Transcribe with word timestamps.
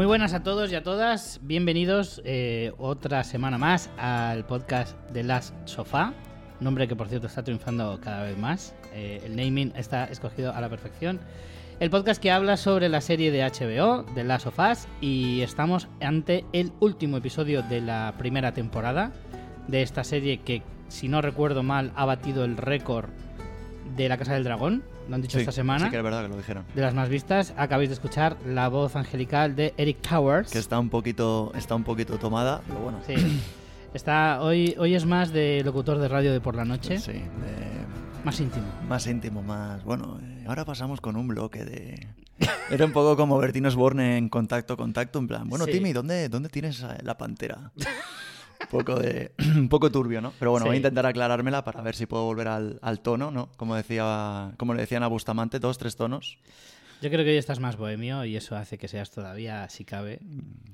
Muy 0.00 0.06
buenas 0.06 0.32
a 0.32 0.42
todos 0.42 0.72
y 0.72 0.74
a 0.76 0.82
todas, 0.82 1.40
bienvenidos 1.42 2.22
eh, 2.24 2.72
otra 2.78 3.22
semana 3.22 3.58
más 3.58 3.90
al 3.98 4.46
podcast 4.46 4.98
de 5.10 5.22
Las 5.22 5.52
Sofá, 5.66 6.14
nombre 6.58 6.88
que 6.88 6.96
por 6.96 7.08
cierto 7.08 7.26
está 7.26 7.42
triunfando 7.42 8.00
cada 8.02 8.22
vez 8.22 8.38
más, 8.38 8.74
eh, 8.94 9.20
el 9.26 9.36
naming 9.36 9.74
está 9.76 10.06
escogido 10.06 10.54
a 10.54 10.60
la 10.62 10.70
perfección. 10.70 11.20
El 11.80 11.90
podcast 11.90 12.18
que 12.18 12.30
habla 12.30 12.56
sobre 12.56 12.88
la 12.88 13.02
serie 13.02 13.30
de 13.30 13.42
HBO, 13.42 14.04
de 14.14 14.24
Last 14.24 14.46
of 14.46 14.58
Us, 14.58 14.88
y 15.02 15.42
estamos 15.42 15.86
ante 16.00 16.46
el 16.54 16.72
último 16.80 17.18
episodio 17.18 17.62
de 17.62 17.82
la 17.82 18.14
primera 18.16 18.54
temporada 18.54 19.12
de 19.68 19.82
esta 19.82 20.02
serie 20.02 20.40
que, 20.40 20.62
si 20.88 21.08
no 21.08 21.20
recuerdo 21.20 21.62
mal, 21.62 21.92
ha 21.94 22.06
batido 22.06 22.46
el 22.46 22.56
récord 22.56 23.10
de 23.96 24.08
la 24.08 24.16
Casa 24.16 24.32
del 24.32 24.44
Dragón, 24.44 24.82
lo 25.10 25.16
han 25.16 25.22
dicho 25.22 25.36
Sí, 25.36 25.40
esta 25.40 25.52
semana. 25.52 25.84
Sí 25.86 25.90
que 25.90 25.98
es 25.98 26.02
verdad 26.02 26.22
que 26.22 26.28
lo 26.28 26.36
dijeron. 26.38 26.64
De 26.74 26.80
las 26.80 26.94
más 26.94 27.08
vistas, 27.10 27.52
acabáis 27.58 27.90
de 27.90 27.94
escuchar 27.94 28.36
la 28.46 28.68
voz 28.68 28.96
angelical 28.96 29.54
de 29.56 29.74
Eric 29.76 30.00
Towers. 30.00 30.50
Que 30.50 30.58
está 30.58 30.78
un 30.78 30.88
poquito, 30.88 31.52
está 31.54 31.74
un 31.74 31.84
poquito 31.84 32.16
tomada, 32.18 32.62
pero 32.66 32.80
bueno. 32.80 33.00
Sí. 33.06 33.14
Está, 33.92 34.40
hoy, 34.40 34.76
hoy 34.78 34.94
es 34.94 35.04
más 35.04 35.32
de 35.32 35.62
locutor 35.64 35.98
de 35.98 36.06
radio 36.06 36.30
de 36.32 36.40
por 36.40 36.54
la 36.54 36.64
noche, 36.64 36.96
Sí, 37.00 37.10
de- 37.10 37.24
más 38.24 38.38
íntimo. 38.38 38.64
más 38.88 39.04
íntimo, 39.08 39.42
más. 39.42 39.82
Bueno, 39.82 40.20
eh, 40.22 40.44
ahora 40.46 40.64
pasamos 40.64 41.00
con 41.00 41.16
un 41.16 41.26
bloque 41.26 41.64
de. 41.64 42.06
Era 42.70 42.84
un 42.84 42.92
poco 42.92 43.16
como 43.16 43.36
Bertino 43.38 43.66
Osborne 43.66 44.16
en 44.16 44.28
contacto, 44.28 44.76
contacto, 44.76 45.18
en 45.18 45.26
plan. 45.26 45.48
Bueno, 45.48 45.64
Sí. 45.64 45.72
Timmy, 45.72 45.92
¿dónde, 45.92 46.28
¿dónde 46.28 46.48
tienes 46.50 46.80
eh, 46.84 46.98
la 47.02 47.18
pantera? 47.18 47.72
un 48.60 48.66
poco 48.68 48.96
de. 48.98 49.32
un 49.56 49.68
poco 49.68 49.90
turbio, 49.90 50.20
¿no? 50.20 50.32
Pero 50.38 50.50
bueno, 50.50 50.66
voy 50.66 50.74
a 50.74 50.76
intentar 50.76 51.06
aclarármela 51.06 51.64
para 51.64 51.80
ver 51.82 51.94
si 51.96 52.06
puedo 52.06 52.24
volver 52.24 52.48
al, 52.48 52.78
al 52.82 53.00
tono, 53.00 53.30
¿no? 53.30 53.50
Como 53.56 53.74
decía, 53.74 54.52
como 54.56 54.74
le 54.74 54.82
decían 54.82 55.02
a 55.02 55.06
Bustamante, 55.08 55.58
dos, 55.58 55.78
tres 55.78 55.96
tonos. 55.96 56.38
Yo 57.02 57.08
creo 57.08 57.24
que 57.24 57.30
hoy 57.30 57.36
estás 57.38 57.60
más 57.60 57.76
bohemio 57.76 58.26
y 58.26 58.36
eso 58.36 58.54
hace 58.56 58.76
que 58.76 58.86
seas 58.86 59.10
todavía, 59.10 59.68
si 59.70 59.86
cabe, 59.86 60.20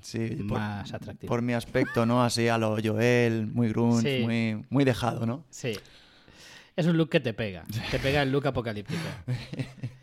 Sí, 0.01 0.27
por, 0.47 0.59
más 0.59 0.93
atractivo. 0.93 1.29
por 1.29 1.41
mi 1.41 1.53
aspecto, 1.53 2.05
¿no? 2.05 2.21
Así 2.21 2.49
a 2.49 2.57
lo 2.57 2.77
Joel, 2.83 3.47
muy 3.47 3.69
grunge, 3.69 4.17
Sí. 4.17 4.23
muy, 4.23 4.65
muy 4.69 4.83
dejado, 4.83 5.25
¿no? 5.25 5.45
Sí. 5.49 5.71
Es 6.75 6.85
un 6.85 6.97
look 6.97 7.09
que 7.09 7.21
te 7.21 7.33
pega. 7.33 7.63
Te 7.91 7.97
pega 7.97 8.21
el 8.23 8.31
look 8.31 8.45
apocalíptico. 8.45 8.99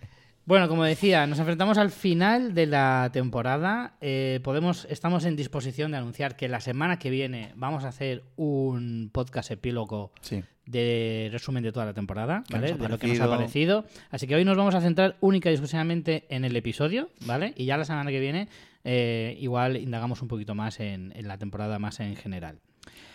Bueno, 0.47 0.69
como 0.69 0.85
decía, 0.85 1.27
nos 1.27 1.39
enfrentamos 1.39 1.79
al 1.79 1.91
final 1.91 2.53
de 2.53 2.67
la 2.67 3.09
temporada. 3.15 3.95
Eh, 4.03 4.41
podemos, 4.45 4.87
estamos 4.91 5.25
en 5.25 5.37
disposición 5.37 5.93
de 5.93 5.97
anunciar 5.97 6.37
que 6.37 6.49
la 6.49 6.61
semana 6.61 6.99
que 6.99 7.09
viene 7.09 7.53
vamos 7.57 7.85
a 7.85 7.89
hacer 7.89 8.25
un 8.37 9.09
podcast 9.11 9.51
epílogo 9.51 10.13
Sí. 10.21 10.43
de 10.67 11.31
resumen 11.33 11.63
de 11.63 11.73
toda 11.73 11.87
la 11.87 11.95
temporada, 11.95 12.45
¿Qué 12.47 12.55
¿vale? 12.57 12.75
De 12.75 12.89
lo 12.91 12.99
que 12.99 13.07
nos 13.07 13.21
ha 13.21 13.29
parecido. 13.29 13.87
Así 14.11 14.27
que 14.27 14.35
hoy 14.35 14.45
nos 14.45 14.59
vamos 14.59 14.75
a 14.75 14.83
centrar 14.83 15.17
única 15.21 15.49
y 15.49 15.55
exclusivamente 15.55 16.27
en 16.29 16.45
el 16.45 16.55
episodio, 16.57 17.09
¿vale? 17.25 17.55
Y 17.57 17.65
ya 17.65 17.79
la 17.79 17.87
semana 17.87 18.11
que 18.11 18.21
viene 18.21 18.49
eh, 18.85 19.39
igual 19.41 19.79
indagamos 19.79 20.21
un 20.21 20.29
poquito 20.29 20.55
más 20.55 20.79
en, 20.79 21.11
en 21.17 21.27
la 21.27 21.39
temporada 21.39 21.79
más 21.79 22.01
en 22.01 22.17
general. 22.17 22.59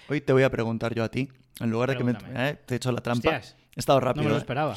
Hoy 0.07 0.21
te 0.21 0.33
voy 0.33 0.41
a 0.41 0.49
preguntar 0.49 0.95
yo 0.95 1.03
a 1.03 1.09
ti, 1.09 1.29
en 1.59 1.69
lugar 1.69 1.91
de 1.91 1.97
que 1.97 2.03
me, 2.03 2.13
eh, 2.33 2.57
te 2.65 2.73
he 2.73 2.77
hecho 2.77 2.91
la 2.91 3.01
trampa. 3.01 3.29
Hostias, 3.29 3.55
He 3.75 3.79
estado 3.79 3.99
no 3.99 4.05
rápido. 4.07 4.23
me 4.23 4.29
lo 4.31 4.35
¿eh? 4.37 4.39
esperaba. 4.39 4.75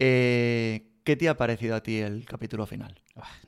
Eh, 0.00 0.88
¿Qué 1.04 1.16
te 1.16 1.28
ha 1.28 1.36
parecido 1.36 1.76
a 1.76 1.82
ti 1.82 1.98
el 1.98 2.24
capítulo 2.24 2.66
final? 2.66 2.98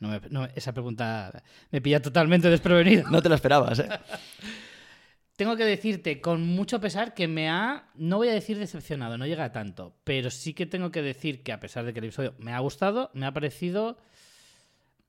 No 0.00 0.08
me- 0.10 0.20
no, 0.30 0.44
esa 0.54 0.72
pregunta 0.72 1.42
me 1.70 1.80
pilla 1.80 2.00
totalmente 2.02 2.50
desprevenido. 2.50 3.08
No 3.10 3.22
te 3.22 3.28
la 3.30 3.34
esperabas, 3.36 3.78
¿eh? 3.78 3.88
Tengo 5.36 5.56
que 5.56 5.64
decirte 5.64 6.20
con 6.22 6.42
mucho 6.42 6.80
pesar 6.80 7.12
que 7.12 7.28
me 7.28 7.50
ha, 7.50 7.90
no 7.94 8.16
voy 8.16 8.28
a 8.28 8.32
decir 8.32 8.58
decepcionado, 8.58 9.18
no 9.18 9.27
llega 9.27 9.44
a 9.44 9.52
tanto, 9.52 9.94
pero 10.05 10.30
sí 10.30 10.55
que 10.55 10.64
tengo 10.64 10.90
que 10.90 11.02
decir 11.02 11.42
que 11.42 11.52
a 11.52 11.61
pesar 11.61 11.84
de 11.84 11.92
que 11.92 11.98
el 11.98 12.06
episodio 12.06 12.34
me 12.39 12.52
ha 12.52 12.58
gustado, 12.61 13.11
me 13.12 13.27
ha 13.27 13.33
parecido... 13.34 13.98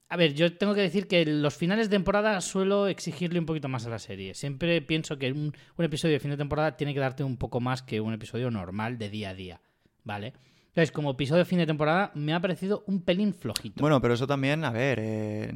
A 0.09 0.15
ver, 0.17 0.33
yo 0.33 0.57
tengo 0.57 0.73
que 0.73 0.81
decir 0.81 1.07
que 1.07 1.25
los 1.25 1.55
finales 1.55 1.89
de 1.89 1.95
temporada 1.97 2.39
suelo 2.41 2.87
exigirle 2.87 3.39
un 3.39 3.45
poquito 3.45 3.67
más 3.67 3.85
a 3.85 3.89
la 3.89 3.99
serie. 3.99 4.33
Siempre 4.35 4.81
pienso 4.81 5.17
que 5.17 5.31
un, 5.31 5.53
un 5.77 5.85
episodio 5.85 6.13
de 6.13 6.19
fin 6.21 6.31
de 6.31 6.37
temporada 6.37 6.77
tiene 6.77 6.93
que 6.93 6.99
darte 7.01 7.23
un 7.25 7.35
poco 7.37 7.59
más 7.59 7.81
que 7.83 7.99
un 7.99 8.13
episodio 8.13 8.49
normal 8.51 8.97
de 8.97 9.09
día 9.09 9.29
a 9.31 9.33
día, 9.33 9.61
¿vale? 10.05 10.33
Entonces, 10.77 10.91
como 10.91 11.09
episodio 11.09 11.39
de 11.39 11.45
fin 11.45 11.57
de 11.57 11.65
temporada, 11.65 12.11
me 12.13 12.35
ha 12.35 12.39
parecido 12.39 12.83
un 12.85 13.01
pelín 13.01 13.33
flojito. 13.33 13.81
Bueno, 13.81 13.99
pero 13.99 14.13
eso 14.13 14.27
también, 14.27 14.63
a 14.63 14.69
ver, 14.69 14.99
eh, 15.01 15.51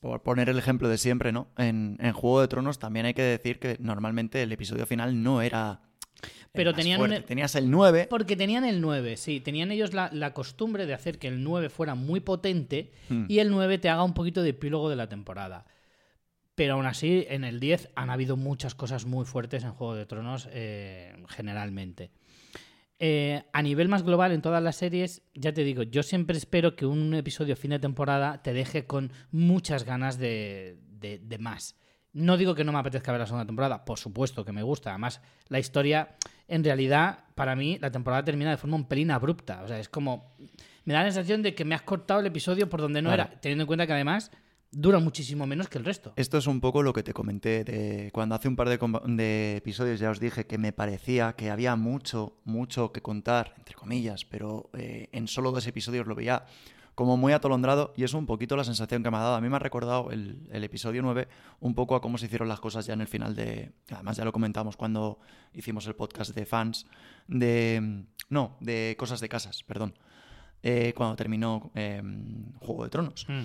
por 0.00 0.24
poner 0.24 0.48
el 0.48 0.58
ejemplo 0.58 0.88
de 0.88 0.98
siempre, 0.98 1.30
¿no? 1.30 1.46
En, 1.56 1.96
en 2.00 2.12
Juego 2.12 2.40
de 2.40 2.48
Tronos 2.48 2.80
también 2.80 3.06
hay 3.06 3.14
que 3.14 3.22
decir 3.22 3.60
que 3.60 3.76
normalmente 3.78 4.42
el 4.42 4.50
episodio 4.50 4.84
final 4.84 5.22
no 5.22 5.42
era. 5.42 5.82
Pero 6.50 6.74
tenían 6.74 6.98
fuerte. 6.98 7.20
Tenías 7.20 7.54
el 7.54 7.70
9. 7.70 8.08
Porque 8.10 8.34
tenían 8.34 8.64
el 8.64 8.80
9, 8.80 9.16
sí, 9.16 9.38
tenían 9.38 9.70
ellos 9.70 9.94
la, 9.94 10.10
la 10.12 10.34
costumbre 10.34 10.86
de 10.86 10.94
hacer 10.94 11.20
que 11.20 11.28
el 11.28 11.44
9 11.44 11.68
fuera 11.68 11.94
muy 11.94 12.18
potente 12.18 12.90
Hmm. 13.08 13.26
y 13.28 13.38
el 13.38 13.50
9 13.50 13.78
te 13.78 13.88
haga 13.88 14.02
un 14.02 14.12
poquito 14.12 14.42
de 14.42 14.48
epílogo 14.48 14.90
de 14.90 14.96
la 14.96 15.08
temporada. 15.08 15.66
Pero 16.56 16.74
aún 16.74 16.86
así, 16.86 17.26
en 17.30 17.44
el 17.44 17.60
10 17.60 17.90
han 17.94 18.10
habido 18.10 18.36
muchas 18.36 18.74
cosas 18.74 19.06
muy 19.06 19.24
fuertes 19.24 19.62
en 19.62 19.70
Juego 19.70 19.94
de 19.94 20.04
Tronos, 20.04 20.48
eh, 20.50 21.14
generalmente. 21.28 22.10
Eh, 23.00 23.44
a 23.52 23.62
nivel 23.62 23.88
más 23.88 24.02
global, 24.02 24.32
en 24.32 24.42
todas 24.42 24.62
las 24.62 24.74
series, 24.76 25.22
ya 25.34 25.52
te 25.52 25.62
digo, 25.62 25.84
yo 25.84 26.02
siempre 26.02 26.36
espero 26.36 26.74
que 26.74 26.84
un 26.84 27.14
episodio 27.14 27.54
fin 27.54 27.70
de 27.70 27.78
temporada 27.78 28.42
te 28.42 28.52
deje 28.52 28.86
con 28.86 29.12
muchas 29.30 29.84
ganas 29.84 30.18
de, 30.18 30.78
de- 30.98 31.18
de 31.20 31.38
más. 31.38 31.76
No 32.12 32.36
digo 32.36 32.54
que 32.56 32.64
no 32.64 32.72
me 32.72 32.78
apetezca 32.78 33.12
ver 33.12 33.20
la 33.20 33.26
segunda 33.26 33.46
temporada, 33.46 33.84
por 33.84 33.98
supuesto 33.98 34.44
que 34.44 34.50
me 34.50 34.62
gusta. 34.64 34.90
Además, 34.90 35.20
la 35.48 35.60
historia, 35.60 36.16
en 36.48 36.64
realidad, 36.64 37.20
para 37.36 37.54
mí, 37.54 37.78
la 37.80 37.92
temporada 37.92 38.24
termina 38.24 38.50
de 38.50 38.56
forma 38.56 38.74
un 38.76 38.88
pelín 38.88 39.10
abrupta. 39.12 39.62
O 39.62 39.68
sea, 39.68 39.78
es 39.78 39.88
como. 39.88 40.34
Me 40.84 40.94
da 40.94 41.00
la 41.04 41.12
sensación 41.12 41.42
de 41.42 41.54
que 41.54 41.64
me 41.66 41.74
has 41.74 41.82
cortado 41.82 42.18
el 42.20 42.26
episodio 42.26 42.68
por 42.68 42.80
donde 42.80 43.02
no 43.02 43.10
Claro. 43.10 43.30
era, 43.30 43.40
teniendo 43.40 43.62
en 43.62 43.66
cuenta 43.66 43.86
que 43.86 43.92
además 43.92 44.32
dura 44.70 44.98
muchísimo 44.98 45.46
menos 45.46 45.68
que 45.68 45.78
el 45.78 45.84
resto. 45.84 46.12
Esto 46.16 46.38
es 46.38 46.46
un 46.46 46.60
poco 46.60 46.82
lo 46.82 46.92
que 46.92 47.02
te 47.02 47.12
comenté 47.12 47.64
de 47.64 48.10
cuando 48.12 48.34
hace 48.34 48.48
un 48.48 48.56
par 48.56 48.68
de, 48.68 49.56
episodios 49.56 50.00
ya 50.00 50.10
os 50.10 50.20
dije 50.20 50.46
que 50.46 50.58
me 50.58 50.72
parecía 50.72 51.32
que 51.34 51.50
había 51.50 51.76
mucho, 51.76 52.36
mucho 52.44 52.92
que 52.92 53.00
contar, 53.00 53.54
entre 53.56 53.74
comillas, 53.74 54.24
pero 54.24 54.70
eh, 54.74 55.08
en 55.12 55.28
solo 55.28 55.52
dos 55.52 55.66
episodios 55.66 56.06
lo 56.06 56.14
veía 56.14 56.44
como 56.94 57.16
muy 57.16 57.32
atolondrado 57.32 57.94
y 57.96 58.02
es 58.02 58.12
un 58.12 58.26
poquito 58.26 58.56
la 58.56 58.64
sensación 58.64 59.04
que 59.04 59.10
me 59.10 59.18
ha 59.18 59.20
dado. 59.20 59.36
A 59.36 59.40
mí 59.40 59.48
me 59.48 59.54
ha 59.54 59.60
recordado 59.60 60.10
el, 60.10 60.48
el 60.50 60.64
episodio 60.64 61.00
9 61.00 61.28
un 61.60 61.74
poco 61.74 61.94
a 61.94 62.00
cómo 62.00 62.18
se 62.18 62.26
hicieron 62.26 62.48
las 62.48 62.58
cosas 62.58 62.86
ya 62.86 62.94
en 62.94 63.00
el 63.00 63.06
final 63.06 63.36
de... 63.36 63.70
Además 63.90 64.16
ya 64.16 64.24
lo 64.24 64.32
comentamos 64.32 64.76
cuando 64.76 65.20
hicimos 65.54 65.86
el 65.86 65.94
podcast 65.94 66.34
de 66.34 66.44
fans 66.44 66.86
de... 67.28 68.04
No, 68.30 68.56
de 68.60 68.96
cosas 68.98 69.20
de 69.20 69.28
casas, 69.28 69.62
perdón. 69.62 69.94
Eh, 70.60 70.92
cuando 70.96 71.14
terminó 71.14 71.70
eh, 71.76 72.02
Juego 72.58 72.82
de 72.82 72.90
Tronos 72.90 73.26
Mm. 73.28 73.44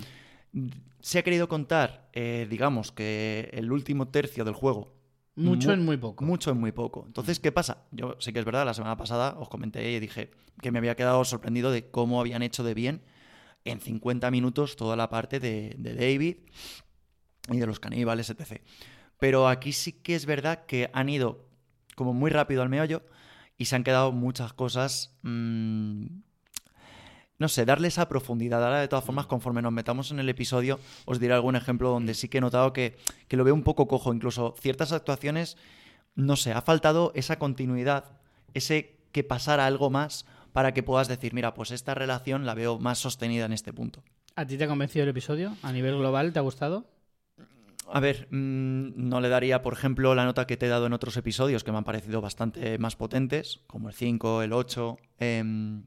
Se 1.00 1.18
ha 1.18 1.22
querido 1.22 1.48
contar, 1.48 2.08
eh, 2.12 2.46
digamos, 2.48 2.92
que 2.92 3.50
el 3.52 3.70
último 3.72 4.08
tercio 4.08 4.44
del 4.44 4.54
juego. 4.54 4.94
Mucho 5.36 5.68
mu- 5.68 5.74
en 5.74 5.84
muy 5.84 5.96
poco. 5.96 6.24
Mucho 6.24 6.50
en 6.52 6.58
muy 6.58 6.72
poco. 6.72 7.04
Entonces, 7.06 7.40
¿qué 7.40 7.50
pasa? 7.52 7.84
Yo 7.90 8.16
sí 8.20 8.32
que 8.32 8.38
es 8.38 8.44
verdad, 8.44 8.64
la 8.64 8.74
semana 8.74 8.96
pasada 8.96 9.34
os 9.38 9.48
comenté 9.48 9.90
y 9.92 9.98
dije 10.00 10.30
que 10.62 10.70
me 10.70 10.78
había 10.78 10.94
quedado 10.94 11.24
sorprendido 11.24 11.70
de 11.72 11.90
cómo 11.90 12.20
habían 12.20 12.42
hecho 12.42 12.62
de 12.62 12.74
bien 12.74 13.02
en 13.64 13.80
50 13.80 14.30
minutos 14.30 14.76
toda 14.76 14.94
la 14.96 15.10
parte 15.10 15.40
de, 15.40 15.74
de 15.78 15.94
David 15.94 16.36
y 17.50 17.58
de 17.58 17.66
los 17.66 17.80
caníbales, 17.80 18.30
etc. 18.30 18.60
Pero 19.18 19.48
aquí 19.48 19.72
sí 19.72 19.92
que 19.92 20.14
es 20.14 20.24
verdad 20.26 20.66
que 20.66 20.90
han 20.92 21.08
ido 21.08 21.48
como 21.96 22.12
muy 22.14 22.30
rápido 22.30 22.62
al 22.62 22.68
meollo 22.68 23.02
y 23.58 23.64
se 23.66 23.76
han 23.76 23.84
quedado 23.84 24.12
muchas 24.12 24.52
cosas... 24.52 25.16
mm, 25.22 26.06
no 27.38 27.48
sé, 27.48 27.64
darle 27.64 27.88
esa 27.88 28.08
profundidad. 28.08 28.62
Ahora, 28.64 28.80
de 28.80 28.88
todas 28.88 29.04
formas, 29.04 29.26
conforme 29.26 29.62
nos 29.62 29.72
metamos 29.72 30.10
en 30.10 30.20
el 30.20 30.28
episodio, 30.28 30.78
os 31.04 31.18
diré 31.18 31.34
algún 31.34 31.56
ejemplo 31.56 31.90
donde 31.90 32.14
sí 32.14 32.28
que 32.28 32.38
he 32.38 32.40
notado 32.40 32.72
que, 32.72 32.96
que 33.28 33.36
lo 33.36 33.44
veo 33.44 33.54
un 33.54 33.62
poco 33.62 33.88
cojo. 33.88 34.12
Incluso 34.12 34.54
ciertas 34.60 34.92
actuaciones, 34.92 35.56
no 36.14 36.36
sé, 36.36 36.52
ha 36.52 36.62
faltado 36.62 37.12
esa 37.14 37.38
continuidad, 37.38 38.04
ese 38.54 38.96
que 39.12 39.24
pasara 39.24 39.66
algo 39.66 39.90
más 39.90 40.26
para 40.52 40.72
que 40.72 40.82
puedas 40.82 41.08
decir, 41.08 41.34
mira, 41.34 41.54
pues 41.54 41.72
esta 41.72 41.94
relación 41.94 42.46
la 42.46 42.54
veo 42.54 42.78
más 42.78 42.98
sostenida 42.98 43.44
en 43.46 43.52
este 43.52 43.72
punto. 43.72 44.02
¿A 44.36 44.46
ti 44.46 44.56
te 44.56 44.64
ha 44.64 44.68
convencido 44.68 45.02
el 45.02 45.10
episodio? 45.10 45.56
¿A 45.62 45.72
nivel 45.72 45.96
global 45.96 46.32
te 46.32 46.38
ha 46.38 46.42
gustado? 46.42 46.84
A 47.86 48.00
ver, 48.00 48.28
mm, 48.30 48.92
no 48.96 49.20
le 49.20 49.28
daría, 49.28 49.62
por 49.62 49.72
ejemplo, 49.72 50.14
la 50.14 50.24
nota 50.24 50.46
que 50.46 50.56
te 50.56 50.66
he 50.66 50.68
dado 50.68 50.86
en 50.86 50.92
otros 50.92 51.16
episodios 51.16 51.64
que 51.64 51.72
me 51.72 51.78
han 51.78 51.84
parecido 51.84 52.20
bastante 52.20 52.78
más 52.78 52.96
potentes, 52.96 53.60
como 53.66 53.88
el 53.88 53.94
5, 53.94 54.42
el 54.42 54.52
8. 54.52 54.96
em, 55.18 55.84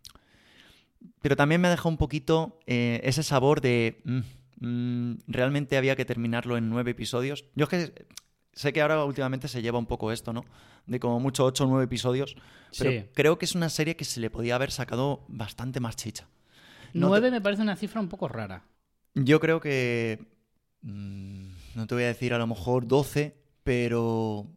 pero 1.22 1.36
también 1.36 1.62
me 1.62 1.68
ha 1.68 1.72
dejado 1.72 1.90
un 1.90 1.98
poquito 1.98 2.60
eh, 2.66 3.02
ese 3.04 3.24
sabor 3.24 3.62
de. 3.62 4.02
mm, 4.06 4.20
mm, 4.68 5.18
realmente 5.28 5.78
había 5.78 5.96
que 5.96 6.06
terminarlo 6.06 6.58
en 6.58 6.70
nueve 6.70 6.92
episodios. 6.92 7.46
Yo 7.56 7.66
es 7.66 7.70
que 7.70 8.06
sé 8.54 8.74
que 8.74 8.82
ahora 8.82 9.04
últimamente 9.04 9.48
se 9.48 9.62
lleva 9.62 9.78
un 9.80 9.86
poco 9.86 10.12
esto, 10.12 10.34
¿no? 10.34 10.44
De 10.88 11.00
como 11.00 11.20
mucho 11.20 11.46
8 11.46 11.66
o 11.66 11.68
9 11.68 11.86
episodios. 11.86 12.36
Pero 12.78 12.92
Sí. 12.92 13.06
creo 13.14 13.38
que 13.38 13.46
es 13.46 13.56
una 13.56 13.70
serie 13.70 13.96
que 13.96 14.06
se 14.06 14.20
le 14.20 14.30
podía 14.30 14.56
haber 14.56 14.72
sacado 14.72 15.26
bastante 15.28 15.80
más 15.80 15.96
chicha. 15.96 16.28
No 16.94 17.08
9 17.10 17.30
me 17.30 17.42
parece 17.42 17.62
una 17.62 17.76
cifra 17.76 18.00
un 18.02 18.08
poco 18.10 18.28
rara. 18.28 18.64
Yo 19.14 19.40
creo 19.40 19.60
que. 19.60 20.20
mm, 20.82 21.48
no 21.76 21.88
te 21.88 21.96
voy 21.96 22.06
a 22.06 22.08
decir 22.08 22.34
a 22.34 22.38
lo 22.38 22.48
mejor 22.48 22.88
12, 22.88 23.36
pero. 23.64 24.48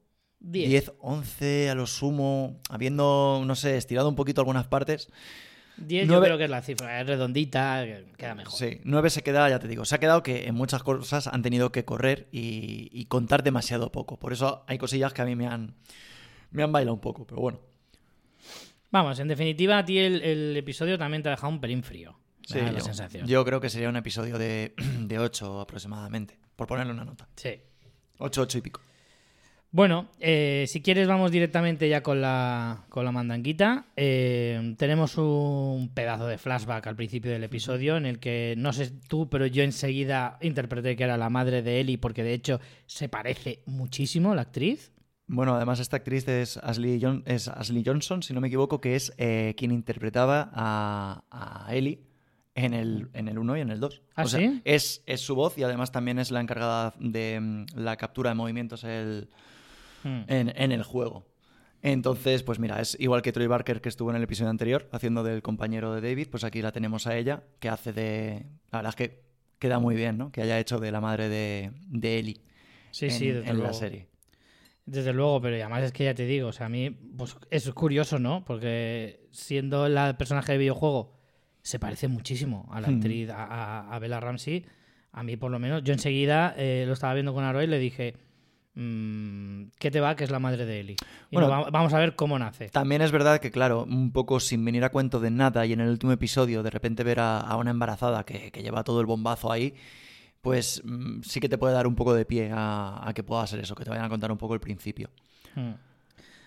10. 0.43 0.69
10, 0.71 0.93
11 1.01 1.69
a 1.69 1.75
lo 1.75 1.87
sumo, 1.87 2.59
habiendo, 2.71 3.43
no 3.45 3.55
sé, 3.55 3.77
estirado 3.77 4.09
un 4.09 4.15
poquito 4.17 4.41
algunas 4.41 4.67
partes. 4.69 5.09
10 5.81 6.09
yo 6.09 6.21
creo 6.21 6.39
que 6.39 6.45
es 6.45 6.51
la 6.51 6.63
cifra, 6.63 7.01
es 7.01 7.07
redondita, 7.07 7.85
que 7.85 8.07
queda 8.17 8.35
mejor. 8.35 8.59
Sí, 8.59 8.81
9 8.85 9.11
se 9.11 9.23
queda, 9.23 9.49
ya 9.49 9.59
te 9.59 9.69
digo, 9.69 9.85
se 9.85 9.95
ha 9.95 9.99
quedado 9.99 10.23
que 10.23 10.47
en 10.47 10.55
muchas 10.55 10.83
cosas 10.83 11.27
han 11.27 11.43
tenido 11.43 11.73
que 11.73 11.85
correr 11.85 12.29
y, 12.33 12.89
y 12.93 13.07
contar 13.07 13.43
demasiado 13.43 13.91
poco. 13.91 14.19
Por 14.19 14.33
eso 14.33 14.65
hay 14.67 14.79
cosillas 14.79 15.13
que 15.13 15.23
a 15.23 15.25
mí 15.25 15.37
me 15.37 15.47
han, 15.47 15.75
me 16.51 16.63
han 16.63 16.73
bailado 16.73 16.95
un 16.95 17.01
poco, 17.01 17.27
pero 17.27 17.41
bueno. 17.41 17.61
Vamos, 18.91 19.19
en 19.21 19.29
definitiva, 19.29 19.79
a 19.79 19.85
ti 19.85 19.99
el, 19.99 20.21
el 20.23 20.57
episodio 20.57 20.99
también 20.99 21.23
te 21.23 21.29
ha 21.29 21.33
dejado 21.33 21.53
un 21.53 21.61
pelín 21.61 21.83
frío. 21.83 22.19
Sí, 22.47 22.59
la 22.61 22.73
yo, 22.73 22.81
sensación. 22.81 23.27
yo 23.27 23.45
creo 23.45 23.61
que 23.61 23.71
sería 23.71 23.89
un 23.89 23.97
episodio 23.97 24.37
de, 24.37 24.75
de 25.01 25.19
8 25.19 25.61
aproximadamente, 25.61 26.39
por 26.57 26.67
ponerle 26.67 26.93
una 26.93 27.05
nota. 27.05 27.29
Sí. 27.37 27.61
8, 28.19 28.43
8 28.43 28.59
y 28.59 28.61
pico. 28.61 28.81
Bueno, 29.73 30.09
eh, 30.19 30.65
si 30.67 30.83
quieres 30.83 31.07
vamos 31.07 31.31
directamente 31.31 31.89
ya 31.89 32.03
con 32.03 32.21
la, 32.21 32.87
con 32.89 33.05
la 33.05 33.13
mandanguita. 33.13 33.87
Eh, 33.95 34.75
tenemos 34.77 35.17
un 35.17 35.91
pedazo 35.95 36.27
de 36.27 36.39
flashback 36.39 36.89
al 36.89 36.97
principio 36.97 37.31
del 37.31 37.45
episodio 37.45 37.97
en 37.97 38.05
el 38.05 38.19
que, 38.19 38.55
no 38.59 38.73
sé 38.73 38.91
tú, 39.09 39.29
pero 39.31 39.47
yo 39.47 39.63
enseguida 39.63 40.39
interpreté 40.41 40.97
que 40.97 41.05
era 41.05 41.17
la 41.17 41.31
madre 41.31 41.63
de 41.63 41.79
Ellie 41.79 41.99
porque 41.99 42.25
de 42.25 42.35
hecho 42.35 42.61
se 42.87 43.09
parece 43.09 43.63
muchísimo 43.67 44.35
la 44.35 44.43
actriz. 44.43 44.91
Bueno, 45.29 45.55
además 45.55 45.79
esta 45.79 45.99
actriz 45.99 46.27
es 46.27 46.57
Ashley, 46.57 47.01
es 47.27 47.47
Ashley 47.47 47.85
Johnson, 47.87 48.25
si 48.25 48.35
no 48.35 48.41
me 48.41 48.49
equivoco, 48.49 48.81
que 48.81 48.97
es 48.97 49.13
eh, 49.19 49.55
quien 49.57 49.71
interpretaba 49.71 50.51
a, 50.53 51.23
a 51.31 51.73
Ellie 51.73 52.01
en 52.57 52.75
el, 52.75 53.09
en 53.13 53.29
el 53.29 53.39
1 53.39 53.57
y 53.59 53.61
en 53.61 53.71
el 53.71 53.79
2. 53.79 54.03
¿Ah, 54.17 54.25
o 54.25 54.27
sea, 54.27 54.41
sí? 54.41 54.61
es, 54.65 55.05
es 55.07 55.21
su 55.21 55.37
voz 55.37 55.57
y 55.57 55.63
además 55.63 55.93
también 55.93 56.19
es 56.19 56.33
la 56.33 56.41
encargada 56.41 56.93
de 56.99 57.39
mm, 57.41 57.67
la 57.77 57.97
captura 57.97 58.31
de 58.31 58.35
movimientos 58.35 58.83
el- 58.83 59.29
Hmm. 60.05 60.23
en, 60.29 60.53
en 60.57 60.73
el 60.73 60.83
juego. 60.83 61.27
Entonces, 61.83 62.43
pues 62.43 62.59
mira, 62.59 62.81
es 62.81 62.97
igual 63.01 63.23
que 63.23 63.33
Troy 63.33 63.47
Barker 63.47 63.81
que 63.81 63.89
estuvo 63.89 64.11
en 64.11 64.17
el 64.17 64.23
episodio 64.23 64.51
anterior, 64.51 64.89
haciendo 64.93 65.23
del 65.23 65.41
compañero 65.43 65.95
de 65.95 66.01
David, 66.03 66.29
pues 66.31 66.45
aquí 66.45 66.61
la 66.61 66.73
tenemos 66.73 67.07
a 67.07 67.17
ella, 67.17 67.43
que 67.59 67.69
hace 67.71 67.93
de... 67.93 68.45
La 68.71 68.79
verdad 68.79 68.91
es 68.91 68.97
que 68.97 69.23
queda 69.59 69.79
muy 69.79 69.95
bien, 69.95 70.19
¿no? 70.19 70.31
Que 70.31 70.43
haya 70.43 70.59
hecho 70.59 70.79
de 70.79 70.93
la 70.93 71.01
madre 71.01 71.29
de, 71.29 71.71
de 71.89 72.19
Ellie 72.19 72.41
Sí, 72.91 73.07
en, 73.07 73.11
sí, 73.13 73.27
desde 73.29 73.41
en 73.51 73.57
la 73.59 73.63
luego. 73.65 73.73
serie. 73.75 74.09
Desde 74.85 75.13
luego, 75.13 75.41
pero 75.41 75.55
además 75.57 75.85
es 75.85 75.93
que 75.93 76.05
ya 76.05 76.15
te 76.15 76.25
digo, 76.27 76.49
o 76.49 76.53
sea, 76.53 76.67
a 76.67 76.69
mí 76.69 76.91
pues, 76.91 77.37
es 77.51 77.71
curioso, 77.71 78.19
¿no? 78.19 78.45
Porque 78.45 79.27
siendo 79.31 79.89
la- 79.89 80.19
personaje 80.19 80.53
de 80.53 80.59
videojuego, 80.59 81.15
se 81.63 81.79
parece 81.79 82.09
muchísimo 82.09 82.67
a 82.73 82.81
la 82.81 82.89
Hmm. 82.89 82.95
actriz, 82.97 83.31
a, 83.31 83.45
a- 83.45 83.95
a 83.95 83.99
Bella 83.99 84.19
Ramsey. 84.21 84.67
A 85.13 85.23
mí, 85.23 85.37
por 85.37 85.51
lo 85.51 85.59
menos, 85.59 85.83
yo 85.85 85.93
enseguida 85.93 86.55
eh, 86.57 86.85
lo 86.87 86.93
estaba 86.95 87.15
viendo 87.15 87.33
con 87.33 87.45
Aroy 87.45 87.65
y 87.65 87.69
le 87.69 87.79
dije, 87.79 88.17
mm, 88.75 89.63
¿qué 89.79 89.91
te 89.91 90.01
va? 90.01 90.17
Que 90.17 90.25
es 90.25 90.31
la 90.31 90.39
madre 90.39 90.65
de 90.67 90.81
Ellie. 90.81 90.97
Y 91.31 91.35
Bueno, 91.37 91.49
no, 91.49 91.63
va- 91.65 91.71
vamos 91.71 91.93
a 91.93 91.99
ver 91.99 92.15
cómo 92.15 92.39
nace. 92.39 92.69
También 92.71 93.03
es 93.03 93.13
verdad 93.13 93.41
que, 93.41 93.51
claro, 93.51 93.85
un 93.85 94.13
poco 94.13 94.41
sin 94.41 94.65
venir 94.65 94.85
a 94.85 94.91
cuento 94.91 95.21
de 95.21 95.31
nada 95.31 95.67
y 95.67 95.73
en 95.73 95.81
el 95.81 95.89
último 95.91 96.13
episodio 96.13 96.63
de 96.63 96.71
repente 96.71 97.03
ver 97.05 97.21
a, 97.21 97.39
a 97.41 97.57
una 97.57 97.71
embarazada 97.71 98.25
que, 98.25 98.51
que 98.51 98.63
lleva 98.63 98.85
todo 98.85 99.01
el 99.01 99.07
bombazo 99.07 99.51
ahí, 99.53 99.75
pues 100.41 100.83
mm, 100.85 101.21
sí 101.23 101.41
que 101.41 101.49
te 101.49 101.59
puede 101.59 101.75
dar 101.75 101.87
un 101.87 101.95
poco 101.95 102.15
de 102.15 102.25
pie 102.25 102.51
a, 102.53 103.07
a 103.09 103.13
que 103.15 103.23
pueda 103.23 103.47
ser 103.47 103.61
eso, 103.61 103.75
que 103.75 103.85
te 103.85 103.91
vayan 103.91 104.05
a 104.07 104.09
contar 104.09 104.33
un 104.33 104.39
poco 104.39 104.55
el 104.55 104.61
principio. 104.61 105.11
Mm. 105.55 105.73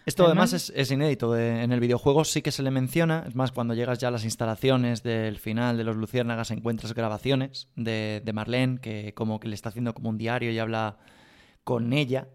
Esto 0.05 0.25
además, 0.25 0.51
Además- 0.53 0.69
es, 0.69 0.73
es 0.75 0.91
inédito. 0.91 1.31
de- 1.31 1.63
en 1.63 1.71
el 1.71 1.79
videojuego 1.79 2.25
sí 2.25 2.41
que 2.41 2.51
se 2.51 2.61
le 2.61 2.71
menciona. 2.71 3.23
Es 3.25 3.35
más, 3.35 3.53
cuando 3.53 3.73
llegas 3.73 3.99
ya 3.99 4.09
a 4.09 4.11
las 4.11 4.25
instalaciones 4.25 5.01
del 5.01 5.37
final 5.39 5.77
de 5.77 5.85
los 5.85 5.95
Luciérnagas 5.95 6.51
encuentras 6.51 6.93
grabaciones 6.93 7.69
de, 7.77 8.21
de 8.25 8.33
Marlene, 8.33 8.79
que 8.81 9.13
como 9.13 9.39
que 9.39 9.47
le 9.47 9.55
está 9.55 9.69
haciendo 9.69 9.93
como 9.93 10.09
un 10.09 10.17
diario 10.17 10.51
y 10.51 10.59
habla 10.59 10.97
con 11.63 11.93
ella, 11.93 12.27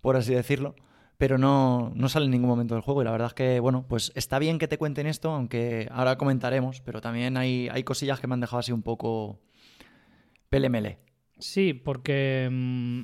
por 0.00 0.16
así 0.16 0.34
decirlo. 0.34 0.74
Pero 1.16 1.38
no, 1.38 1.92
no 1.94 2.08
sale 2.08 2.24
en 2.24 2.32
ningún 2.32 2.48
momento 2.48 2.74
del 2.74 2.82
juego. 2.82 3.00
Y 3.02 3.04
la 3.04 3.12
verdad 3.12 3.28
es 3.28 3.34
que, 3.34 3.60
bueno, 3.60 3.86
pues 3.88 4.10
está 4.16 4.38
bien 4.40 4.58
que 4.58 4.66
te 4.66 4.78
cuenten 4.78 5.06
esto, 5.06 5.30
aunque 5.30 5.88
ahora 5.92 6.18
comentaremos. 6.18 6.80
Pero 6.80 7.00
también 7.00 7.36
hay, 7.36 7.68
hay 7.70 7.84
cosillas 7.84 8.18
que 8.20 8.26
me 8.26 8.34
han 8.34 8.40
dejado 8.40 8.58
así 8.58 8.72
un 8.72 8.82
poco 8.82 9.40
pelemele. 10.48 10.98
Sí, 11.38 11.72
porque 11.72 12.48
mm, 12.50 13.02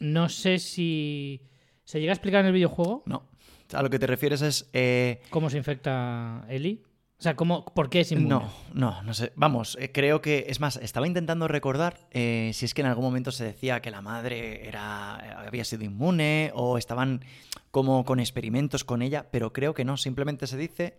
no 0.00 0.28
sé 0.28 0.58
si 0.58 1.42
se 1.84 2.00
llega 2.00 2.12
a 2.12 2.14
explicar 2.14 2.40
en 2.40 2.46
el 2.46 2.52
videojuego 2.52 3.02
No. 3.06 3.28
A 3.72 3.82
lo 3.82 3.90
que 3.90 3.98
te 3.98 4.06
refieres 4.06 4.42
es... 4.42 4.68
eh, 4.72 5.22
cómo 5.30 5.48
se 5.48 5.56
infecta 5.56 6.44
Ellie. 6.48 6.82
O 7.22 7.24
sea, 7.24 7.36
cómo, 7.36 7.64
¿por 7.66 7.88
qué 7.88 8.00
es 8.00 8.10
inmune? 8.10 8.30
No, 8.30 8.52
no, 8.74 9.00
no 9.04 9.14
sé. 9.14 9.32
Vamos, 9.36 9.78
eh, 9.80 9.92
creo 9.92 10.20
que. 10.20 10.46
Es 10.48 10.58
más, 10.58 10.74
estaba 10.78 11.06
intentando 11.06 11.46
recordar 11.46 12.08
eh, 12.10 12.50
si 12.52 12.64
es 12.64 12.74
que 12.74 12.80
en 12.80 12.88
algún 12.88 13.04
momento 13.04 13.30
se 13.30 13.44
decía 13.44 13.80
que 13.80 13.92
la 13.92 14.02
madre 14.02 14.66
era, 14.66 15.20
eh, 15.22 15.46
había 15.46 15.64
sido 15.64 15.84
inmune 15.84 16.50
o 16.52 16.78
estaban 16.78 17.24
como 17.70 18.04
con 18.04 18.18
experimentos 18.18 18.82
con 18.82 19.02
ella, 19.02 19.28
pero 19.30 19.52
creo 19.52 19.72
que 19.72 19.84
no. 19.84 19.96
Simplemente 19.96 20.48
se 20.48 20.56
dice 20.56 20.96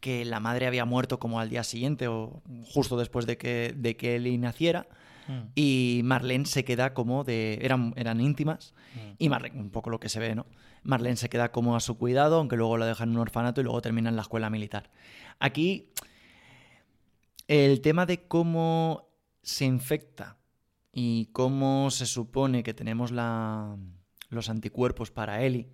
que 0.00 0.24
la 0.24 0.40
madre 0.40 0.66
había 0.66 0.86
muerto 0.86 1.18
como 1.18 1.38
al 1.38 1.50
día 1.50 1.64
siguiente 1.64 2.08
o 2.08 2.40
justo 2.72 2.96
después 2.96 3.26
de 3.26 3.36
que, 3.36 3.74
de 3.76 3.94
que 3.94 4.16
Ellie 4.16 4.38
naciera. 4.38 4.86
Mm. 5.28 5.48
Y 5.54 6.00
Marlene 6.04 6.46
se 6.46 6.64
queda 6.64 6.94
como 6.94 7.22
de. 7.22 7.58
Eran, 7.62 7.92
eran 7.96 8.20
íntimas. 8.20 8.74
Mm. 8.94 8.98
Y 9.18 9.28
Marlene, 9.28 9.60
un 9.60 9.70
poco 9.70 9.90
lo 9.90 10.00
que 10.00 10.08
se 10.08 10.18
ve, 10.18 10.34
¿no? 10.34 10.46
Marlene 10.82 11.16
se 11.16 11.28
queda 11.28 11.52
como 11.52 11.76
a 11.76 11.80
su 11.80 11.98
cuidado, 11.98 12.38
aunque 12.38 12.56
luego 12.56 12.78
la 12.78 12.86
dejan 12.86 13.10
en 13.10 13.16
un 13.16 13.20
orfanato 13.20 13.60
y 13.60 13.64
luego 13.64 13.82
termina 13.82 14.08
en 14.08 14.16
la 14.16 14.22
escuela 14.22 14.48
militar. 14.50 14.90
Aquí, 15.38 15.90
el 17.46 17.80
tema 17.80 18.06
de 18.06 18.26
cómo 18.26 19.08
se 19.42 19.64
infecta 19.64 20.36
y 20.92 21.26
cómo 21.32 21.90
se 21.90 22.06
supone 22.06 22.62
que 22.62 22.74
tenemos 22.74 23.10
la, 23.12 23.76
los 24.30 24.48
anticuerpos 24.48 25.10
para 25.10 25.42
Ellie. 25.42 25.68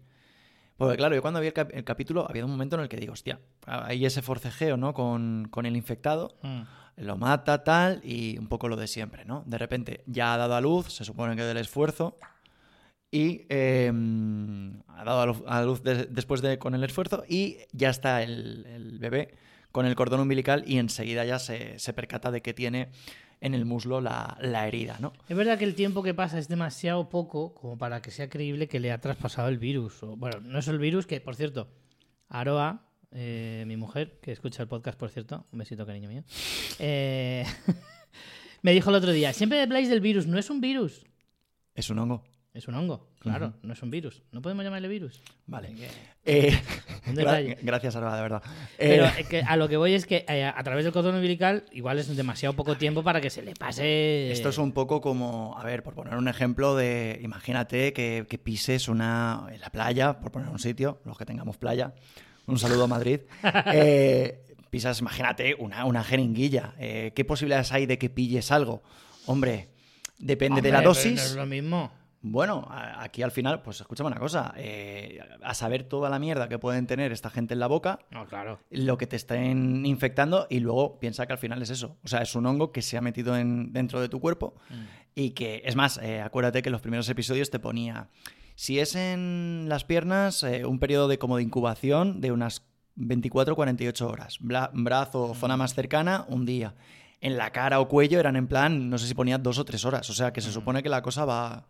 Porque 0.77 0.97
claro, 0.97 1.15
yo 1.15 1.23
cuando 1.23 1.41
vi 1.41 1.47
el, 1.49 1.53
cap- 1.53 1.71
el 1.73 1.85
capítulo 1.85 2.29
había 2.29 2.45
un 2.45 2.51
momento 2.51 2.77
en 2.77 2.83
el 2.83 2.89
que 2.89 2.97
digo, 2.97 3.13
hostia, 3.13 3.41
hay 3.67 4.05
ese 4.05 4.23
forcejeo, 4.23 4.77
¿no? 4.77 4.93
Con, 4.93 5.47
con 5.51 5.67
el 5.67 5.77
infectado 5.77 6.37
Mm. 6.43 6.63
Lo 6.97 7.17
mata, 7.17 7.65
tal, 7.65 8.01
y 8.05 8.39
un 8.39 8.49
poco 8.49 8.69
lo 8.69 8.77
de 8.77 8.87
siempre, 8.87 9.25
¿no? 9.25 9.43
De 9.47 9.59
repente 9.59 10.03
ya 10.07 10.35
ha 10.35 10.37
dado 10.37 10.55
a 10.55 10.61
luz, 10.61 10.93
se 10.93 11.05
supone 11.05 11.37
que 11.37 11.43
del 11.43 11.57
esfuerzo, 11.57 12.19
y 13.11 13.47
eh, 13.49 13.93
ha 14.89 15.05
dado 15.05 15.45
a 15.47 15.63
luz, 15.63 15.83
después 15.83 16.43
de 16.43 16.59
con 16.59 16.75
el 16.75 16.85
esfuerzo, 16.85 17.25
y 17.29 17.59
ya 17.73 17.91
está 17.91 18.23
el, 18.23 18.67
el 18.67 18.99
bebé 18.99 19.35
con 19.73 19.87
el 19.87 19.95
cordón 19.95 20.21
umbilical, 20.21 20.65
y 20.67 20.79
enseguida 20.79 21.25
ya 21.25 21.39
se, 21.39 21.79
se 21.79 21.93
percata 21.93 22.31
de 22.31 22.43
que 22.43 22.55
tiene 22.55 22.91
en 23.41 23.53
el 23.55 23.67
muslo 23.67 24.01
la, 24.01 24.39
la 24.41 24.67
herida, 24.67 24.97
¿no? 25.01 25.13
Es 25.29 25.37
verdad 25.37 25.59
que 25.59 25.65
el 25.65 25.75
tiempo 25.75 26.03
que 26.03 26.15
pasa 26.15 26.39
es 26.39 26.49
demasiado 26.49 27.11
poco 27.11 27.53
como 27.53 27.77
para 27.77 28.01
que 28.01 28.11
sea 28.11 28.31
creíble 28.31 28.69
que 28.69 28.81
le 28.81 28.91
ha 28.91 29.01
traspasado 29.01 29.49
el 29.49 29.59
virus. 29.59 30.03
O, 30.03 30.17
bueno, 30.17 30.41
no 30.41 30.59
es 30.59 30.69
el 30.69 30.79
virus 30.79 31.07
que, 31.07 31.21
por 31.21 31.37
cierto, 31.37 31.69
Aroa, 32.29 32.87
eh, 33.15 33.65
mi 33.67 33.77
mujer, 33.77 34.19
que 34.21 34.33
escucha 34.33 34.63
el 34.63 34.69
podcast, 34.69 34.99
por 34.99 35.09
cierto, 35.11 35.47
un 35.53 35.59
besito, 35.59 35.87
cariño 35.87 36.09
mío, 36.09 36.25
eh, 36.79 37.45
me 38.63 38.73
dijo 38.73 38.91
el 38.91 38.97
otro 38.97 39.13
día, 39.13 39.33
siempre 39.33 39.61
habláis 39.63 39.89
del 39.89 40.01
virus, 40.01 40.27
no 40.27 40.39
es 40.39 40.51
un 40.51 40.61
virus, 40.61 41.05
Es 41.75 41.91
un 41.91 41.99
hongo. 41.99 42.25
es 42.53 42.69
un 42.69 42.75
hongo, 42.75 43.11
claro, 43.19 43.55
no 43.63 43.73
es 43.73 43.83
un 43.83 43.91
virus. 43.91 44.23
No 44.33 44.41
podemos 44.43 44.65
llamarle 44.65 44.89
virus. 44.89 45.21
Vale. 45.47 45.75
Eh, 46.25 46.57
Un 47.07 47.15
detalle. 47.17 47.59
gracias, 47.63 47.97
Alba, 47.97 48.17
de 48.17 48.23
verdad. 48.23 48.43
Pero 48.79 49.05
eh, 49.07 49.27
que 49.29 49.43
a 49.43 49.57
lo 49.57 49.69
que 49.69 49.77
voy 49.77 49.93
es 49.93 50.07
que 50.07 50.25
eh, 50.27 50.45
a 50.45 50.63
través 50.63 50.85
del 50.85 50.93
cordón 50.93 51.17
umbilical 51.17 51.65
igual 51.73 51.99
es 51.99 52.17
demasiado 52.17 52.55
poco 52.55 52.77
tiempo 52.77 53.03
para 53.03 53.21
que 53.21 53.29
se 53.29 53.43
le 53.43 53.55
pase... 53.55 54.31
Esto 54.33 54.49
es 54.49 54.59
un 54.59 54.73
poco 54.73 55.01
como, 55.03 55.55
a 55.59 55.65
ver, 55.65 55.83
por 55.83 55.95
poner 55.95 56.15
un 56.17 56.29
ejemplo 56.29 56.77
de, 56.77 57.21
imagínate 57.23 57.93
que, 57.93 58.25
que 58.29 58.39
pises 58.39 58.89
una, 58.89 59.47
en 59.53 59.61
la 59.61 59.69
playa, 59.71 60.19
por 60.21 60.33
poner 60.33 60.49
un 60.49 60.59
sitio, 60.59 61.01
los 61.05 61.19
que 61.19 61.27
tengamos 61.27 61.59
playa, 61.59 61.95
un 62.47 62.59
saludo 62.59 62.85
a 62.85 62.87
Madrid, 62.89 63.21
eh, 63.73 64.45
pisas, 64.71 65.01
imagínate, 65.01 65.55
una, 65.59 65.85
una 65.85 66.03
jeringuilla. 66.05 66.75
Eh, 66.79 67.13
¿Qué 67.15 67.25
posibilidades 67.25 67.73
hay 67.73 67.87
de 67.87 67.99
que 67.99 68.11
pilles 68.11 68.51
algo? 68.51 68.83
Hombre, 69.27 69.69
depende 70.19 70.61
de 70.63 70.73
la 70.73 70.83
dosis. 70.83 71.15
no 71.15 71.23
es 71.23 71.37
lo 71.37 71.47
mismo. 71.47 71.93
Bueno, 72.27 72.67
aquí 72.71 73.23
al 73.23 73.33
final, 73.33 73.61
pues 73.61 73.83
escúchame 73.83 74.07
una 74.07 74.19
cosa, 74.19 74.55
eh, 74.57 75.21
a 75.43 75.53
saber 75.53 75.83
toda 75.85 76.09
la 76.09 76.19
mierda 76.19 76.49
que 76.49 76.59
pueden 76.59 76.87
tener 76.87 77.13
esta 77.13 77.29
gente 77.29 77.53
en 77.53 77.61
la 77.61 77.67
boca, 77.67 77.99
No, 78.11 78.25
claro. 78.27 78.61
lo 78.71 78.97
que 78.97 79.07
te 79.07 79.17
estén 79.17 79.85
infectando 79.85 80.47
y 80.49 80.61
luego 80.61 80.99
piensa 80.99 81.27
que 81.27 81.35
al 81.35 81.39
final 81.39 81.61
es 81.61 81.69
eso. 81.69 81.99
O 82.03 82.09
sea, 82.09 82.23
es 82.23 82.35
un 82.35 82.47
hongo 82.47 82.73
que 82.73 82.81
se 82.81 82.97
ha 82.97 83.03
metido 83.03 83.37
en, 83.37 83.75
dentro 83.75 84.01
de 84.01 84.09
tu 84.09 84.21
cuerpo 84.21 84.55
y 85.15 85.33
que, 85.33 85.61
es 85.67 85.77
más, 85.77 85.99
eh, 86.03 86.23
acuérdate 86.23 86.63
que 86.63 86.71
en 86.71 86.73
los 86.73 86.81
primeros 86.81 87.07
episodios 87.11 87.51
te 87.51 87.59
ponía, 87.59 88.09
si 88.55 88.79
es 88.81 88.95
en 88.95 89.67
las 89.69 89.85
piernas, 89.85 90.43
eh, 90.43 90.65
un 90.65 90.79
periodo 90.79 91.09
de 91.09 91.19
como 91.19 91.37
de 91.37 91.43
incubación 91.43 92.21
de 92.21 92.33
unas 92.33 92.63
24-48 92.97 94.03
horas. 94.09 94.39
Bla- 94.41 94.71
brazo 94.73 95.23
o 95.31 95.35
zona 95.35 95.57
más 95.57 95.75
cercana, 95.75 96.25
un 96.29 96.45
día. 96.47 96.75
En 97.21 97.37
la 97.37 97.51
cara 97.51 97.81
o 97.81 97.89
cuello 97.89 98.21
eran 98.21 98.37
en 98.37 98.47
plan, 98.47 98.91
no 98.91 98.99
sé 98.99 99.07
si 99.07 99.15
ponía 99.15 99.39
dos 99.39 99.59
o 99.59 99.65
tres 99.65 99.85
horas. 99.85 100.09
O 100.11 100.15
sea, 100.15 100.33
que 100.33 100.41
se 100.41 100.53
supone 100.53 100.83
que 100.83 100.89
la 100.89 101.03
cosa 101.03 101.25
va... 101.25 101.67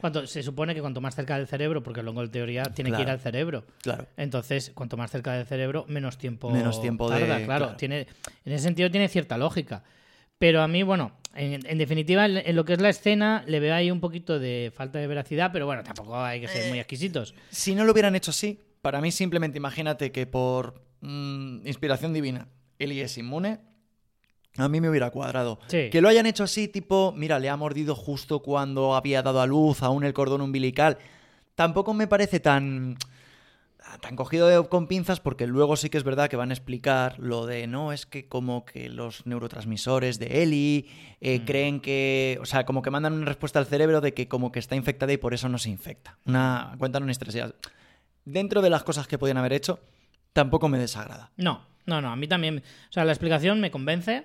Cuanto, 0.00 0.26
se 0.26 0.42
supone 0.42 0.74
que 0.74 0.80
cuanto 0.80 1.00
más 1.00 1.14
cerca 1.14 1.38
del 1.38 1.46
cerebro, 1.46 1.82
porque 1.82 2.00
hongo 2.00 2.22
en 2.24 2.30
teoría 2.30 2.64
tiene 2.64 2.90
que 2.92 3.02
ir 3.02 3.08
al 3.08 3.20
cerebro. 3.20 3.64
Claro. 3.82 4.06
Entonces, 4.16 4.72
cuanto 4.74 4.96
más 4.96 5.10
cerca 5.12 5.32
del 5.32 5.46
cerebro, 5.46 5.84
menos 5.88 6.18
tiempo, 6.18 6.50
Menos 6.50 6.80
tiempo 6.80 7.08
de- 7.08 7.20
tarda. 7.20 7.36
claro, 7.44 7.64
claro. 7.64 7.76
Tiene, 7.76 8.08
en 8.44 8.52
ese 8.52 8.64
sentido 8.64 8.90
tiene 8.90 9.08
cierta 9.08 9.38
lógica. 9.38 9.84
Pero 10.42 10.60
a 10.60 10.66
mí, 10.66 10.82
bueno, 10.82 11.12
en, 11.36 11.64
en 11.64 11.78
definitiva, 11.78 12.26
en, 12.26 12.56
lo 12.56 12.64
que 12.64 12.72
es 12.72 12.80
la 12.80 12.88
escena, 12.88 13.44
le 13.46 13.60
veo 13.60 13.76
ahí 13.76 13.92
un 13.92 14.00
poquito 14.00 14.40
de 14.40 14.72
falta 14.74 14.98
de 14.98 15.06
veracidad, 15.06 15.52
pero 15.52 15.66
bueno, 15.66 15.84
tampoco 15.84 16.16
hay 16.16 16.40
que 16.40 16.48
ser 16.48 16.68
muy 16.68 16.80
exquisitos. 16.80 17.32
Si 17.48 17.76
no 17.76 17.84
lo 17.84 17.92
hubieran 17.92 18.16
hecho 18.16 18.32
así, 18.32 18.58
para 18.80 19.00
mí 19.00 19.12
simplemente 19.12 19.58
imagínate 19.58 20.10
que 20.10 20.26
por 20.26 20.82
mm, 21.00 21.64
inspiración 21.64 22.12
divina 22.12 22.48
Eli 22.76 23.00
es 23.02 23.16
inmune, 23.18 23.60
a 24.56 24.68
mí 24.68 24.80
me 24.80 24.90
hubiera 24.90 25.10
cuadrado. 25.10 25.60
Sí. 25.68 25.90
Que 25.90 26.00
lo 26.00 26.08
hayan 26.08 26.26
hecho 26.26 26.42
así, 26.42 26.66
tipo, 26.66 27.14
mira, 27.16 27.38
le 27.38 27.48
ha 27.48 27.56
mordido 27.56 27.94
justo 27.94 28.40
cuando 28.40 28.96
había 28.96 29.22
dado 29.22 29.40
a 29.42 29.46
luz 29.46 29.84
aún 29.84 30.02
el 30.02 30.12
cordón 30.12 30.40
umbilical, 30.40 30.98
tampoco 31.54 31.94
me 31.94 32.08
parece 32.08 32.40
tan 32.40 32.96
tan 33.98 34.16
cogido 34.16 34.48
de- 34.48 34.68
con 34.68 34.86
pinzas 34.86 35.20
porque 35.20 35.46
luego 35.46 35.76
sí 35.76 35.90
que 35.90 35.98
es 35.98 36.04
verdad 36.04 36.28
que 36.30 36.36
van 36.36 36.50
a 36.50 36.54
explicar 36.54 37.18
lo 37.18 37.46
de 37.46 37.66
no, 37.66 37.92
es 37.92 38.06
que 38.06 38.26
como 38.28 38.64
que 38.64 38.88
los 38.88 39.26
neurotransmisores 39.26 40.18
de 40.18 40.42
Eli 40.42 40.88
eh, 41.20 41.40
Mm. 41.40 41.44
creen 41.44 41.80
que, 41.80 42.38
o 42.40 42.44
sea, 42.46 42.64
como 42.64 42.82
que 42.82 42.90
mandan 42.90 43.12
una 43.12 43.26
respuesta 43.26 43.58
al 43.58 43.66
cerebro 43.66 44.00
de 44.00 44.12
que 44.14 44.28
como 44.28 44.50
que 44.52 44.58
está 44.58 44.74
infectada 44.76 45.12
y 45.12 45.16
por 45.18 45.34
eso 45.34 45.48
no 45.48 45.58
se 45.58 45.70
infecta. 45.70 46.18
Una, 46.24 46.74
cuentan 46.78 47.02
una 47.02 47.12
historia. 47.12 47.52
Dentro 48.24 48.62
de 48.62 48.70
las 48.70 48.84
cosas 48.84 49.06
que 49.06 49.18
podían 49.18 49.36
haber 49.38 49.52
hecho, 49.52 49.80
tampoco 50.32 50.68
me 50.68 50.78
desagrada. 50.78 51.30
No, 51.36 51.66
no, 51.86 52.00
no, 52.00 52.10
a 52.10 52.16
mí 52.16 52.28
también. 52.28 52.58
O 52.88 52.92
sea, 52.92 53.04
la 53.04 53.12
explicación 53.12 53.60
me 53.60 53.70
convence, 53.70 54.24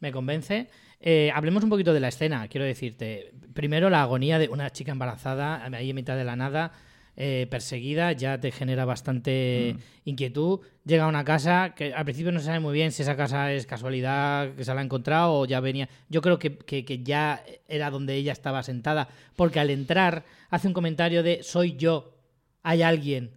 me 0.00 0.12
convence. 0.12 0.68
Eh, 1.00 1.30
hablemos 1.32 1.62
un 1.62 1.70
poquito 1.70 1.92
de 1.92 2.00
la 2.00 2.08
escena, 2.08 2.48
quiero 2.48 2.66
decirte. 2.66 3.32
Primero, 3.54 3.88
la 3.90 4.02
agonía 4.02 4.38
de 4.40 4.48
una 4.48 4.70
chica 4.70 4.90
embarazada 4.92 5.64
ahí 5.64 5.90
en 5.90 5.96
mitad 5.96 6.16
de 6.16 6.24
la 6.24 6.34
nada, 6.36 6.72
eh, 7.20 7.48
perseguida, 7.50 8.12
ya 8.12 8.38
te 8.38 8.52
genera 8.52 8.84
bastante 8.84 9.74
inquietud. 10.04 10.60
Llega 10.84 11.04
a 11.04 11.08
una 11.08 11.24
casa 11.24 11.74
que 11.76 11.92
al 11.92 12.04
principio 12.04 12.30
no 12.30 12.38
se 12.38 12.46
sabe 12.46 12.60
muy 12.60 12.72
bien 12.72 12.92
si 12.92 13.02
esa 13.02 13.16
casa 13.16 13.52
es 13.52 13.66
casualidad 13.66 14.54
que 14.54 14.62
se 14.64 14.72
la 14.72 14.80
ha 14.80 14.84
encontrado 14.84 15.32
o 15.34 15.44
ya 15.44 15.58
venía. 15.58 15.88
Yo 16.08 16.20
creo 16.22 16.38
que, 16.38 16.56
que- 16.56 16.84
que 16.84 17.02
ya 17.02 17.42
era 17.66 17.90
donde 17.90 18.14
ella 18.14 18.30
estaba 18.32 18.62
sentada, 18.62 19.08
porque 19.34 19.58
al 19.58 19.70
entrar 19.70 20.24
hace 20.48 20.68
un 20.68 20.74
comentario 20.74 21.24
de 21.24 21.42
soy 21.42 21.74
yo, 21.76 22.14
hay 22.62 22.82
alguien. 22.82 23.32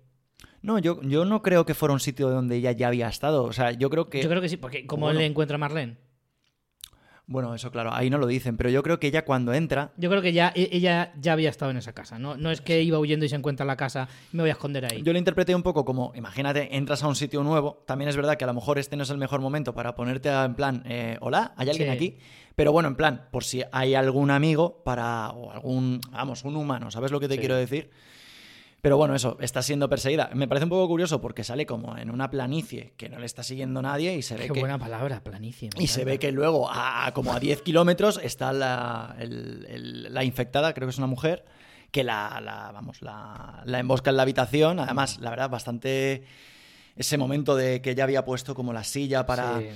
No, 0.62 0.78
yo, 0.78 1.02
yo 1.02 1.26
no 1.26 1.42
creo 1.42 1.66
que 1.66 1.74
fuera 1.74 1.92
un 1.94 2.00
sitio 2.00 2.30
donde 2.30 2.58
ella 2.58 2.72
ya 2.74 2.88
había 2.90 3.08
estado. 3.08 3.44
O 3.46 3.52
sea, 3.54 3.72
yo 3.72 3.90
creo 3.90 4.10
que... 4.12 4.22
Yo 4.22 4.30
creo 4.30 4.42
que 4.44 4.50
sí, 4.50 4.58
porque 4.58 4.86
como 4.86 5.08
Bueno. 5.08 5.20
le 5.20 5.26
encuentra 5.26 5.56
a 5.56 5.58
Marlene. 5.58 5.98
Bueno, 7.28 7.56
eso 7.56 7.72
claro, 7.72 7.94
ahí 7.94 8.10
no 8.10 8.18
lo 8.18 8.28
dicen, 8.28 8.58
pero 8.58 8.70
yo 8.70 8.84
creo 8.84 9.00
que 9.00 9.08
ella 9.08 9.24
cuando 9.24 9.54
entra... 9.54 9.92
Yo 9.96 10.10
creo 10.10 10.22
que 10.22 10.34
ya 10.34 10.52
e- 10.54 10.68
ella 10.74 11.14
ya 11.20 11.32
había 11.34 11.50
estado 11.50 11.72
en 11.72 11.78
esa 11.78 11.94
casa. 11.94 12.20
No, 12.20 12.36
no 12.36 12.52
es 12.52 12.60
que 12.60 12.82
iba 12.84 13.00
huyendo 13.00 13.26
y 13.26 13.30
se 13.30 13.36
encuentra 13.38 13.64
en 13.64 13.68
la 13.68 13.78
casa 13.78 14.10
y 14.34 14.36
me 14.38 14.44
voy 14.44 14.50
a 14.50 14.54
esconder 14.54 14.86
ahí. 14.92 15.02
Yo 15.02 15.14
lo 15.14 15.20
interpreté 15.20 15.56
un 15.56 15.64
poco 15.64 15.86
como, 15.86 16.12
imagínate, 16.16 16.76
entras 16.76 17.04
a 17.04 17.08
un 17.08 17.16
sitio 17.16 17.42
nuevo, 17.44 17.84
también 17.88 18.10
es 18.10 18.18
verdad 18.18 18.36
que 18.38 18.44
a 18.44 18.48
lo 18.48 18.54
mejor 18.54 18.80
este 18.80 18.98
no 18.98 19.04
es 19.04 19.10
el 19.12 19.18
mejor 19.18 19.40
momento 19.40 19.74
para 19.74 19.96
ponerte 19.96 20.30
a- 20.30 20.44
en 20.44 20.56
plan, 20.56 20.84
eh, 20.86 21.18
hola, 21.22 21.54
¿hay 21.56 21.70
alguien 21.70 21.90
Sí. 21.90 21.96
aquí? 21.96 22.18
Pero 22.56 22.74
bueno, 22.74 22.90
en 22.90 22.96
plan, 22.96 23.28
por 23.32 23.46
si 23.46 23.64
hay 23.72 23.96
algún 23.96 24.30
amigo 24.30 24.82
para, 24.84 25.30
o 25.30 25.52
algún, 25.52 26.02
vamos, 26.12 26.44
un 26.44 26.58
humano, 26.58 26.92
¿sabes 26.92 27.12
lo 27.12 27.20
que 27.22 27.30
te 27.30 27.36
Sí. 27.36 27.40
quiero 27.40 27.56
decir? 27.56 27.92
Pero 28.82 28.98
bueno, 28.98 29.14
eso, 29.14 29.38
está 29.40 29.62
siendo 29.62 29.88
perseguida. 29.90 30.32
Me 30.34 30.48
parece 30.48 30.64
un 30.64 30.70
poco 30.72 30.88
curioso 30.88 31.22
porque 31.22 31.44
sale 31.44 31.68
como 31.68 31.98
en 31.98 32.10
una 32.10 32.32
planicie 32.32 32.94
que 32.98 33.10
no 33.10 33.20
le 33.20 33.28
está 33.28 33.44
siguiendo 33.44 33.80
nadie 33.82 34.16
y 34.16 34.24
se 34.24 34.36
ve 34.36 34.48
Qué 34.48 34.54
que... 34.54 34.60
buena 34.60 34.80
palabra, 34.80 35.22
planicie. 35.24 35.70
Y 35.78 35.86
se 35.88 36.04
ve 36.04 36.18
que 36.18 36.32
luego, 36.32 36.68
a, 36.70 37.06
a 37.06 37.14
como 37.14 37.32
a 37.32 37.40
10 37.40 37.62
kilómetros, 37.62 38.20
está 38.24 38.52
la, 38.54 39.16
el- 39.20 39.68
el- 39.70 40.14
la 40.14 40.24
infectada, 40.24 40.74
creo 40.74 40.88
que 40.88 40.92
es 40.92 40.98
una 40.98 41.06
mujer, 41.08 41.46
que 41.92 42.04
la, 42.04 42.42
la- 42.44 42.72
vamos, 42.72 43.04
la, 43.04 43.62
la 43.66 43.78
embosca 43.80 44.10
en 44.10 44.18
la 44.18 44.24
habitación. 44.24 44.80
Además, 44.80 45.20
la 45.20 45.30
verdad, 45.30 45.50
bastante. 45.52 46.24
Ese 47.02 47.18
momento 47.18 47.56
de 47.56 47.82
que 47.82 47.96
ya 47.96 48.04
había 48.04 48.24
puesto 48.24 48.54
como 48.54 48.74
la 48.74 48.84
silla 48.84 49.26
para. 49.26 49.60
Sí. 49.60 49.70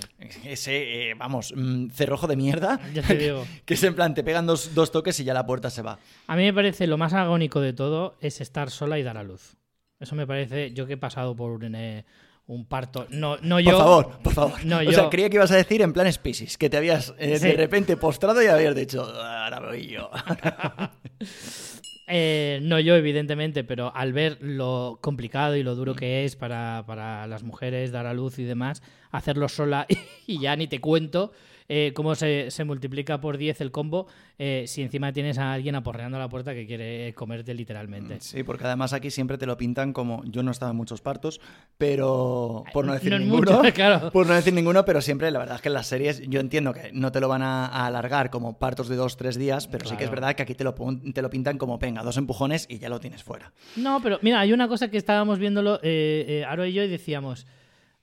Ese, 0.45 1.09
eh, 1.09 1.13
vamos, 1.15 1.53
mm, 1.55 1.89
cerrojo 1.89 2.27
de 2.27 2.35
mierda. 2.35 2.79
Ya 2.93 3.01
te 3.01 3.15
digo. 3.15 3.43
que 3.65 3.73
es 3.73 3.83
en 3.83 3.95
plan, 3.95 4.13
te 4.13 4.23
pegan 4.23 4.45
dos, 4.45 4.75
dos 4.75 4.91
toques 4.91 5.19
y 5.19 5.23
ya 5.23 5.33
la 5.33 5.43
puerta 5.43 5.71
se 5.71 5.81
va. 5.81 5.97
A 6.27 6.35
mí 6.35 6.43
me 6.43 6.53
parece 6.53 6.85
lo 6.85 6.97
más 6.99 7.13
agónico 7.13 7.61
de 7.61 7.73
todo 7.73 8.15
es 8.21 8.41
estar 8.41 8.69
sola 8.69 8.99
y 8.99 9.03
dar 9.03 9.17
a 9.17 9.23
luz. 9.23 9.57
Eso 9.99 10.13
me 10.15 10.27
parece, 10.27 10.71
yo 10.71 10.85
que 10.85 10.93
he 10.93 10.97
pasado 10.97 11.35
por 11.35 11.51
un, 11.51 11.73
eh, 11.73 12.05
un 12.45 12.65
parto. 12.67 13.07
No, 13.09 13.37
no 13.41 13.59
yo. 13.59 13.71
Por 13.71 13.79
favor, 13.79 14.17
por 14.21 14.33
favor. 14.33 14.65
No, 14.65 14.77
o 14.77 14.81
yo- 14.83 14.91
sea, 14.91 15.09
creía 15.09 15.27
que 15.31 15.37
ibas 15.37 15.49
a 15.51 15.55
decir 15.55 15.81
en 15.81 15.93
plan 15.93 16.11
Species, 16.13 16.59
que 16.59 16.69
te 16.69 16.77
habías 16.77 17.11
eh, 17.17 17.39
Sí. 17.39 17.47
de 17.47 17.53
repente 17.53 17.97
postrado 17.97 18.43
y 18.43 18.45
habías 18.45 18.75
dicho, 18.75 19.01
ahora 19.03 19.61
voy 19.61 19.87
yo. 19.87 20.11
Eh, 22.07 22.59
no 22.61 22.79
yo, 22.79 22.95
evidentemente, 22.95 23.63
pero 23.63 23.95
al 23.95 24.13
ver 24.13 24.37
lo 24.39 24.99
complicado 25.01 25.55
y 25.55 25.63
lo 25.63 25.75
duro 25.75 25.95
que 25.95 26.23
es 26.23 26.35
para, 26.35 26.83
para 26.85 27.25
las 27.25 27.43
mujeres 27.43 27.91
dar 27.91 28.05
a 28.05 28.13
luz 28.13 28.37
y 28.37 28.43
demás, 28.43 28.83
hacerlo 29.11 29.49
sola 29.49 29.87
y 30.27 30.39
ya 30.39 30.55
ni 30.55 30.67
te 30.67 30.79
cuento 30.79 31.31
eh, 31.67 31.91
cómo 31.95 32.15
se, 32.15 32.51
se 32.51 32.63
multiplica 32.63 33.19
por 33.19 33.37
10 33.37 33.61
el 33.61 33.71
combo 33.71 34.07
eh, 34.37 34.65
si 34.67 34.81
encima 34.81 35.11
tienes 35.13 35.37
a 35.37 35.53
alguien 35.53 35.75
aporreando 35.75 36.19
la 36.19 36.29
puerta 36.29 36.53
que 36.53 36.67
quiere 36.67 37.13
comerte 37.13 37.53
literalmente. 37.53 38.17
Sí, 38.19 38.43
porque 38.43 38.65
además 38.65 38.93
aquí 38.93 39.09
siempre 39.09 39.37
te 39.37 39.45
lo 39.45 39.57
pintan 39.57 39.93
como. 39.93 40.23
Yo 40.25 40.43
no 40.43 40.51
estaba 40.51 40.71
en 40.71 40.77
muchos 40.77 41.01
partos, 41.01 41.39
pero. 41.77 42.63
Por 42.73 42.85
no 42.85 42.93
decir 42.93 43.11
No 43.11 43.19
ninguno. 43.19 43.61
claro. 43.73 44.11
Por 44.13 44.27
no 44.27 44.33
decir 44.33 44.53
ninguno, 44.53 44.85
pero 44.85 45.01
siempre, 45.01 45.31
la 45.31 45.39
verdad 45.39 45.55
es 45.55 45.61
que 45.61 45.69
en 45.69 45.73
las 45.73 45.87
series, 45.87 46.21
yo 46.27 46.39
entiendo 46.39 46.73
que 46.73 46.91
no 46.93 47.11
te 47.11 47.19
lo 47.19 47.27
van 47.27 47.41
a, 47.41 47.65
a 47.65 47.87
alargar 47.87 48.29
como 48.29 48.57
partos 48.59 48.87
de 48.87 48.95
dos, 48.95 49.17
tres 49.17 49.37
días, 49.37 49.67
pero 49.67 49.87
sí 49.87 49.95
que 49.97 50.03
es 50.03 50.09
verdad 50.09 50.35
que 50.35 50.43
aquí 50.43 50.55
te 50.55 50.63
lo, 50.63 50.75
te 50.75 51.21
lo 51.21 51.29
pintan 51.29 51.57
como, 51.57 51.77
venga, 51.77 52.03
dos 52.03 52.17
empujones 52.17 52.65
y 52.69 52.79
ya 52.79 52.89
lo 52.89 52.99
tienes 52.99 53.23
fuera. 53.23 53.51
No, 53.75 54.01
pero 54.01 54.19
mira, 54.21 54.39
hay 54.39 54.53
una 54.53 54.67
cosa 54.67 54.89
que 54.89 54.97
estábamos 54.97 55.39
viéndolo, 55.39 55.79
eh, 55.83 56.25
eh, 56.27 56.45
Aro 56.45 56.65
y 56.65 56.73
yo, 56.73 56.83
y 56.83 56.87
decíamos, 56.87 57.47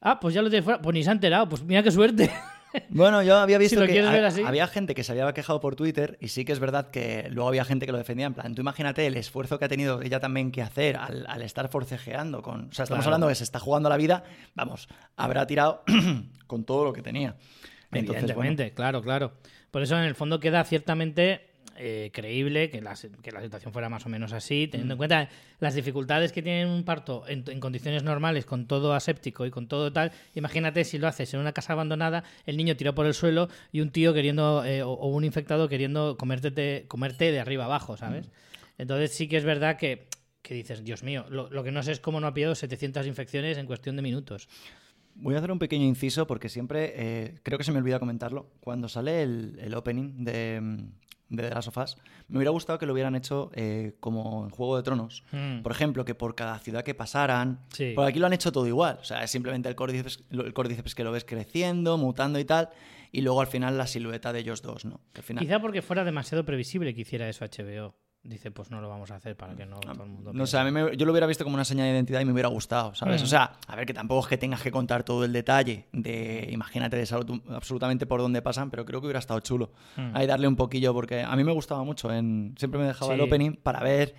ah, 0.00 0.18
pues 0.20 0.34
ya 0.34 0.42
lo 0.42 0.50
tienes 0.50 0.64
fuera, 0.64 0.80
pues 0.80 0.94
ni 0.94 1.02
se 1.02 1.10
ha 1.10 1.12
enterado, 1.12 1.48
pues 1.48 1.62
mira 1.62 1.82
qué 1.82 1.90
suerte. 1.90 2.30
Bueno, 2.88 3.22
yo 3.22 3.36
había 3.36 3.58
visto 3.58 3.84
que 3.86 4.00
había 4.46 4.66
gente 4.66 4.94
que 4.94 5.04
se 5.04 5.12
había 5.12 5.32
quejado 5.32 5.60
por 5.60 5.76
Twitter 5.76 6.18
y 6.20 6.28
sí 6.28 6.44
que 6.44 6.52
es 6.52 6.58
verdad 6.58 6.90
que 6.90 7.28
luego 7.30 7.48
había 7.48 7.64
gente 7.64 7.86
que 7.86 7.92
lo 7.92 7.98
defendía. 7.98 8.26
En 8.26 8.34
plan, 8.34 8.54
tú 8.54 8.62
imagínate 8.62 9.06
el 9.06 9.16
esfuerzo 9.16 9.58
que 9.58 9.64
ha 9.64 9.68
tenido 9.68 10.00
ella 10.02 10.20
también 10.20 10.50
que 10.52 10.62
hacer 10.62 10.96
al, 10.96 11.26
al 11.28 11.42
estar 11.42 11.68
forcejeando 11.68 12.42
con. 12.42 12.68
O 12.68 12.72
sea, 12.72 12.84
estamos 12.84 13.04
Claro. 13.04 13.14
hablando 13.16 13.26
de 13.28 13.32
que 13.32 13.36
se 13.36 13.44
está 13.44 13.58
jugando 13.58 13.88
la 13.88 13.96
vida. 13.96 14.24
Vamos, 14.54 14.88
habrá 15.16 15.46
tirado 15.46 15.82
con 16.46 16.64
todo 16.64 16.84
lo 16.84 16.92
que 16.92 17.02
tenía. 17.02 17.36
Entonces, 17.90 18.34
bueno, 18.34 18.52
Evidentemente, 18.52 18.72
claro, 18.74 19.02
claro. 19.02 19.32
Por 19.70 19.82
eso 19.82 19.96
en 19.96 20.04
el 20.04 20.14
fondo 20.14 20.40
queda 20.40 20.64
ciertamente 20.64 21.51
eh, 21.76 22.10
creíble 22.12 22.70
que 22.70 22.80
la, 22.80 22.94
que 23.22 23.32
la 23.32 23.40
situación 23.42 23.72
fuera 23.72 23.88
más 23.88 24.04
o 24.06 24.08
menos 24.08 24.32
así, 24.32 24.66
Mm. 24.66 24.70
teniendo 24.70 24.94
en 24.94 24.98
cuenta 24.98 25.28
las 25.60 25.74
dificultades 25.74 26.32
que 26.32 26.42
tiene 26.42 26.66
un 26.66 26.84
parto 26.84 27.24
en, 27.28 27.44
en 27.48 27.60
condiciones 27.60 28.02
normales, 28.02 28.44
con 28.46 28.66
todo 28.66 28.94
aséptico 28.94 29.46
y 29.46 29.50
con 29.50 29.68
todo 29.68 29.92
tal. 29.92 30.12
Imagínate 30.34 30.84
si 30.84 30.98
lo 30.98 31.08
haces 31.08 31.32
en 31.34 31.40
una 31.40 31.52
casa 31.52 31.72
abandonada, 31.72 32.24
el 32.46 32.56
niño 32.56 32.76
tirado 32.76 32.94
por 32.94 33.06
el 33.06 33.14
suelo 33.14 33.48
y 33.72 33.80
un 33.80 33.90
tío 33.90 34.12
queriendo, 34.14 34.64
eh, 34.64 34.82
o, 34.82 34.90
o 34.92 35.08
un 35.08 35.24
infectado 35.24 35.68
queriendo 35.68 36.16
comerte, 36.16 36.50
de- 36.50 36.84
comerte 36.88 37.30
de 37.32 37.40
arriba 37.40 37.64
abajo, 37.64 37.96
¿sabes? 37.96 38.28
Mm. 38.28 38.30
Entonces 38.78 39.12
sí 39.12 39.28
que 39.28 39.36
es 39.36 39.44
verdad 39.44 39.76
que, 39.76 40.06
que 40.42 40.54
dices, 40.54 40.82
Dios 40.82 41.02
mío, 41.02 41.24
lo, 41.30 41.48
lo 41.50 41.62
que 41.62 41.70
no 41.70 41.82
sé 41.82 41.92
es 41.92 42.00
cómo 42.00 42.18
no 42.20 42.26
ha 42.26 42.34
pillado 42.34 42.54
700 42.54 43.06
infecciones 43.06 43.58
en 43.58 43.66
cuestión 43.66 43.96
de 43.96 44.02
minutos. 44.02 44.48
Voy 45.14 45.34
a 45.34 45.38
hacer 45.38 45.52
un 45.52 45.58
pequeño 45.58 45.84
inciso 45.84 46.26
porque 46.26 46.48
siempre, 46.48 46.94
eh, 46.96 47.34
creo 47.42 47.58
que 47.58 47.64
se 47.64 47.70
me 47.70 47.78
olvida 47.78 47.98
comentarlo, 47.98 48.48
cuando 48.60 48.88
sale 48.88 49.22
el, 49.22 49.58
el 49.60 49.74
opening 49.74 50.24
de, 50.24 50.58
mm, 50.62 50.78
de 51.36 51.48
The 51.48 51.54
Last 51.54 51.68
of 51.68 51.76
Us, 51.78 51.96
me 52.28 52.38
hubiera 52.38 52.50
gustado 52.50 52.78
que 52.78 52.86
lo 52.86 52.92
hubieran 52.92 53.14
hecho 53.14 53.50
eh, 53.54 53.94
como 54.00 54.44
en 54.44 54.50
Juego 54.50 54.76
de 54.76 54.82
Tronos. 54.82 55.24
Mm. 55.32 55.62
Por 55.62 55.72
ejemplo, 55.72 56.04
que 56.04 56.14
por 56.14 56.34
cada 56.34 56.58
ciudad 56.58 56.82
que 56.84 56.94
pasaran, 56.94 57.60
Sí. 57.72 57.92
porque 57.94 58.10
aquí 58.10 58.18
lo 58.18 58.26
han 58.26 58.32
hecho 58.32 58.52
todo 58.52 58.66
igual, 58.66 58.98
o 59.00 59.04
sea, 59.04 59.22
es 59.24 59.30
simplemente 59.30 59.68
el 59.68 59.74
córdiceps, 59.74 60.24
el 60.30 60.52
córdiceps 60.52 60.94
que 60.94 61.04
lo 61.04 61.12
ves 61.12 61.24
creciendo, 61.24 61.96
mutando 61.98 62.38
y 62.38 62.44
tal, 62.44 62.68
y 63.10 63.20
luego 63.22 63.40
al 63.40 63.46
final 63.46 63.76
la 63.76 63.86
silueta 63.86 64.32
de 64.32 64.40
ellos 64.40 64.62
dos, 64.62 64.84
¿no? 64.84 65.00
Que 65.12 65.20
al 65.20 65.24
final, 65.24 65.44
Quizá 65.44 65.60
porque 65.60 65.82
fuera 65.82 66.04
demasiado 66.04 66.44
previsible 66.44 66.94
que 66.94 67.02
hiciera 67.02 67.28
eso 67.28 67.44
HBO. 67.44 67.94
Dice, 68.24 68.52
pues 68.52 68.70
no 68.70 68.80
lo 68.80 68.88
vamos 68.88 69.10
a 69.10 69.16
hacer 69.16 69.36
para 69.36 69.56
que 69.56 69.66
no 69.66 69.80
todo 69.80 70.04
el 70.04 70.10
mundo. 70.10 70.32
No 70.32 70.46
sé, 70.46 70.56
a 70.56 70.62
mí 70.64 70.70
me- 70.70 70.96
yo 70.96 71.06
lo 71.06 71.10
hubiera 71.10 71.26
visto 71.26 71.42
como 71.42 71.54
una 71.54 71.64
señal 71.64 71.86
de 71.88 71.92
identidad 71.94 72.20
y 72.20 72.24
me 72.24 72.30
hubiera 72.32 72.48
gustado, 72.48 72.94
¿sabes? 72.94 73.20
Mm. 73.20 73.24
O 73.24 73.26
sea, 73.26 73.52
a 73.66 73.74
ver, 73.74 73.84
que 73.84 73.92
tampoco 73.94 74.20
es 74.20 74.28
que 74.28 74.38
tengas 74.38 74.62
que 74.62 74.70
contar 74.70 75.02
todo 75.02 75.24
el 75.24 75.32
detalle 75.32 75.86
de, 75.92 76.48
imagínate, 76.52 76.96
de 76.96 77.04
tú 77.26 77.42
absolutamente 77.50 78.06
por 78.06 78.20
dónde 78.20 78.40
pasan, 78.40 78.70
pero 78.70 78.84
creo 78.84 79.00
que 79.00 79.06
hubiera 79.08 79.18
estado 79.18 79.40
chulo. 79.40 79.72
Mm. 79.96 80.14
Ahí 80.16 80.26
darle 80.28 80.46
un 80.46 80.54
poquillo, 80.54 80.94
porque 80.94 81.22
a 81.22 81.34
mí 81.34 81.42
me 81.42 81.50
gustaba 81.50 81.82
mucho, 81.82 82.12
en, 82.12 82.54
siempre 82.58 82.78
me 82.78 82.86
dejaba 82.86 83.12
el 83.14 83.18
Sí. 83.20 83.26
opening 83.26 83.56
para 83.56 83.80
ver 83.80 84.14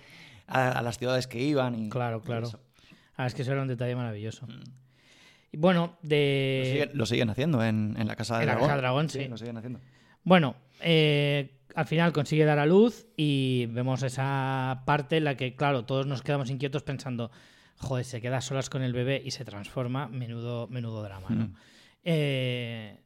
a, 0.48 0.72
a 0.78 0.82
las 0.82 0.98
ciudades 0.98 1.26
que 1.26 1.40
iban. 1.40 1.74
Y, 1.86 1.88
Claro, 1.88 2.20
claro. 2.20 2.46
eso. 2.48 2.60
Ah, 3.16 3.26
es 3.26 3.34
que 3.34 3.40
eso 3.40 3.52
era 3.52 3.62
un 3.62 3.68
detalle 3.68 3.96
maravilloso. 3.96 4.46
Y 5.50 5.56
bueno, 5.56 5.96
de. 6.02 6.60
Lo, 6.66 6.70
siguen, 6.72 6.90
lo 6.98 7.06
siguen 7.06 7.30
haciendo 7.30 7.64
en, 7.64 7.94
en 7.98 8.06
la 8.06 8.16
Casa 8.16 8.34
del 8.34 8.42
en 8.42 8.46
la 8.48 8.52
Dragón. 8.54 8.66
Casa 8.68 8.74
del 8.74 8.82
Dragón, 8.82 9.08
sí. 9.08 9.28
lo 9.28 9.36
siguen 9.38 9.56
haciendo. 9.56 9.80
Bueno, 10.24 10.56
eh, 10.80 11.56
al 11.74 11.86
final 11.86 12.12
consigue 12.12 12.44
dar 12.44 12.58
a 12.58 12.66
luz 12.66 13.06
y 13.16 13.66
vemos 13.66 14.02
esa 14.02 14.82
parte 14.86 15.16
en 15.18 15.24
la 15.24 15.36
que, 15.36 15.56
claro, 15.56 15.84
todos 15.84 16.06
nos 16.06 16.22
quedamos 16.22 16.50
inquietos 16.50 16.82
pensando, 16.82 17.30
joder, 17.78 18.04
se 18.04 18.20
queda 18.20 18.40
solas 18.40 18.70
con 18.70 18.82
el 18.82 18.92
bebé 18.92 19.20
y 19.24 19.30
se 19.32 19.44
transforma, 19.44 20.08
menudo, 20.08 20.68
menudo 20.68 21.02
drama, 21.02 21.30
¿no? 21.30 21.46
Mm. 21.48 21.54
Eh, 22.04 23.00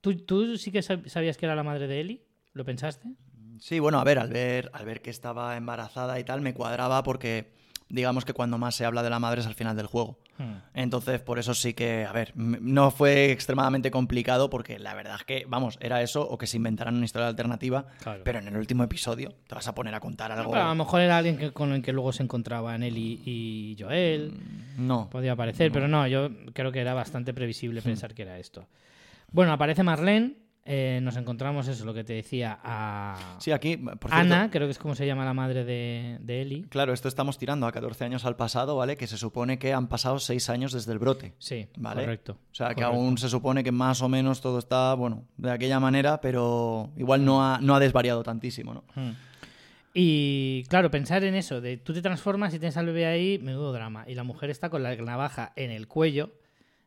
¿tú, 0.00 0.16
¿Tú 0.24 0.56
sí 0.56 0.70
que 0.70 0.80
sab- 0.80 1.08
sabías 1.08 1.36
que 1.36 1.46
era 1.46 1.56
la 1.56 1.62
madre 1.62 1.86
de 1.86 2.00
Eli? 2.00 2.22
¿Lo 2.52 2.64
pensaste? 2.64 3.08
Sí, 3.58 3.78
bueno, 3.78 3.98
a 3.98 4.04
ver, 4.04 4.18
al 4.18 4.28
ver, 4.30 4.70
al 4.72 4.84
ver 4.84 5.02
que 5.02 5.10
estaba 5.10 5.56
embarazada 5.56 6.18
y 6.18 6.24
tal, 6.24 6.40
me 6.40 6.52
cuadraba 6.54 7.02
porque 7.02 7.52
digamos 7.88 8.24
que 8.24 8.32
cuando 8.32 8.58
más 8.58 8.74
se 8.74 8.84
habla 8.84 9.02
de 9.02 9.10
la 9.10 9.18
madre 9.18 9.40
es 9.40 9.46
al 9.46 9.54
final 9.54 9.76
del 9.76 9.86
juego. 9.86 10.18
Hmm. 10.38 10.54
Entonces, 10.74 11.20
por 11.20 11.38
eso 11.38 11.52
sí 11.54 11.74
que, 11.74 12.04
a 12.06 12.12
ver, 12.12 12.32
no 12.34 12.90
fue 12.90 13.30
extremadamente 13.30 13.90
complicado 13.90 14.48
porque 14.50 14.78
la 14.78 14.94
verdad 14.94 15.16
es 15.16 15.24
que, 15.24 15.44
vamos, 15.46 15.76
era 15.80 16.02
eso 16.02 16.22
o 16.28 16.38
que 16.38 16.46
se 16.46 16.56
inventaran 16.56 16.96
una 16.96 17.04
historia 17.04 17.28
alternativa, 17.28 17.86
Claro. 18.02 18.22
pero 18.24 18.38
en 18.38 18.48
el 18.48 18.56
último 18.56 18.82
episodio 18.82 19.34
te 19.46 19.54
vas 19.54 19.68
a 19.68 19.74
poner 19.74 19.94
a 19.94 20.00
contar 20.00 20.32
algo. 20.32 20.50
Pero 20.52 20.64
a 20.64 20.68
lo 20.68 20.74
mejor 20.74 21.00
era 21.02 21.18
alguien 21.18 21.36
que- 21.36 21.52
con 21.52 21.72
el 21.72 21.82
que 21.82 21.92
luego 21.92 22.12
se 22.12 22.22
encontraban 22.22 22.82
Eli 22.82 23.20
y 23.24 23.76
Joel. 23.78 24.32
No. 24.78 25.10
Podía 25.10 25.36
parecer, 25.36 25.70
pero 25.70 25.86
no, 25.86 26.06
yo 26.08 26.30
creo 26.54 26.72
que 26.72 26.80
era 26.80 26.94
bastante 26.94 27.34
previsible 27.34 27.82
pensar 27.82 28.14
que 28.14 28.22
era 28.22 28.38
esto. 28.38 28.66
Bueno, 29.30 29.52
aparece 29.52 29.82
Marlene. 29.82 30.34
Eh, 30.64 31.00
nos 31.02 31.16
encontramos, 31.16 31.66
eso, 31.66 31.84
lo 31.84 31.92
que 31.92 32.04
te 32.04 32.12
decía, 32.12 32.58
a 32.62 33.36
Sí, 33.38 33.50
aquí, 33.50 33.76
por 33.76 34.10
cierto, 34.10 34.14
Ana, 34.16 34.48
creo 34.50 34.68
que 34.68 34.70
es 34.70 34.78
como 34.78 34.94
se 34.94 35.04
llama 35.06 35.24
la 35.24 35.34
madre 35.34 35.64
de, 35.64 36.18
de 36.20 36.42
Eli. 36.42 36.62
Claro, 36.68 36.92
esto 36.92 37.08
estamos 37.08 37.36
tirando 37.36 37.66
a 37.66 37.72
14 37.72 38.04
años 38.04 38.24
al 38.24 38.36
pasado, 38.36 38.76
¿vale? 38.76 38.96
Que 38.96 39.08
se 39.08 39.16
supone 39.18 39.58
que 39.58 39.72
han 39.72 39.88
pasado 39.88 40.20
6 40.20 40.50
años 40.50 40.72
desde 40.72 40.92
el 40.92 41.00
brote. 41.00 41.34
Sí, 41.38 41.66
Vale. 41.76 42.02
correcto. 42.02 42.38
O 42.52 42.54
sea, 42.54 42.74
que 42.74 42.84
aún 42.84 43.18
se 43.18 43.28
supone 43.28 43.64
que 43.64 43.72
más 43.72 44.02
o 44.02 44.08
menos 44.08 44.40
todo 44.40 44.60
está, 44.60 44.94
bueno, 44.94 45.24
de 45.36 45.50
aquella 45.50 45.80
manera, 45.80 46.20
pero 46.20 46.90
igual 46.96 47.24
no 47.24 47.44
ha, 47.44 47.58
no 47.60 47.74
ha 47.74 47.80
desvariado 47.80 48.22
tantísimo, 48.22 48.72
¿no? 48.74 48.84
Mm. 48.94 49.10
Y 49.94 50.64
claro, 50.68 50.90
pensar 50.90 51.24
en 51.24 51.34
eso, 51.34 51.60
de 51.60 51.76
tú 51.76 51.92
te 51.92 52.00
transformas 52.00 52.54
y 52.54 52.58
tienes 52.58 52.76
al 52.76 52.86
bebé 52.86 53.06
ahí, 53.06 53.38
menudo 53.38 53.72
drama. 53.72 54.04
Y 54.06 54.14
la 54.14 54.22
mujer 54.22 54.48
está 54.48 54.70
con 54.70 54.82
la 54.82 54.94
navaja 54.96 55.52
en 55.56 55.70
el 55.70 55.86
cuello, 55.88 56.30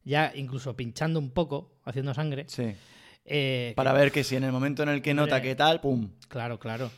ya 0.05 0.31
incluso 0.33 0.75
pinchando 0.75 1.19
un 1.19 1.29
poco, 1.29 1.71
haciendo 1.83 2.13
sangre. 2.13 2.45
Sí. 2.47 2.73
Eh, 3.25 3.73
Para 3.75 3.91
ver 3.93 4.11
que 4.11 4.23
si 4.23 4.35
en 4.35 4.43
el 4.43 4.51
momento 4.51 4.83
en 4.83 4.89
el 4.89 5.01
que 5.01 5.13
nota 5.13 5.41
que 5.41 5.55
tal, 5.55 5.81
¡pum! 5.81 6.09
Claro, 6.27 6.59
claro. 6.59 6.91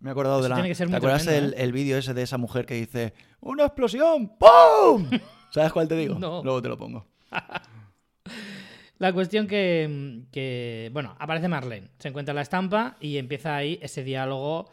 Me 0.00 0.10
he 0.10 0.12
acordado 0.12 0.38
Eso 0.38 0.42
de 0.44 0.48
la... 0.48 0.54
tiene 0.56 0.68
que 0.68 0.74
ser 0.74 0.90
¿Te 0.90 0.96
acuerdas 0.96 1.22
tremendo, 1.24 1.54
el, 1.54 1.60
¿eh? 1.60 1.64
el 1.64 1.72
vídeo 1.72 1.96
ese 1.96 2.12
de 2.12 2.22
esa 2.22 2.36
mujer 2.38 2.66
que 2.66 2.74
dice 2.74 3.12
¡Una 3.40 3.64
explosión! 3.66 4.32
¡Pum! 4.36 5.08
¿Sabes 5.52 5.72
cuál 5.72 5.86
te 5.86 5.96
digo? 5.96 6.18
No. 6.18 6.42
Luego 6.42 6.60
te 6.60 6.68
lo 6.68 6.76
pongo. 6.76 7.06
La 8.98 9.12
cuestión 9.12 9.48
que, 9.48 10.22
que, 10.30 10.90
bueno, 10.92 11.16
aparece 11.18 11.48
Marlene, 11.48 11.88
se 11.98 12.08
encuentra 12.08 12.32
la 12.34 12.42
estampa 12.42 12.96
y 13.00 13.16
empieza 13.16 13.56
ahí 13.56 13.78
ese 13.82 14.04
diálogo 14.04 14.70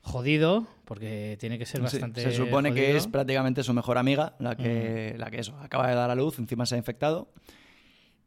jodido, 0.00 0.66
porque 0.84 1.36
tiene 1.38 1.56
que 1.56 1.64
ser 1.64 1.78
Sí, 1.78 1.84
bastante 1.84 2.20
se 2.22 2.32
supone 2.32 2.74
que 2.74 2.96
es 2.96 3.06
prácticamente 3.06 3.62
su 3.62 3.72
mejor 3.72 3.96
amiga, 3.96 4.34
la 4.40 4.52
Mm. 4.54 4.56
que, 4.56 5.14
la 5.18 5.30
que 5.30 5.38
eso, 5.38 5.56
acaba 5.60 5.88
de 5.88 5.94
dar 5.94 6.10
a 6.10 6.14
luz, 6.16 6.38
encima 6.40 6.66
se 6.66 6.74
ha 6.74 6.78
infectado. 6.78 7.28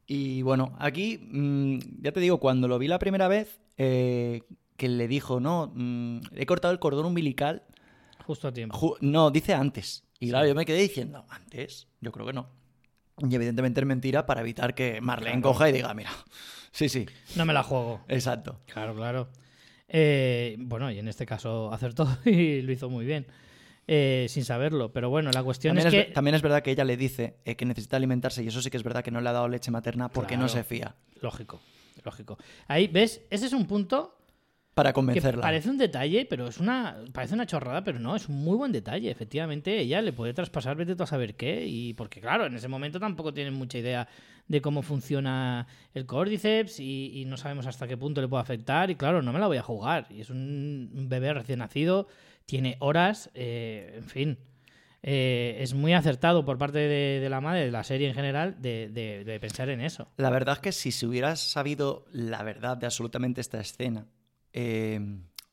Y 0.08 0.42
bueno, 0.42 0.74
aquí, 0.80 1.18
mm, 1.32 2.02
ya 2.02 2.12
te 2.14 2.20
digo, 2.22 2.40
cuando 2.40 2.68
lo 2.68 2.80
vi 2.80 2.88
la 2.88 2.98
primera 3.00 3.28
vez, 3.28 3.60
eh, 3.78 4.42
que 4.78 4.88
le 4.88 5.08
dijo, 5.08 5.40
no, 5.40 5.72
mm, 5.76 6.20
he 6.36 6.46
cortado 6.46 6.72
el 6.74 6.80
cordón 6.80 7.06
umbilical. 7.08 7.64
Justo 8.26 8.48
a 8.48 8.54
tiempo. 8.54 8.78
Ju- 8.78 8.98
no, 9.02 9.30
dice 9.32 9.54
antes. 9.54 10.04
Y 10.20 10.26
Sí. 10.28 10.30
claro, 10.32 10.48
yo 10.48 10.56
me 10.56 10.66
quedé 10.66 10.80
diciendo, 10.82 11.26
¿antes? 11.30 11.88
Yo 12.02 12.12
creo 12.12 12.26
que 12.26 12.34
no. 12.34 12.50
Y 13.18 13.34
evidentemente 13.36 13.82
es 13.82 13.86
mentira 13.88 14.26
para 14.26 14.42
evitar 14.42 14.76
que 14.76 15.02
Marlene 15.02 15.42
Claro. 15.42 15.54
coja 15.54 15.70
y 15.70 15.74
diga, 15.74 15.94
mira, 15.94 16.10
sí, 16.72 16.88
sí, 16.88 17.06
No 17.36 17.46
me 17.46 17.54
la 17.54 17.64
juego. 17.64 18.02
exacto. 18.08 18.62
Claro, 18.66 18.96
claro. 18.96 19.30
Eh, 19.90 20.56
bueno, 20.60 20.92
y 20.92 21.00
en 21.00 21.08
este 21.08 21.26
caso 21.26 21.72
acertó 21.74 22.08
y 22.26 22.62
lo 22.62 22.72
hizo 22.72 22.90
muy 22.90 23.06
bien, 23.06 23.26
eh, 23.88 24.26
sin 24.30 24.44
saberlo. 24.46 24.92
Pero 24.92 25.10
bueno, 25.10 25.32
la 25.34 25.44
cuestión 25.44 25.76
También 25.76 25.88
es 25.88 25.94
es, 26.02 26.06
que... 26.08 26.14
también 26.14 26.36
es 26.36 26.42
verdad 26.42 26.62
que 26.62 26.72
ella 26.72 26.84
le 26.84 26.98
dice 26.98 27.38
eh, 27.46 27.56
que 27.56 27.66
necesita 27.66 27.98
alimentarse 27.98 28.44
y 28.44 28.48
eso 28.48 28.62
sí 28.62 28.70
que 28.70 28.78
es 28.78 28.84
verdad 28.84 29.04
que 29.04 29.12
no 29.12 29.22
le 29.22 29.30
ha 29.30 29.34
dado 29.34 29.48
leche 29.48 29.72
materna 29.72 30.10
porque 30.10 30.36
no 30.38 30.46
Claro. 30.48 30.54
se 30.54 30.64
fía. 30.64 30.96
Lógico, 31.22 31.60
lógico. 32.04 32.38
Ahí, 32.68 32.88
¿ves? 32.88 33.22
Ese 33.30 33.46
es 33.48 33.54
un 33.54 33.66
punto 33.66 34.14
Para 34.74 34.90
que 34.92 34.96
convencerla. 34.96 35.42
parece 35.42 35.70
un 35.70 35.78
detalle, 35.78 36.26
pero 36.30 36.48
es 36.48 36.60
una 36.60 36.98
parece 37.14 37.34
una 37.34 37.46
chorrada, 37.48 37.84
pero 37.84 37.98
no, 38.00 38.16
es 38.16 38.28
un 38.30 38.36
muy 38.44 38.56
buen 38.58 38.72
detalle. 38.72 39.10
Efectivamente, 39.10 39.80
ella 39.80 40.02
le 40.02 40.14
puede 40.14 40.34
traspasar, 40.34 40.76
vete 40.76 40.96
tú 40.96 41.04
a 41.04 41.08
saber 41.08 41.36
qué, 41.36 41.66
y 41.66 41.94
porque 41.94 42.20
claro, 42.22 42.46
en 42.46 42.56
ese 42.56 42.68
momento 42.68 43.00
tampoco 43.00 43.34
tienen 43.34 43.54
mucha 43.56 43.78
idea 43.80 44.08
de 44.48 44.62
cómo 44.62 44.82
funciona 44.84 45.68
el 45.94 46.06
córdiceps 46.06 46.80
y, 46.80 47.12
y 47.20 47.26
no 47.26 47.36
sabemos 47.38 47.66
hasta 47.68 47.88
qué 47.88 47.98
punto 47.98 48.22
le 48.22 48.28
puede 48.28 48.42
afectar, 48.44 48.90
y 48.92 48.96
claro, 48.96 49.22
no 49.22 49.34
me 49.34 49.40
la 49.40 49.48
voy 49.48 49.58
a 49.58 49.64
jugar. 49.64 50.06
Y 50.12 50.22
es 50.22 50.30
un 50.30 51.08
bebé 51.10 51.34
recién 51.34 51.60
nacido, 51.60 52.08
tiene 52.48 52.78
horas, 52.80 53.30
eh, 53.36 53.94
en 53.98 54.06
fin. 54.10 54.40
eh, 55.04 55.58
es 55.62 55.74
muy 55.76 55.94
acertado 55.94 56.44
por 56.44 56.58
parte 56.58 56.80
de, 56.80 57.20
de 57.20 57.30
la 57.30 57.40
madre, 57.40 57.66
de 57.66 57.72
la 57.72 57.84
serie 57.84 58.08
en 58.10 58.16
general, 58.16 58.60
de, 58.60 58.90
de- 58.90 59.24
de 59.24 59.40
pensar 59.40 59.70
en 59.70 59.80
eso. 59.82 60.08
La 60.18 60.32
verdad 60.32 60.56
es 60.56 60.60
que 60.62 60.72
si 60.72 60.92
se 60.92 61.06
hubieras 61.06 61.40
sabido 61.40 62.06
la 62.12 62.42
verdad 62.44 62.76
de 62.78 62.88
absolutamente 62.88 63.40
esta 63.40 63.60
escena, 63.60 64.08
eh, 64.54 65.00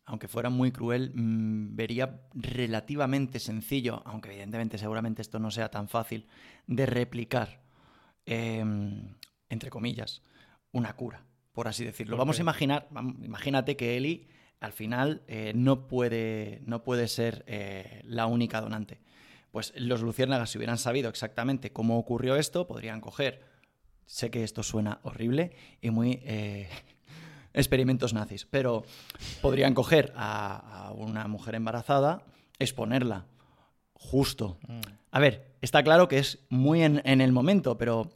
aunque 0.07 0.29
fuera 0.29 0.49
muy 0.51 0.73
cruel, 0.73 1.13
mm, 1.15 1.77
vería 1.77 2.23
relativamente 2.35 3.39
sencillo, 3.39 4.03
aunque 4.07 4.31
evidentemente 4.31 4.79
seguramente 4.79 5.21
esto 5.23 5.39
no 5.39 5.51
sea 5.51 5.69
tan 5.71 5.89
fácil, 5.89 6.27
de 6.67 6.87
replicar, 6.87 7.61
eh, 8.27 8.65
entre 9.51 9.71
comillas, 9.71 10.23
una 10.73 10.95
cura, 10.97 11.23
por 11.53 11.69
así 11.69 11.85
decirlo. 11.85 12.13
¿Por 12.17 12.21
Vamos 12.21 12.39
a 12.39 12.43
imaginar, 12.43 12.89
imagínate 13.23 13.77
que 13.77 13.97
Eli 13.97 14.27
al 14.65 14.73
final 14.73 15.23
eh, 15.29 15.53
no, 15.55 15.87
puede, 15.87 16.61
no 16.65 16.83
puede 16.83 17.09
ser 17.09 17.45
eh, 17.47 18.01
la 18.05 18.27
única 18.27 18.61
donante. 18.61 19.01
Pues 19.51 19.73
los 19.77 20.03
luciérnagas, 20.03 20.51
si 20.51 20.59
hubieran 20.59 20.79
sabido 20.79 21.09
exactamente 21.09 21.71
cómo 21.71 21.99
ocurrió 21.99 22.37
esto, 22.37 22.67
podrían 22.67 23.01
coger 23.01 23.55
Sé 24.07 24.31
que 24.31 24.45
esto 24.45 24.63
suena 24.63 25.01
horrible 25.03 25.53
y 25.81 25.91
muy 25.91 26.21
eh, 26.25 26.69
experimentos 27.55 28.13
nazis, 28.13 28.45
pero 28.45 28.85
podrían 29.41 29.73
coger 29.73 30.13
a, 30.15 30.89
a 30.89 30.93
una 30.93 31.27
mujer 31.27 31.55
embarazada, 31.55 32.23
exponerla 32.59 33.25
justo. 33.95 34.59
A 35.11 35.21
ver, 35.21 35.55
está 35.63 35.83
claro 35.83 36.09
que 36.09 36.19
es 36.19 36.41
muy 36.51 36.83
en, 36.83 37.01
en 37.05 37.21
el 37.23 37.33
momento, 37.33 37.79
pero 37.79 38.11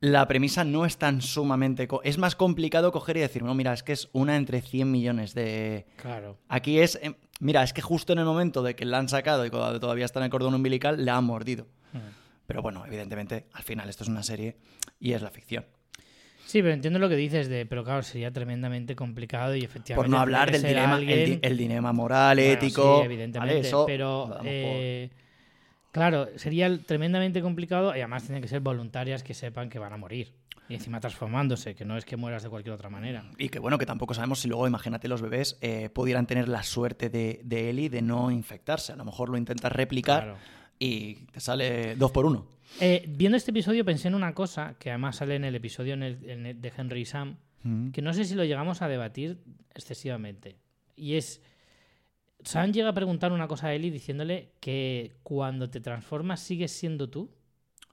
la 0.00 0.28
premisa 0.28 0.64
no 0.64 0.84
es 0.84 0.96
tan 0.96 1.20
sumamente... 1.22 1.88
es 2.04 2.18
más 2.18 2.36
complicado 2.36 2.92
coger 2.92 3.16
y 3.16 3.20
decir, 3.20 3.42
no, 3.42 3.54
mira, 3.54 3.72
es 3.72 3.82
que 3.82 3.92
es 3.92 4.08
una 4.12 4.36
entre 4.36 4.60
100 4.60 4.90
millones 4.90 5.34
de... 5.34 5.86
Claro. 5.96 6.38
Aquí 6.48 6.78
es... 6.78 6.98
em, 7.02 7.14
mira, 7.40 7.62
es 7.62 7.72
que 7.72 7.82
justo 7.82 8.12
en 8.12 8.20
el 8.20 8.24
momento 8.24 8.62
de 8.62 8.76
que 8.76 8.84
la 8.84 8.98
han 8.98 9.08
sacado 9.08 9.44
y 9.44 9.50
todavía 9.50 10.04
está 10.04 10.20
en 10.20 10.24
el 10.24 10.30
cordón 10.30 10.54
umbilical, 10.54 11.04
la 11.04 11.16
han 11.16 11.24
mordido. 11.24 11.66
Pero 12.46 12.62
bueno, 12.62 12.86
evidentemente, 12.86 13.46
al 13.52 13.62
final 13.62 13.88
esto 13.90 14.04
es 14.04 14.08
una 14.08 14.22
serie 14.22 14.56
y 15.00 15.12
es 15.12 15.20
la 15.22 15.30
ficción. 15.30 15.66
Sí, 16.46 16.62
pero 16.62 16.72
entiendo 16.72 16.98
lo 16.98 17.10
que 17.10 17.16
dices 17.16 17.46
de, 17.50 17.66
pero 17.66 17.84
claro, 17.84 18.02
sería 18.02 18.32
tremendamente 18.32 18.96
complicado 18.96 19.54
y 19.54 19.64
efectivamente. 19.64 19.96
Por 19.96 20.08
no 20.08 20.18
hablar 20.18 20.50
del 20.50 20.62
dilema, 20.62 20.96
el, 20.96 21.06
di- 21.06 21.12
alguien- 21.12 21.40
el 21.42 21.56
dilema 21.58 21.92
moral, 21.92 22.38
Bueno, 22.38 22.52
ético. 22.52 23.00
sí, 23.00 23.04
evidentemente, 23.04 23.54
¿vale? 23.56 23.68
Eso 23.68 23.84
pero 23.86 24.38
eh, 24.44 25.10
claro, 25.92 26.28
sería 26.36 26.76
tremendamente 26.78 27.40
complicado 27.42 27.90
y 27.96 28.00
además 28.00 28.24
tienen 28.24 28.42
que 28.42 28.48
ser 28.48 28.60
voluntarias 28.60 29.22
que 29.22 29.34
sepan 29.34 29.68
que 29.68 29.78
van 29.78 29.92
a 29.92 29.96
morir 29.96 30.32
y 30.68 30.74
encima 30.74 31.00
transformándose, 31.00 31.74
que 31.74 31.84
no 31.86 31.96
es 31.96 32.04
que 32.04 32.16
mueras 32.18 32.42
de 32.42 32.50
cualquier 32.50 32.74
otra 32.74 32.90
manera. 32.90 33.24
Y 33.38 33.48
que 33.48 33.58
bueno, 33.58 33.78
que 33.78 33.86
tampoco 33.86 34.12
sabemos 34.12 34.40
si 34.40 34.48
luego, 34.48 34.66
imagínate, 34.66 35.08
los 35.08 35.22
bebés 35.22 35.56
eh, 35.62 35.88
pudieran 35.88 36.26
tener 36.26 36.46
la 36.46 36.62
suerte 36.62 37.08
de, 37.08 37.40
de 37.42 37.70
Eli 37.70 37.88
de 37.88 38.02
no 38.02 38.30
infectarse. 38.30 38.92
A 38.92 38.96
lo 38.96 39.04
mejor 39.06 39.30
lo 39.30 39.38
intentas 39.38 39.72
replicar 39.72 40.24
Claro. 40.24 40.38
y 40.78 41.14
te 41.32 41.40
sale 41.40 41.96
dos 41.96 42.10
por 42.10 42.26
uno. 42.26 42.46
Eh, 42.80 43.02
viendo 43.08 43.38
este 43.38 43.50
episodio 43.50 43.82
pensé 43.82 44.08
en 44.08 44.14
una 44.14 44.34
cosa 44.34 44.74
que 44.78 44.90
además 44.90 45.16
sale 45.16 45.36
en 45.36 45.44
el 45.44 45.54
episodio 45.54 45.94
en 45.94 46.02
el- 46.02 46.28
en 46.28 46.44
el 46.44 46.60
de 46.60 46.70
Henry 46.76 47.00
y 47.00 47.04
Sam, 47.06 47.36
que 47.92 48.02
no 48.02 48.12
sé 48.12 48.24
si 48.26 48.34
lo 48.34 48.44
llegamos 48.44 48.82
a 48.82 48.88
debatir 48.88 49.38
excesivamente. 49.74 50.56
Y 50.96 51.14
es, 51.14 51.40
Sam 52.44 52.72
llega 52.72 52.90
a 52.90 52.94
preguntar 52.94 53.32
una 53.32 53.48
cosa 53.48 53.68
a 53.68 53.74
Ellie 53.74 53.90
diciéndole 53.90 54.52
que 54.60 55.16
cuando 55.22 55.68
te 55.70 55.80
transformas 55.80 56.40
sigues 56.40 56.72
siendo 56.72 57.08
tú. 57.10 57.30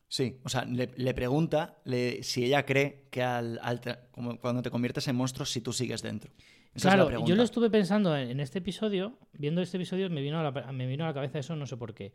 Sí, 0.07 0.37
o 0.43 0.49
sea, 0.49 0.65
le, 0.65 0.91
le 0.95 1.13
pregunta 1.13 1.77
le- 1.83 2.21
si 2.23 2.45
ella 2.45 2.63
cree 2.65 3.07
que 3.09 3.23
al, 3.23 3.59
al 3.61 3.81
tra- 3.81 4.07
como 4.11 4.39
cuando 4.39 4.61
te 4.61 4.69
conviertes 4.69 5.07
en 5.07 5.15
monstruo, 5.15 5.45
si 5.45 5.61
tú 5.61 5.73
sigues 5.73 6.01
dentro. 6.03 6.31
Esa 6.75 6.89
es 6.89 6.95
la 6.97 7.05
claro, 7.05 7.25
yo 7.25 7.35
lo 7.35 7.43
estuve 7.43 7.69
pensando 7.69 8.15
en, 8.15 8.29
en 8.29 8.39
este 8.39 8.59
episodio, 8.59 9.17
viendo 9.33 9.61
este 9.61 9.77
episodio 9.77 10.09
me 10.09 10.21
vino, 10.21 10.39
a 10.39 10.43
la, 10.51 10.71
me 10.71 10.85
vino 10.87 11.05
a 11.05 11.07
la 11.07 11.13
cabeza 11.13 11.39
eso, 11.39 11.55
no 11.55 11.65
sé 11.65 11.75
por 11.77 11.93
qué. 11.93 12.13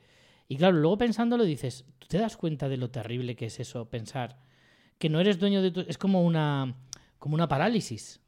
Y 0.49 0.57
claro, 0.57 0.77
luego 0.77 0.99
pensándolo 0.99 1.45
dices, 1.45 1.85
¿tú 1.99 2.07
te 2.09 2.19
das 2.19 2.37
cuenta 2.37 2.69
de 2.69 2.77
lo 2.77 2.91
terrible 2.91 3.37
que 3.37 3.47
es 3.47 3.59
eso? 3.61 3.89
Pensar 3.89 4.39
que 4.99 5.09
no 5.09 5.19
eres 5.21 5.39
dueño 5.39 5.63
de 5.63 5.71
tu... 5.71 5.81
Es 5.81 5.97
como 5.99 6.23
una, 6.23 6.75
como 7.19 7.35
una 7.35 7.49
parálisis, 7.49 8.21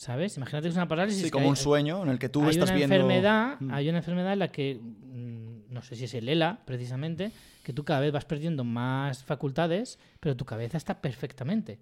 ¿sabes? 0.00 0.38
Imagínate 0.38 0.64
que 0.64 0.70
es 0.70 0.76
una 0.76 0.88
parálisis. 0.88 1.24
Sí, 1.24 1.30
como 1.30 1.44
hay- 1.44 1.50
un 1.50 1.56
sueño 1.56 2.02
en 2.02 2.08
el 2.08 2.18
que 2.18 2.30
tú 2.30 2.42
hay 2.44 2.50
estás 2.50 2.70
una 2.70 2.76
viendo. 2.78 2.94
enfermedad, 2.94 3.56
Mm. 3.60 3.70
hay 3.70 3.88
una 3.90 3.98
enfermedad 3.98 4.32
en 4.32 4.38
la 4.38 4.48
que 4.48 4.80
mm, 4.80 5.74
no 5.74 5.82
sé 5.82 5.94
si 5.94 6.04
es 6.04 6.14
el 6.14 6.26
ELA 6.28 6.62
precisamente, 6.64 7.32
que 7.62 7.74
tú 7.74 7.84
cada 7.84 8.00
vez 8.00 8.10
vas 8.10 8.24
perdiendo 8.24 8.64
más 8.64 9.22
facultades, 9.24 9.98
pero 10.18 10.36
tu 10.36 10.46
cabeza 10.46 10.78
está 10.78 11.02
perfectamente. 11.02 11.78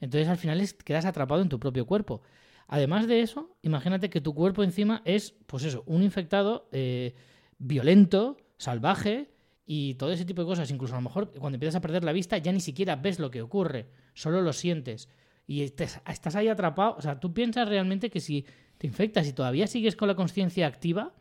Entonces 0.00 0.28
al 0.28 0.38
final 0.38 0.60
es- 0.62 0.72
quedas 0.72 1.04
atrapado 1.04 1.42
en 1.42 1.48
tu 1.50 1.60
propio 1.60 1.84
cuerpo. 1.86 2.22
Además 2.68 3.06
de 3.06 3.20
eso, 3.20 3.54
imagínate 3.60 4.08
que 4.08 4.20
tu 4.22 4.34
cuerpo 4.34 4.62
encima 4.64 5.02
es, 5.04 5.34
pues 5.46 5.62
eso, 5.64 5.82
un 5.86 6.02
infectado 6.02 6.68
eh, 6.72 7.14
violento, 7.58 8.38
salvaje 8.56 9.30
y 9.66 9.94
todo 9.94 10.10
ese 10.10 10.24
tipo 10.24 10.40
de 10.42 10.46
cosas. 10.46 10.70
Incluso 10.70 10.94
a 10.94 10.98
lo 10.98 11.02
mejor 11.02 11.32
cuando 11.38 11.56
empiezas 11.56 11.76
a 11.76 11.80
perder 11.82 12.02
la 12.02 12.12
vista 12.12 12.38
ya 12.38 12.50
ni 12.50 12.60
siquiera 12.60 12.96
ves 12.96 13.18
lo 13.18 13.30
que 13.30 13.42
ocurre, 13.42 13.88
solo 14.14 14.40
lo 14.40 14.52
sientes. 14.52 15.08
Y 15.46 15.62
estás 15.62 16.36
ahí 16.36 16.48
atrapado. 16.48 16.94
O 16.96 17.02
sea, 17.02 17.18
tú 17.20 17.32
piensas 17.34 17.68
realmente 17.68 18.10
que 18.10 18.20
si 18.20 18.46
te 18.78 18.86
infectas 18.86 19.26
y 19.28 19.32
todavía 19.32 19.66
sigues 19.66 19.96
con 19.96 20.08
la 20.08 20.14
conciencia 20.14 20.66
activa, 20.66 21.12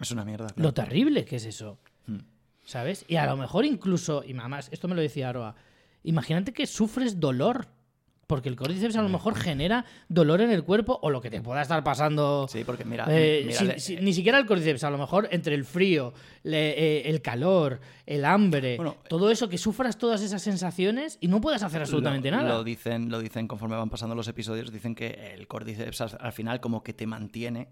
Es 0.00 0.10
una 0.10 0.24
mierda. 0.24 0.46
claro. 0.48 0.62
lo 0.62 0.74
terrible 0.74 1.24
que 1.24 1.36
es 1.36 1.44
eso. 1.46 1.78
Mm. 2.06 2.18
¿Sabes? 2.64 3.04
Y 3.08 3.16
a 3.16 3.26
lo 3.26 3.36
mejor 3.36 3.64
incluso, 3.64 4.22
y 4.26 4.34
mamás, 4.34 4.68
esto 4.72 4.88
me 4.88 4.94
lo 4.94 5.00
decía 5.00 5.30
Aroa, 5.30 5.54
imagínate 6.02 6.52
que 6.52 6.66
sufres 6.66 7.18
dolor 7.18 7.68
Porque 8.28 8.48
el 8.50 8.56
Cordyceps 8.56 8.94
a 8.94 9.02
lo 9.02 9.08
mejor 9.08 9.34
genera 9.34 9.86
dolor 10.08 10.42
en 10.42 10.50
el 10.50 10.62
cuerpo 10.62 10.98
o 11.02 11.08
lo 11.10 11.20
que 11.22 11.30
te 11.30 11.40
pueda 11.40 11.62
estar 11.62 11.82
pasando. 11.82 12.46
Sí, 12.48 12.62
porque 12.62 12.84
mira, 12.84 13.06
Eh, 13.08 13.42
mira, 13.46 13.58
si- 13.58 13.64
le- 13.64 13.80
si- 13.80 13.96
ni 13.96 14.12
siquiera 14.12 14.38
el 14.38 14.44
Cordyceps, 14.44 14.84
a 14.84 14.90
lo 14.90 14.98
mejor 14.98 15.28
entre 15.32 15.54
el 15.54 15.64
frío, 15.64 16.12
le- 16.42 16.72
eh, 16.78 17.08
el 17.08 17.22
calor, 17.22 17.80
el 18.04 18.26
hambre, 18.26 18.76
Bueno, 18.76 18.96
todo 19.08 19.30
eso, 19.30 19.48
que 19.48 19.56
sufras 19.56 19.96
todas 19.96 20.20
esas 20.20 20.42
sensaciones 20.42 21.16
y 21.22 21.28
no 21.28 21.40
puedas 21.40 21.62
hacer 21.62 21.80
absolutamente 21.80 22.30
lo, 22.30 22.36
nada. 22.36 22.50
Lo 22.50 22.64
dicen, 22.64 23.08
lo 23.08 23.18
dicen 23.20 23.48
conforme 23.48 23.76
van 23.76 23.88
pasando 23.88 24.14
los 24.14 24.28
episodios, 24.28 24.70
dicen 24.70 24.94
que 24.94 25.32
el 25.34 25.48
Cordyceps 25.48 26.00
al, 26.02 26.18
al 26.20 26.32
final 26.32 26.60
como 26.60 26.82
que 26.82 26.92
te 26.92 27.06
mantiene, 27.06 27.68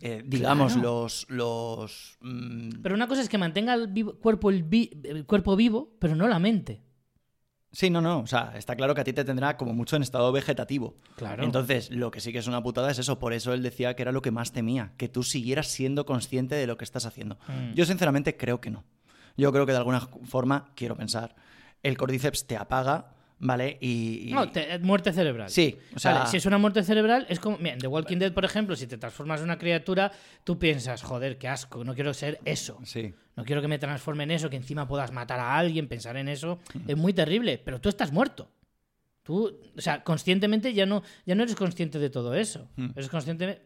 eh, 0.00 0.22
digamos, 0.24 0.74
Claro. 0.74 0.88
los... 0.88 1.26
los 1.30 2.16
mm, 2.20 2.80
Pero 2.80 2.94
una 2.94 3.08
cosa 3.08 3.22
es 3.22 3.28
que 3.28 3.38
mantenga 3.38 3.74
el 3.74 3.88
vivo- 3.88 4.14
cuerpo, 4.20 4.50
el, 4.50 4.62
vi- 4.62 4.92
el 5.02 5.26
cuerpo 5.26 5.56
vivo, 5.56 5.96
pero 5.98 6.14
no 6.14 6.28
la 6.28 6.38
mente. 6.38 6.85
Sí, 7.72 7.90
no, 7.90 8.00
no, 8.00 8.20
o 8.20 8.26
sea, 8.26 8.52
está 8.56 8.74
claro 8.74 8.94
que 8.94 9.02
a 9.02 9.04
ti 9.04 9.12
te 9.12 9.24
tendrá 9.24 9.56
como 9.56 9.74
mucho 9.74 9.96
en 9.96 10.02
estado 10.02 10.32
vegetativo. 10.32 10.96
Claro. 11.16 11.44
Entonces, 11.44 11.90
lo 11.90 12.10
que 12.10 12.20
sí 12.20 12.32
que 12.32 12.38
es 12.38 12.46
una 12.46 12.62
putada 12.62 12.90
es 12.90 12.98
eso, 12.98 13.18
por 13.18 13.32
eso 13.32 13.52
él 13.52 13.62
decía 13.62 13.94
que 13.94 14.02
era 14.02 14.12
lo 14.12 14.22
que 14.22 14.30
más 14.30 14.52
temía, 14.52 14.92
que 14.96 15.08
tú 15.08 15.22
siguieras 15.22 15.66
siendo 15.66 16.06
consciente 16.06 16.54
de 16.54 16.66
lo 16.66 16.78
que 16.78 16.84
estás 16.84 17.04
haciendo. 17.04 17.38
Mm. 17.48 17.74
Yo 17.74 17.84
sinceramente 17.84 18.36
creo 18.36 18.60
que 18.60 18.70
no. 18.70 18.84
Yo 19.36 19.52
creo 19.52 19.66
que 19.66 19.72
de 19.72 19.78
alguna 19.78 20.00
forma, 20.00 20.72
quiero 20.74 20.96
pensar, 20.96 21.34
el 21.82 21.98
Cordyceps 21.98 22.46
te 22.46 22.56
apaga, 22.56 23.15
¿vale? 23.38 23.78
Y... 23.80 24.28
y- 24.28 24.32
No, 24.32 24.50
te- 24.50 24.78
muerte 24.78 25.12
cerebral. 25.12 25.48
Sí, 25.50 25.76
o 25.94 25.98
sea... 25.98 26.12
Vale, 26.14 26.26
si 26.30 26.36
es 26.38 26.46
una 26.46 26.58
muerte 26.58 26.82
cerebral, 26.82 27.26
es 27.28 27.38
como. 27.40 27.58
Mira, 27.58 27.74
en 27.74 27.78
The 27.80 27.86
Walking 27.86 28.18
Dead, 28.18 28.32
por 28.32 28.44
ejemplo, 28.44 28.76
si 28.76 28.86
te 28.86 28.98
transformas 28.98 29.40
en 29.40 29.44
una 29.44 29.58
criatura, 29.58 30.10
tú 30.44 30.58
piensas, 30.58 31.02
joder, 31.02 31.38
qué 31.38 31.48
asco, 31.48 31.84
no 31.84 31.94
quiero 31.94 32.12
ser 32.14 32.40
eso. 32.44 32.78
Sí. 32.84 33.12
No 33.36 33.44
quiero 33.44 33.60
que 33.60 33.68
me 33.68 33.78
transforme 33.78 34.24
en 34.24 34.30
eso, 34.30 34.48
que 34.48 34.56
encima 34.56 34.88
puedas 34.88 35.12
matar 35.12 35.38
a 35.40 35.56
alguien, 35.58 35.88
pensar 35.88 36.16
en 36.16 36.28
eso. 36.28 36.58
Es 36.88 36.96
muy 36.96 37.12
terrible, 37.12 37.58
pero 37.58 37.80
tú 37.80 37.88
estás 37.90 38.10
muerto. 38.12 38.50
Tú, 39.22 39.60
o 39.76 39.80
sea, 39.80 40.02
conscientemente 40.04 40.72
ya 40.72 40.86
no, 40.86 41.02
ya 41.26 41.34
no 41.34 41.42
eres 41.42 41.56
consciente 41.56 41.98
de 41.98 42.10
todo 42.10 42.32
eso. 42.34 42.70
Mm. 42.76 42.90
Eres 42.94 43.08
consciente 43.10 43.60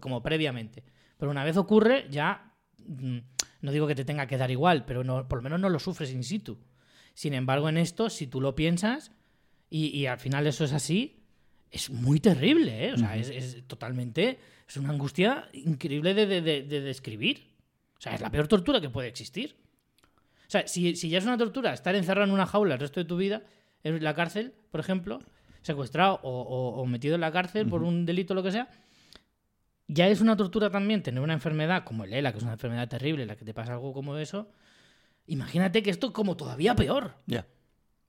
como 0.00 0.22
previamente. 0.22 0.82
Pero 1.18 1.30
una 1.30 1.44
vez 1.44 1.56
ocurre, 1.56 2.06
ya. 2.10 2.52
mm, 2.78 3.18
No 3.60 3.70
digo 3.70 3.86
que 3.86 3.94
te 3.94 4.04
tenga 4.04 4.26
que 4.26 4.38
dar 4.38 4.50
igual, 4.50 4.84
pero 4.86 5.04
no, 5.04 5.28
por 5.28 5.38
lo 5.38 5.42
menos 5.42 5.60
no 5.60 5.68
lo 5.68 5.78
sufres 5.78 6.10
in 6.12 6.24
situ. 6.24 6.58
Sin 7.14 7.34
embargo, 7.34 7.68
en 7.68 7.76
esto, 7.78 8.08
si 8.10 8.26
tú 8.26 8.40
lo 8.40 8.54
piensas 8.54 9.12
y, 9.70 9.86
y 9.88 10.06
al 10.06 10.18
final 10.18 10.46
eso 10.46 10.64
es 10.64 10.72
así, 10.72 11.20
es 11.70 11.90
muy 11.90 12.20
terrible, 12.20 12.88
¿eh? 12.88 12.92
O 12.92 12.98
sea, 12.98 13.16
es, 13.16 13.30
es 13.30 13.66
totalmente. 13.66 14.38
Es 14.68 14.76
una 14.76 14.90
angustia 14.90 15.48
increíble 15.52 16.14
de, 16.14 16.26
de- 16.26 16.40
de- 16.42 16.62
de 16.62 16.80
describir. 16.80 17.50
O 17.98 18.00
sea, 18.00 18.14
es 18.14 18.20
la 18.20 18.30
peor 18.30 18.48
tortura 18.48 18.80
que 18.80 18.90
puede 18.90 19.08
existir. 19.08 19.56
O 20.46 20.50
sea, 20.52 20.66
si, 20.66 20.96
si 20.96 21.08
ya 21.08 21.18
es 21.18 21.24
una 21.24 21.38
tortura 21.38 21.72
estar 21.72 21.94
encerrado 21.94 22.26
en 22.26 22.32
una 22.34 22.46
jaula 22.46 22.74
el 22.74 22.80
resto 22.80 23.00
de 23.00 23.06
tu 23.06 23.16
vida, 23.16 23.42
en 23.84 24.02
la 24.02 24.14
cárcel, 24.14 24.52
por 24.70 24.80
ejemplo, 24.80 25.20
secuestrado 25.62 26.20
o, 26.22 26.30
o- 26.42 26.80
o 26.82 26.86
metido 26.86 27.14
en 27.14 27.20
la 27.22 27.32
cárcel 27.32 27.66
por 27.66 27.82
un 27.82 28.04
delito 28.04 28.32
o 28.34 28.36
lo 28.36 28.42
que 28.42 28.52
sea, 28.52 28.68
ya 29.88 30.08
es 30.08 30.20
una 30.20 30.36
tortura 30.36 30.70
también 30.70 31.02
tener 31.02 31.22
una 31.22 31.32
enfermedad 31.34 31.84
como 31.84 32.04
el 32.04 32.12
ELA, 32.12 32.32
que 32.32 32.38
es 32.38 32.44
una 32.44 32.54
enfermedad 32.54 32.88
terrible, 32.88 33.22
en 33.22 33.28
la 33.28 33.36
que 33.36 33.44
te 33.44 33.54
pasa 33.54 33.72
algo 33.74 33.92
como 33.92 34.16
eso. 34.16 34.50
Imagínate 35.26 35.82
que 35.82 35.90
esto 35.90 36.08
es 36.08 36.12
como 36.12 36.36
todavía 36.36 36.74
peor. 36.74 37.14
Ya. 37.26 37.46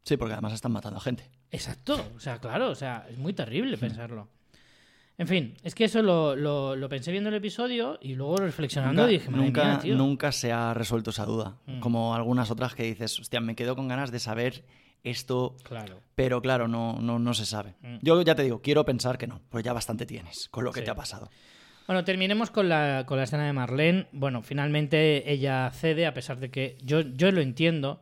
Sí, 0.03 0.17
porque 0.17 0.33
además 0.33 0.53
están 0.53 0.71
matando 0.71 0.97
a 0.97 1.01
gente. 1.01 1.29
Exacto, 1.51 2.03
o 2.15 2.19
sea, 2.19 2.39
claro, 2.39 2.69
o 2.71 2.75
sea, 2.75 3.05
es 3.09 3.17
muy 3.17 3.33
terrible 3.33 3.77
pensarlo. 3.77 4.27
En 5.17 5.27
fin, 5.27 5.55
es 5.61 5.75
que 5.75 5.83
eso 5.85 6.01
lo, 6.01 6.35
lo- 6.35 6.75
lo 6.75 6.89
pensé 6.89 7.11
viendo 7.11 7.29
el 7.29 7.35
episodio 7.35 7.99
y 8.01 8.15
luego 8.15 8.37
reflexionando 8.37 9.03
Nunca, 9.03 9.11
dije, 9.11 9.29
nunca, 9.29 9.63
mía, 9.63 9.79
tío. 9.79 9.95
nunca 9.95 10.31
se 10.31 10.51
ha 10.51 10.73
resuelto 10.73 11.11
esa 11.11 11.25
duda. 11.25 11.57
Mm. 11.67 11.79
Como 11.81 12.15
algunas 12.15 12.49
otras 12.49 12.73
que 12.73 12.83
dices, 12.83 13.19
hostia, 13.19 13.39
me 13.39 13.55
quedo 13.55 13.75
con 13.75 13.87
ganas 13.87 14.11
de 14.11 14.19
saber 14.19 14.65
esto, 15.03 15.55
Claro. 15.63 15.99
pero 16.15 16.41
claro, 16.41 16.67
no, 16.67 16.97
no, 16.99 17.19
no 17.19 17.33
se 17.35 17.45
sabe. 17.45 17.75
Mm. 17.81 17.97
Yo 18.01 18.19
ya 18.23 18.33
te 18.33 18.41
digo, 18.41 18.61
quiero 18.61 18.83
pensar 18.85 19.19
que 19.19 19.27
no, 19.27 19.41
pues 19.49 19.63
ya 19.63 19.71
bastante 19.73 20.07
tienes 20.07 20.49
con 20.49 20.63
lo 20.63 20.71
que 20.71 20.79
Sí. 20.79 20.85
te 20.85 20.91
ha 20.91 20.95
pasado. 20.95 21.29
Bueno, 21.85 22.03
terminemos 22.05 22.49
con 22.49 22.69
la, 22.69 23.03
con 23.05 23.17
la 23.17 23.23
escena 23.23 23.45
de 23.45 23.53
Marlene. 23.53 24.07
Bueno, 24.13 24.41
finalmente 24.41 25.31
ella 25.31 25.69
cede, 25.71 26.05
a 26.05 26.13
pesar 26.13 26.39
de 26.39 26.49
que 26.49 26.77
yo, 26.81 27.01
yo 27.01 27.31
lo 27.31 27.41
entiendo. 27.41 28.01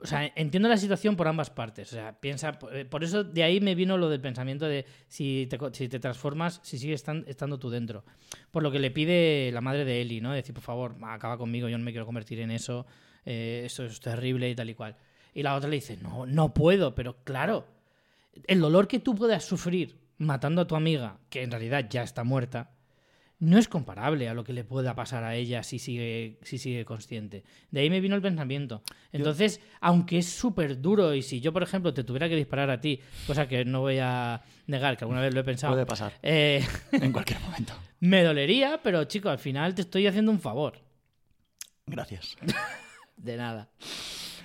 O 0.00 0.06
sea, 0.06 0.30
entiendo 0.36 0.68
la 0.68 0.76
situación 0.76 1.16
por 1.16 1.26
ambas 1.26 1.50
partes. 1.50 1.88
O 1.92 1.96
sea, 1.96 2.20
piensa. 2.20 2.58
eh, 2.72 2.84
Por 2.84 3.02
eso 3.02 3.24
de 3.24 3.42
ahí 3.42 3.60
me 3.60 3.74
vino 3.74 3.96
lo 3.96 4.08
del 4.10 4.20
pensamiento 4.20 4.66
de 4.66 4.84
si 5.08 5.46
te, 5.50 5.58
si 5.72 5.88
te 5.88 5.98
transformas, 5.98 6.60
si 6.62 6.78
sigues 6.78 7.02
estan- 7.02 7.24
estando 7.26 7.58
tú 7.58 7.68
dentro. 7.70 8.04
Por 8.50 8.62
lo 8.62 8.70
que 8.70 8.78
le 8.78 8.90
pide 8.90 9.50
la 9.52 9.60
madre 9.60 9.84
de 9.84 10.00
Eli, 10.02 10.20
¿no? 10.20 10.32
Decir, 10.32 10.54
por 10.54 10.62
favor, 10.62 10.94
acaba 11.02 11.36
conmigo, 11.38 11.68
yo 11.68 11.78
no 11.78 11.84
me 11.84 11.90
quiero 11.92 12.06
convertir 12.06 12.38
en 12.40 12.50
eso. 12.50 12.86
eh, 13.26 13.62
es 13.64 14.00
terrible 14.00 14.50
y 14.50 14.54
tal 14.54 14.68
y 14.68 14.74
cual. 14.74 14.96
Y 15.32 15.42
la 15.42 15.54
otra 15.54 15.68
le 15.70 15.76
dice, 15.76 15.96
no, 16.02 16.26
no 16.26 16.52
puedo, 16.52 16.94
pero 16.94 17.16
claro, 17.24 17.66
el 18.46 18.60
dolor 18.60 18.86
que 18.86 19.00
tú 19.00 19.14
puedas 19.14 19.42
sufrir 19.44 19.98
matando 20.18 20.60
a 20.60 20.66
tu 20.66 20.76
amiga, 20.76 21.16
que 21.30 21.42
en 21.42 21.50
realidad 21.50 21.86
ya 21.88 22.02
está 22.02 22.22
muerta, 22.22 22.70
no 23.40 23.58
es 23.58 23.68
comparable 23.68 24.28
a 24.28 24.34
lo 24.34 24.44
que 24.44 24.52
le 24.52 24.64
pueda 24.64 24.94
pasar 24.94 25.24
a 25.24 25.34
ella 25.34 25.62
si 25.62 25.78
sigue, 25.78 26.38
si 26.42 26.58
sigue 26.58 26.84
consciente. 26.84 27.44
De 27.70 27.80
ahí 27.80 27.90
me 27.90 28.00
vino 28.00 28.14
el 28.14 28.22
pensamiento. 28.22 28.82
Entonces, 29.12 29.60
aunque 29.80 30.18
es 30.18 30.28
súper 30.28 30.80
duro 30.80 31.14
y 31.14 31.22
si 31.22 31.40
yo, 31.40 31.52
por 31.52 31.62
ejemplo, 31.62 31.92
te 31.92 32.04
tuviera 32.04 32.28
que 32.28 32.36
disparar 32.36 32.70
a 32.70 32.80
ti, 32.80 33.00
cosa 33.26 33.48
que 33.48 33.64
no 33.64 33.80
voy 33.80 33.98
a 34.00 34.42
negar, 34.66 34.96
que 34.96 35.04
alguna 35.04 35.20
vez 35.20 35.34
lo 35.34 35.40
he 35.40 35.44
pensado, 35.44 35.74
Puede 35.74 35.86
pasar 35.86 36.12
eh, 36.22 36.64
en 36.92 37.12
cualquier 37.12 37.40
momento. 37.40 37.74
me 38.00 38.22
dolería, 38.22 38.80
pero 38.82 39.04
chico, 39.04 39.28
al 39.28 39.38
final 39.38 39.74
te 39.74 39.82
estoy 39.82 40.06
haciendo 40.06 40.30
un 40.30 40.40
favor. 40.40 40.80
Gracias. 41.86 42.36
De 43.16 43.36
nada. 43.36 43.70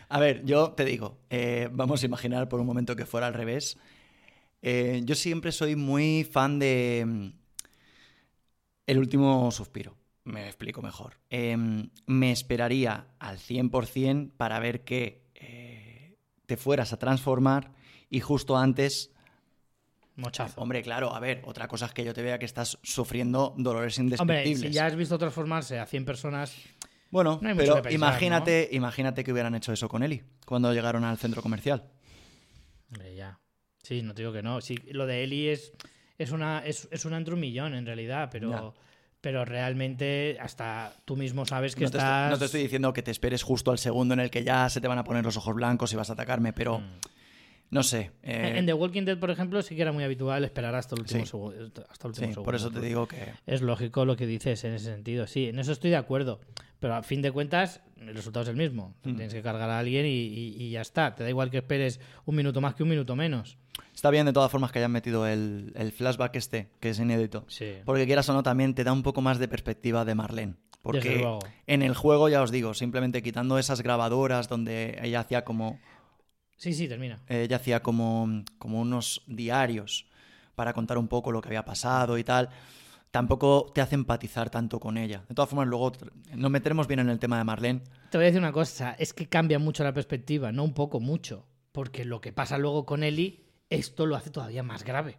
A 0.09 0.19
ver, 0.19 0.43
yo 0.43 0.71
te 0.71 0.85
digo, 0.85 1.19
eh, 1.29 1.69
vamos 1.71 2.01
a 2.01 2.05
imaginar 2.05 2.49
por 2.49 2.59
un 2.59 2.65
momento 2.65 2.95
que 2.95 3.05
fuera 3.05 3.27
al 3.27 3.33
revés. 3.33 3.77
Eh, 4.61 5.01
yo 5.05 5.15
siempre 5.15 5.51
soy 5.51 5.75
muy 5.75 6.27
fan 6.29 6.59
de 6.59 7.31
El 8.89 8.97
último 8.97 9.51
suspiro. 9.51 9.95
Me 10.23 10.47
explico 10.47 10.81
mejor. 10.81 11.13
Eh, 11.29 11.55
me 12.07 12.31
esperaría 12.31 13.05
al 13.19 13.37
100% 13.37 14.31
para 14.35 14.59
ver 14.59 14.83
que 14.83 15.27
eh, 15.35 16.17
te 16.47 16.57
fueras 16.57 16.91
a 16.91 16.97
transformar 16.97 17.71
y 18.09 18.19
justo 18.19 18.57
antes... 18.57 19.11
Mochazo. 20.15 20.59
Hombre, 20.59 20.81
claro, 20.81 21.13
a 21.13 21.19
ver, 21.19 21.43
otra 21.45 21.67
cosa 21.67 21.85
es 21.85 21.93
que 21.93 22.03
yo 22.03 22.15
te 22.15 22.23
vea 22.23 22.39
que 22.39 22.45
estás 22.45 22.79
sufriendo 22.81 23.53
dolores 23.59 23.99
Hombre, 23.99 24.15
indescriptibles. 24.17 24.61
si 24.61 24.71
ya 24.71 24.87
has 24.87 24.95
visto 24.95 25.19
transformarse 25.19 25.77
a 25.77 25.85
100 25.85 26.05
personas, 26.05 26.55
Bueno, 27.11 27.37
No 27.43 27.47
hay 27.47 27.53
mucho 27.53 27.65
pero 27.73 27.83
pensar, 27.83 27.93
imagínate, 27.93 28.69
imagínate 28.71 29.23
que 29.23 29.31
hubieran 29.31 29.53
hecho 29.53 29.71
eso 29.71 29.87
con 29.87 30.01
Eli 30.01 30.23
cuando 30.47 30.73
llegaron 30.73 31.03
al 31.03 31.19
centro 31.19 31.43
comercial. 31.43 31.85
Hombre, 32.89 33.15
ya. 33.15 33.39
Sí, 33.83 34.01
no 34.01 34.15
te 34.15 34.23
digo 34.23 34.33
que 34.33 34.41
no. 34.41 34.61
Sí, 34.61 34.77
lo 34.89 35.05
de 35.05 35.23
Eli 35.23 35.49
es, 35.49 35.73
es 36.19 36.31
una 36.31 36.59
es, 36.65 36.87
es 36.91 37.05
una 37.05 37.17
entre 37.17 37.33
un 37.33 37.39
millón 37.39 37.73
en 37.73 37.85
realidad, 37.87 38.29
pero, 38.31 38.75
pero 39.21 39.43
realmente 39.45 40.37
hasta 40.39 40.93
tú 41.05 41.15
mismo 41.15 41.45
sabes 41.45 41.73
que 41.75 41.81
No 41.81 41.85
estás. 41.87 42.03
estoy, 42.03 42.29
no 42.31 42.37
te 42.37 42.45
estoy 42.45 42.61
diciendo 42.61 42.93
que 42.93 43.01
te 43.01 43.09
esperes 43.11 43.41
justo 43.41 43.71
al 43.71 43.79
segundo 43.79 44.13
en 44.13 44.19
el 44.19 44.29
que 44.29 44.43
ya 44.43 44.69
se 44.69 44.79
te 44.81 44.87
van 44.87 44.99
a 44.99 45.03
poner 45.03 45.23
los 45.25 45.35
ojos 45.37 45.55
blancos 45.55 45.91
y 45.93 45.95
vas 45.95 46.09
a 46.09 46.13
atacarme, 46.13 46.53
pero 46.53 46.81
no 47.71 47.83
sé. 47.83 48.11
eh, 48.23 48.53
En 48.57 48.65
The 48.65 48.73
Walking 48.73 49.03
Dead, 49.05 49.17
por 49.19 49.29
ejemplo, 49.29 49.61
sí 49.61 49.75
que 49.75 49.81
era 49.83 49.91
muy 49.91 50.03
habitual 50.03 50.43
esperar 50.43 50.73
hasta 50.75 50.95
el 50.95 51.01
último, 51.01 51.25
Sí. 51.25 51.31
segu- 51.31 51.53
hasta 51.89 52.07
el 52.07 52.09
último 52.09 52.11
sí, 52.13 52.33
segundo. 52.33 52.43
por 52.43 52.55
eso 52.55 52.71
te 52.71 52.79
digo 52.81 53.07
que 53.07 53.17
Es 53.45 53.61
lógico 53.61 54.05
lo 54.05 54.15
que 54.15 54.25
dices 54.25 54.63
en 54.63 54.73
ese 54.73 54.85
sentido. 54.85 55.27
Sí, 55.27 55.47
en 55.47 55.59
eso 55.59 55.71
estoy 55.71 55.89
de 55.91 55.97
acuerdo. 55.97 56.39
Pero 56.79 56.95
a 56.95 57.03
fin 57.03 57.21
de 57.21 57.31
cuentas, 57.31 57.81
el 58.07 58.15
resultado 58.15 58.43
es 58.43 58.49
el 58.49 58.55
mismo. 58.55 58.95
Mm. 59.03 59.15
Tienes 59.15 59.33
que 59.33 59.41
cargar 59.41 59.69
a 59.69 59.79
alguien 59.79 60.05
y, 60.05 60.09
y- 60.09 60.55
y 60.63 60.71
ya 60.71 60.81
está. 60.81 61.15
Te 61.15 61.23
da 61.23 61.29
igual 61.29 61.49
que 61.49 61.57
esperes 61.57 61.99
un 62.25 62.35
minuto 62.35 62.61
más 62.61 62.75
que 62.75 62.83
un 62.83 62.89
minuto 62.89 63.15
menos. 63.15 63.57
está 63.93 64.09
bien 64.09 64.25
de 64.25 64.33
todas 64.33 64.51
formas 64.51 64.71
que 64.71 64.79
hayan 64.79 64.91
metido 64.91 65.27
el, 65.27 65.71
el 65.75 65.91
flashback 65.91 66.35
este, 66.35 66.69
que 66.79 66.89
es 66.91 66.99
inédito. 66.99 67.45
Sí. 67.47 67.73
Porque 67.85 68.05
quieras 68.05 68.27
o 68.29 68.33
no, 68.33 68.43
también 68.43 68.73
te 68.73 68.83
da 68.83 68.93
un 68.93 69.03
poco 69.03 69.21
más 69.21 69.39
de 69.39 69.47
perspectiva 69.47 70.05
de 70.05 70.15
Marlene. 70.15 70.55
Porque 70.81 71.27
en 71.67 71.81
el 71.81 71.93
juego, 71.93 72.29
ya 72.29 72.41
os 72.41 72.51
digo, 72.51 72.73
simplemente 72.73 73.21
quitando 73.21 73.59
esas 73.59 73.81
grabadoras 73.81 74.47
donde 74.47 74.97
ella 75.03 75.19
hacía 75.19 75.43
como 75.43 75.77
Sí, 76.57 76.73
sí, 76.73 76.87
termina. 76.87 77.19
ella 77.27 77.57
hacía 77.57 77.81
como, 77.81 78.43
como 78.57 78.79
unos 78.81 79.21
diarios 79.27 80.05
para 80.55 80.73
contar 80.73 80.97
un 80.97 81.07
poco 81.09 81.31
lo 81.31 81.41
que 81.41 81.49
había 81.49 81.63
pasado 81.65 82.17
y 82.17 82.23
tal. 82.23 82.49
Tampoco 83.11 83.71
te 83.73 83.81
hace 83.81 83.95
empatizar 83.95 84.49
tanto 84.51 84.79
con 84.79 84.97
ella. 84.97 85.23
De 85.27 85.33
todas 85.33 85.49
formas, 85.49 85.67
luego 85.67 85.91
nos 86.35 86.51
meteremos 86.51 86.87
bien 86.87 86.99
en 86.99 87.09
el 87.09 87.17
tema 87.19 87.37
de 87.39 87.43
Marlene. 87.43 87.81
Te 88.11 88.17
voy 88.17 88.25
a 88.25 88.27
decir 88.27 88.39
una 88.39 88.51
cosa, 88.51 88.95
es 88.99 89.13
que 89.13 89.27
cambia 89.27 89.57
mucho 89.57 89.83
la 89.83 89.93
perspectiva, 89.93 90.51
no 90.51 90.63
un 90.63 90.73
poco, 90.73 90.99
mucho. 90.99 91.47
Porque 91.71 92.05
lo 92.05 92.21
que 92.21 92.31
pasa 92.33 92.57
luego 92.59 92.85
con 92.85 93.03
Eli, 93.03 93.45
esto 93.69 94.05
lo 94.05 94.15
hace 94.15 94.29
todavía 94.29 94.61
más 94.63 94.83
grave. 94.83 95.17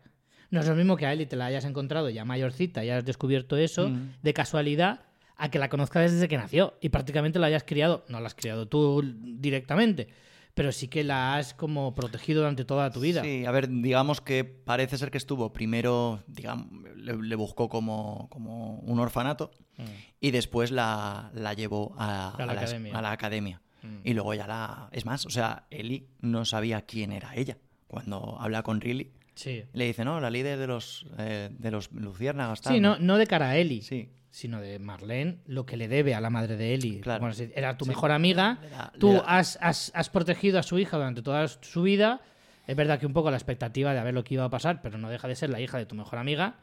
No 0.50 0.60
es 0.60 0.68
lo 0.68 0.74
mismo 0.76 0.96
que 0.96 1.06
a 1.06 1.12
Eli 1.12 1.26
te 1.26 1.36
la 1.36 1.46
hayas 1.46 1.64
encontrado 1.64 2.10
ya 2.10 2.24
mayorcita 2.24 2.84
y 2.84 2.90
hayas 2.90 3.04
descubierto 3.04 3.56
eso 3.56 3.88
Mm. 3.88 4.14
de 4.22 4.34
casualidad 4.34 5.00
a 5.36 5.50
que 5.50 5.58
la 5.58 5.68
conozcas 5.68 6.12
desde 6.12 6.28
que 6.28 6.36
nació 6.36 6.74
y 6.80 6.90
prácticamente 6.90 7.38
la 7.38 7.46
hayas 7.46 7.64
criado, 7.64 8.04
no 8.08 8.20
la 8.20 8.26
has 8.26 8.34
criado 8.34 8.68
tú 8.68 9.02
directamente, 9.22 10.08
pero 10.54 10.72
sí 10.72 10.88
que 10.88 11.04
la 11.04 11.36
has 11.36 11.54
como 11.54 11.94
protegido 11.94 12.40
durante 12.40 12.64
toda 12.64 12.90
tu 12.90 13.00
vida. 13.00 13.22
Sí, 13.22 13.44
a 13.46 13.50
ver, 13.50 13.68
digamos 13.68 14.20
que 14.20 14.44
parece 14.44 14.98
ser 14.98 15.10
que 15.10 15.18
estuvo 15.18 15.52
primero, 15.52 16.22
digamos, 16.26 16.66
le, 16.96 17.16
le 17.16 17.34
buscó 17.36 17.68
como, 17.68 18.28
como 18.30 18.76
un 18.80 18.98
orfanato 19.00 19.50
Mm. 19.78 19.82
y 20.20 20.30
después 20.30 20.70
la, 20.70 21.30
la 21.32 21.54
llevó 21.54 21.94
a, 21.96 22.30
A 22.36 22.44
la 22.44 22.52
academia. 22.52 22.98
a 22.98 23.00
la 23.00 23.12
academia. 23.12 23.62
Mm. 23.82 23.96
Y 24.04 24.12
luego 24.12 24.34
ya 24.34 24.46
la... 24.46 24.90
Es 24.92 25.06
más, 25.06 25.24
o 25.24 25.30
sea, 25.30 25.64
Eli 25.70 26.06
no 26.20 26.44
sabía 26.44 26.82
quién 26.82 27.12
era 27.12 27.34
ella. 27.34 27.56
Cuando 27.86 28.36
habla 28.38 28.62
con 28.62 28.80
Riley, 28.82 29.10
Sí. 29.34 29.64
Le 29.72 29.86
dice, 29.86 30.04
no, 30.04 30.20
la 30.20 30.28
líder 30.28 30.58
de 30.58 30.66
los, 30.66 31.06
eh, 31.16 31.48
de 31.50 31.70
los 31.70 31.90
luciérnagas. 31.92 32.60
Sí, 32.62 32.78
no, 32.78 32.98
no 32.98 33.16
de 33.16 33.26
cara 33.26 33.48
a 33.50 33.56
Ellie, 33.56 33.80
Sí. 33.80 34.10
Sino 34.30 34.60
de 34.60 34.78
Marlene, 34.78 35.38
lo 35.46 35.66
que 35.66 35.76
le 35.76 35.88
debe 35.88 36.14
a 36.14 36.20
la 36.20 36.30
madre 36.30 36.56
de 36.56 36.72
Ellie. 36.74 37.00
Claro. 37.00 37.20
Bueno, 37.26 37.34
era 37.54 37.76
tu 37.76 37.84
Sí. 37.84 37.88
mejor 37.90 38.12
amiga, 38.12 38.58
da- 38.70 38.92
tú 38.98 39.20
has, 39.26 39.58
has- 39.60 39.90
has 39.94 40.08
protegido 40.08 40.58
a 40.58 40.62
su 40.62 40.78
hija 40.78 40.96
durante 40.96 41.22
toda 41.22 41.46
su 41.48 41.82
vida. 41.82 42.20
Es 42.66 42.76
verdad 42.76 43.00
que 43.00 43.06
un 43.06 43.12
poco 43.12 43.30
la 43.30 43.36
expectativa 43.36 43.92
de 43.92 43.98
a 43.98 44.04
ver 44.04 44.14
lo 44.14 44.22
que 44.22 44.34
iba 44.34 44.44
a 44.44 44.50
pasar, 44.50 44.80
pero 44.82 44.98
no 44.98 45.08
deja 45.10 45.26
de 45.26 45.34
ser 45.34 45.50
la 45.50 45.60
hija 45.60 45.78
de 45.78 45.86
tu 45.86 45.94
mejor 45.96 46.18
amiga. 46.18 46.54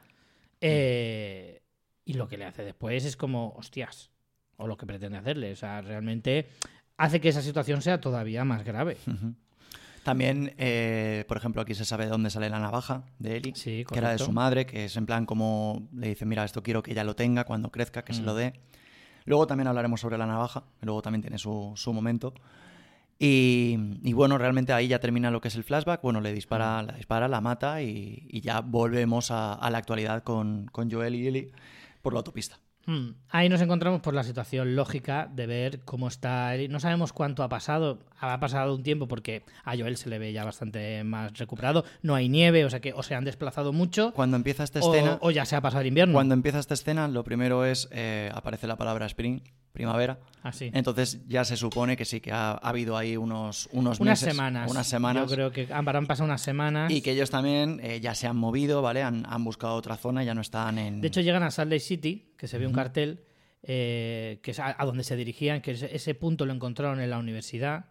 Eh, 0.61 1.61
y 2.05 2.13
lo 2.13 2.27
que 2.27 2.37
le 2.37 2.45
hace 2.45 2.63
después 2.63 3.03
es 3.05 3.17
como, 3.17 3.53
hostias, 3.57 4.09
o 4.55 4.67
lo 4.67 4.77
que 4.77 4.85
pretende 4.85 5.17
hacerle. 5.17 5.51
O 5.51 5.55
sea, 5.55 5.81
realmente 5.81 6.47
hace 6.97 7.19
que 7.19 7.29
esa 7.29 7.41
situación 7.41 7.81
sea 7.81 7.99
todavía 7.99 8.43
más 8.45 8.63
grave. 8.63 8.97
También, 10.07 10.53
eh, 10.57 11.25
por 11.27 11.35
ejemplo, 11.35 11.61
aquí 11.61 11.75
se 11.75 11.83
sabe 11.83 12.05
de 12.05 12.11
dónde 12.11 12.29
sale 12.29 12.49
la 12.49 12.59
navaja 12.59 13.03
de 13.19 13.35
Eli, 13.35 13.51
Sí, 13.55 13.83
que 13.85 13.97
era 13.97 14.11
de 14.11 14.17
su 14.19 14.31
madre, 14.31 14.65
que 14.65 14.85
es 14.85 14.95
en 14.95 15.05
plan 15.05 15.25
como 15.25 15.89
le 15.93 16.07
dice, 16.07 16.25
mira, 16.25 16.45
esto 16.45 16.63
quiero 16.63 16.81
que 16.81 16.91
ella 16.93 17.03
lo 17.03 17.13
tenga 17.15 17.43
cuando 17.43 17.71
crezca, 17.71 18.05
que 18.05 18.13
se 18.13 18.21
Mm. 18.21 18.25
lo 18.25 18.33
dé. 18.35 18.53
Luego 19.25 19.47
también 19.47 19.67
hablaremos 19.67 19.99
sobre 19.99 20.17
la 20.17 20.25
navaja, 20.25 20.63
que 20.79 20.85
luego 20.85 21.01
también 21.01 21.21
tiene 21.21 21.37
su, 21.37 21.73
su 21.75 21.91
momento. 21.91 22.33
Y, 23.19 23.77
y 24.03 24.13
bueno, 24.13 24.37
realmente 24.37 24.71
ahí 24.71 24.87
ya 24.87 24.99
termina 24.99 25.29
lo 25.29 25.41
que 25.41 25.49
es 25.49 25.55
el 25.55 25.65
flashback. 25.65 26.01
Bueno, 26.01 26.21
le 26.21 26.31
dispara, 26.31 26.81
la 26.83 26.93
dispara, 26.93 27.27
la 27.27 27.41
mata 27.41 27.81
y, 27.81 28.27
y 28.29 28.39
ya 28.39 28.61
volvemos 28.61 29.29
a, 29.31 29.55
a 29.55 29.69
la 29.69 29.77
actualidad 29.79 30.23
con, 30.23 30.67
con 30.71 30.89
Joel 30.89 31.15
y 31.15 31.27
Ellie 31.27 31.51
por 32.01 32.13
la 32.13 32.19
autopista. 32.19 32.59
Hmm. 32.87 33.09
Ahí 33.29 33.49
nos 33.49 33.59
encontramos 33.59 33.99
por 33.99 34.13
la 34.13 34.23
situación 34.23 34.77
lógica 34.77 35.29
de 35.29 35.45
ver 35.45 35.81
cómo 35.81 36.07
está. 36.07 36.53
No 36.69 36.79
sabemos 36.79 37.11
cuánto 37.11 37.43
ha 37.43 37.49
pasado. 37.49 37.99
Ha 38.19 38.39
pasado 38.39 38.73
un 38.73 38.81
tiempo 38.81 39.09
porque 39.09 39.43
a 39.65 39.75
Joel 39.77 39.97
se 39.97 40.09
le 40.09 40.17
ve 40.19 40.31
ya 40.31 40.45
bastante 40.45 41.03
más 41.03 41.37
recuperado. 41.37 41.83
No 42.01 42.15
hay 42.15 42.29
nieve, 42.29 42.63
o 42.63 42.69
sea 42.69 42.79
que 42.79 42.93
o 42.93 43.03
se 43.03 43.13
han 43.13 43.25
desplazado 43.25 43.73
mucho 43.73 44.13
Cuando 44.13 44.37
empieza 44.37 44.63
esta 44.63 44.79
o, 44.79 44.93
escena, 44.93 45.17
o 45.21 45.31
ya 45.31 45.45
se 45.45 45.57
ha 45.57 45.61
pasado 45.61 45.81
el 45.81 45.87
invierno. 45.87 46.13
cuando 46.13 46.33
empieza 46.33 46.59
esta 46.59 46.73
escena, 46.75 47.09
lo 47.09 47.25
primero 47.25 47.65
es 47.65 47.89
eh, 47.91 48.31
aparece 48.33 48.67
la 48.67 48.77
palabra 48.77 49.05
spring, 49.05 49.41
primavera. 49.77 50.19
Así. 50.43 50.71
Entonces 50.73 51.19
ya 51.27 51.43
se 51.45 51.55
supone 51.57 51.95
que 51.95 52.05
sí 52.05 52.19
que 52.19 52.31
ha, 52.31 52.51
ha 52.51 52.69
habido 52.69 52.97
ahí 52.97 53.15
unos, 53.17 53.69
unos 53.71 53.99
Unas 53.99 54.21
meses, 54.21 54.33
semanas. 54.35 54.71
unas 54.71 54.87
semanas 54.87 55.29
Yo 55.29 55.35
creo 55.35 55.51
que 55.51 55.67
habrán 55.73 56.05
pasado 56.07 56.25
unas 56.25 56.41
semanas. 56.41 56.91
y 56.91 57.01
que 57.01 57.11
ellos 57.11 57.29
también 57.29 57.79
eh, 57.83 57.99
ya 57.99 58.15
se 58.15 58.27
han 58.27 58.37
movido, 58.37 58.81
¿vale? 58.81 59.03
Han, 59.03 59.25
han 59.27 59.43
buscado 59.43 59.75
otra 59.75 59.97
zona, 59.97 60.23
ya 60.23 60.33
no 60.33 60.41
están 60.41 60.77
en... 60.77 61.01
De 61.01 61.07
hecho, 61.09 61.21
llegan 61.21 61.43
a 61.43 61.51
Salt 61.51 61.69
Lake 61.71 61.81
City, 61.81 62.33
que 62.37 62.47
se 62.47 62.57
ve 62.57 62.65
un 62.67 62.73
cartel, 62.73 63.23
eh, 63.63 64.39
que 64.41 64.51
es 64.51 64.59
a, 64.59 64.75
a 64.79 64.85
donde 64.85 65.03
se 65.03 65.15
dirigían, 65.15 65.61
que 65.61 65.71
ese, 65.71 65.93
ese 65.95 66.15
punto 66.15 66.45
lo 66.45 66.53
encontraron 66.53 66.99
en 67.01 67.09
la 67.09 67.17
universidad, 67.17 67.85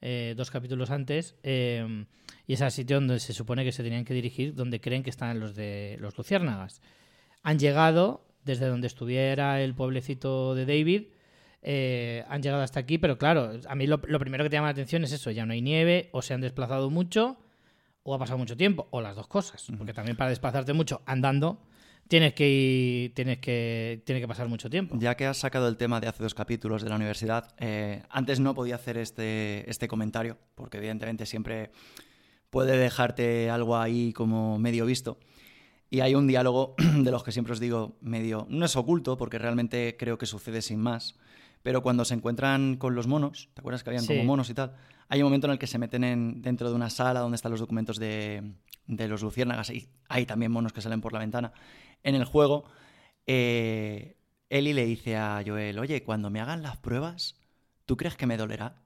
eh, 0.00 0.34
dos 0.36 0.50
capítulos 0.50 0.90
antes, 0.90 1.34
y 1.42 2.52
es 2.52 2.60
el 2.60 2.70
sitio 2.70 2.96
donde 2.96 3.20
se 3.20 3.32
supone 3.32 3.64
que 3.64 3.72
se 3.72 3.82
tenían 3.82 4.04
que 4.04 4.14
dirigir, 4.14 4.54
donde 4.54 4.80
creen 4.80 5.02
que 5.02 5.10
están 5.10 5.38
los 5.40 5.54
de 5.54 5.96
los 6.00 6.16
luciérnagas. 6.18 6.80
Han 7.42 7.58
llegado 7.58 8.26
desde 8.44 8.66
donde 8.66 8.86
estuviera 8.86 9.60
el 9.60 9.74
pueblecito 9.74 10.54
de 10.54 10.66
David, 10.66 11.04
eh, 11.62 12.24
han 12.28 12.42
llegado 12.42 12.62
hasta 12.62 12.80
aquí, 12.80 12.98
pero 12.98 13.16
claro, 13.16 13.52
a 13.66 13.74
mí 13.74 13.86
lo, 13.86 14.00
lo 14.06 14.18
primero 14.18 14.44
que 14.44 14.50
te 14.50 14.56
llama 14.56 14.68
la 14.68 14.72
atención 14.72 15.02
es 15.04 15.12
eso, 15.12 15.30
ya 15.30 15.46
no 15.46 15.52
hay 15.52 15.62
nieve, 15.62 16.10
o 16.12 16.20
se 16.22 16.34
han 16.34 16.40
desplazado 16.40 16.90
mucho, 16.90 17.38
o 18.02 18.14
ha 18.14 18.18
pasado 18.18 18.38
mucho 18.38 18.56
tiempo, 18.56 18.86
o 18.90 19.00
las 19.00 19.16
dos 19.16 19.26
cosas, 19.26 19.66
porque 19.78 19.94
también 19.94 20.16
para 20.16 20.30
desplazarte 20.30 20.72
mucho 20.74 21.02
andando 21.06 21.58
tienes 22.08 22.34
que 22.34 22.48
ir, 22.48 23.14
tienes 23.14 23.38
que 23.38 24.02
tiene 24.04 24.20
que 24.20 24.28
pasar 24.28 24.48
mucho 24.48 24.68
tiempo. 24.70 24.96
Ya 24.98 25.16
que 25.16 25.26
has 25.26 25.38
sacado 25.38 25.68
el 25.68 25.76
tema 25.76 26.00
de 26.00 26.08
hace 26.08 26.22
dos 26.22 26.34
capítulos 26.34 26.82
de 26.82 26.90
la 26.90 26.96
universidad, 26.96 27.54
eh, 27.58 28.02
antes 28.10 28.40
no 28.40 28.54
podía 28.54 28.76
hacer 28.76 28.98
este, 28.98 29.68
este 29.70 29.88
comentario, 29.88 30.38
porque 30.54 30.78
evidentemente 30.78 31.26
siempre 31.26 31.70
puede 32.50 32.76
dejarte 32.76 33.50
algo 33.50 33.76
ahí 33.76 34.12
como 34.12 34.58
medio 34.58 34.86
visto. 34.86 35.18
Y 35.94 36.00
hay 36.00 36.16
un 36.16 36.26
diálogo 36.26 36.74
de 37.04 37.08
los 37.12 37.22
que 37.22 37.30
siempre 37.30 37.52
os 37.52 37.60
digo 37.60 37.96
medio, 38.00 38.48
no 38.50 38.64
es 38.66 38.74
oculto, 38.74 39.16
porque 39.16 39.38
realmente 39.38 39.96
creo 39.96 40.18
que 40.18 40.26
sucede 40.26 40.60
sin 40.60 40.80
más, 40.80 41.14
pero 41.62 41.84
cuando 41.84 42.04
se 42.04 42.14
encuentran 42.14 42.74
con 42.78 42.96
los 42.96 43.06
monos, 43.06 43.48
¿te 43.54 43.60
acuerdas 43.60 43.84
que 43.84 43.90
habían 43.90 44.02
Sí. 44.02 44.08
como 44.08 44.24
monos 44.24 44.50
y 44.50 44.54
tal? 44.54 44.74
Hay 45.08 45.20
un 45.22 45.26
momento 45.26 45.46
en 45.46 45.52
el 45.52 45.58
que 45.60 45.68
se 45.68 45.78
meten 45.78 46.02
en- 46.02 46.42
dentro 46.42 46.68
de 46.68 46.74
una 46.74 46.90
sala 46.90 47.20
donde 47.20 47.36
están 47.36 47.52
los 47.52 47.60
documentos 47.60 47.98
de, 48.00 48.54
de 48.88 49.06
los 49.06 49.22
luciérnagas 49.22 49.70
y 49.70 49.88
hay 50.08 50.26
también 50.26 50.50
monos 50.50 50.72
que 50.72 50.80
salen 50.80 51.00
por 51.00 51.12
la 51.12 51.20
ventana. 51.20 51.52
En 52.02 52.16
el 52.16 52.24
juego, 52.24 52.64
eh, 53.28 54.16
Ellie 54.50 54.74
le 54.74 54.86
dice 54.86 55.16
a 55.16 55.44
Joel, 55.46 55.78
oye, 55.78 56.02
cuando 56.02 56.28
me 56.28 56.40
hagan 56.40 56.64
las 56.64 56.76
pruebas, 56.76 57.36
¿tú 57.86 57.96
crees 57.96 58.16
que 58.16 58.26
me 58.26 58.36
dolerá? 58.36 58.82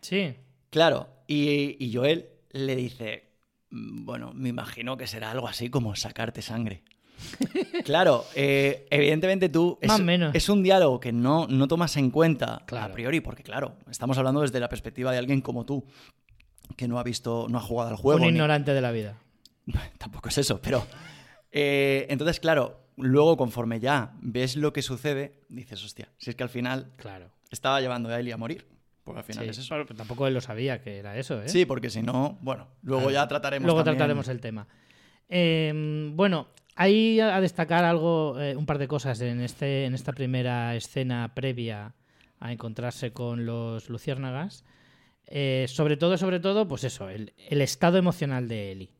Sí. 0.00 0.34
Claro, 0.70 1.10
y, 1.28 1.76
y 1.78 1.94
Joel 1.94 2.28
le 2.50 2.74
dice, 2.74 3.27
"Mm, 3.27 3.27
bueno, 3.70 4.32
me 4.34 4.48
imagino 4.48 4.96
que 4.96 5.06
será 5.06 5.30
algo 5.30 5.48
así 5.48 5.70
como 5.70 5.94
sacarte 5.96 6.42
sangre. 6.42 6.82
claro, 7.84 8.24
eh, 8.34 8.86
evidentemente 8.90 9.48
tú... 9.48 9.78
Es, 9.80 9.88
Más 9.88 10.00
menos. 10.00 10.34
es 10.34 10.48
un 10.48 10.62
diálogo 10.62 11.00
que 11.00 11.12
no, 11.12 11.46
no 11.48 11.66
tomas 11.68 11.96
en 11.96 12.10
cuenta 12.10 12.62
Claro. 12.66 12.92
a 12.92 12.94
priori, 12.94 13.20
porque 13.20 13.42
claro, 13.42 13.76
estamos 13.90 14.16
hablando 14.18 14.40
desde 14.40 14.60
la 14.60 14.68
perspectiva 14.68 15.10
de 15.12 15.18
alguien 15.18 15.40
como 15.40 15.64
tú, 15.66 15.84
que 16.76 16.86
no 16.86 16.98
ha 16.98 17.02
visto, 17.02 17.46
no 17.50 17.58
ha 17.58 17.60
jugado 17.60 17.90
al 17.90 17.96
juego. 17.96 18.18
un 18.20 18.22
ni- 18.26 18.28
ignorante 18.28 18.72
de 18.72 18.80
la 18.80 18.92
vida. 18.92 19.18
Tampoco 19.98 20.28
es 20.28 20.38
eso, 20.38 20.60
pero... 20.62 20.86
eh, 21.50 22.06
entonces, 22.08 22.38
claro, 22.40 22.80
luego 22.96 23.36
conforme 23.36 23.80
ya 23.80 24.12
ves 24.20 24.54
lo 24.56 24.72
que 24.72 24.82
sucede, 24.82 25.40
dices, 25.48 25.82
hostia, 25.84 26.08
si 26.18 26.30
es 26.30 26.36
que 26.36 26.42
al 26.44 26.48
final 26.50 26.92
Claro. 26.96 27.30
estaba 27.50 27.80
llevando 27.80 28.08
a 28.10 28.20
Ellie 28.20 28.32
a 28.32 28.36
morir. 28.36 28.66
Porque 29.08 29.20
al 29.20 29.24
final 29.24 29.44
Sí, 29.44 29.50
es 29.50 29.58
eso. 29.58 29.74
pero 29.86 29.96
tampoco 29.96 30.26
él 30.26 30.34
lo 30.34 30.40
sabía 30.40 30.80
que 30.82 30.98
era 30.98 31.16
eso, 31.18 31.42
¿eh? 31.42 31.48
Sí, 31.48 31.64
porque 31.66 31.90
si 31.90 32.02
no, 32.02 32.38
bueno, 32.42 32.68
luego 32.82 33.02
Claro. 33.08 33.14
ya 33.14 33.28
trataremos 33.28 33.66
Luego 33.66 33.80
también- 33.80 33.96
trataremos 33.98 34.28
el 34.28 34.40
tema. 34.40 34.66
Eh, 35.28 36.10
bueno, 36.14 36.48
hay 36.76 37.20
a 37.20 37.40
destacar 37.40 37.84
algo, 37.84 38.40
eh, 38.40 38.56
un 38.56 38.66
par 38.66 38.78
de 38.78 38.88
cosas 38.88 39.20
en, 39.20 39.40
este, 39.40 39.84
en 39.84 39.94
esta 39.94 40.12
primera 40.12 40.74
escena 40.76 41.32
previa 41.34 41.94
a 42.40 42.52
encontrarse 42.52 43.12
con 43.12 43.46
los 43.46 43.88
luciérnagas. 43.90 44.64
Eh, 45.26 45.66
sobre 45.68 45.96
todo, 45.96 46.16
sobre 46.16 46.40
todo, 46.40 46.66
pues 46.68 46.84
eso, 46.84 47.08
el, 47.10 47.34
el 47.50 47.60
estado 47.60 47.98
emocional 47.98 48.48
de 48.48 48.72
Ellie 48.72 48.90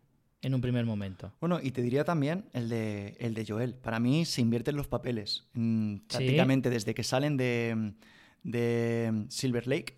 en 0.42 0.55
un 0.55 0.61
primer 0.61 0.85
momento. 0.85 1.33
Bueno, 1.40 1.59
y 1.62 1.71
te 1.71 1.83
diría 1.83 2.05
también 2.05 2.44
el 2.53 2.68
de, 2.68 3.16
el 3.18 3.35
de 3.35 3.44
Joel. 3.47 3.75
Para 3.75 3.99
mí 3.99 4.25
se 4.25 4.40
invierten 4.40 4.77
los 4.77 4.87
papeles. 4.88 5.47
mm, 5.55 5.97
prácticamente 6.09 6.68
desde 6.71 6.94
que 6.94 7.03
salen 7.05 7.37
de, 7.37 7.92
de 8.42 9.25
Silver 9.29 9.66
Lake. 9.66 9.97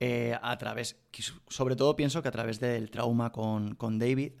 Eh, 0.00 0.36
a 0.40 0.58
través, 0.58 0.96
sobre 1.48 1.76
todo 1.76 1.96
pienso 1.96 2.22
que 2.22 2.28
a 2.28 2.32
través 2.32 2.60
del 2.60 2.90
trauma 2.90 3.32
con, 3.32 3.74
con 3.74 3.98
David, 3.98 4.32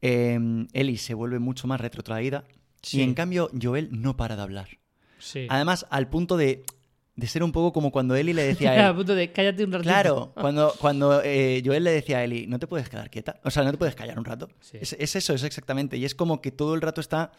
eh, 0.00 0.66
Ellie 0.72 0.98
se 0.98 1.14
vuelve 1.14 1.38
mucho 1.38 1.66
más 1.66 1.80
retrotraída. 1.80 2.44
Sí. 2.82 2.98
Y 2.98 3.02
en 3.02 3.14
cambio, 3.14 3.50
Joel 3.60 3.88
no 3.90 4.16
para 4.16 4.36
de 4.36 4.42
hablar. 4.42 4.68
Sí. 5.18 5.46
Además, 5.48 5.86
al 5.90 6.08
punto 6.08 6.36
de, 6.36 6.64
de 7.14 7.26
ser 7.26 7.42
un 7.42 7.52
poco 7.52 7.72
como 7.72 7.92
cuando 7.92 8.16
Ellie 8.16 8.34
le 8.34 8.42
decía 8.42 8.72
a 8.72 8.88
él. 8.90 8.96
punto 8.96 9.14
de 9.14 9.32
cállate 9.32 9.64
un 9.64 9.72
ratito. 9.72 9.88
Claro, 9.88 10.32
cuando, 10.40 10.74
cuando 10.80 11.22
eh, 11.22 11.62
Joel 11.64 11.84
le 11.84 11.92
decía 11.92 12.18
a 12.18 12.24
Ellie, 12.24 12.46
no 12.46 12.58
te 12.58 12.66
puedes 12.66 12.88
quedar 12.88 13.10
quieta, 13.10 13.40
o 13.44 13.50
sea, 13.50 13.62
no 13.62 13.70
te 13.70 13.78
puedes 13.78 13.94
callar 13.94 14.18
un 14.18 14.24
rato. 14.24 14.48
Sí. 14.60 14.78
Es, 14.80 14.94
es 14.98 15.16
eso, 15.16 15.34
es 15.34 15.44
exactamente. 15.44 15.96
Y 15.96 16.04
es 16.04 16.14
como 16.14 16.40
que 16.40 16.50
todo 16.50 16.74
el 16.74 16.80
rato 16.80 17.00
está 17.00 17.32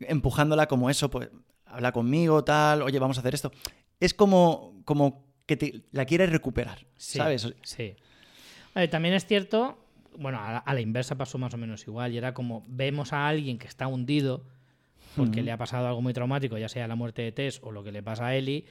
empujándola 0.00 0.66
como 0.66 0.90
eso, 0.90 1.10
pues 1.10 1.30
habla 1.66 1.92
conmigo, 1.92 2.42
tal, 2.44 2.82
oye, 2.82 2.98
vamos 2.98 3.16
a 3.18 3.20
hacer 3.20 3.34
esto. 3.34 3.52
Es 4.00 4.14
como, 4.14 4.80
como 4.84 5.29
que 5.50 5.56
te- 5.56 5.82
la 5.92 6.04
quiere 6.04 6.26
recuperar, 6.26 6.86
Sí, 6.96 7.18
¿sabes? 7.18 7.52
Sí. 7.62 7.94
También 8.90 9.14
es 9.14 9.26
cierto, 9.26 9.84
bueno, 10.16 10.38
a 10.40 10.52
la, 10.52 10.58
a 10.58 10.74
la 10.74 10.80
inversa 10.80 11.16
pasó 11.16 11.38
más 11.38 11.52
o 11.54 11.56
menos 11.56 11.84
igual, 11.88 12.12
y 12.12 12.18
era 12.18 12.32
como 12.34 12.64
vemos 12.68 13.12
a 13.12 13.26
alguien 13.26 13.58
que 13.58 13.66
está 13.66 13.86
hundido 13.88 14.44
porque 15.16 15.42
le 15.42 15.50
ha 15.50 15.56
pasado 15.56 15.88
algo 15.88 16.00
muy 16.02 16.12
traumático, 16.12 16.56
ya 16.56 16.68
sea 16.68 16.86
la 16.86 16.94
muerte 16.94 17.22
de 17.22 17.32
Tess 17.32 17.60
o 17.64 17.72
lo 17.72 17.82
que 17.82 17.90
le 17.90 18.00
pasa 18.02 18.26
a 18.28 18.36
Ellie, 18.36 18.64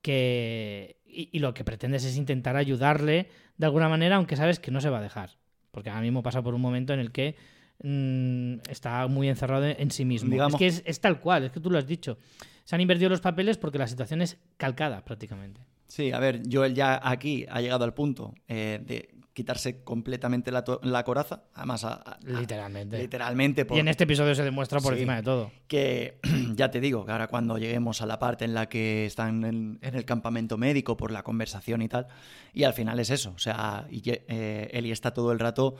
que 0.00 0.96
y, 1.06 1.28
y 1.32 1.38
lo 1.40 1.52
que 1.54 1.64
pretendes 1.64 2.04
es 2.04 2.16
intentar 2.16 2.56
ayudarle 2.56 3.28
de 3.58 3.66
alguna 3.66 3.88
manera, 3.88 4.16
aunque 4.16 4.36
sabes 4.36 4.58
que 4.60 4.70
no 4.70 4.80
se 4.80 4.88
va 4.90 4.98
a 4.98 5.02
dejar. 5.02 5.30
Porque 5.70 5.90
ahora 5.90 6.02
mismo 6.02 6.22
pasa 6.22 6.42
por 6.42 6.54
un 6.54 6.60
momento 6.60 6.92
en 6.94 7.00
el 7.00 7.10
que 7.12 7.36
mm, 7.82 8.70
está 8.70 9.06
muy 9.08 9.28
encerrado 9.28 9.66
en 9.66 9.90
sí 9.90 10.04
mismo. 10.04 10.30
Digamos- 10.30 10.54
Es 10.54 10.58
que 10.58 10.66
es, 10.68 10.82
es 10.86 11.00
tal 11.00 11.20
cual, 11.20 11.44
es 11.44 11.52
que 11.52 11.60
tú 11.60 11.70
lo 11.70 11.78
has 11.78 11.86
dicho. 11.86 12.18
Se 12.64 12.74
han 12.74 12.80
invertido 12.80 13.10
los 13.10 13.20
papeles 13.20 13.58
porque 13.58 13.78
la 13.78 13.86
situación 13.86 14.22
es 14.22 14.38
calcada 14.56 15.04
prácticamente. 15.04 15.60
Sí, 15.88 16.12
a 16.12 16.18
ver, 16.18 16.42
Joel 16.50 16.74
ya 16.74 17.00
aquí 17.02 17.46
ha 17.48 17.60
llegado 17.60 17.84
al 17.84 17.94
punto 17.94 18.34
eh, 18.48 18.80
de 18.84 19.10
quitarse 19.32 19.82
completamente 19.82 20.52
la, 20.52 20.62
coraza, 21.04 21.42
además, 21.54 21.82
a- 21.84 21.94
a- 21.94 22.18
Literalmente. 22.22 22.98
literalmente. 22.98 23.64
por- 23.64 23.76
Y 23.76 23.80
en 23.80 23.88
este 23.88 24.04
episodio 24.04 24.32
se 24.34 24.44
demuestra 24.44 24.78
por 24.80 24.92
Sí. 24.94 25.00
encima 25.00 25.16
de 25.16 25.22
todo. 25.24 25.50
que 25.66 26.20
ya 26.54 26.70
te 26.70 26.80
digo 26.80 27.04
que 27.04 27.10
ahora 27.12 27.26
cuando 27.26 27.58
lleguemos 27.58 28.00
a 28.00 28.06
la 28.06 28.18
parte 28.20 28.44
en 28.44 28.54
la 28.54 28.68
que 28.68 29.06
están 29.06 29.44
en, 29.44 29.78
en 29.82 29.94
el 29.96 30.04
campamento 30.04 30.56
médico 30.56 30.96
por 30.96 31.10
la 31.10 31.24
conversación 31.24 31.82
y 31.82 31.88
tal, 31.88 32.06
y 32.52 32.62
al 32.62 32.74
final 32.74 33.00
es 33.00 33.10
eso, 33.10 33.32
o 33.34 33.38
sea, 33.40 33.86
y, 33.90 34.02
eh, 34.06 34.68
Ellie 34.72 34.92
está 34.92 35.12
todo 35.12 35.32
el 35.32 35.40
rato, 35.40 35.74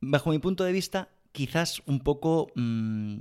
bajo 0.00 0.30
mi 0.30 0.38
punto 0.40 0.64
de 0.64 0.72
vista, 0.72 1.08
quizás 1.32 1.80
un 1.86 2.00
poco... 2.00 2.48
mm, 2.56 3.18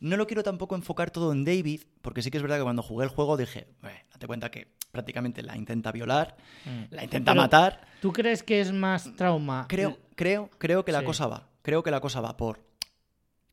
no 0.00 0.16
lo 0.16 0.26
quiero 0.26 0.42
tampoco 0.42 0.74
enfocar 0.74 1.10
todo 1.10 1.32
en 1.32 1.44
David, 1.44 1.82
porque 2.02 2.22
sí 2.22 2.30
que 2.30 2.36
es 2.38 2.42
verdad 2.42 2.58
que 2.58 2.62
cuando 2.64 2.82
jugué 2.82 3.04
el 3.04 3.10
juego 3.10 3.36
dije, 3.36 3.68
"Eh, 3.82 4.04
date 4.12 4.26
cuenta 4.26 4.50
que 4.50 4.68
prácticamente 4.90 5.42
la 5.42 5.56
intenta 5.56 5.92
violar, 5.92 6.36
Mm. 6.64 6.94
la 6.94 7.04
intenta 7.04 7.32
Pero- 7.32 7.42
matar. 7.42 7.86
¿Tú 8.00 8.12
crees 8.12 8.42
que 8.42 8.60
es 8.60 8.72
más 8.72 9.14
trauma 9.16 9.66
Creo- 9.68 9.98
creo, 10.14 10.48
creo 10.58 10.84
que 10.84 10.92
la 10.92 11.00
Sí. 11.00 11.04
cosa 11.06 11.26
va. 11.26 11.48
Creo 11.62 11.82
que 11.82 11.90
la 11.90 12.00
cosa 12.00 12.20
va 12.20 12.36
por 12.36 12.60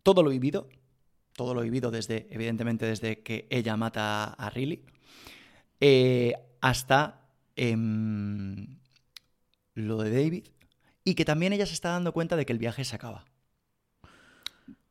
todo 0.03 0.23
lo 0.23 0.29
vivido. 0.29 0.69
Todo 1.35 1.53
lo 1.55 1.61
vivido 1.61 1.89
desde, 1.91 2.27
evidentemente, 2.29 2.85
desde 2.85 3.21
que 3.23 3.47
ella 3.49 3.75
mata 3.77 4.25
a 4.25 4.49
Riley. 4.49 4.85
eh, 5.85 6.33
hasta 6.61 7.19
em, 7.57 8.77
lo 9.73 9.97
de 9.97 10.11
David. 10.11 10.47
Y 11.03 11.15
que 11.15 11.25
también 11.25 11.51
ella 11.51 11.65
se 11.65 11.73
está 11.73 11.89
dando 11.89 12.13
cuenta 12.13 12.35
de 12.37 12.45
que 12.45 12.53
el 12.53 12.59
viaje 12.59 12.85
se 12.85 12.95
acaba. 12.95 13.25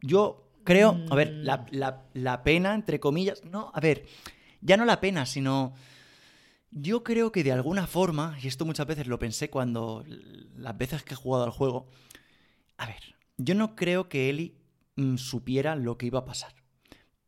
Yo 0.00 0.51
creo, 0.64 0.98
a 1.10 1.14
ver, 1.14 1.32
Mm. 1.32 1.42
la, 1.44 1.66
la- 1.70 2.02
la 2.14 2.42
pena, 2.42 2.74
entre 2.74 3.00
comillas, 3.00 3.42
no, 3.44 3.70
a 3.74 3.80
ver, 3.80 4.06
ya 4.60 4.76
no 4.76 4.84
la 4.84 5.00
pena, 5.00 5.26
sino 5.26 5.74
yo 6.70 7.02
creo 7.04 7.32
que 7.32 7.44
de 7.44 7.52
alguna 7.52 7.86
forma, 7.86 8.38
y 8.42 8.46
esto 8.48 8.64
muchas 8.64 8.86
veces 8.86 9.06
lo 9.06 9.18
pensé 9.18 9.50
cuando 9.50 10.04
las 10.56 10.76
veces 10.78 11.02
que 11.02 11.14
he 11.14 11.16
jugado 11.16 11.44
al 11.44 11.50
juego, 11.50 11.88
a 12.78 12.86
ver, 12.86 13.14
yo 13.36 13.54
no 13.54 13.74
creo 13.76 14.08
que 14.08 14.30
Ellie 14.30 14.54
mm, 14.96 15.16
supiera 15.16 15.76
lo 15.76 15.98
que 15.98 16.06
iba 16.06 16.20
a 16.20 16.24
pasar, 16.24 16.54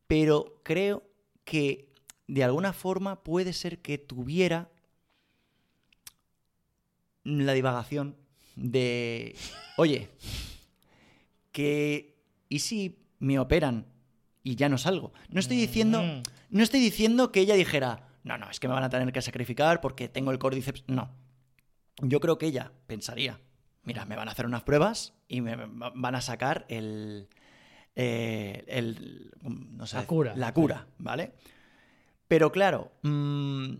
pero 0.07 0.61
creo 0.63 1.03
que 1.45 1.93
de 2.27 2.43
alguna 2.45 2.73
forma 2.73 3.23
puede 3.23 3.53
ser 3.53 3.81
que 3.83 3.99
tuviera 3.99 4.71
la 7.25 7.53
divagación 7.53 8.17
de, 8.57 9.35
oye, 9.77 10.11
que 11.53 12.17
¿y 12.49 12.59
si 12.61 12.99
me 13.19 13.39
operan 13.39 13.87
y 14.43 14.57
ya 14.57 14.69
no 14.69 14.79
salgo? 14.79 15.13
No 15.29 15.41
estoy 15.41 15.57
diciendo, 15.57 16.03
Mm. 16.03 16.23
no 16.51 16.63
estoy 16.63 16.81
diciendo 16.81 17.33
que 17.33 17.41
ella 17.41 17.55
dijera, 17.55 18.09
no, 18.25 18.39
no, 18.39 18.51
es 18.51 18.61
que 18.61 18.69
me 18.69 18.75
van 18.75 18.85
a 18.85 18.91
tener 18.91 19.13
que 19.13 19.23
sacrificar 19.23 19.81
porque 19.81 20.09
tengo 20.09 20.31
el 20.31 20.39
córdiceps. 20.39 20.85
No. 20.87 21.11
Yo 22.03 22.21
creo 22.21 22.39
que 22.39 22.47
ella 22.47 22.73
pensaría, 22.87 23.41
mira, 23.83 24.05
me 24.05 24.17
van 24.17 24.29
a 24.29 24.33
hacer 24.33 24.47
unas 24.47 24.63
pruebas 24.63 25.15
y 25.29 25.41
me 25.41 25.55
va- 25.57 25.93
van 25.95 26.15
a 26.15 26.21
sacar 26.21 26.67
el, 26.69 27.29
eh, 27.95 28.65
el 28.67 29.31
no 29.43 29.87
sé, 29.87 29.97
La 29.97 30.07
cura. 30.07 30.35
la 30.37 30.53
cura, 30.55 30.87
¿vale? 30.99 31.33
Pero 32.27 32.51
claro, 32.51 32.93
mm, 33.03 33.75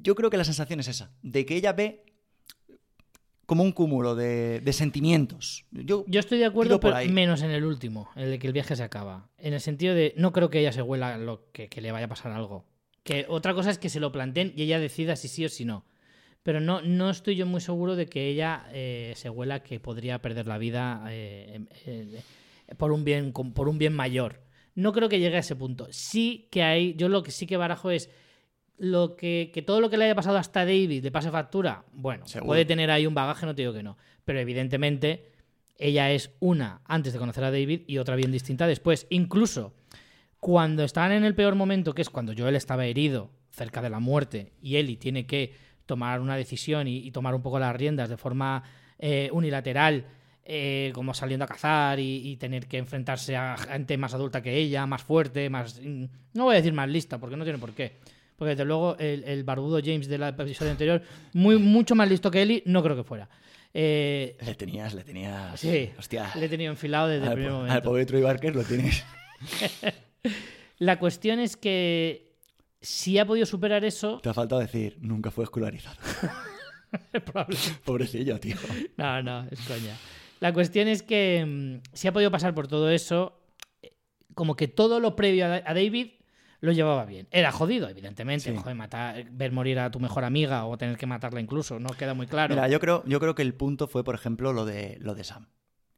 yo 0.00 0.14
creo 0.14 0.30
que 0.30 0.36
la 0.36 0.44
sensación 0.44 0.80
es 0.80 0.88
esa, 0.88 1.10
de 1.22 1.44
que 1.44 1.54
ella 1.56 1.72
ve 1.72 2.04
como 3.48 3.62
un 3.62 3.72
cúmulo 3.72 4.14
de, 4.14 4.60
de 4.60 4.72
sentimientos. 4.74 5.64
Yo, 5.70 6.04
Yo 6.06 6.20
estoy 6.20 6.36
de 6.36 6.44
acuerdo, 6.44 6.78
por 6.80 6.90
pero 6.90 6.96
ahí. 6.96 7.08
menos 7.08 7.40
en 7.40 7.50
el 7.50 7.64
último, 7.64 8.10
en 8.14 8.28
el 8.28 8.38
que 8.38 8.46
el 8.46 8.52
viaje 8.52 8.76
se 8.76 8.82
acaba. 8.82 9.30
En 9.38 9.54
el 9.54 9.62
sentido 9.62 9.94
de, 9.94 10.12
no 10.18 10.34
creo 10.34 10.50
que 10.50 10.60
ella 10.60 10.70
se 10.70 10.82
huela 10.82 11.16
lo 11.16 11.50
que, 11.50 11.70
que 11.70 11.80
le 11.80 11.90
vaya 11.90 12.04
a 12.04 12.08
pasar 12.10 12.30
algo. 12.32 12.66
Que 13.04 13.24
otra 13.26 13.54
cosa 13.54 13.70
es 13.70 13.78
que 13.78 13.88
se 13.88 14.00
lo 14.00 14.12
planteen 14.12 14.52
y 14.54 14.64
ella 14.64 14.78
decida 14.78 15.16
si 15.16 15.28
sí 15.28 15.46
o 15.46 15.48
si 15.48 15.64
no. 15.64 15.86
Pero 16.42 16.60
no, 16.60 16.82
no 16.82 17.08
estoy 17.08 17.36
yo 17.36 17.46
muy 17.46 17.62
seguro 17.62 17.96
de 17.96 18.04
que 18.04 18.28
ella 18.28 18.66
eh, 18.70 19.14
se 19.16 19.30
huela 19.30 19.62
que 19.62 19.80
podría 19.80 20.20
perder 20.20 20.46
la 20.46 20.58
vida 20.58 21.06
eh, 21.08 21.64
eh, 21.86 22.20
por, 22.76 22.92
un 22.92 23.02
bien, 23.02 23.32
por 23.32 23.70
un 23.70 23.78
bien 23.78 23.94
mayor. 23.94 24.42
No 24.74 24.92
creo 24.92 25.08
que 25.08 25.20
llegue 25.20 25.36
a 25.36 25.40
ese 25.40 25.56
punto. 25.56 25.88
Sí 25.90 26.48
que 26.50 26.62
hay, 26.64 26.92
yo 26.96 27.08
lo 27.08 27.22
que 27.22 27.30
sí 27.30 27.46
que 27.46 27.56
barajo 27.56 27.90
es 27.90 28.10
lo 28.78 29.16
que, 29.16 29.50
que 29.52 29.62
todo 29.62 29.80
lo 29.80 29.90
que 29.90 29.96
le 29.96 30.04
haya 30.04 30.14
pasado 30.14 30.36
hasta 30.38 30.60
David 30.64 31.02
le 31.02 31.10
pase 31.10 31.30
factura. 31.30 31.84
Bueno, 31.92 32.26
Seguro. 32.26 32.46
puede 32.48 32.64
tener 32.64 32.90
ahí 32.90 33.06
un 33.06 33.14
bagaje, 33.14 33.44
no 33.46 33.54
te 33.54 33.62
digo 33.62 33.72
que 33.74 33.82
no. 33.82 33.96
Pero 34.24 34.38
evidentemente 34.40 35.32
ella 35.78 36.10
es 36.12 36.30
una 36.40 36.80
antes 36.84 37.12
de 37.12 37.18
conocer 37.18 37.44
a 37.44 37.50
David 37.50 37.82
y 37.86 37.98
otra 37.98 38.16
bien 38.16 38.32
distinta 38.32 38.66
después. 38.66 39.06
Incluso 39.10 39.74
cuando 40.40 40.84
están 40.84 41.12
en 41.12 41.24
el 41.24 41.34
peor 41.34 41.54
momento, 41.54 41.94
que 41.94 42.02
es 42.02 42.10
cuando 42.10 42.32
Joel 42.36 42.56
estaba 42.56 42.86
herido, 42.86 43.30
cerca 43.50 43.82
de 43.82 43.90
la 43.90 43.98
muerte, 44.00 44.52
y 44.62 44.76
Ellie 44.76 44.96
tiene 44.96 45.26
que 45.26 45.52
tomar 45.86 46.20
una 46.20 46.36
decisión 46.36 46.86
y, 46.86 46.98
y 46.98 47.10
tomar 47.10 47.34
un 47.34 47.42
poco 47.42 47.58
las 47.58 47.74
riendas 47.74 48.08
de 48.08 48.16
forma 48.16 48.62
eh, 48.98 49.30
unilateral, 49.32 50.06
eh, 50.44 50.92
como 50.94 51.12
saliendo 51.14 51.44
a 51.44 51.48
cazar 51.48 51.98
y, 51.98 52.28
y 52.30 52.36
tener 52.36 52.66
que 52.68 52.78
enfrentarse 52.78 53.36
a 53.36 53.56
gente 53.56 53.96
más 53.98 54.14
adulta 54.14 54.40
que 54.42 54.56
ella, 54.56 54.86
más 54.86 55.02
fuerte, 55.02 55.50
más... 55.50 55.80
mm, 55.82 56.04
No 56.34 56.44
voy 56.44 56.54
a 56.54 56.56
decir 56.58 56.72
más 56.72 56.88
lista, 56.88 57.18
porque 57.18 57.36
no 57.36 57.44
tiene 57.44 57.58
por 57.58 57.72
qué. 57.72 57.96
Porque 58.38 58.50
desde 58.50 58.64
luego 58.64 58.96
el, 58.98 59.24
el 59.24 59.42
barbudo 59.42 59.80
James 59.84 60.06
del 60.06 60.22
episodio 60.22 60.70
anterior, 60.70 61.02
muy, 61.32 61.58
mucho 61.58 61.96
más 61.96 62.08
listo 62.08 62.30
que 62.30 62.40
Ellie, 62.40 62.62
no 62.66 62.84
creo 62.84 62.94
que 62.94 63.02
fuera. 63.02 63.28
Eh, 63.74 64.36
le 64.40 64.54
tenías, 64.54 64.94
le 64.94 65.02
tenías. 65.02 65.58
Sí, 65.58 65.90
Hostia. 65.98 66.30
le 66.36 66.46
he 66.46 66.48
tenido 66.48 66.70
enfilado 66.70 67.08
desde 67.08 67.26
el 67.26 67.32
primer 67.32 67.50
momento. 67.52 67.74
al 67.74 67.82
pobre 67.82 68.06
Troy 68.06 68.22
Barker 68.22 68.54
lo 68.54 68.62
tienes. 68.62 69.04
La 70.78 71.00
cuestión 71.00 71.40
es 71.40 71.56
que 71.56 72.32
si 72.80 73.18
ha 73.18 73.26
podido 73.26 73.44
superar 73.44 73.84
eso, 73.84 74.20
Te 74.22 74.28
ha 74.28 74.34
faltado 74.34 74.60
decir, 74.60 74.96
nunca 75.00 75.32
fue 75.32 75.42
escolarizado. 75.44 75.96
Pobrecillo, 77.84 78.38
tío. 78.38 78.56
No, 78.96 79.20
no, 79.22 79.46
es 79.50 79.60
coña. 79.62 79.96
La 80.40 80.52
cuestión 80.52 80.86
es 80.86 81.02
que 81.02 81.44
mm, 81.44 81.88
si 81.92 82.06
ha 82.06 82.12
podido 82.12 82.30
pasar 82.30 82.54
por 82.54 82.68
todo 82.68 82.88
eso, 82.90 83.40
eh, 83.82 83.92
como 84.34 84.54
que 84.54 84.68
todo 84.68 85.00
lo 85.00 85.16
previo 85.16 85.46
a 85.46 85.74
David 85.74 86.12
lo 86.60 86.72
llevaba 86.72 87.04
bien. 87.04 87.28
Era 87.30 87.52
jodido, 87.52 87.88
evidentemente. 87.88 88.50
Sí. 88.50 88.56
Joder, 88.56 88.74
matar, 88.74 89.24
ver 89.30 89.52
morir 89.52 89.78
a 89.78 89.90
tu 89.90 90.00
mejor 90.00 90.24
amiga 90.24 90.64
o 90.66 90.76
tener 90.76 90.96
que 90.96 91.06
matarla 91.06 91.40
incluso, 91.40 91.78
no 91.78 91.90
queda 91.90 92.14
muy 92.14 92.26
claro. 92.26 92.54
Mira, 92.54 92.68
yo 92.68 92.80
creo, 92.80 93.04
yo 93.06 93.20
creo 93.20 93.34
que 93.34 93.42
el 93.42 93.54
punto 93.54 93.86
fue, 93.86 94.02
por 94.04 94.14
ejemplo, 94.14 94.52
lo 94.52 94.64
de, 94.64 94.98
lo 95.00 95.14
de 95.14 95.24
Sam. 95.24 95.46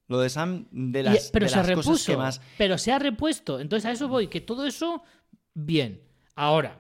Lo 0.09 0.19
de 0.19 0.29
Sam, 0.29 0.67
de 0.73 1.01
Y- 1.01 1.03
las, 1.05 1.31
pero 1.31 1.47
de 1.47 1.51
se 1.51 1.57
las 1.57 1.67
repuso. 1.67 1.91
cosas 1.93 2.07
que 2.07 2.17
más. 2.17 2.41
Pero 2.59 2.77
se 2.79 2.93
ha 2.93 2.99
repuesto. 2.99 3.61
Entonces 3.61 3.87
a 3.87 3.93
eso 3.93 4.09
voy, 4.09 4.27
que 4.29 4.41
todo 4.41 4.67
eso, 4.67 5.03
bien. 5.55 6.03
Ahora, 6.35 6.79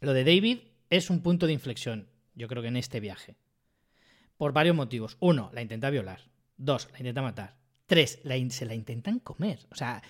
lo 0.00 0.12
de 0.12 0.24
David 0.24 0.58
es 0.90 1.10
un 1.10 1.22
punto 1.22 1.46
de 1.46 1.52
inflexión, 1.52 2.08
yo 2.34 2.46
creo 2.48 2.62
que 2.62 2.68
en 2.68 2.76
este 2.76 3.00
viaje. 3.00 3.36
Por 4.36 4.52
varios 4.52 4.76
motivos. 4.76 5.16
Uno, 5.20 5.50
la 5.52 5.62
intenta 5.62 5.90
violar. 5.90 6.20
Dos, 6.56 6.88
la 6.92 6.98
intenta 6.98 7.22
matar. 7.22 7.56
Tres, 7.86 8.20
la 8.22 8.36
in- 8.36 8.50
se 8.50 8.64
la 8.66 8.74
intentan 8.74 9.18
comer. 9.18 9.58
O 9.70 9.74
sea, 9.74 10.02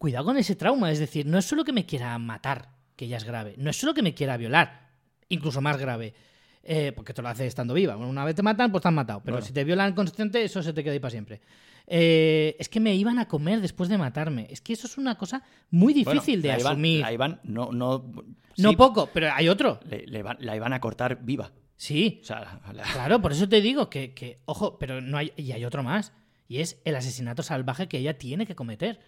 cuidado 0.00 0.24
con 0.24 0.38
ese 0.38 0.56
trauma. 0.56 0.90
Es 0.90 0.98
decir, 0.98 1.26
no 1.26 1.36
es 1.38 1.44
solo 1.44 1.62
que 1.62 1.72
me 1.74 1.84
quiera 1.84 2.16
matar, 2.18 2.70
que 2.96 3.06
ya 3.06 3.18
es 3.18 3.24
grave. 3.24 3.54
No 3.58 3.68
es 3.70 3.76
solo 3.76 3.92
que 3.92 4.02
me 4.02 4.14
quiera 4.14 4.36
violar, 4.38 4.88
incluso 5.28 5.60
más 5.60 5.76
grave. 5.76 6.14
eh, 6.62 6.92
porque 6.94 7.14
te 7.14 7.22
lo 7.22 7.28
hace 7.28 7.46
estando 7.46 7.72
viva. 7.72 7.94
Bueno, 7.96 8.10
una 8.10 8.22
vez 8.24 8.34
te 8.34 8.42
matan, 8.42 8.70
pues 8.70 8.82
te 8.82 8.88
han 8.88 8.94
matado. 8.94 9.20
Pero 9.24 9.36
Bueno. 9.36 9.46
si 9.46 9.52
te 9.54 9.64
violan 9.64 9.94
consciente, 9.94 10.44
eso 10.44 10.62
se 10.62 10.74
te 10.74 10.82
queda 10.84 10.92
ahí 10.92 10.98
para 11.00 11.10
siempre. 11.10 11.40
Eh, 11.86 12.54
es 12.58 12.68
que 12.68 12.80
me 12.80 12.94
iban 12.94 13.18
a 13.18 13.26
comer 13.26 13.62
después 13.62 13.88
de 13.88 13.96
matarme. 13.96 14.46
Es 14.50 14.60
que 14.60 14.74
eso 14.74 14.86
es 14.86 14.98
una 14.98 15.16
cosa 15.16 15.42
muy 15.70 15.94
difícil 15.94 16.40
Bueno, 16.40 16.42
de 16.42 16.48
la 16.48 16.58
iban- 16.60 16.72
asumir. 16.72 17.00
la 17.00 17.12
iban, 17.14 17.40
no, 17.44 17.72
no. 17.72 18.12
No 18.58 18.70
sí, 18.70 18.76
poco, 18.76 19.08
pero 19.12 19.32
hay 19.32 19.48
otro. 19.48 19.80
le- 19.88 20.06
le 20.06 20.22
van- 20.22 20.36
la 20.40 20.54
iban 20.54 20.74
a 20.74 20.80
cortar 20.80 21.24
viva. 21.24 21.50
Sí, 21.76 22.20
O 22.22 22.26
sea, 22.26 22.60
la- 22.74 22.82
claro, 22.82 23.22
por 23.22 23.32
eso 23.32 23.48
te 23.48 23.62
digo 23.62 23.88
que, 23.88 24.12
que, 24.12 24.42
ojo, 24.44 24.78
pero 24.78 25.00
no 25.00 25.16
hay, 25.16 25.32
y 25.36 25.52
hay 25.52 25.64
otro 25.64 25.82
más. 25.82 26.12
Y 26.46 26.58
es 26.58 26.78
el 26.84 26.94
asesinato 26.94 27.42
salvaje 27.42 27.88
que 27.88 27.96
ella 27.98 28.18
tiene 28.18 28.44
que 28.44 28.54
cometer. 28.54 29.00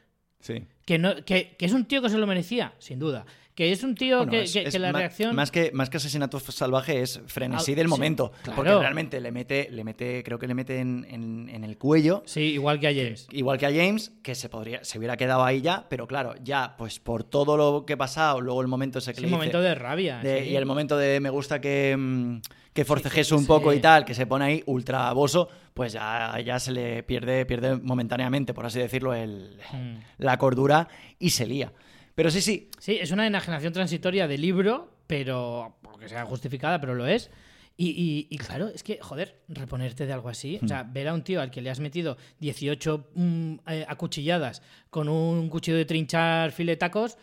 Sí. 0.43 0.63
Que, 0.85 0.99
no, 0.99 1.15
que, 1.25 1.55
que 1.57 1.65
es 1.65 1.73
un 1.73 1.87
tío 1.87 2.03
que 2.03 2.11
se 2.11 2.19
lo 2.19 2.27
merecía, 2.27 2.75
sin 2.79 2.99
duda. 2.99 3.25
Que 3.55 3.71
es 3.71 3.83
un 3.85 3.95
tío 3.95 4.17
Bueno, 4.19 4.33
que, 4.33 4.43
es- 4.45 4.53
que- 4.55 4.63
es 4.63 4.73
que 4.73 4.79
la 4.79 4.93
ma- 4.93 4.99
reacción. 5.01 5.37
Más 5.37 5.51
que, 5.51 5.71
más 5.73 5.91
que 5.91 5.99
asesinato 5.99 6.41
salvaje 6.41 7.03
es 7.03 7.21
frenesí 7.27 7.73
Ah, 7.73 7.77
del 7.77 7.87
sí, 7.87 7.91
momento. 7.91 8.33
claro. 8.43 8.57
Porque 8.57 8.75
realmente 8.75 9.21
le 9.21 9.31
mete, 9.31 9.69
le 9.71 9.85
mete, 9.85 10.23
creo 10.25 10.39
que 10.39 10.47
le 10.47 10.55
mete 10.55 10.79
en, 10.81 11.07
en- 11.11 11.51
en 11.51 11.63
el 11.63 11.77
cuello. 11.77 12.23
Sí, 12.27 12.41
igual 12.41 12.81
que 12.81 12.89
a 12.89 12.95
James. 12.95 13.29
Igual 13.31 13.59
que 13.59 13.67
a 13.67 13.71
James, 13.71 14.11
que 14.23 14.35
se 14.35 14.49
podría, 14.49 14.83
se 14.85 14.99
hubiera 14.99 15.17
quedado 15.19 15.45
ahí 15.45 15.61
ya, 15.61 15.87
pero 15.91 16.07
claro, 16.07 16.35
ya, 16.43 16.75
pues 16.79 16.99
por 16.99 17.25
todo 17.25 17.57
lo 17.59 17.85
que 17.87 17.93
ha 17.93 17.99
pasado, 17.99 18.41
luego 18.41 18.63
el 18.63 18.69
momento 18.69 18.99
ese 19.01 19.13
que 19.13 19.19
Es 19.19 19.21
le 19.21 19.27
un 19.27 19.31
dice- 19.33 19.37
momento 19.37 19.61
de 19.61 19.75
rabia. 19.75 20.19
de- 20.21 20.45
sí. 20.45 20.49
y 20.51 20.57
el 20.57 20.65
momento 20.67 20.97
de 20.97 21.21
me 21.21 21.29
gusta 21.31 21.61
que, 21.61 21.95
mm, 21.97 22.41
que 22.73 22.85
forcejes 22.87 23.29
Sí, 23.29 23.35
un 23.35 23.47
poco 23.47 23.71
sí. 23.71 23.77
y 23.77 23.81
tal, 23.81 24.07
que 24.07 24.15
se 24.15 24.27
pone 24.27 24.47
ahí 24.47 24.63
ultra 24.65 25.13
boso, 25.13 25.49
pues 25.75 25.93
ya, 25.93 26.39
ya 26.45 26.59
se 26.59 26.73
le 26.73 27.03
pierde, 27.03 27.47
pierde 27.47 27.77
momentáneamente, 27.77 28.53
por 28.55 28.67
así 28.67 28.79
decirlo, 28.79 29.15
el, 29.15 29.59
Mm. 29.73 29.97
la 30.19 30.39
cordura 30.39 30.89
y 31.19 31.31
se 31.31 31.47
lía. 31.47 31.73
Pero 32.15 32.31
sí, 32.31 32.41
sí, 32.43 32.69
Sí, 32.79 32.99
es 33.01 33.11
una 33.11 33.27
enajenación 33.27 33.73
transitoria 33.73 34.29
de 34.29 34.37
libro, 34.39 34.93
pero. 35.07 35.77
porque 35.83 36.09
sea 36.09 36.25
justificada, 36.27 36.81
pero 36.81 36.95
lo 36.95 37.07
es. 37.07 37.31
Y, 37.75 37.89
y- 37.89 38.27
y 38.29 38.37
claro, 38.39 38.69
es 38.69 38.83
que, 38.83 38.99
joder, 39.01 39.41
reponerte 39.49 40.05
de 40.05 40.13
algo 40.13 40.29
así. 40.29 40.61
O 40.63 40.69
sea, 40.69 40.83
ver 40.83 41.09
a 41.09 41.15
un 41.15 41.23
tío 41.23 41.41
al 41.41 41.51
que 41.51 41.63
le 41.63 41.71
has 41.71 41.81
metido 41.81 42.19
18 42.39 43.09
mm, 43.15 43.55
eh, 43.67 43.87
acuchilladas 43.89 44.61
con 44.91 45.09
un 45.09 45.49
cuchillo 45.49 45.79
de 45.79 45.87
trinchar 45.87 46.53
filetacos, 46.53 47.17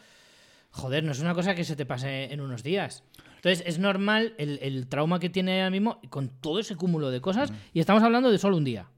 joder, 0.71 1.03
no 1.03 1.11
es 1.11 1.19
una 1.19 1.35
cosa 1.35 1.53
que 1.53 1.63
se 1.63 1.75
te 1.75 1.85
pase 1.85 2.33
en 2.33 2.41
unos 2.41 2.63
días. 2.63 3.03
Entonces, 3.39 3.63
es 3.65 3.79
normal 3.79 4.35
el, 4.37 4.59
el 4.61 4.87
trauma 4.87 5.19
que 5.19 5.29
tiene 5.29 5.59
ahora 5.59 5.71
mismo 5.71 5.99
con 6.09 6.29
todo 6.29 6.59
ese 6.59 6.75
cúmulo 6.75 7.09
de 7.09 7.21
cosas, 7.21 7.51
y 7.73 7.79
estamos 7.79 8.03
hablando 8.03 8.31
de 8.31 8.37
solo 8.37 8.57
un 8.57 8.65
día. 8.65 8.89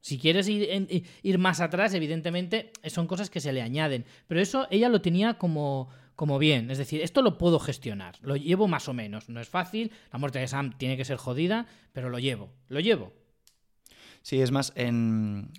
Si 0.00 0.16
quieres 0.16 0.48
ir, 0.48 1.04
ir 1.22 1.38
más 1.38 1.60
atrás, 1.60 1.92
evidentemente 1.92 2.72
son 2.86 3.06
cosas 3.06 3.30
que 3.30 3.40
se 3.40 3.52
le 3.52 3.62
añaden. 3.62 4.04
Pero 4.26 4.40
eso 4.40 4.66
ella 4.70 4.88
lo 4.88 5.02
tenía 5.02 5.38
como, 5.38 5.88
como 6.14 6.38
bien. 6.38 6.70
Es 6.70 6.78
decir, 6.78 7.02
esto 7.02 7.20
lo 7.20 7.36
puedo 7.36 7.58
gestionar. 7.58 8.14
Lo 8.22 8.36
llevo 8.36 8.68
más 8.68 8.88
o 8.88 8.94
menos. 8.94 9.28
No 9.28 9.40
es 9.40 9.48
fácil. 9.48 9.90
La 10.12 10.18
muerte 10.18 10.38
de 10.38 10.46
Sam 10.46 10.72
tiene 10.78 10.96
que 10.96 11.04
ser 11.04 11.16
jodida, 11.16 11.66
pero 11.92 12.10
lo 12.10 12.20
llevo. 12.20 12.48
Lo 12.68 12.78
llevo. 12.78 13.12
Sí, 14.22 14.40
es 14.40 14.52
más, 14.52 14.72
en... 14.76 15.50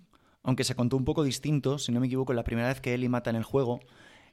aunque 0.42 0.64
se 0.64 0.74
contó 0.74 0.96
un 0.96 1.06
poco 1.06 1.24
distinto, 1.24 1.78
si 1.78 1.92
no 1.92 2.00
me 2.00 2.08
equivoco, 2.08 2.34
la 2.34 2.44
primera 2.44 2.70
vez 2.70 2.80
que 2.80 2.94
Ellie 2.94 3.10
mata 3.10 3.30
en 3.30 3.36
el 3.36 3.44
juego, 3.44 3.82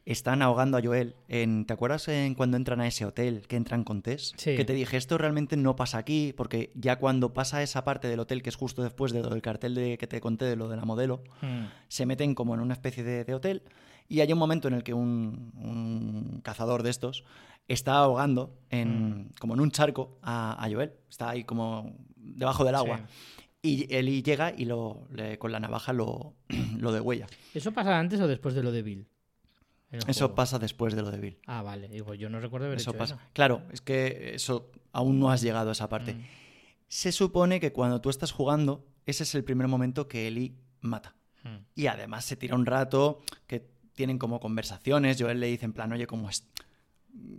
están 0.07 0.41
ahogando 0.41 0.79
a 0.79 0.83
Joel. 0.83 1.15
En, 1.29 1.67
¿Te 1.67 1.75
acuerdas 1.75 2.09
en 2.09 2.35
cuando 2.35 2.57
entran 2.57 2.81
a 2.81 2.87
ese 2.87 3.05
hotel, 3.05 3.43
que 3.47 3.57
entran 3.57 3.85
con 3.85 4.01
Tess? 4.03 4.33
Sí. 4.39 4.57
Que 4.57 4.65
te 4.65 4.73
dije, 4.73 4.97
esto 4.97 5.19
realmente 5.19 5.57
no 5.59 5.77
pasa 5.77 5.99
aquí, 5.99 6.33
porque 6.35 6.71
ya 6.75 6.97
cuando 6.99 7.35
pasa 7.35 7.63
esa 7.63 7.85
parte 7.85 8.09
del 8.09 8.21
hotel, 8.21 8.43
que 8.43 8.49
es 8.49 8.57
justo 8.57 8.83
después 8.83 9.13
de 9.13 9.21
lo 9.23 9.29
del 9.29 9.43
cartel 9.43 9.75
de, 9.75 9.99
que 9.99 10.07
te 10.07 10.21
conté 10.21 10.45
de 10.47 10.57
lo 10.57 10.69
de 10.69 10.77
la 10.77 10.85
modelo, 10.87 11.23
Mm. 11.43 11.67
se 11.89 12.07
meten 12.07 12.35
como 12.35 12.55
en 12.55 12.61
una 12.61 12.73
especie 12.73 13.03
de, 13.05 13.25
de 13.25 13.35
hotel 13.35 13.63
y 14.09 14.21
hay 14.21 14.33
un 14.33 14.39
momento 14.39 14.69
en 14.69 14.75
el 14.75 14.83
que 14.85 14.95
un, 14.95 15.53
un 15.57 16.41
cazador 16.43 16.83
de 16.85 16.91
estos 16.91 17.25
está 17.67 17.97
ahogando 17.99 18.57
en, 18.71 19.33
como 19.41 19.55
en 19.55 19.61
un 19.61 19.73
charco 19.73 20.19
a, 20.23 20.65
a 20.65 20.71
Joel. 20.71 20.93
Está 21.11 21.31
ahí 21.31 21.43
como 21.43 21.97
debajo 22.17 22.65
del 22.65 22.77
agua. 22.77 23.01
Y 23.61 23.93
Eli 23.93 24.23
llega 24.23 24.53
y 24.57 24.65
lo, 24.67 25.09
le- 25.13 25.39
con 25.41 25.51
la 25.51 25.59
navaja 25.59 25.93
lo, 25.93 26.35
lo 26.79 26.93
degüella. 26.93 27.27
¿Eso 27.53 27.73
pasa 27.73 27.99
antes 27.99 28.21
o 28.21 28.29
después 28.29 28.55
de 28.55 28.63
lo 28.63 28.71
de 28.71 28.83
Bill? 28.83 29.09
Eso 29.91 30.34
pasa 30.34 30.59
después 30.59 30.95
de 30.95 31.03
lo 31.03 31.11
de 31.11 31.18
Bill. 31.18 31.39
Ah, 31.47 31.62
vale. 31.62 31.89
Digo, 31.89 32.14
yo 32.14 32.28
no 32.28 32.41
recuerdo 32.41 32.66
haber 32.66 32.78
Eso 32.78 32.91
hecho 32.91 32.99
pasa. 32.99 33.14
eso. 33.14 33.22
Claro, 33.32 33.62
es 33.70 33.80
que 33.80 34.32
eso 34.34 34.70
aún 34.93 35.20
no 35.20 35.30
has 35.30 35.41
llegado 35.43 35.68
a 35.68 35.72
esa 35.72 35.89
parte. 35.89 36.14
Mm. 36.14 36.24
Se 36.89 37.12
supone 37.12 37.61
que 37.61 37.72
cuando 37.72 38.01
tú 38.01 38.11
estás 38.11 38.32
jugando, 38.32 38.84
ese 39.05 39.22
es 39.22 39.34
el 39.34 39.45
primer 39.45 39.68
momento 39.68 40.09
que 40.09 40.26
Eli 40.28 40.57
mata. 40.80 41.14
Mm. 41.45 41.57
Y 41.74 41.87
además 41.87 42.24
se 42.24 42.37
tira 42.37 42.55
un 42.55 42.66
rato 42.66 43.20
que 43.47 43.68
tienen 43.95 44.18
como 44.18 44.41
conversaciones. 44.41 45.16
Joel 45.20 45.41
le 45.41 45.47
dice 45.47 45.64
en 45.64 45.72
plan, 45.72 45.93
oye, 45.93 46.07
¿cómo 46.07 46.28
es? 46.28 46.47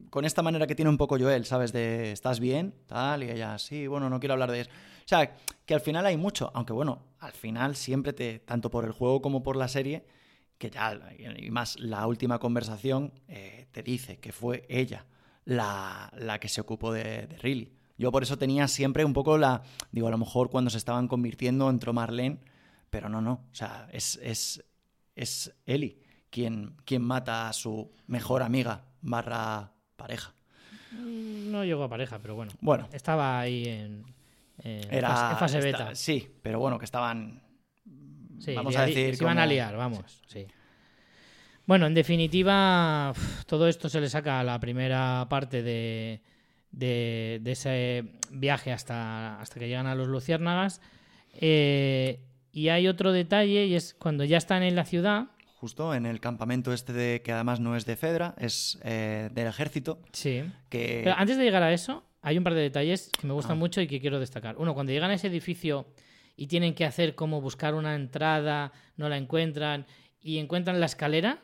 Con 0.09 0.25
esta 0.25 0.41
manera 0.41 0.65
que 0.65 0.73
tiene 0.73 0.89
un 0.89 0.97
poco 0.97 1.19
Joel, 1.19 1.45
¿sabes? 1.45 1.71
De, 1.71 2.11
¿estás 2.11 2.39
bien? 2.39 2.73
Tal, 2.87 3.23
y 3.23 3.29
ella, 3.29 3.59
sí, 3.59 3.85
bueno, 3.87 4.09
no 4.09 4.19
quiero 4.19 4.33
hablar 4.33 4.51
de 4.51 4.61
eso. 4.61 4.71
O 4.71 5.07
sea, 5.07 5.35
que 5.65 5.73
al 5.73 5.81
final 5.81 6.05
hay 6.05 6.17
mucho, 6.17 6.51
aunque 6.55 6.73
bueno, 6.73 7.03
al 7.19 7.31
final 7.31 7.75
siempre 7.75 8.11
te, 8.13 8.39
tanto 8.39 8.71
por 8.71 8.85
el 8.85 8.91
juego 8.91 9.21
como 9.21 9.43
por 9.43 9.55
la 9.55 9.67
serie, 9.67 10.05
que 10.57 10.69
ya, 10.69 10.99
y 11.37 11.51
más 11.51 11.79
la 11.79 12.05
última 12.07 12.39
conversación, 12.39 13.13
eh, 13.27 13.67
te 13.71 13.83
dice 13.83 14.17
que 14.19 14.31
fue 14.31 14.65
ella 14.69 15.05
la, 15.45 16.11
la 16.17 16.39
que 16.39 16.49
se 16.49 16.61
ocupó 16.61 16.91
de, 16.93 17.27
de 17.27 17.37
Riley. 17.37 17.73
Yo 17.97 18.11
por 18.11 18.21
eso 18.23 18.37
tenía 18.37 18.67
siempre 18.67 19.05
un 19.05 19.13
poco 19.13 19.37
la, 19.37 19.63
digo, 19.91 20.07
a 20.07 20.11
lo 20.11 20.17
mejor 20.17 20.49
cuando 20.49 20.69
se 20.69 20.77
estaban 20.77 21.07
convirtiendo 21.07 21.69
entró 21.69 21.93
Marlene, 21.93 22.39
pero 22.89 23.09
no, 23.09 23.21
no, 23.21 23.45
o 23.51 23.55
sea, 23.55 23.87
es, 23.91 24.19
es, 24.21 24.63
es 25.15 25.53
Ellie 25.65 25.99
quien, 26.29 26.75
quien 26.85 27.01
mata 27.01 27.49
a 27.49 27.53
su 27.53 27.91
mejor 28.07 28.43
amiga 28.43 28.85
barra 29.01 29.71
pareja. 29.95 30.33
Mm, 30.91 31.51
No 31.51 31.63
llegó 31.65 31.83
a 31.83 31.89
pareja, 31.89 32.19
pero 32.19 32.35
bueno. 32.35 32.51
Bueno, 32.61 32.87
Estaba 32.91 33.39
ahí 33.39 33.65
en, 33.65 34.05
en 34.59 34.93
era... 34.93 35.09
fase, 35.09 35.31
en 35.33 35.37
fase 35.39 35.57
esta- 35.69 35.83
beta. 35.85 35.95
sí, 35.95 36.27
pero 36.41 36.59
bueno, 36.59 36.77
que 36.79 36.85
estaban... 36.85 37.41
Sí, 38.39 38.53
vamos 38.53 38.75
a 38.75 38.85
decir... 38.85 39.15
Se 39.15 39.23
iban 39.23 39.39
a 39.39 39.45
liar, 39.45 39.75
vamos. 39.75 40.21
Sí. 40.27 40.45
Bueno, 41.65 41.85
en 41.87 41.93
definitiva, 41.93 43.13
todo 43.45 43.67
esto 43.67 43.89
se 43.89 43.99
le 43.99 44.09
saca 44.09 44.39
a 44.39 44.43
la 44.43 44.59
primera 44.59 45.25
parte 45.29 45.61
de, 45.63 46.21
de- 46.71 47.39
de 47.41 47.51
ese 47.51 48.05
viaje 48.31 48.71
hasta, 48.71 49.39
hasta 49.41 49.59
que 49.59 49.67
llegan 49.67 49.85
a 49.87 49.95
los 49.95 50.07
Luciérnagas. 50.07 50.81
Eh, 51.33 52.21
y 52.53 52.69
hay 52.69 52.87
otro 52.87 53.11
detalle, 53.11 53.65
y 53.65 53.75
es 53.75 53.93
cuando 53.93 54.23
ya 54.23 54.37
están 54.37 54.63
en 54.63 54.75
la 54.75 54.85
ciudad. 54.85 55.25
Justo 55.55 55.93
en 55.93 56.05
el 56.05 56.19
campamento 56.19 56.71
este 56.71 56.93
de 56.93 57.21
que 57.21 57.31
además 57.33 57.59
no 57.59 57.75
es 57.75 57.85
de 57.85 57.95
Fedra, 57.97 58.33
es 58.37 58.79
eh, 58.83 59.29
del 59.33 59.47
ejército, 59.47 59.99
Sí. 60.13 60.43
que... 60.69 61.01
Pero 61.03 61.15
antes 61.17 61.37
de 61.37 61.43
llegar 61.43 61.63
a 61.63 61.73
eso, 61.73 62.03
hay 62.21 62.37
un 62.37 62.43
par 62.43 62.53
de 62.53 62.61
detalles 62.61 63.11
que 63.19 63.27
me 63.27 63.33
gustan 63.33 63.53
Ah. 63.57 63.59
mucho 63.59 63.81
y 63.81 63.87
que 63.87 63.99
quiero 63.99 64.19
destacar. 64.19 64.55
Uno, 64.57 64.73
cuando 64.73 64.91
llegan 64.93 65.11
a 65.11 65.15
ese 65.15 65.27
edificio 65.27 65.87
y 66.37 66.47
tienen 66.47 66.73
que 66.75 66.85
hacer 66.85 67.15
como 67.15 67.41
buscar 67.41 67.73
una 67.75 67.95
entrada, 67.95 68.71
no 68.95 69.09
la 69.09 69.17
encuentran 69.17 69.85
y 70.21 70.37
encuentran 70.37 70.79
la 70.79 70.85
escalera, 70.85 71.39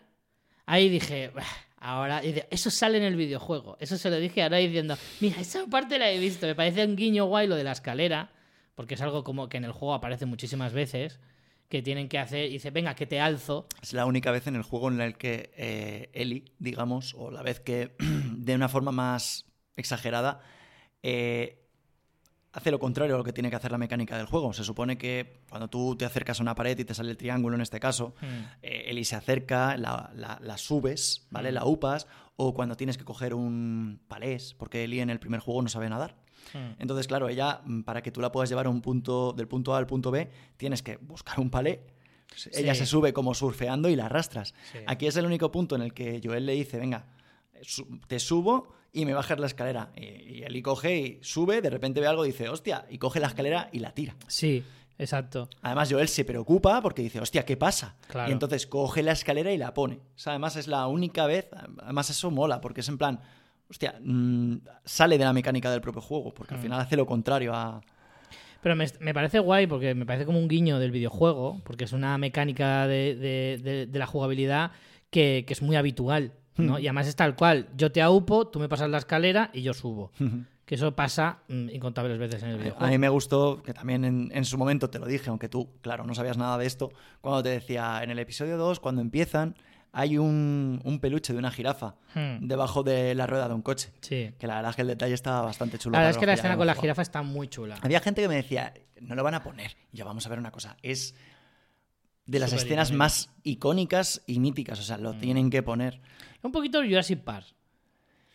ahí 0.65 0.87
dije, 0.87 1.31
"Bah, 1.35 1.43
ahora, 1.83 2.21
eso 2.23 2.71
sale 2.71 2.97
en 2.97 3.03
el 3.03 3.17
videojuego. 3.17 3.75
Eso 3.79 3.97
se 3.97 4.09
lo 4.09 4.17
dije 4.17 4.41
ahora 4.41 4.57
diciendo, 4.57 4.97
mira, 5.19 5.41
esa 5.41 5.65
parte 5.67 5.99
la 5.99 6.09
he 6.09 6.17
visto, 6.17 6.47
me 6.47 6.55
parece 6.55 6.85
un 6.85 6.95
guiño 6.95 7.25
guay 7.25 7.47
lo 7.47 7.55
de 7.57 7.65
la 7.65 7.73
escalera, 7.73 8.31
porque 8.75 8.93
es 8.93 9.01
algo 9.01 9.23
como 9.23 9.49
que 9.49 9.57
en 9.57 9.65
el 9.65 9.73
juego 9.73 9.93
aparece 9.93 10.25
muchísimas 10.25 10.71
veces, 10.71 11.19
que 11.67 11.81
tienen 11.81 12.07
que 12.07 12.19
hacer, 12.19 12.45
y 12.45 12.53
dice, 12.53 12.71
venga, 12.71 12.95
que 12.95 13.05
te 13.05 13.19
alzo. 13.19 13.67
Es 13.81 13.93
la 13.93 14.05
única 14.05 14.31
vez 14.31 14.47
en 14.47 14.55
el 14.55 14.63
juego 14.63 14.89
en 14.89 15.01
el 15.01 15.17
que 15.17 15.51
eh, 15.57 16.09
Ellie, 16.13 16.45
digamos, 16.57 17.15
o 17.17 17.31
la 17.31 17.41
vez 17.41 17.59
que 17.59 17.95
de 17.99 18.55
una 18.55 18.69
forma 18.69 18.91
más 18.91 19.45
exagerada, 19.75 20.39
eh, 21.01 21.62
hace 22.53 22.71
lo 22.71 22.79
contrario 22.79 23.15
a 23.15 23.17
lo 23.17 23.23
que 23.23 23.33
tiene 23.33 23.49
que 23.49 23.55
hacer 23.55 23.71
la 23.71 23.77
mecánica 23.77 24.15
del 24.15 24.27
juego. 24.27 24.53
Se 24.53 24.63
supone 24.63 24.97
que 24.97 25.41
cuando 25.49 25.69
tú 25.69 25.95
te 25.95 26.05
acercas 26.05 26.39
a 26.39 26.43
una 26.43 26.55
pared 26.55 26.77
y 26.77 26.85
te 26.85 26.93
sale 26.93 27.11
el 27.11 27.17
triángulo 27.17 27.55
en 27.55 27.61
este 27.61 27.79
caso, 27.79 28.13
eh, 28.61 28.85
Ellie 28.87 29.05
se 29.05 29.15
acerca, 29.15 29.75
la, 29.77 30.11
la- 30.15 30.39
la 30.41 30.57
subes, 30.57 31.27
¿vale? 31.31 31.51
Mm. 31.51 31.55
La 31.55 31.65
upas, 31.65 32.07
o 32.35 32.53
cuando 32.53 32.75
tienes 32.77 32.97
que 32.97 33.03
coger 33.03 33.33
un 33.33 33.99
palés, 34.07 34.53
porque 34.53 34.83
Ellie 34.83 35.01
en 35.01 35.09
el 35.09 35.19
primer 35.19 35.39
juego 35.39 35.61
no 35.61 35.69
sabe 35.69 35.89
nadar. 35.89 36.15
Entonces, 36.77 37.07
claro, 37.07 37.29
ella, 37.29 37.61
mm, 37.65 37.81
para 37.81 38.01
que 38.03 38.11
tú 38.11 38.21
la 38.21 38.31
puedas 38.31 38.49
llevar 38.49 38.67
a 38.67 38.69
un 38.69 38.81
punto, 38.81 39.33
del 39.33 39.47
punto 39.47 39.73
A 39.73 39.77
al 39.79 39.87
punto 39.87 40.11
B, 40.11 40.29
tienes 40.57 40.83
que 40.83 40.97
buscar 40.97 41.39
un 41.39 41.49
palé. 41.49 41.87
Ella 42.53 42.75
se 42.75 42.85
sube 42.85 43.13
como 43.13 43.33
surfeando 43.33 43.89
y 43.89 43.95
la 43.95 44.05
arrastras. 44.07 44.53
Sí. 44.71 44.79
Aquí 44.85 45.07
es 45.07 45.15
el 45.17 45.25
único 45.25 45.51
punto 45.51 45.75
en 45.75 45.81
el 45.81 45.93
que 45.93 46.19
Joel 46.23 46.45
le 46.45 46.53
dice, 46.53 46.77
venga, 46.79 47.05
te 48.07 48.19
subo 48.19 48.73
y 48.93 49.05
me 49.05 49.13
bajas 49.13 49.39
la 49.39 49.47
escalera. 49.47 49.91
Y, 49.95 50.05
y 50.39 50.43
Eli 50.43 50.61
coge 50.61 50.95
y 50.97 51.19
sube, 51.21 51.61
de 51.61 51.69
repente 51.69 51.99
ve 51.99 52.07
algo 52.07 52.23
y 52.25 52.29
dice, 52.29 52.47
hostia, 52.47 52.85
y 52.89 52.97
coge 52.99 53.19
la 53.19 53.27
escalera 53.27 53.69
y 53.73 53.79
la 53.79 53.91
tira. 53.93 54.15
Sí, 54.27 54.63
exacto. 54.99 55.49
Además, 55.63 55.91
Joel 55.91 56.07
se 56.07 56.23
preocupa 56.25 56.81
porque 56.81 57.01
dice, 57.01 57.19
hostia, 57.19 57.43
¿qué 57.43 57.57
pasa? 57.57 57.95
Claro. 58.07 58.29
Y 58.29 58.33
entonces 58.33 58.67
coge 58.67 59.01
la 59.03 59.13
escalera 59.13 59.51
y 59.51 59.57
la 59.57 59.73
pone. 59.73 59.95
O 59.95 60.19
sea, 60.19 60.33
además 60.33 60.55
es 60.55 60.67
la 60.67 60.85
única 60.87 61.25
vez, 61.25 61.47
además 61.81 62.09
eso 62.11 62.29
mola, 62.31 62.61
porque 62.61 62.81
es 62.81 62.87
en 62.89 62.97
plan, 62.99 63.19
hostia, 63.69 63.95
mm, 64.01 64.57
sale 64.85 65.17
de 65.17 65.23
la 65.25 65.33
mecánica 65.33 65.71
del 65.71 65.81
propio 65.81 66.01
juego, 66.01 66.33
porque 66.33 66.53
al 66.53 66.59
Mm. 66.59 66.63
final 66.63 66.79
hace 66.81 66.95
lo 66.95 67.05
contrario 67.07 67.53
a... 67.55 67.81
Pero 68.61 68.75
me, 68.77 68.85
me 69.01 69.13
parece 69.13 69.39
guay 69.39 69.67
porque 69.67 69.93
me 69.93 70.05
parece 70.05 70.25
como 70.25 70.39
un 70.39 70.47
guiño 70.47 70.79
del 70.79 70.91
videojuego, 70.91 71.59
porque 71.65 71.83
es 71.83 71.91
una 71.91 72.17
mecánica 72.17 72.87
de, 72.87 73.15
de- 73.15 73.59
de- 73.61 73.85
de 73.87 73.99
la 73.99 74.05
jugabilidad 74.05 74.71
que, 75.09 75.43
que 75.45 75.51
es 75.53 75.61
muy 75.61 75.75
habitual, 75.75 76.31
¿no? 76.57 76.73
Hmm. 76.75 76.79
Y 76.79 76.87
además 76.87 77.07
es 77.07 77.15
tal 77.15 77.35
cual, 77.35 77.67
yo 77.75 77.91
te 77.91 78.01
aupo, 78.01 78.47
tú 78.47 78.59
me 78.59 78.69
pasas 78.69 78.89
la 78.89 78.97
escalera 78.99 79.49
y 79.53 79.61
yo 79.61 79.73
subo. 79.73 80.11
Que 80.65 80.75
eso 80.75 80.95
pasa 80.95 81.39
mm, 81.49 81.69
incontables 81.71 82.17
veces 82.17 82.41
en 82.43 82.49
el 82.49 82.55
A 82.55 82.57
videojuego. 82.59 82.87
mí 82.91 82.97
me 82.97 83.09
gustó, 83.09 83.61
que 83.61 83.73
también 83.73 84.05
en, 84.05 84.31
en 84.33 84.45
su 84.45 84.57
momento 84.57 84.89
te 84.89 84.97
lo 84.99 85.05
dije, 85.05 85.29
aunque 85.29 85.49
tú, 85.49 85.69
claro, 85.81 86.05
no 86.05 86.15
sabías 86.15 86.37
nada 86.37 86.57
de 86.57 86.65
esto, 86.65 86.91
cuando 87.21 87.43
te 87.43 87.49
decía, 87.49 88.01
en 88.01 88.11
el 88.11 88.19
episodio 88.19 88.55
2, 88.57 88.79
cuando 88.79 89.01
empiezan, 89.01 89.55
hay 89.91 90.17
un, 90.17 90.79
un 90.85 90.99
peluche 90.99 91.33
de 91.33 91.39
una 91.39 91.51
jirafa 91.51 91.95
Hmm, 92.15 92.47
debajo 92.47 92.81
de 92.81 93.13
la 93.13 93.27
rueda 93.27 93.47
de 93.49 93.53
un 93.55 93.61
coche. 93.61 93.91
Sí. 94.01 94.31
Que 94.39 94.47
la 94.47 94.55
verdad 94.55 94.69
es 94.71 94.75
que 94.77 94.81
el 94.83 94.87
detalle 94.87 95.13
estaba 95.13 95.41
bastante 95.41 95.77
chulo. 95.77 95.93
La 95.93 95.99
verdad 95.99 96.11
es 96.11 96.17
que 96.17 96.25
la 96.25 96.33
escena 96.33 96.55
con 96.57 96.65
la 96.65 96.75
jirafa 96.75 97.01
está 97.01 97.21
muy 97.23 97.47
chula. 97.49 97.75
Había 97.81 97.99
gente 97.99 98.21
que 98.21 98.27
me 98.29 98.35
decía, 98.35 98.73
no 99.01 99.15
lo 99.15 99.23
van 99.23 99.33
a 99.35 99.43
poner. 99.43 99.75
Y 99.91 99.97
yo, 99.97 100.05
vamos 100.05 100.25
a 100.25 100.29
ver 100.29 100.39
una 100.39 100.51
cosa, 100.51 100.77
es 100.81 101.13
de 102.25 102.39
las 102.39 102.53
escenas 102.53 102.87
icónico. 102.87 102.97
más 102.99 103.29
icónicas 103.43 104.21
y 104.25 104.39
míticas, 104.39 104.79
o 104.79 104.83
sea, 104.83 104.97
lo 104.97 105.13
Mm. 105.13 105.19
tienen 105.19 105.49
que 105.49 105.61
poner. 105.61 105.99
Un 106.43 106.51
poquito 106.51 106.81
Jurassic 106.83 107.19
Park. 107.21 107.47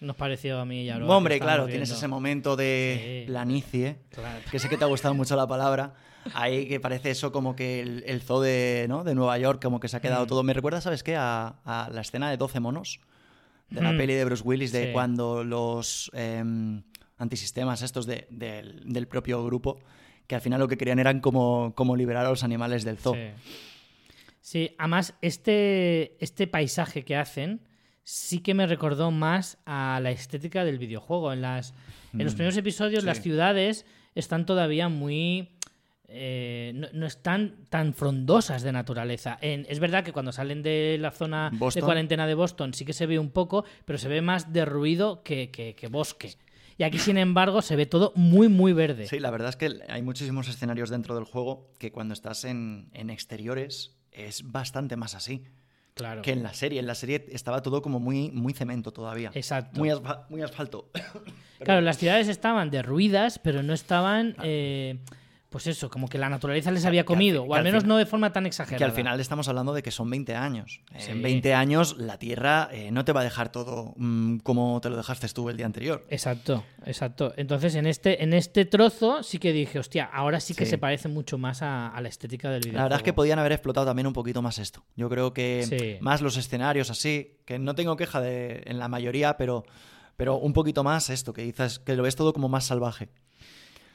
Nos 0.00 0.14
pareció 0.16 0.60
a 0.60 0.64
mí 0.64 0.82
y 0.84 0.90
a 0.90 0.94
Aroa 0.96 1.08
que 1.08 1.12
Hombre, 1.14 1.40
claro, 1.40 1.66
tienes 1.66 1.90
ese 1.90 2.06
momento 2.08 2.54
de 2.56 3.22
Sí. 3.24 3.26
planicie. 3.26 3.98
Claro. 4.10 4.40
que 4.50 4.58
sé 4.58 4.68
que 4.68 4.76
te 4.76 4.84
ha 4.84 4.86
gustado 4.88 5.14
mucho 5.14 5.34
la 5.36 5.46
palabra. 5.46 5.94
Ahí 6.34 6.66
que 6.68 6.78
parece 6.78 7.10
eso 7.10 7.32
como 7.32 7.56
que 7.56 7.80
el, 7.80 8.04
el 8.06 8.20
zoo 8.22 8.40
de, 8.40 8.86
¿no? 8.88 9.02
de 9.02 9.14
Nueva 9.14 9.38
York, 9.38 9.60
como 9.62 9.80
que 9.80 9.88
se 9.88 9.96
ha 9.96 10.00
quedado 10.00 10.24
Mm. 10.24 10.28
todo. 10.28 10.42
Me 10.42 10.52
recuerda, 10.52 10.80
¿sabes 10.80 11.02
qué? 11.02 11.16
A, 11.16 11.60
a 11.64 11.90
la 11.92 12.00
escena 12.02 12.30
de 12.30 12.36
12 12.36 12.60
monos, 12.60 13.00
de 13.70 13.80
la 13.82 13.92
Mm. 13.92 13.96
peli 13.98 14.14
de 14.14 14.24
Bruce 14.24 14.42
Willis, 14.44 14.70
de 14.72 14.86
Sí. 14.86 14.92
cuando 14.92 15.42
los 15.42 16.10
em, 16.14 16.82
antisistemas 17.18 17.82
estos 17.82 18.06
de- 18.06 18.26
del, 18.30 18.82
del 18.92 19.08
propio 19.08 19.44
grupo, 19.44 19.80
que 20.28 20.34
al 20.36 20.40
final 20.40 20.60
lo 20.60 20.68
que 20.68 20.76
querían 20.76 20.98
eran 21.00 21.20
como, 21.20 21.72
como 21.74 21.96
liberar 21.96 22.24
a 22.26 22.30
los 22.30 22.44
animales 22.44 22.84
del 22.84 22.98
zoo. 22.98 23.14
Sí. 23.14 23.20
Sí, 24.40 24.74
además, 24.78 25.14
este, 25.22 26.16
este 26.24 26.46
paisaje 26.46 27.04
que 27.04 27.16
hacen 27.16 27.60
sí 28.10 28.40
que 28.40 28.54
me 28.54 28.66
recordó 28.66 29.10
más 29.10 29.58
a 29.66 30.00
la 30.02 30.10
estética 30.10 30.64
del 30.64 30.78
videojuego. 30.78 31.30
En, 31.30 31.42
las, 31.42 31.74
en 32.14 32.24
los 32.24 32.32
Mm, 32.32 32.36
primeros 32.36 32.56
episodios, 32.56 33.00
sí. 33.02 33.06
las 33.06 33.20
ciudades 33.20 33.84
están 34.14 34.46
todavía 34.46 34.88
muy. 34.88 35.50
eh, 36.10 36.72
no, 36.74 36.88
no 36.94 37.06
están 37.06 37.66
tan 37.68 37.92
frondosas 37.92 38.62
de 38.62 38.72
naturaleza. 38.72 39.36
En- 39.42 39.66
es 39.68 39.78
verdad 39.78 40.04
que 40.04 40.12
cuando 40.12 40.32
salen 40.32 40.62
de 40.62 40.96
la 40.98 41.10
zona 41.10 41.50
de 41.74 41.82
cuarentena 41.82 42.26
de 42.26 42.32
Boston 42.34 42.72
sí 42.72 42.86
que 42.86 42.94
se 42.94 43.04
ve 43.04 43.18
un 43.18 43.28
poco, 43.30 43.64
pero 43.84 43.98
se 43.98 44.08
ve 44.08 44.22
más 44.22 44.50
de 44.54 44.64
ruido 44.64 45.22
que, 45.22 45.50
que- 45.50 45.74
que 45.74 45.88
bosque. 45.88 46.32
Y 46.78 46.84
aquí, 46.84 46.98
sin 46.98 47.18
embargo, 47.18 47.60
se 47.60 47.76
ve 47.76 47.84
todo 47.84 48.12
muy, 48.14 48.48
muy 48.48 48.72
verde. 48.72 49.06
Sí, 49.06 49.18
la 49.18 49.30
verdad 49.30 49.50
es 49.50 49.56
que 49.56 49.80
hay 49.90 50.00
muchísimos 50.00 50.48
escenarios 50.48 50.88
dentro 50.88 51.14
del 51.14 51.24
juego 51.24 51.72
que 51.78 51.92
cuando 51.92 52.14
estás 52.14 52.44
en, 52.44 52.88
en 52.94 53.10
exteriores 53.10 53.94
es 54.12 54.50
bastante 54.50 54.96
más 54.96 55.14
así. 55.14 55.42
Claro. 55.98 56.22
que 56.22 56.30
en 56.32 56.42
la 56.42 56.54
serie. 56.54 56.80
En 56.80 56.86
la 56.86 56.94
serie 56.94 57.26
estaba 57.30 57.60
todo 57.62 57.82
como 57.82 58.00
muy, 58.00 58.30
muy 58.30 58.54
cemento 58.54 58.90
todavía. 58.92 59.30
Exacto. 59.34 59.78
Muy, 59.78 59.90
asfa- 59.90 60.24
muy 60.30 60.40
asfalto. 60.40 60.88
Claro, 61.60 61.80
las 61.80 61.98
ciudades 61.98 62.28
estaban 62.28 62.70
derruidas, 62.70 63.40
pero 63.40 63.64
no 63.64 63.72
estaban 63.74 64.36
eh, 64.44 65.00
pues 65.50 65.66
eso, 65.66 65.88
como 65.88 66.08
que 66.08 66.18
la 66.18 66.28
naturaleza 66.28 66.70
les 66.70 66.84
había 66.84 67.04
comido, 67.04 67.44
o 67.44 67.54
al 67.54 67.64
menos 67.64 67.84
no 67.84 67.96
de 67.96 68.04
forma 68.04 68.32
tan 68.32 68.44
exagerada. 68.44 68.78
Que 68.78 68.84
al 68.84 68.92
final 68.92 69.18
estamos 69.18 69.48
hablando 69.48 69.72
de 69.72 69.82
que 69.82 69.90
son 69.90 70.10
20 70.10 70.34
años. 70.34 70.82
En 70.92 71.22
20 71.22 71.54
años 71.54 71.96
la 71.96 72.18
Tierra 72.18 72.68
eh, 72.70 72.90
no 72.90 73.04
te 73.04 73.12
va 73.12 73.22
a 73.22 73.24
dejar 73.24 73.50
todo 73.50 73.94
mm, 73.96 74.38
como 74.38 74.78
te 74.82 74.90
lo 74.90 74.96
dejaste 74.96 75.26
tú 75.28 75.48
el 75.48 75.56
día 75.56 75.64
anterior. 75.64 76.04
Exacto, 76.10 76.64
exacto. 76.84 77.32
Entonces 77.36 77.74
en 77.76 77.86
este, 77.86 78.22
en 78.22 78.34
este 78.34 78.66
trozo 78.66 79.22
sí 79.22 79.38
que 79.38 79.52
dije, 79.52 79.78
hostia, 79.78 80.04
ahora 80.04 80.38
sí 80.40 80.54
que 80.54 80.66
se 80.66 80.76
parece 80.76 81.08
mucho 81.08 81.38
más 81.38 81.62
a, 81.62 81.98
la 81.98 82.08
estética 82.08 82.50
del 82.50 82.60
videojuego. 82.60 82.78
La 82.78 82.84
verdad 82.84 82.98
es 82.98 83.02
que 83.02 83.12
podían 83.14 83.38
haber 83.38 83.52
explotado 83.52 83.86
también 83.86 84.06
un 84.06 84.12
poquito 84.12 84.42
más 84.42 84.58
esto. 84.58 84.84
Yo 84.96 85.08
creo 85.08 85.32
que 85.32 85.98
más 86.02 86.20
los 86.20 86.36
escenarios 86.36 86.90
así, 86.90 87.38
que 87.46 87.58
no 87.58 87.74
tengo 87.74 87.96
queja 87.96 88.20
de, 88.20 88.62
en 88.66 88.78
la 88.78 88.88
mayoría, 88.88 89.38
pero, 89.38 89.64
pero 90.16 90.36
un 90.36 90.52
poquito 90.52 90.84
más 90.84 91.08
esto, 91.08 91.32
que 91.32 91.42
dices 91.42 91.78
que 91.78 91.96
lo 91.96 92.02
ves 92.02 92.16
todo 92.16 92.34
como 92.34 92.48
más 92.50 92.64
salvaje. 92.64 93.08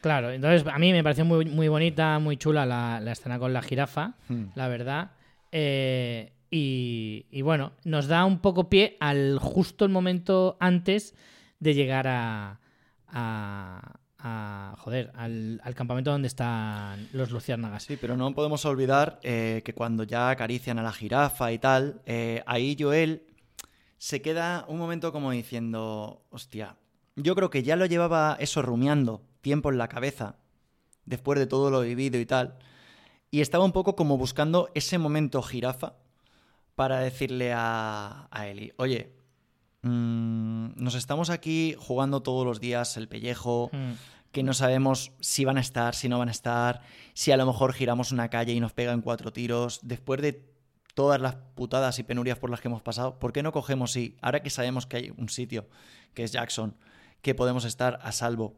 Claro, 0.04 0.32
entonces 0.32 0.68
a 0.68 0.78
mí 0.80 0.92
me 0.92 1.02
pareció 1.02 1.24
muy, 1.24 1.46
muy 1.46 1.70
bonita, 1.70 2.20
muy 2.20 2.36
chula 2.36 2.66
la, 2.66 3.10
escena 3.10 3.40
con 3.40 3.54
la 3.54 3.62
jirafa, 3.62 4.16
hmm. 4.28 4.48
la 4.54 4.68
verdad. 4.68 5.12
Eh, 5.50 6.34
y, 6.52 7.42
bueno, 7.42 7.72
nos 7.86 8.08
da 8.08 8.26
un 8.26 8.40
poco 8.40 8.68
pie 8.68 8.98
al 9.00 9.40
justo 9.40 9.86
el 9.86 9.92
momento 9.92 10.58
antes 10.60 11.16
de 11.62 11.74
llegar 11.74 12.08
a, 12.10 12.60
a, 13.08 14.76
joder, 14.80 15.14
al, 15.16 15.74
campamento 15.74 16.12
donde 16.12 16.28
están 16.28 17.08
los 17.14 17.32
luciérnagas. 17.32 17.84
Sí, 17.84 17.96
pero 17.96 18.18
no 18.18 18.36
podemos 18.36 18.66
olvidar 18.66 19.22
eh, 19.24 19.62
que 19.64 19.74
cuando 19.74 20.04
ya 20.04 20.32
acarician 20.32 20.80
a 20.80 20.84
la 20.84 20.92
jirafa 20.92 21.54
y 21.54 21.60
tal, 21.60 22.02
eh, 22.06 22.44
ahí 22.46 22.76
Joel 22.78 23.24
se 23.98 24.22
queda 24.22 24.66
un 24.68 24.80
momento 24.80 25.14
como 25.14 25.32
diciendo, 25.32 26.26
hostia, 26.30 26.76
yo 27.16 27.36
creo 27.36 27.50
que 27.50 27.64
ya 27.64 27.78
lo 27.78 27.86
llevaba 27.86 28.36
eso 28.38 28.62
rumiando 28.62 29.22
tiempo 29.44 29.70
en 29.70 29.78
la 29.78 29.90
cabeza, 29.90 30.38
después 31.06 31.38
de 31.38 31.46
todo 31.46 31.70
lo 31.70 31.82
vivido 31.82 32.20
y 32.20 32.26
tal, 32.26 32.58
y 33.30 33.42
estaba 33.42 33.66
un 33.66 33.74
poco 33.74 33.96
como 33.96 34.18
buscando 34.18 34.70
ese 34.74 34.98
momento 34.98 35.44
jirafa 35.44 35.98
para 36.76 37.00
decirle 37.00 37.54
a, 37.54 38.28
a 38.32 38.48
Eli, 38.48 38.74
oye, 38.78 39.14
mm, 39.84 40.70
nos 40.76 40.96
estamos 40.96 41.30
aquí 41.30 41.76
jugando 41.78 42.24
todos 42.24 42.46
los 42.46 42.60
días 42.60 42.98
el 42.98 43.08
pellejo, 43.08 43.70
hmm. 43.72 43.92
que 44.32 44.44
no 44.44 44.54
sabemos 44.54 45.12
si 45.20 45.46
van 45.46 45.58
a 45.58 45.62
estar, 45.62 45.94
si 45.94 46.10
no 46.10 46.18
van 46.18 46.30
a 46.30 46.32
estar, 46.32 46.82
si 47.14 47.32
a 47.32 47.38
lo 47.38 47.46
mejor 47.46 47.74
giramos 47.74 48.12
una 48.12 48.30
calle 48.30 48.54
y 48.54 48.60
nos 48.60 48.74
pegan 48.74 49.02
cuatro 49.02 49.34
tiros, 49.34 49.82
después 49.84 50.22
de 50.22 50.50
todas 50.94 51.20
las 51.20 51.36
putadas 51.36 52.00
y 52.00 52.04
penurias 52.04 52.38
por 52.38 52.50
las 52.50 52.62
que 52.62 52.70
hemos 52.70 52.82
pasado, 52.82 53.20
¿por 53.20 53.34
qué 53.34 53.44
no 53.44 53.52
cogemos 53.52 53.96
y 53.98 54.16
ahora 54.22 54.42
que 54.42 54.50
sabemos 54.50 54.86
que 54.86 54.98
hay 54.98 55.14
un 55.18 55.30
sitio, 55.30 55.68
que 56.14 56.24
es 56.24 56.32
Jackson, 56.32 56.76
que 57.22 57.36
podemos 57.36 57.66
estar 57.66 58.00
a 58.04 58.12
salvo 58.12 58.56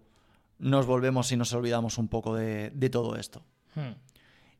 nos 0.59 0.85
volvemos 0.85 1.31
y 1.31 1.37
nos 1.37 1.53
olvidamos 1.53 1.97
un 1.97 2.07
poco 2.07 2.35
de, 2.35 2.71
todo 2.91 3.15
esto. 3.15 3.43
Hmm. 3.75 3.93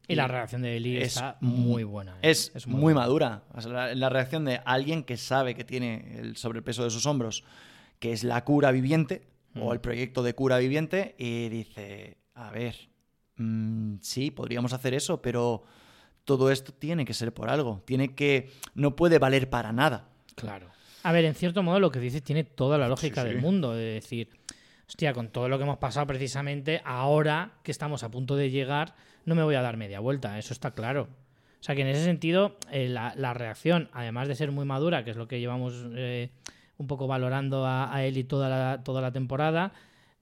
Y, 0.08 0.16
la 0.16 0.28
reacción 0.28 0.62
de 0.62 0.78
Eli 0.78 0.98
es 0.98 1.16
está 1.16 1.38
muy 1.42 1.84
buena. 1.84 2.18
¿eh? 2.22 2.30
Es, 2.30 2.68
muy, 2.68 2.94
madura. 2.94 3.44
la, 3.66 4.10
reacción 4.10 4.46
de 4.46 4.62
alguien 4.66 5.04
que 5.04 5.18
sabe 5.18 5.56
que 5.56 5.64
tiene 5.64 6.20
el 6.20 6.38
sobrepeso 6.38 6.84
de 6.84 6.92
sus 6.92 7.06
hombros, 7.06 7.44
que 8.00 8.12
es 8.12 8.24
la 8.24 8.44
cura 8.44 8.72
viviente 8.72 9.28
o 9.60 9.74
el 9.74 9.80
hmm. 9.80 9.82
proyecto 9.82 10.22
de 10.24 10.36
cura 10.36 10.58
viviente, 10.58 11.16
y 11.18 11.50
dice, 11.50 12.18
a 12.36 12.52
ver, 12.52 12.76
mm, 13.38 13.96
sí, 14.02 14.32
podríamos 14.32 14.74
hacer 14.74 14.94
eso, 14.94 15.22
pero 15.22 15.64
todo 16.26 16.52
esto 16.52 16.74
tiene 16.74 17.06
que 17.06 17.14
ser 17.14 17.34
por 17.34 17.50
algo. 17.50 17.82
Tiene 17.86 18.14
que... 18.14 18.52
No 18.74 18.96
puede 18.96 19.20
valer 19.20 19.50
para 19.50 19.72
nada. 19.72 20.10
Claro. 20.36 20.70
A 21.04 21.12
ver, 21.12 21.24
en 21.26 21.36
cierto 21.36 21.62
modo 21.64 21.80
lo 21.80 21.92
que 21.92 22.00
dices 22.00 22.24
tiene 22.24 22.44
toda 22.44 22.80
la 22.80 22.90
lógica 22.90 23.24
del 23.24 23.40
mundo. 23.40 23.74
De 23.74 23.86
decir, 23.86 24.30
hostia, 24.88 25.14
con 25.14 25.30
todo 25.30 25.50
lo 25.50 25.58
que 25.58 25.64
hemos 25.64 25.78
pasado 25.78 26.08
precisamente, 26.08 26.82
ahora 26.86 27.52
que 27.64 27.72
estamos 27.72 28.04
a 28.04 28.10
punto 28.10 28.36
de 28.36 28.50
llegar, 28.50 28.96
no 29.26 29.36
me 29.36 29.44
voy 29.44 29.56
a 29.56 29.62
dar 29.62 29.78
media 29.78 30.00
vuelta, 30.00 30.38
eso 30.38 30.54
está 30.54 30.72
claro. 30.72 31.08
O 31.60 31.64
sea 31.66 31.76
que 31.76 31.82
en 31.82 31.88
ese 31.88 32.04
sentido, 32.04 32.58
eh, 32.72 32.90
la, 32.90 33.34
reacción, 33.34 33.90
además 33.92 34.28
de 34.28 34.36
ser 34.36 34.52
muy 34.52 34.66
madura, 34.66 35.04
que 35.04 35.12
es 35.12 35.18
lo 35.18 35.28
que 35.28 35.40
llevamos 35.40 35.86
eh, 35.96 36.30
un 36.78 36.88
poco 36.88 37.08
valorando 37.08 37.66
a, 37.66 38.04
él 38.04 38.18
y 38.18 38.24
toda 38.24 38.50
la, 38.50 38.84
toda 38.84 39.02
la 39.02 39.12
temporada, 39.12 39.74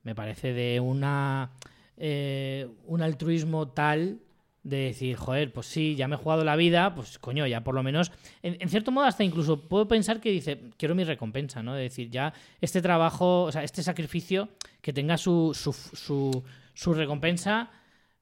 me 0.04 0.16
parece 0.16 0.54
de 0.54 0.80
una 0.80 1.52
eh, 1.98 2.68
un 2.86 3.04
altruismo 3.04 3.68
tal 3.68 4.20
de 4.64 4.78
decir, 4.78 5.18
joder, 5.18 5.52
pues 5.52 5.68
sí, 5.68 5.96
ya 5.96 6.08
me 6.08 6.16
he 6.16 6.18
jugado 6.18 6.44
la 6.46 6.56
vida, 6.56 6.96
pues 6.96 7.20
coño, 7.20 7.46
ya 7.46 7.64
por 7.64 7.76
lo 7.76 7.84
menos, 7.84 8.12
en, 8.42 8.70
cierto 8.70 8.92
modo 8.92 9.06
hasta 9.06 9.24
incluso 9.24 9.60
puedo 9.60 9.88
pensar 9.88 10.22
que 10.22 10.32
dice, 10.32 10.60
quiero 10.78 10.96
mi 10.96 11.04
recompensa, 11.04 11.62
¿no? 11.62 11.74
De 11.74 11.84
decir, 11.84 12.10
ya 12.10 12.34
este 12.62 12.82
trabajo, 12.82 13.44
o 13.44 13.52
sea, 13.52 13.64
este 13.64 13.84
sacrificio 13.84 14.50
que 14.82 14.94
tenga 14.94 15.18
su, 15.18 15.52
su, 15.54 15.74
su, 15.74 16.44
su 16.74 16.94
recompensa 16.94 17.72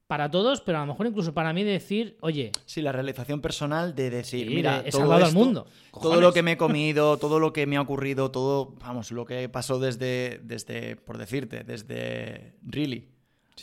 para 0.07 0.29
todos, 0.29 0.61
pero 0.61 0.79
a 0.79 0.81
lo 0.81 0.87
mejor 0.87 1.07
incluso 1.07 1.33
para 1.33 1.53
mí 1.53 1.63
decir, 1.63 2.17
oye... 2.21 2.51
Sí, 2.65 2.81
la 2.81 2.91
realización 2.91 3.39
personal 3.39 3.95
de 3.95 4.09
decir, 4.09 4.49
mira, 4.49 4.81
he 4.83 4.89
todo 4.89 5.01
salvado 5.01 5.25
al 5.25 5.33
mundo. 5.33 5.67
Todo 5.93 6.19
lo 6.19 6.33
que 6.33 6.41
me 6.43 6.53
he 6.53 6.57
comido, 6.57 7.17
todo 7.17 7.39
lo 7.39 7.53
que 7.53 7.67
me 7.67 7.77
ha 7.77 7.81
ocurrido, 7.81 8.31
todo, 8.31 8.73
vamos, 8.81 9.11
lo 9.11 9.25
que 9.25 9.47
pasó 9.47 9.79
desde, 9.79 10.41
desde 10.43 10.95
por 10.97 11.17
decirte, 11.17 11.63
desde 11.63 12.55
Really 12.63 13.09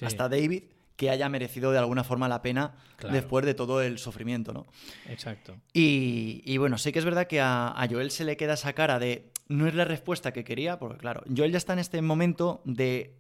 hasta 0.01 0.29
David 0.29 0.62
que 0.99 1.11
haya 1.11 1.28
merecido 1.28 1.70
de 1.70 1.78
alguna 1.78 2.03
forma 2.03 2.26
la 2.26 2.42
pena 2.42 2.74
después 3.12 3.46
de 3.46 3.55
todo 3.55 3.80
el 3.80 3.99
sufrimiento, 3.99 4.53
¿no? 4.53 4.66
Exacto. 5.07 5.57
Y, 5.72 6.59
bueno, 6.59 6.76
sí 6.76 6.90
que 6.90 6.99
es 6.99 7.05
verdad 7.05 7.28
que 7.28 7.40
a, 7.40 7.86
Joel 7.88 8.11
se 8.11 8.24
le 8.24 8.36
queda 8.36 8.55
esa 8.55 8.72
cara 8.72 8.99
de 8.99 9.30
no 9.46 9.68
es 9.68 9.74
la 9.74 9.84
respuesta 9.84 10.32
que 10.32 10.42
quería, 10.42 10.80
porque 10.80 10.99
claro, 10.99 11.22
Joel 11.34 11.53
ya 11.53 11.57
está 11.57 11.72
en 11.72 11.78
este 11.78 12.03
momento 12.03 12.62
de 12.64 13.14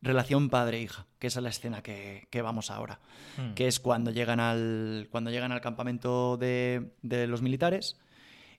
relación 0.00 0.48
padre-hija, 0.48 1.06
que 1.18 1.26
es 1.26 1.34
la 1.34 1.48
escena 1.48 1.82
que, 1.82 2.28
vamos 2.40 2.70
ahora, 2.70 3.00
hmm. 3.36 3.54
que 3.54 3.66
es 3.66 3.80
cuando 3.80 4.12
llegan 4.12 4.38
al, 4.38 5.08
cuando 5.10 5.32
llegan 5.32 5.50
al 5.50 5.60
campamento 5.60 6.36
de, 6.36 6.92
los 7.02 7.42
militares 7.42 7.98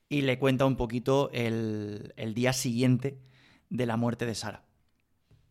y 0.10 0.24
le 0.24 0.38
cuenta 0.38 0.66
un 0.66 0.76
poquito 0.76 1.30
el, 1.32 2.12
día 2.36 2.52
siguiente 2.52 3.22
de 3.70 3.86
la 3.86 3.96
muerte 3.96 4.26
de 4.26 4.36
Sara. 4.36 4.64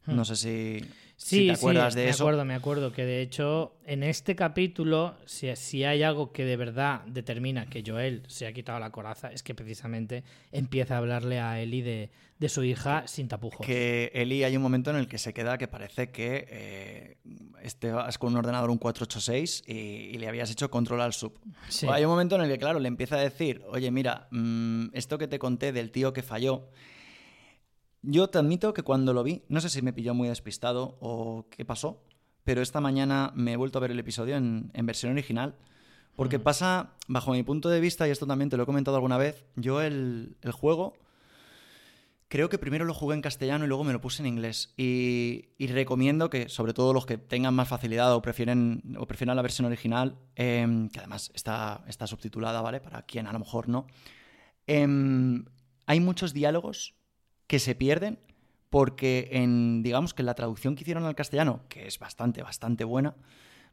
Hmm. 0.04 0.14
No 0.14 0.26
sé 0.26 0.36
si... 0.36 1.03
Sí, 1.16 1.46
te 1.46 1.52
acuerdas 1.52 1.94
de 1.94 2.08
eso. 2.08 2.24
Me 2.24 2.28
acuerdo, 2.28 2.44
me 2.44 2.54
acuerdo 2.54 2.92
que 2.92 3.04
de 3.04 3.22
hecho 3.22 3.76
en 3.86 4.02
este 4.02 4.34
capítulo, 4.34 5.14
si, 5.26 5.54
si, 5.56 5.84
hay 5.84 6.02
algo 6.02 6.32
que 6.32 6.44
de 6.44 6.56
verdad 6.56 7.02
determina 7.06 7.66
que 7.66 7.82
Joel 7.86 8.22
se 8.26 8.46
ha 8.46 8.52
quitado 8.52 8.78
la 8.80 8.90
coraza, 8.90 9.30
es 9.30 9.42
que 9.42 9.54
precisamente 9.54 10.24
empieza 10.52 10.94
a 10.94 10.98
hablarle 10.98 11.40
a 11.40 11.60
Eli 11.60 11.82
de, 11.82 12.10
su 12.48 12.62
hija 12.62 13.06
sin 13.06 13.26
tapujos. 13.26 13.66
Que 13.66 14.10
Eli 14.12 14.44
hay 14.44 14.54
un 14.54 14.62
momento 14.62 14.90
en 14.90 14.96
el 14.96 15.08
que 15.08 15.16
se 15.16 15.32
queda 15.32 15.56
que 15.56 15.66
parece 15.66 16.10
que 16.10 16.46
eh, 16.50 17.16
este, 17.62 17.90
es 18.06 18.18
con 18.18 18.32
un 18.32 18.38
ordenador 18.38 18.68
un 18.68 18.76
486 18.76 19.64
y, 19.66 20.18
le 20.18 20.28
habías 20.28 20.50
hecho 20.50 20.70
control 20.70 21.00
al 21.00 21.14
sub. 21.14 21.38
hay 21.88 22.04
un 22.04 22.10
momento 22.10 22.36
en 22.36 22.42
el 22.42 22.50
que, 22.50 22.58
claro, 22.58 22.80
le 22.80 22.88
empieza 22.88 23.16
a 23.16 23.20
decir, 23.20 23.62
oye, 23.68 23.90
mira, 23.90 24.28
mm, 24.30 24.88
esto 24.92 25.16
que 25.16 25.26
te 25.26 25.38
conté 25.38 25.72
del 25.72 25.90
tío 25.90 26.12
que 26.12 26.22
falló, 26.22 26.68
yo 28.06 28.28
te 28.28 28.38
admito 28.38 28.74
que 28.74 28.82
cuando 28.82 29.12
lo 29.12 29.22
vi, 29.22 29.42
no 29.48 29.60
sé 29.60 29.68
si 29.68 29.82
me 29.82 29.92
pilló 29.92 30.14
muy 30.14 30.28
despistado 30.28 30.96
o 31.00 31.46
qué 31.50 31.64
pasó, 31.64 32.02
pero 32.44 32.60
esta 32.62 32.80
mañana 32.80 33.32
me 33.34 33.52
he 33.52 33.56
vuelto 33.56 33.78
a 33.78 33.80
ver 33.80 33.90
el 33.90 33.98
episodio 33.98 34.36
en, 34.36 34.70
versión 34.82 35.12
original. 35.12 35.54
Porque 36.14 36.38
pasa, 36.38 36.92
bajo 37.08 37.32
mi 37.32 37.42
punto 37.42 37.68
de 37.70 37.80
vista, 37.80 38.06
y 38.06 38.10
esto 38.10 38.26
también 38.26 38.48
te 38.48 38.56
lo 38.56 38.62
he 38.62 38.66
comentado 38.66 38.96
alguna 38.96 39.18
vez, 39.18 39.44
yo 39.56 39.80
el, 39.80 40.36
juego 40.52 40.94
creo 42.28 42.48
que 42.48 42.58
primero 42.58 42.84
lo 42.84 42.94
jugué 42.94 43.14
en 43.14 43.22
castellano 43.22 43.64
y 43.64 43.68
luego 43.68 43.82
me 43.82 43.92
lo 43.92 44.00
puse 44.00 44.22
en 44.22 44.26
inglés. 44.26 44.74
Y, 44.76 45.48
recomiendo 45.58 46.30
que, 46.30 46.48
sobre 46.48 46.74
todo 46.74 46.92
los 46.92 47.06
que 47.06 47.18
tengan 47.18 47.54
más 47.54 47.68
facilidad 47.68 48.14
o 48.14 48.22
prefieren, 48.22 48.96
o 48.98 49.06
prefieran 49.06 49.34
la 49.34 49.42
versión 49.42 49.66
original, 49.66 50.18
em, 50.36 50.88
que 50.88 51.00
además 51.00 51.32
está, 51.34 51.84
está 51.88 52.06
subtitulada, 52.06 52.60
¿vale? 52.60 52.80
Para 52.80 53.02
quien 53.02 53.26
a 53.26 53.32
lo 53.32 53.38
mejor 53.40 53.68
no. 53.68 53.86
Em, 54.66 55.44
hay 55.86 56.00
muchos 56.00 56.32
diálogos 56.32 56.94
que 57.46 57.58
se 57.58 57.74
pierden 57.74 58.18
porque 58.70 59.28
en, 59.30 59.82
digamos 59.82 60.14
que 60.14 60.22
la 60.22 60.34
traducción 60.34 60.74
que 60.74 60.82
hicieron 60.82 61.04
al 61.04 61.14
castellano, 61.14 61.60
que 61.68 61.86
es 61.86 61.98
bastante, 61.98 62.42
bastante 62.42 62.84
buena, 62.84 63.14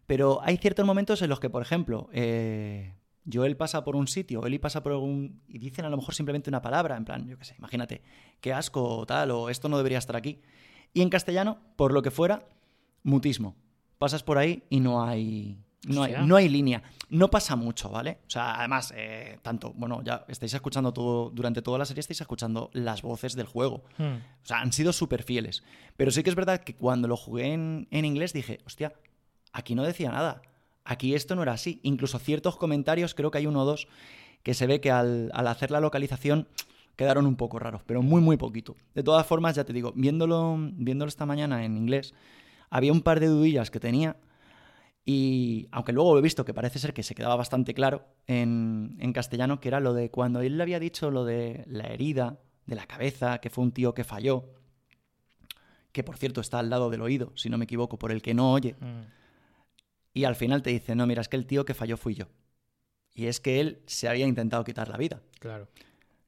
pero 0.05 0.39
hay 0.43 0.57
ciertos 0.57 0.85
momentos 0.85 1.21
en 1.21 1.29
los 1.29 1.39
que, 1.39 1.49
por 1.49 1.61
ejemplo, 1.61 2.09
eh, 2.11 2.93
Joel 3.31 3.57
pasa 3.57 3.83
por 3.83 3.95
un 3.95 4.07
sitio, 4.07 4.45
Eli 4.45 4.59
pasa 4.59 4.83
por 4.83 4.91
algún... 4.91 5.41
y 5.47 5.59
dicen 5.59 5.85
a 5.85 5.89
lo 5.89 5.97
mejor 5.97 6.13
simplemente 6.13 6.49
una 6.49 6.61
palabra, 6.61 6.97
en 6.97 7.05
plan, 7.05 7.27
yo 7.27 7.37
qué 7.37 7.45
sé, 7.45 7.55
imagínate, 7.57 8.01
qué 8.39 8.53
asco 8.53 8.83
o 8.83 9.05
tal, 9.05 9.31
o 9.31 9.49
esto 9.49 9.69
no 9.69 9.77
debería 9.77 9.97
estar 9.97 10.15
aquí. 10.15 10.41
Y 10.93 11.01
en 11.01 11.09
castellano, 11.09 11.59
por 11.75 11.93
lo 11.93 12.01
que 12.01 12.11
fuera, 12.11 12.47
mutismo. 13.03 13.55
Pasas 13.97 14.23
por 14.23 14.37
ahí 14.37 14.63
y 14.69 14.79
no 14.79 15.03
hay, 15.03 15.57
no 15.87 16.03
hay, 16.03 16.13
no 16.25 16.35
hay, 16.35 16.47
línea. 16.47 16.83
No 17.09 17.29
pasa 17.29 17.55
mucho, 17.55 17.89
¿vale? 17.89 18.19
O 18.27 18.29
sea, 18.29 18.59
además, 18.59 18.93
eh, 18.95 19.39
tanto, 19.41 19.73
bueno, 19.75 20.01
ya 20.03 20.25
estáis 20.27 20.53
escuchando 20.53 20.93
todo, 20.93 21.31
durante 21.31 21.61
toda 21.61 21.79
la 21.79 21.85
serie 21.85 22.01
estáis 22.01 22.21
escuchando 22.21 22.69
las 22.73 23.01
voces 23.01 23.35
del 23.35 23.47
juego. 23.47 23.83
Hmm. 23.97 24.17
O 24.43 24.45
sea, 24.45 24.59
han 24.59 24.71
sido 24.73 24.93
súper 24.93 25.23
fieles. 25.23 25.63
Pero 25.97 26.11
sí 26.11 26.21
que 26.21 26.29
es 26.29 26.35
verdad 26.35 26.61
que 26.61 26.75
cuando 26.75 27.07
lo 27.07 27.17
jugué 27.17 27.53
en, 27.53 27.87
inglés 27.91 28.31
dije, 28.31 28.59
hostia, 28.65 28.93
aquí 29.53 29.73
no 29.73 29.83
decía 29.83 30.11
nada. 30.11 30.43
Aquí 30.85 31.15
esto 31.15 31.35
no 31.35 31.41
era 31.41 31.53
así. 31.53 31.79
Incluso 31.83 32.19
ciertos 32.19 32.57
comentarios, 32.57 33.15
creo 33.15 33.31
que 33.31 33.39
hay 33.39 33.47
uno 33.47 33.63
o 33.63 33.65
dos, 33.65 33.87
que 34.43 34.53
se 34.53 34.67
ve 34.67 34.81
que 34.81 34.91
al, 34.91 35.31
hacer 35.33 35.71
la 35.71 35.79
localización 35.79 36.47
quedaron 36.95 37.25
un 37.25 37.37
poco 37.37 37.57
raros, 37.57 37.81
pero 37.87 38.03
muy, 38.03 38.21
muy 38.21 38.37
poquito. 38.37 38.75
De 38.93 39.01
todas 39.01 39.25
formas, 39.25 39.55
ya 39.55 39.63
te 39.63 39.73
digo, 39.73 39.93
viéndolo, 39.95 40.55
viéndolo 40.73 41.09
esta 41.09 41.25
mañana 41.25 41.65
en 41.65 41.75
inglés, 41.75 42.13
había 42.69 42.91
un 42.91 43.01
par 43.01 43.19
de 43.19 43.27
dudillas 43.27 43.71
que 43.71 43.79
tenía 43.79 44.17
Y 45.03 45.67
aunque 45.71 45.93
luego 45.93 46.17
he 46.17 46.21
visto 46.21 46.45
que 46.45 46.53
parece 46.53 46.79
ser 46.79 46.93
que 46.93 47.03
se 47.03 47.15
quedaba 47.15 47.35
bastante 47.35 47.73
claro 47.73 48.05
en, 48.27 48.97
en 48.99 49.13
castellano, 49.13 49.59
que 49.59 49.69
era 49.69 49.79
lo 49.79 49.93
de 49.93 50.11
cuando 50.11 50.41
él 50.41 50.57
le 50.57 50.63
había 50.63 50.79
dicho 50.79 51.09
lo 51.09 51.25
de 51.25 51.63
la 51.67 51.87
herida 51.87 52.39
de 52.65 52.75
la 52.75 52.85
cabeza, 52.85 53.39
que 53.39 53.49
fue 53.49 53.63
un 53.63 53.71
tío 53.71 53.93
que 53.93 54.03
falló, 54.03 54.45
que 55.91 56.03
por 56.03 56.17
cierto 56.17 56.41
está 56.41 56.59
al 56.59 56.69
lado 56.69 56.89
del 56.89 57.01
oído, 57.01 57.33
si 57.35 57.49
no 57.49 57.57
me 57.57 57.65
equivoco, 57.65 57.97
por 57.97 58.11
el 58.11 58.21
que 58.21 58.33
no 58.33 58.53
oye. 58.53 58.75
Mm. 58.79 59.01
Y 60.13 60.25
al 60.25 60.35
final 60.35 60.61
te 60.61 60.69
dice, 60.69 60.95
no, 60.95 61.07
mira, 61.07 61.21
es 61.21 61.29
que 61.29 61.37
el 61.37 61.45
tío 61.45 61.65
que 61.65 61.73
falló 61.73 61.97
fui 61.97 62.15
yo. 62.15 62.27
Y 63.13 63.25
es 63.25 63.39
que 63.39 63.59
él 63.59 63.81
se 63.87 64.07
había 64.07 64.25
intentado 64.27 64.63
quitar 64.63 64.87
la 64.87 64.97
vida. 64.97 65.21
Claro. 65.39 65.67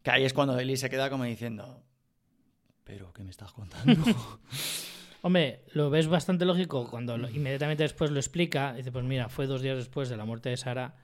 Que 0.02 0.12
ahí 0.12 0.26
es 0.26 0.34
cuando 0.34 0.60
Eli 0.60 0.76
se 0.78 0.90
queda 0.90 1.10
como 1.10 1.24
diciendo, 1.24 1.82
pero 2.84 3.14
¿qué 3.14 3.24
me 3.24 3.30
estás 3.30 3.54
contando? 3.54 4.04
Hombre, 5.26 5.62
lo 5.74 5.90
ves 5.90 6.08
bastante 6.08 6.44
lógico 6.46 6.90
cuando 6.90 7.18
lo- 7.18 7.30
inmediatamente 7.30 7.84
después 7.84 8.12
lo 8.12 8.20
explica. 8.20 8.74
Dice, 8.74 8.92
pues 8.92 9.06
mira, 9.06 9.30
fue 9.30 9.48
dos 9.48 9.62
días 9.62 9.78
después 9.78 10.10
de 10.10 10.18
la 10.18 10.26
muerte 10.26 10.50
de 10.50 10.58
Sara. 10.58 10.96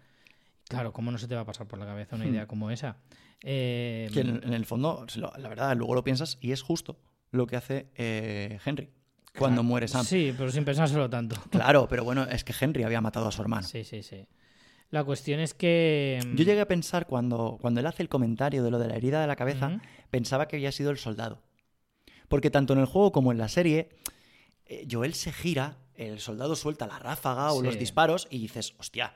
Claro, 0.68 0.92
¿cómo 0.94 1.10
no 1.12 1.18
se 1.18 1.28
te 1.28 1.36
va 1.36 1.42
a 1.42 1.46
pasar 1.46 1.68
por 1.68 1.80
la 1.80 1.86
cabeza 1.86 2.16
una 2.18 2.28
idea 2.28 2.46
como 2.46 2.70
esa? 2.70 2.98
Eh, 3.42 4.10
que 4.14 4.20
en, 4.20 4.42
en 4.44 4.54
el 4.54 4.66
fondo, 4.66 5.06
la 5.38 5.48
verdad, 5.50 5.76
luego 5.78 5.96
lo 5.96 6.04
piensas 6.04 6.38
y 6.42 6.52
es 6.52 6.62
justo 6.62 7.00
lo 7.32 7.48
que 7.48 7.56
hace 7.56 7.88
eh, 7.96 8.60
Henry 8.66 8.90
cuando 9.38 9.64
muere 9.64 9.88
Sam. 9.88 10.04
Sí, 10.06 10.34
pero 10.38 10.52
sin 10.52 10.66
pensárselo 10.66 11.10
tanto. 11.10 11.38
Claro, 11.50 11.88
pero 11.88 12.04
bueno, 12.04 12.24
es 12.26 12.44
que 12.44 12.54
Henry 12.60 12.84
había 12.84 13.00
matado 13.00 13.28
a 13.28 13.32
su 13.32 13.42
hermano. 13.42 13.66
Sí, 13.66 13.84
sí, 13.86 14.04
sí. 14.04 14.28
La 14.92 15.04
cuestión 15.04 15.40
es 15.40 15.54
que... 15.54 16.20
Yo 16.36 16.44
llegué 16.44 16.60
a 16.62 16.68
pensar 16.68 17.06
cuando, 17.08 17.58
cuando 17.62 17.80
él 17.80 17.86
hace 17.86 18.04
el 18.04 18.10
comentario 18.10 18.64
de 18.64 18.72
lo 18.72 18.80
de 18.80 18.88
la 18.90 18.96
herida 18.98 19.22
de 19.22 19.28
la 19.28 19.36
cabeza, 19.38 19.80
pensaba 20.10 20.48
que 20.48 20.56
había 20.58 20.72
sido 20.72 20.90
el 20.92 20.98
soldado. 20.98 21.42
Porque 22.30 22.50
tanto 22.50 22.74
en 22.74 22.80
el 22.80 22.86
juego 22.86 23.12
como 23.12 23.32
en 23.34 23.38
la 23.38 23.50
serie, 23.50 23.90
eh, 24.66 24.88
Joel 24.90 25.14
se 25.14 25.34
gira, 25.34 25.78
el 25.96 26.20
soldado 26.20 26.56
suelta 26.56 26.88
la 26.88 26.98
ráfaga 27.00 27.52
o 27.52 27.60
Sí. 27.60 27.66
los 27.66 27.78
disparos 27.78 28.28
y 28.30 28.40
dices, 28.40 28.74
hostia, 28.80 29.16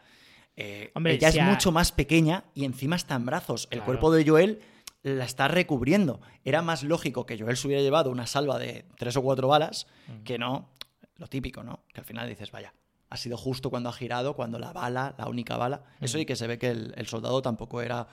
eh, 0.57 0.91
Hombre, 0.95 1.14
ella 1.14 1.32
si 1.32 1.38
es 1.39 1.43
a- 1.43 1.47
mucho 1.49 1.72
más 1.72 1.91
pequeña 1.91 2.43
y 2.53 2.66
encima 2.66 2.95
está 2.95 3.16
en 3.16 3.26
brazos. 3.26 3.64
El 3.72 3.78
Claro. 3.80 3.86
cuerpo 3.86 4.11
de 4.11 4.28
Joel 4.28 4.61
la 5.03 5.26
está 5.26 5.47
recubriendo. 5.47 6.20
Era 6.43 6.61
más 6.61 6.84
lógico 6.84 7.26
que 7.26 7.38
Joel 7.39 7.57
se 7.57 7.68
hubiera 7.68 7.82
llevado 7.82 8.09
una 8.11 8.28
salva 8.28 8.57
de 8.59 8.86
tres 8.97 9.16
o 9.18 9.22
cuatro 9.22 9.47
balas 9.47 9.88
Mm. 10.07 10.24
que 10.24 10.38
no 10.38 10.70
lo 11.18 11.28
típico, 11.28 11.64
¿no? 11.64 11.84
Que 11.93 12.01
al 12.01 12.05
final 12.05 12.28
dices, 12.28 12.51
vaya, 12.51 12.74
ha 13.09 13.18
sido 13.18 13.38
justo 13.38 13.70
cuando 13.70 13.89
ha 13.89 13.93
girado, 13.93 14.36
cuando 14.36 14.57
la 14.59 14.74
bala, 14.74 15.14
la 15.18 15.28
única 15.28 15.57
bala. 15.57 15.84
Eso 16.01 16.18
y 16.18 16.26
que 16.26 16.36
se 16.36 16.47
ve 16.47 16.57
que 16.57 16.70
el, 16.70 16.93
el 16.97 17.05
soldado 17.07 17.41
tampoco 17.41 17.82
era 17.82 18.07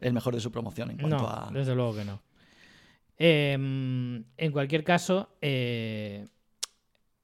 el 0.00 0.12
mejor 0.12 0.34
de 0.34 0.40
su 0.40 0.50
promoción 0.52 0.90
en 0.90 0.98
cuanto 0.98 1.18
No, 1.18 1.28
a... 1.28 1.50
desde 1.52 1.74
luego 1.74 1.94
que 1.94 2.04
no. 2.04 2.20
Eh, 3.18 3.52
en 3.52 4.52
cualquier 4.52 4.84
caso, 4.84 5.28
eh, 5.40 6.26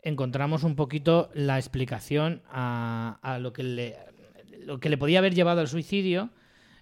encontramos 0.03 0.63
un 0.65 0.77
poquito 0.77 1.31
la 1.35 1.59
explicación 1.59 2.43
a, 2.49 3.19
a 3.23 3.39
lo, 3.39 3.53
que 3.53 3.63
le, 3.63 3.97
lo 4.65 4.81
que 4.81 4.89
le 4.89 4.99
podía 4.99 5.19
haber 5.19 5.35
llevado 5.35 5.61
al 5.61 5.69
suicidio, 5.69 6.31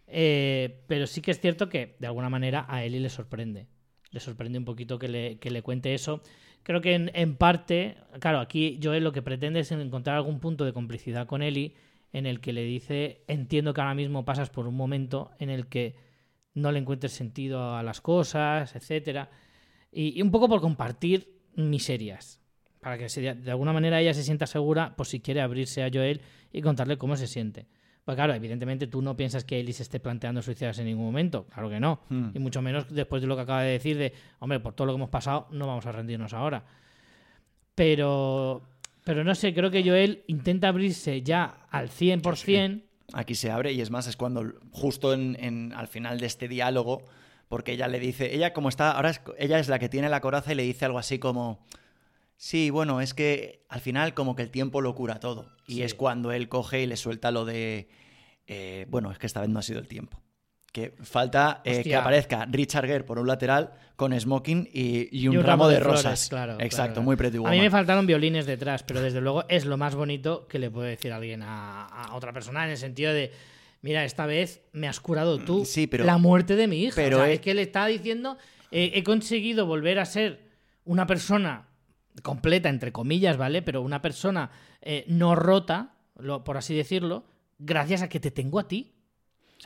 eh, 0.06 0.82
pero 0.86 1.06
sí 1.06 1.20
que 1.20 1.30
es 1.30 1.40
cierto 1.40 1.68
que 1.68 1.96
de 1.98 2.06
alguna 2.06 2.30
manera 2.30 2.66
a 2.68 2.84
Eli 2.84 3.00
le 3.00 3.08
sorprende. 3.08 3.66
Le 4.10 4.20
sorprende 4.20 4.58
un 4.58 4.64
poquito 4.64 4.98
que 4.98 5.08
le, 5.08 5.38
que 5.38 5.50
le 5.50 5.62
cuente 5.62 5.94
eso. 5.94 6.22
Creo 6.62 6.80
que 6.80 6.94
en, 6.94 7.10
en 7.14 7.36
parte, 7.36 7.96
claro, 8.20 8.40
aquí 8.40 8.78
Joel 8.82 9.04
lo 9.04 9.12
que 9.12 9.22
pretende 9.22 9.60
es 9.60 9.72
encontrar 9.72 10.16
algún 10.16 10.40
punto 10.40 10.64
de 10.64 10.72
complicidad 10.72 11.26
con 11.26 11.42
Eli 11.42 11.74
en 12.12 12.26
el 12.26 12.40
que 12.40 12.52
le 12.52 12.62
dice, 12.62 13.22
entiendo 13.26 13.74
que 13.74 13.80
ahora 13.80 13.94
mismo 13.94 14.24
pasas 14.24 14.50
por 14.50 14.66
un 14.66 14.74
momento 14.74 15.30
en 15.38 15.50
el 15.50 15.66
que 15.66 15.94
no 16.56 16.72
le 16.72 16.80
encuentres 16.80 17.12
sentido 17.12 17.76
a 17.76 17.82
las 17.84 18.00
cosas, 18.00 18.74
etcétera, 18.74 19.30
y, 19.92 20.18
y 20.18 20.22
un 20.22 20.30
poco 20.32 20.48
por 20.48 20.60
compartir 20.60 21.30
miserias, 21.54 22.40
para 22.80 22.98
que 22.98 23.08
se- 23.08 23.34
de 23.34 23.50
alguna 23.50 23.72
manera 23.72 24.00
ella 24.00 24.12
se 24.12 24.22
sienta 24.24 24.46
segura, 24.46 24.96
por 24.96 25.06
si 25.06 25.20
quiere 25.20 25.40
abrirse 25.40 25.84
a 25.84 25.90
Joel 25.92 26.20
y 26.52 26.60
contarle 26.62 26.98
cómo 26.98 27.16
se 27.16 27.26
siente. 27.28 27.66
Pues 28.04 28.14
claro, 28.14 28.34
evidentemente 28.34 28.86
tú 28.86 29.02
no 29.02 29.16
piensas 29.16 29.44
que 29.44 29.58
Ellie 29.58 29.72
se 29.72 29.82
esté 29.82 29.98
planteando 30.00 30.40
suicidarse 30.40 30.80
en 30.82 30.86
ningún 30.88 31.06
momento, 31.06 31.46
claro 31.46 31.68
que 31.68 31.80
no, 31.80 32.00
Hmm. 32.08 32.28
y 32.34 32.38
mucho 32.38 32.62
menos 32.62 32.86
después 32.92 33.20
de 33.22 33.28
lo 33.28 33.36
que 33.36 33.42
acaba 33.42 33.62
de 33.62 33.72
decir 33.72 33.96
de, 33.98 34.12
hombre, 34.38 34.60
por 34.60 34.74
todo 34.74 34.86
lo 34.86 34.92
que 34.92 34.96
hemos 34.98 35.10
pasado, 35.10 35.48
no 35.50 35.66
vamos 35.66 35.86
a 35.86 35.92
rendirnos 35.92 36.32
ahora. 36.32 36.64
Pero, 37.74 38.62
pero 39.04 39.24
no 39.24 39.34
sé, 39.34 39.52
creo 39.52 39.70
que 39.70 39.82
Joel 39.86 40.22
intenta 40.28 40.68
abrirse 40.68 41.22
ya 41.22 41.66
al 41.70 41.90
100%. 41.90 42.82
Aquí 43.12 43.34
se 43.34 43.50
abre 43.50 43.72
y 43.72 43.80
es 43.80 43.90
más, 43.90 44.06
es 44.06 44.16
cuando 44.16 44.52
justo 44.72 45.12
en, 45.12 45.36
en- 45.40 45.72
al 45.74 45.88
final 45.88 46.18
de 46.20 46.26
este 46.26 46.48
diálogo, 46.48 47.02
porque 47.48 47.72
ella 47.72 47.86
le 47.88 48.00
dice, 48.00 48.34
ella 48.34 48.52
como 48.52 48.68
está, 48.68 48.90
ahora 48.92 49.10
es- 49.10 49.20
ella 49.38 49.58
es 49.58 49.68
la 49.68 49.78
que 49.78 49.88
tiene 49.88 50.08
la 50.08 50.20
coraza 50.20 50.52
y 50.52 50.56
le 50.56 50.64
dice 50.64 50.84
algo 50.84 50.98
así 50.98 51.18
como, 51.18 51.64
sí, 52.36 52.70
bueno, 52.70 53.00
es 53.00 53.14
que 53.14 53.64
al 53.68 53.80
final 53.80 54.12
como 54.14 54.34
que 54.34 54.42
el 54.42 54.50
tiempo 54.50 54.80
lo 54.80 54.94
cura 54.94 55.20
todo. 55.20 55.50
Y 55.68 55.74
Sí. 55.76 55.82
es 55.82 55.94
cuando 55.94 56.32
él 56.32 56.48
coge 56.48 56.82
y 56.82 56.86
le 56.86 56.96
suelta 56.96 57.30
lo 57.30 57.44
de, 57.44 57.88
eh, 58.48 58.86
bueno, 58.90 59.10
es 59.12 59.18
que 59.18 59.26
esta 59.26 59.40
vez 59.40 59.50
no 59.50 59.58
ha 59.60 59.62
sido 59.62 59.78
el 59.78 59.86
tiempo. 59.88 60.20
Que 60.76 60.92
falta 61.02 61.62
eh, 61.64 61.82
que 61.82 61.96
aparezca 61.96 62.44
Richard 62.44 62.86
Gere 62.86 63.02
por 63.02 63.18
un 63.18 63.26
lateral 63.26 63.72
con 63.96 64.12
smoking 64.20 64.68
y, 64.70 65.08
y 65.10 65.26
un, 65.26 65.42
ramo, 65.42 65.68
de, 65.68 65.76
flores, 65.80 66.02
rosas. 66.04 66.28
claro, 66.28 66.58
Exacto, 66.60 66.92
claro. 66.96 67.02
muy 67.02 67.16
pretty 67.16 67.38
A 67.38 67.48
mí 67.50 67.60
me 67.60 67.70
faltaron 67.70 68.06
violines 68.06 68.44
detrás, 68.44 68.82
pero 68.82 69.00
desde 69.00 69.22
luego 69.22 69.44
es 69.48 69.64
lo 69.64 69.78
más 69.78 69.94
bonito 69.94 70.46
que 70.48 70.58
le 70.58 70.70
puede 70.70 70.90
decir 70.90 71.14
alguien 71.14 71.42
a, 71.42 71.86
a 71.86 72.14
otra 72.14 72.34
persona 72.34 72.64
en 72.66 72.72
el 72.72 72.76
sentido 72.76 73.14
de, 73.14 73.32
mira, 73.80 74.04
esta 74.04 74.26
vez 74.26 74.60
me 74.72 74.86
has 74.86 75.00
curado 75.00 75.38
tú 75.38 75.62
Mm, 75.62 75.64
Sí, 75.64 75.86
pero- 75.86 76.04
la 76.04 76.18
muerte 76.18 76.56
de 76.56 76.68
mi 76.68 76.82
hija. 76.84 76.92
pero 76.94 77.16
O 77.16 77.20
sea, 77.20 77.28
es- 77.30 77.36
es 77.36 77.40
que 77.40 77.54
le 77.54 77.62
está 77.62 77.86
diciendo, 77.86 78.36
eh, 78.70 78.90
he 78.94 79.02
conseguido 79.02 79.64
volver 79.64 79.98
a 79.98 80.04
ser 80.04 80.40
una 80.84 81.06
persona 81.06 81.68
completa, 82.22 82.68
entre 82.68 82.92
comillas, 82.92 83.38
¿vale? 83.38 83.62
Pero 83.62 83.80
una 83.80 84.02
persona 84.02 84.50
eh, 84.82 85.04
no 85.08 85.34
rota, 85.36 85.94
lo- 86.18 86.44
por 86.44 86.58
así 86.58 86.74
decirlo, 86.74 87.24
gracias 87.58 88.02
a 88.02 88.10
que 88.10 88.20
te 88.20 88.30
tengo 88.30 88.58
a 88.58 88.68
ti. 88.68 88.92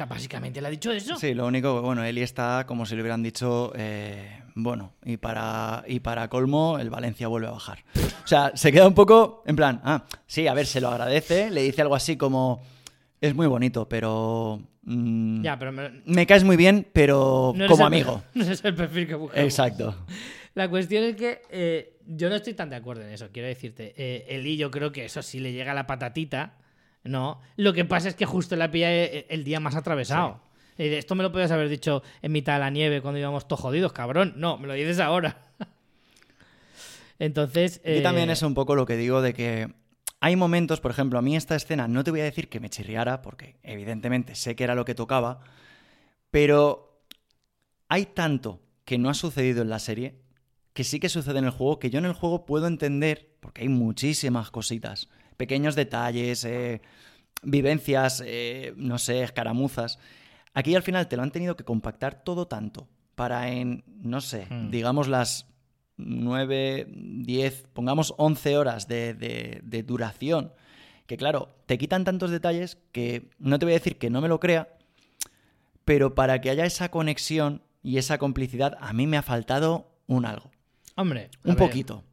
O 0.00 0.02
sea, 0.02 0.06
básicamente 0.06 0.62
le 0.62 0.66
ha 0.68 0.70
dicho 0.70 0.90
eso. 0.92 1.16
Sí, 1.16 1.34
lo 1.34 1.46
único 1.46 1.74
que, 1.74 1.80
bueno, 1.86 2.02
Eli 2.02 2.22
está 2.22 2.64
como 2.66 2.86
si 2.86 2.94
le 2.96 3.02
hubieran 3.02 3.22
dicho, 3.22 3.70
eh, 3.76 4.42
bueno, 4.54 4.94
y 5.04 5.18
para, 5.18 5.84
y 5.86 6.00
para 6.00 6.28
colmo, 6.28 6.78
el 6.78 6.88
Valencia 6.88 7.28
vuelve 7.28 7.48
a 7.48 7.50
bajar. 7.50 7.84
O 8.24 8.26
sea, 8.26 8.52
se 8.54 8.72
queda 8.72 8.86
un 8.88 8.94
poco 8.94 9.42
en 9.46 9.56
plan, 9.56 9.78
ah, 9.84 10.06
sí, 10.26 10.46
a 10.46 10.54
ver, 10.54 10.64
se 10.64 10.80
lo 10.80 10.88
agradece, 10.88 11.50
le 11.50 11.60
dice 11.62 11.82
algo 11.82 11.94
así 11.94 12.16
como, 12.16 12.62
es 13.20 13.34
muy 13.34 13.46
bonito, 13.46 13.86
pero... 13.90 14.60
mm, 14.84 15.42
Ya, 15.42 15.58
pero 15.58 15.70
me- 15.70 16.00
me 16.06 16.26
caes 16.26 16.44
muy 16.44 16.56
bien, 16.56 16.86
pero 16.94 17.52
no 17.54 17.66
como 17.66 17.84
amigo. 17.84 18.22
No 18.34 18.44
es 18.44 18.64
el 18.64 18.74
perfil 18.74 19.06
que 19.06 19.14
buscamos. 19.16 19.44
Exacto. 19.44 19.94
La 20.54 20.70
cuestión 20.70 21.04
es 21.04 21.16
que 21.16 21.42
eh, 21.50 21.98
yo 22.06 22.30
no 22.30 22.36
estoy 22.36 22.54
tan 22.54 22.70
de 22.70 22.76
acuerdo 22.76 23.02
en 23.02 23.10
eso, 23.10 23.28
quiero 23.30 23.48
decirte. 23.48 23.92
Eh, 23.98 24.24
Eli, 24.30 24.56
yo 24.56 24.70
creo 24.70 24.92
que 24.92 25.04
eso 25.04 25.20
sí 25.20 25.40
le 25.40 25.52
llega 25.52 25.72
a 25.72 25.74
la 25.74 25.86
patatita, 25.86 26.54
¿no? 27.04 27.40
Lo 27.56 27.72
que 27.72 27.84
pasa 27.84 28.08
es 28.08 28.14
que 28.14 28.26
justo 28.26 28.56
la 28.56 28.70
pilla 28.70 28.92
el, 28.92 29.26
el 29.28 29.44
día 29.44 29.60
más 29.60 29.74
atravesado. 29.74 30.40
Esto 30.78 31.14
me 31.14 31.22
lo 31.22 31.30
podías 31.30 31.50
haber 31.50 31.68
dicho 31.68 32.02
en 32.22 32.32
mitad 32.32 32.54
de 32.54 32.60
la 32.60 32.70
nieve 32.70 33.02
cuando 33.02 33.20
íbamos 33.20 33.46
todos 33.46 33.60
jodidos, 33.60 33.92
cabrón. 33.92 34.32
No, 34.36 34.56
me 34.56 34.66
lo 34.66 34.72
dices 34.72 34.98
ahora. 34.98 35.42
Entonces. 37.18 37.82
Yo 37.84 38.02
también 38.02 38.30
eh, 38.30 38.32
es 38.32 38.42
un 38.42 38.54
poco 38.54 38.74
lo 38.74 38.86
que 38.86 38.96
digo 38.96 39.20
de 39.20 39.34
que 39.34 39.74
hay 40.20 40.36
momentos, 40.36 40.80
por 40.80 40.90
ejemplo, 40.90 41.18
a 41.18 41.22
mí 41.22 41.36
esta 41.36 41.54
escena 41.54 41.86
no 41.86 42.02
te 42.02 42.10
voy 42.10 42.20
a 42.20 42.24
decir 42.24 42.48
que 42.48 42.60
me 42.60 42.70
chirriara, 42.70 43.20
porque 43.20 43.56
evidentemente 43.62 44.34
sé 44.34 44.56
que 44.56 44.64
era 44.64 44.74
lo 44.74 44.84
que 44.84 44.94
tocaba, 44.94 45.40
pero 46.30 47.04
hay 47.88 48.06
tanto 48.06 48.60
que 48.84 48.98
no 48.98 49.10
ha 49.10 49.14
sucedido 49.14 49.62
en 49.62 49.70
la 49.70 49.78
serie 49.78 50.20
que 50.72 50.84
sí 50.84 51.00
que 51.00 51.08
sucede 51.08 51.38
en 51.38 51.44
el 51.44 51.50
juego, 51.50 51.78
que 51.78 51.90
yo 51.90 51.98
en 51.98 52.04
el 52.06 52.12
juego 52.12 52.46
puedo 52.46 52.66
entender, 52.66 53.36
porque 53.40 53.62
hay 53.62 53.68
muchísimas 53.68 54.50
cositas, 54.50 55.08
pequeños 55.40 55.74
detalles, 55.74 56.44
eh, 56.44 56.82
vivencias, 57.42 58.22
eh, 58.26 58.74
no 58.76 58.98
sé, 58.98 59.22
escaramuzas. 59.22 59.98
Aquí 60.52 60.74
al 60.74 60.82
final 60.82 61.08
te 61.08 61.16
lo 61.16 61.22
han 61.22 61.30
tenido 61.30 61.56
que 61.56 61.64
compactar 61.64 62.22
todo 62.24 62.46
tanto 62.46 62.86
para 63.14 63.48
en, 63.48 63.82
no 63.86 64.20
sé, 64.20 64.46
Hmm. 64.50 64.70
digamos 64.70 65.08
las 65.08 65.46
9, 65.96 66.86
10, 66.90 67.64
pongamos 67.72 68.12
11 68.18 68.58
horas 68.58 68.86
de, 68.86 69.14
de- 69.14 69.60
de 69.62 69.82
duración, 69.82 70.52
que 71.06 71.16
claro, 71.16 71.48
te 71.66 71.78
quitan 71.78 72.04
tantos 72.04 72.30
detalles 72.30 72.76
que 72.92 73.30
no 73.38 73.58
te 73.58 73.64
voy 73.66 73.72
a 73.74 73.78
decir 73.80 73.96
que 73.96 74.10
no 74.10 74.20
me 74.20 74.28
lo 74.28 74.40
crea, 74.40 74.68
pero 75.84 76.14
para 76.14 76.40
que 76.40 76.50
haya 76.50 76.66
esa 76.66 76.90
conexión 76.90 77.62
y 77.82 77.96
esa 77.98 78.18
complicidad, 78.18 78.76
a 78.80 78.92
mí 78.92 79.06
me 79.06 79.16
ha 79.16 79.22
faltado 79.22 79.88
un 80.06 80.26
algo, 80.26 80.50
Hombre, 80.96 81.30
un 81.44 81.54
ver, 81.54 81.68
poquito. 81.68 82.04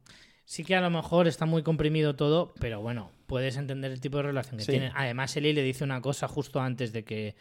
Sí 0.44 0.64
que 0.64 0.74
a 0.74 0.80
lo 0.80 0.88
mejor 0.90 1.26
está 1.28 1.44
muy 1.44 1.62
comprimido 1.62 2.14
todo, 2.16 2.54
pero 2.58 2.80
bueno, 2.80 3.10
puedes 3.28 3.56
entender 3.56 3.92
el 3.92 4.00
tipo 4.00 4.16
de 4.16 4.24
relación 4.24 4.56
que 4.56 4.64
Sí. 4.64 4.72
tienen. 4.72 4.90
Además, 4.96 5.36
Eli 5.36 5.52
le 5.52 5.62
dice 5.62 5.84
una 5.84 6.00
cosa 6.00 6.26
justo 6.26 6.60
antes 6.60 6.92
de 6.92 7.04
que, 7.04 7.36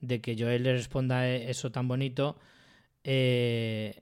de 0.00 0.20
que 0.22 0.34
Joel 0.38 0.62
le 0.62 0.72
responda 0.72 1.28
e- 1.28 1.50
eso 1.50 1.70
tan 1.70 1.86
bonito. 1.88 2.38
Eh, 3.04 4.00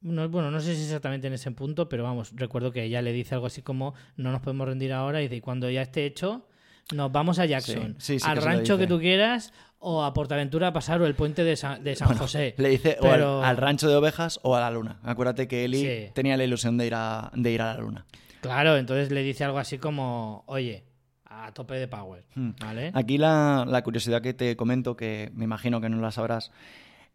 no, 0.00 0.28
bueno, 0.28 0.50
no 0.50 0.60
sé 0.60 0.74
si 0.76 0.82
exactamente 0.82 1.26
en 1.26 1.32
ese 1.32 1.50
punto, 1.50 1.88
pero 1.88 2.04
vamos, 2.04 2.32
recuerdo 2.36 2.70
que 2.72 2.84
ella 2.84 3.02
le 3.02 3.12
dice 3.12 3.34
algo 3.34 3.46
así 3.46 3.62
como 3.62 3.94
no 4.16 4.30
nos 4.32 4.40
podemos 4.40 4.68
rendir 4.68 4.92
ahora 4.92 5.20
y 5.20 5.24
dice, 5.24 5.36
"Y 5.36 5.40
cuando 5.40 5.68
ya 5.70 5.82
esté 5.82 6.04
hecho, 6.06 6.46
nos 6.94 7.10
vamos 7.10 7.38
a 7.38 7.46
Jackson, 7.46 7.96
Sí, 7.98 8.14
sí, 8.14 8.18
sí 8.20 8.26
al 8.28 8.38
que 8.38 8.44
rancho 8.44 8.78
que 8.78 8.86
tú 8.86 8.98
quieras 9.00 9.52
o 9.78 10.04
a 10.04 10.12
Portaventura 10.14 10.68
a 10.68 10.72
pasar 10.72 11.00
o 11.02 11.06
el 11.06 11.14
puente 11.14 11.42
de 11.42 11.56
San, 11.56 11.82
de 11.82 11.96
San 11.96 12.16
José. 12.16 12.54
Le 12.58 12.68
dice 12.68 12.96
o 13.00 13.10
al, 13.10 13.22
al 13.22 13.56
rancho 13.56 13.88
de 13.88 13.96
ovejas 13.96 14.38
o 14.42 14.54
a 14.54 14.60
la 14.60 14.70
luna. 14.70 15.00
Acuérdate 15.02 15.48
que 15.48 15.64
Eli 15.64 16.10
tenía 16.14 16.36
la 16.36 16.44
ilusión 16.44 16.76
de 16.78 16.86
ir 16.86 16.94
a, 16.94 17.30
de 17.34 17.50
ir 17.50 17.60
a 17.62 17.74
la 17.74 17.80
luna. 17.80 18.06
Claro, 18.44 18.76
entonces 18.76 19.10
le 19.10 19.22
dice 19.22 19.42
algo 19.42 19.58
así 19.58 19.78
como, 19.78 20.44
oye, 20.46 20.84
a 21.24 21.52
tope 21.52 21.76
de 21.76 21.88
power. 21.88 22.26
Hmm. 22.34 22.50
¿Vale? 22.60 22.90
Aquí 22.92 23.16
la, 23.16 23.64
la 23.66 23.82
curiosidad 23.82 24.20
que 24.20 24.34
te 24.34 24.54
comento, 24.54 24.96
que 24.96 25.30
me 25.34 25.44
imagino 25.44 25.80
que 25.80 25.88
no 25.88 25.98
la 25.98 26.10
sabrás, 26.10 26.52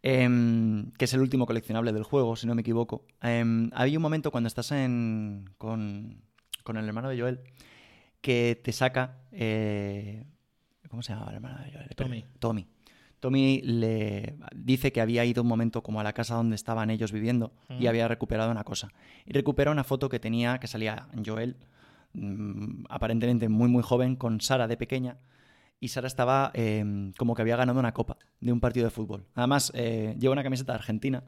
em, 0.02 0.90
que 0.98 1.04
es 1.04 1.14
el 1.14 1.20
último 1.20 1.46
coleccionable 1.46 1.92
del 1.92 2.02
juego, 2.02 2.34
si 2.34 2.48
no 2.48 2.56
me 2.56 2.62
equivoco. 2.62 3.06
Em, 3.22 3.70
hay 3.74 3.96
un 3.96 4.02
momento 4.02 4.32
cuando 4.32 4.48
estás 4.48 4.72
en, 4.72 5.50
con, 5.56 6.20
con 6.64 6.76
el 6.76 6.84
hermano 6.86 7.08
de 7.10 7.20
Joel 7.20 7.40
que 8.20 8.60
te 8.62 8.72
saca... 8.72 9.20
eh, 9.30 10.24
¿Cómo 10.88 11.02
se 11.02 11.12
llama 11.12 11.26
el 11.28 11.36
hermano 11.36 11.62
de 11.64 11.70
Joel? 11.72 11.88
Tommy. 11.94 12.24
Tommy. 12.40 12.66
Tommy 13.20 13.60
le 13.62 14.36
dice 14.54 14.92
que 14.92 15.00
había 15.00 15.24
ido 15.24 15.42
un 15.42 15.48
momento 15.48 15.82
como 15.82 16.00
a 16.00 16.02
la 16.02 16.12
casa 16.12 16.34
donde 16.34 16.56
estaban 16.56 16.90
ellos 16.90 17.12
viviendo 17.12 17.52
y 17.68 17.84
Mm. 17.84 17.88
había 17.88 18.08
recuperado 18.08 18.50
una 18.50 18.64
cosa. 18.64 18.88
Y 19.26 19.32
recupera 19.32 19.70
una 19.70 19.84
foto 19.84 20.08
que 20.08 20.18
tenía, 20.18 20.58
que 20.58 20.66
salía 20.66 21.06
Joel, 21.24 21.56
mm, 22.14 22.84
aparentemente 22.88 23.48
muy 23.48 23.68
muy 23.68 23.82
joven, 23.82 24.16
con 24.16 24.40
Sara 24.40 24.66
de 24.66 24.76
pequeña. 24.76 25.18
Y 25.78 25.88
Sara 25.88 26.06
estaba 26.08 26.50
eh, 26.54 27.12
como 27.16 27.34
que 27.34 27.42
había 27.42 27.56
ganado 27.56 27.78
una 27.80 27.92
copa 27.92 28.16
de 28.40 28.52
un 28.52 28.60
partido 28.60 28.84
de 28.84 28.90
fútbol. 28.90 29.24
Además, 29.34 29.72
eh, 29.74 30.14
lleva 30.18 30.32
una 30.32 30.42
camiseta 30.42 30.72
de 30.72 30.78
Argentina 30.78 31.22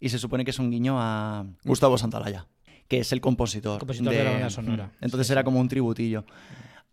y 0.00 0.08
se 0.08 0.18
supone 0.18 0.44
que 0.44 0.50
es 0.50 0.58
un 0.58 0.70
guiño 0.70 0.96
a 0.98 1.44
Gustavo 1.64 1.96
Santaolalla, 1.98 2.46
que 2.88 2.98
es 2.98 3.12
el 3.12 3.20
compositor, 3.20 3.78
Compositor 3.78 4.12
de 4.12 4.24
la 4.24 4.30
banda 4.32 4.50
sonora. 4.50 4.86
Mm. 4.86 5.04
Entonces 5.04 5.26
Sí, 5.28 5.32
era 5.32 5.44
como 5.44 5.60
un 5.60 5.68
tributillo. 5.68 6.24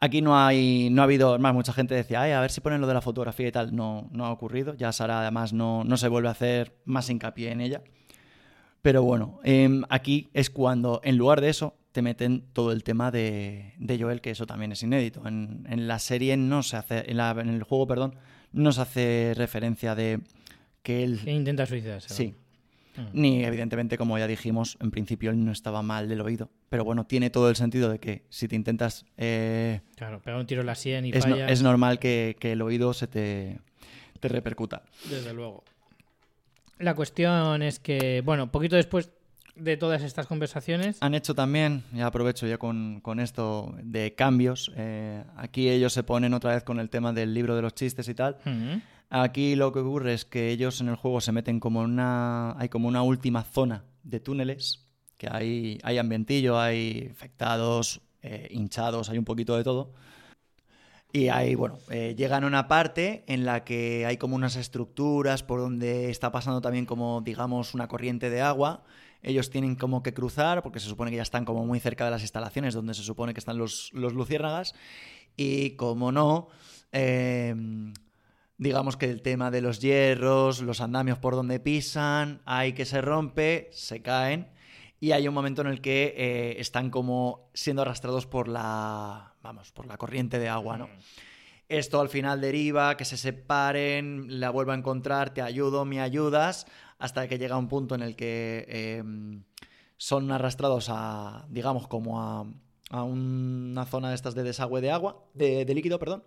Aquí 0.01 0.21
no 0.21 0.37
hay, 0.37 0.89
no 0.91 1.01
ha 1.01 1.05
habido, 1.05 1.37
más 1.39 1.53
mucha 1.53 1.73
gente 1.73 1.93
decía, 1.93 2.21
"Ay, 2.21 2.31
a 2.31 2.39
ver 2.41 2.51
si 2.51 2.61
ponen 2.61 2.79
lo 2.79 2.87
de 2.87 2.93
la 2.93 3.01
fotografía 3.01 3.47
y 3.47 3.51
tal. 3.51 3.75
No, 3.75 4.07
no 4.11 4.25
ha 4.25 4.31
ocurrido. 4.31 4.73
Ya 4.75 4.91
Sara 4.93 5.19
además 5.21 5.51
no, 5.51 5.83
no 5.83 5.97
se 5.97 6.07
vuelve 6.07 6.29
a 6.29 6.31
hacer 6.31 6.73
más 6.85 7.09
hincapié 7.09 7.51
en 7.51 7.59
ella. 7.61 7.81
Pero 8.81 9.03
bueno, 9.03 9.39
em, 9.43 9.83
aquí 9.89 10.29
es 10.33 10.49
cuando 10.49 11.01
en 11.03 11.17
lugar 11.17 11.41
de 11.41 11.49
eso 11.49 11.75
te 11.91 12.01
meten 12.01 12.45
todo 12.53 12.71
el 12.71 12.83
tema 12.83 13.11
de, 13.11 13.73
de 13.77 13.99
Joel, 13.99 14.21
que 14.21 14.29
eso 14.31 14.45
también 14.45 14.71
es 14.71 14.81
inédito. 14.83 15.27
En, 15.27 15.65
en 15.69 15.87
la 15.87 15.99
serie 15.99 16.37
no 16.37 16.63
se 16.63 16.77
hace, 16.77 17.09
en, 17.11 17.17
la- 17.17 17.31
en 17.31 17.49
el 17.49 17.63
juego, 17.63 17.87
perdón, 17.87 18.15
no 18.53 18.71
se 18.71 18.81
hace 18.81 19.33
referencia 19.35 19.95
de 19.95 20.21
que 20.81 21.03
él... 21.03 21.19
Que 21.25 21.31
intenta 21.33 21.65
suicidarse. 21.65 22.13
Sí, 22.13 22.35
Mm. 22.99 23.07
ni 23.13 23.43
evidentemente, 23.45 23.97
como 23.97 24.17
ya 24.17 24.27
dijimos, 24.27 24.77
en 24.81 24.91
principio 24.91 25.31
él 25.31 25.43
no 25.43 25.51
estaba 25.51 25.81
mal 25.81 26.07
del 26.09 26.21
oído. 26.21 26.49
Pero 26.69 26.83
bueno, 26.83 27.05
tiene 27.05 27.29
todo 27.29 27.49
el 27.49 27.55
sentido 27.55 27.89
de 27.89 27.99
que 27.99 28.23
si 28.29 28.47
te 28.47 28.55
intentas... 28.55 29.05
eh, 29.17 29.81
Claro, 29.95 30.21
pega 30.21 30.37
un 30.37 30.45
tiro 30.45 30.61
en 30.61 30.67
la 30.67 30.75
sien 30.75 31.05
y 31.05 31.11
es, 31.13 31.25
no- 31.25 31.35
es 31.35 31.61
normal 31.61 31.99
que, 31.99 32.35
que 32.39 32.51
el 32.53 32.61
oído 32.61 32.93
se 32.93 33.07
te, 33.07 33.59
te 34.19 34.27
repercuta. 34.27 34.83
Desde 35.09 35.33
luego. 35.33 35.63
La 36.77 36.93
cuestión 36.95 37.61
es 37.61 37.79
que, 37.79 38.21
bueno, 38.23 38.51
poquito 38.51 38.75
después 38.75 39.11
de 39.55 39.75
todas 39.75 40.01
estas 40.03 40.25
conversaciones. 40.27 40.97
Han 41.01 41.13
hecho 41.15 41.35
también, 41.35 41.83
ya 41.91 42.05
aprovecho 42.07 42.47
ya 42.47 42.57
con, 42.57 43.01
con 43.01 43.19
esto 43.19 43.75
de 43.83 44.15
cambios, 44.15 44.71
eh, 44.77 45.23
aquí 45.35 45.67
ellos 45.69 45.91
se 45.91 46.03
ponen 46.03 46.33
otra 46.33 46.53
vez 46.53 46.63
con 46.63 46.79
el 46.79 46.89
tema 46.89 47.11
del 47.11 47.33
libro 47.33 47.57
de 47.57 47.61
los 47.61 47.75
chistes 47.75 48.07
y 48.07 48.13
tal. 48.13 48.37
Aquí 49.09 49.55
lo 49.55 49.71
que 49.71 49.79
ocurre 49.79 50.13
es 50.13 50.25
que 50.25 50.49
ellos 50.49 50.81
en 50.81 50.89
el 50.89 50.95
juego 50.95 51.19
se 51.21 51.31
meten 51.31 51.59
como 51.59 51.81
una. 51.81 52.57
Hay 52.59 52.69
como 52.69 52.87
una 52.87 53.01
última 53.01 53.43
zona 53.43 53.85
de 54.03 54.19
túneles. 54.19 54.85
Que 55.17 55.27
hay, 55.29 55.79
hay 55.83 55.97
ambientillo, 55.97 56.59
hay 56.59 57.07
infectados, 57.09 58.01
eh, 58.21 58.47
hinchados, 58.51 59.09
hay 59.09 59.17
un 59.17 59.25
poquito 59.25 59.57
de 59.57 59.63
todo. 59.63 59.93
Y 61.11 61.29
ahí, 61.29 61.55
bueno, 61.55 61.79
eh, 61.89 62.13
llegan 62.15 62.43
a 62.43 62.47
una 62.47 62.67
parte 62.67 63.23
en 63.27 63.43
la 63.43 63.63
que 63.63 64.05
hay 64.05 64.17
como 64.17 64.35
unas 64.35 64.55
estructuras 64.55 65.41
por 65.41 65.59
donde 65.59 66.11
está 66.11 66.31
pasando 66.31 66.61
también 66.61 66.85
como, 66.85 67.21
digamos, 67.21 67.73
una 67.73 67.87
corriente 67.87 68.29
de 68.29 68.41
agua. 68.41 68.83
Ellos 69.23 69.49
tienen 69.49 69.75
como 69.75 70.03
que 70.03 70.13
cruzar, 70.13 70.61
porque 70.61 70.79
se 70.79 70.87
supone 70.87 71.09
que 71.09 71.17
ya 71.17 71.23
están 71.23 71.45
como 71.45 71.65
muy 71.65 71.79
cerca 71.79 72.05
de 72.05 72.11
las 72.11 72.21
instalaciones 72.21 72.75
donde 72.75 72.93
se 72.93 73.01
supone 73.01 73.33
que 73.33 73.39
están 73.39 73.57
los, 73.57 73.89
los 73.93 74.13
luciérnagas. 74.13 74.75
Y 75.35 75.71
como 75.71 76.11
no, 76.11 76.47
eh, 76.91 77.55
digamos 78.59 78.97
que 78.97 79.09
el 79.09 79.21
tema 79.21 79.49
de 79.51 79.61
los 79.61 79.79
hierros, 79.79 80.61
los 80.61 80.81
andamios 80.81 81.17
por 81.17 81.33
donde 81.33 81.61
pisan, 81.61 82.41
hay 82.45 82.73
que 82.73 82.85
se 82.85 83.01
rompe, 83.01 83.69
se 83.71 84.01
caen. 84.01 84.49
Y 84.99 85.13
hay 85.13 85.29
un 85.29 85.33
momento 85.33 85.61
en 85.61 85.67
el 85.67 85.79
que 85.79 86.13
eh, 86.17 86.59
están 86.59 86.89
como 86.89 87.49
siendo 87.53 87.81
arrastrados 87.81 88.27
por 88.27 88.49
la, 88.49 89.33
vamos, 89.41 89.71
por 89.71 89.87
la 89.87 89.97
corriente 89.97 90.39
de 90.39 90.49
agua, 90.49 90.77
¿no? 90.77 90.89
Esto 91.69 92.01
al 92.01 92.09
final 92.09 92.41
deriva, 92.41 92.97
que 92.97 93.05
se 93.05 93.15
separen, 93.15 94.41
la 94.41 94.49
vuelvo 94.49 94.73
a 94.73 94.75
encontrar, 94.75 95.33
te 95.33 95.41
ayudo, 95.41 95.85
me 95.85 96.01
ayudas, 96.01 96.65
hasta 96.97 97.29
que 97.29 97.37
llega 97.37 97.57
un 97.57 97.69
punto 97.69 97.95
en 97.95 98.01
el 98.01 98.17
que 98.17 98.65
eh, 98.67 99.03
son 99.95 100.31
arrastrados 100.33 100.87
a, 100.89 101.45
digamos, 101.47 101.87
como 101.87 102.21
a, 102.21 102.45
a 102.89 103.03
una 103.03 103.85
zona 103.85 104.09
de 104.09 104.15
estas 104.15 104.35
de 104.35 104.43
desagüe 104.43 104.81
de 104.81 104.91
agua, 104.91 105.23
de, 105.33 105.63
de 105.63 105.75
líquido, 105.75 105.97
perdón, 105.97 106.23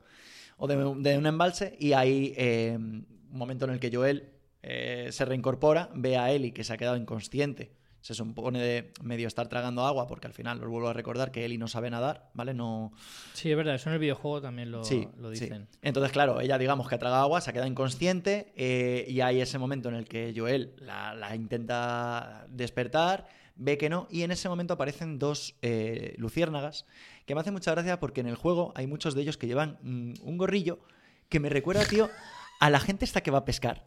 o 0.63 0.69
de, 0.69 0.77
de 0.77 1.19
un 1.19 1.27
embalse, 1.27 1.77
y 1.81 1.93
hay 1.93 2.35
eh, 2.37 2.77
un 2.79 3.05
momento 3.31 3.65
en 3.65 3.73
el 3.73 3.81
que 3.81 3.91
Joel 3.93 4.31
eh, 4.63 5.09
se 5.11 5.25
reincorpora, 5.25 5.91
ve 5.93 6.17
a 6.17 6.31
Ellie 6.31 6.53
que 6.53 6.63
se 6.63 6.73
ha 6.73 6.77
quedado 6.77 6.97
inconsciente. 6.97 7.73
Se 8.01 8.15
supone 8.15 8.61
de 8.61 8.93
medio 9.03 9.27
estar 9.27 9.49
tragando 9.49 9.85
agua, 9.85 10.07
porque 10.07 10.29
al 10.29 10.33
final 10.33 10.63
os 10.63 10.69
vuelvo 10.69 10.89
a 10.89 10.93
recordar 10.93 11.33
que 11.33 11.45
Ellie 11.45 11.59
no 11.59 11.67
sabe 11.67 11.91
nadar, 11.91 12.31
¿vale? 12.35 12.55
No, 12.55 12.93
Sí, 13.33 13.51
es 13.51 13.57
verdad, 13.57 13.75
eso 13.75 13.89
en 13.89 13.95
el 13.95 13.99
videojuego 13.99 14.41
también 14.41 14.71
lo, 14.71 14.85
sí, 14.85 15.09
lo 15.19 15.35
sí. 15.35 15.41
dicen. 15.41 15.69
Entonces, 15.83 16.13
claro, 16.13 16.41
ella 16.41 16.59
digamos 16.59 16.89
que 16.89 16.95
ha 16.95 16.99
tragado 16.99 17.23
agua, 17.23 17.41
se 17.41 17.51
ha 17.51 17.53
quedado 17.53 17.69
inconsciente 17.69 18.53
eh, 18.55 19.05
y 19.09 19.21
hay 19.21 19.41
ese 19.41 19.59
momento 19.59 19.89
en 19.89 19.97
el 19.97 20.07
que 20.07 20.33
Joel 20.37 20.75
la, 20.79 21.13
la 21.15 21.35
intenta 21.35 22.47
despertar, 22.49 23.27
ve 23.57 23.79
que 23.79 23.89
no, 23.91 24.07
y 24.11 24.23
en 24.23 24.31
ese 24.31 24.49
momento 24.49 24.75
aparecen 24.75 25.19
dos 25.19 25.57
eh, 25.63 26.15
luciérnagas 26.19 26.87
que 27.27 27.35
me 27.35 27.41
hace 27.41 27.51
mucha 27.51 27.71
gracia 27.73 27.99
porque 28.01 28.21
en 28.21 28.27
el 28.27 28.37
juego 28.37 28.73
hay 28.75 28.87
muchos 28.87 29.15
de 29.15 29.23
ellos 29.23 29.37
que 29.37 29.47
llevan 29.47 29.79
mm, 29.83 30.15
un 30.23 30.39
gorrillo 30.39 30.81
que 31.29 31.41
me 31.41 31.49
recuerda, 31.49 31.85
tío, 31.85 32.11
a 32.61 32.71
la 32.71 32.81
gente 32.81 33.05
esta 33.05 33.23
que 33.23 33.31
va 33.31 33.39
a 33.39 33.45
pescar. 33.45 33.87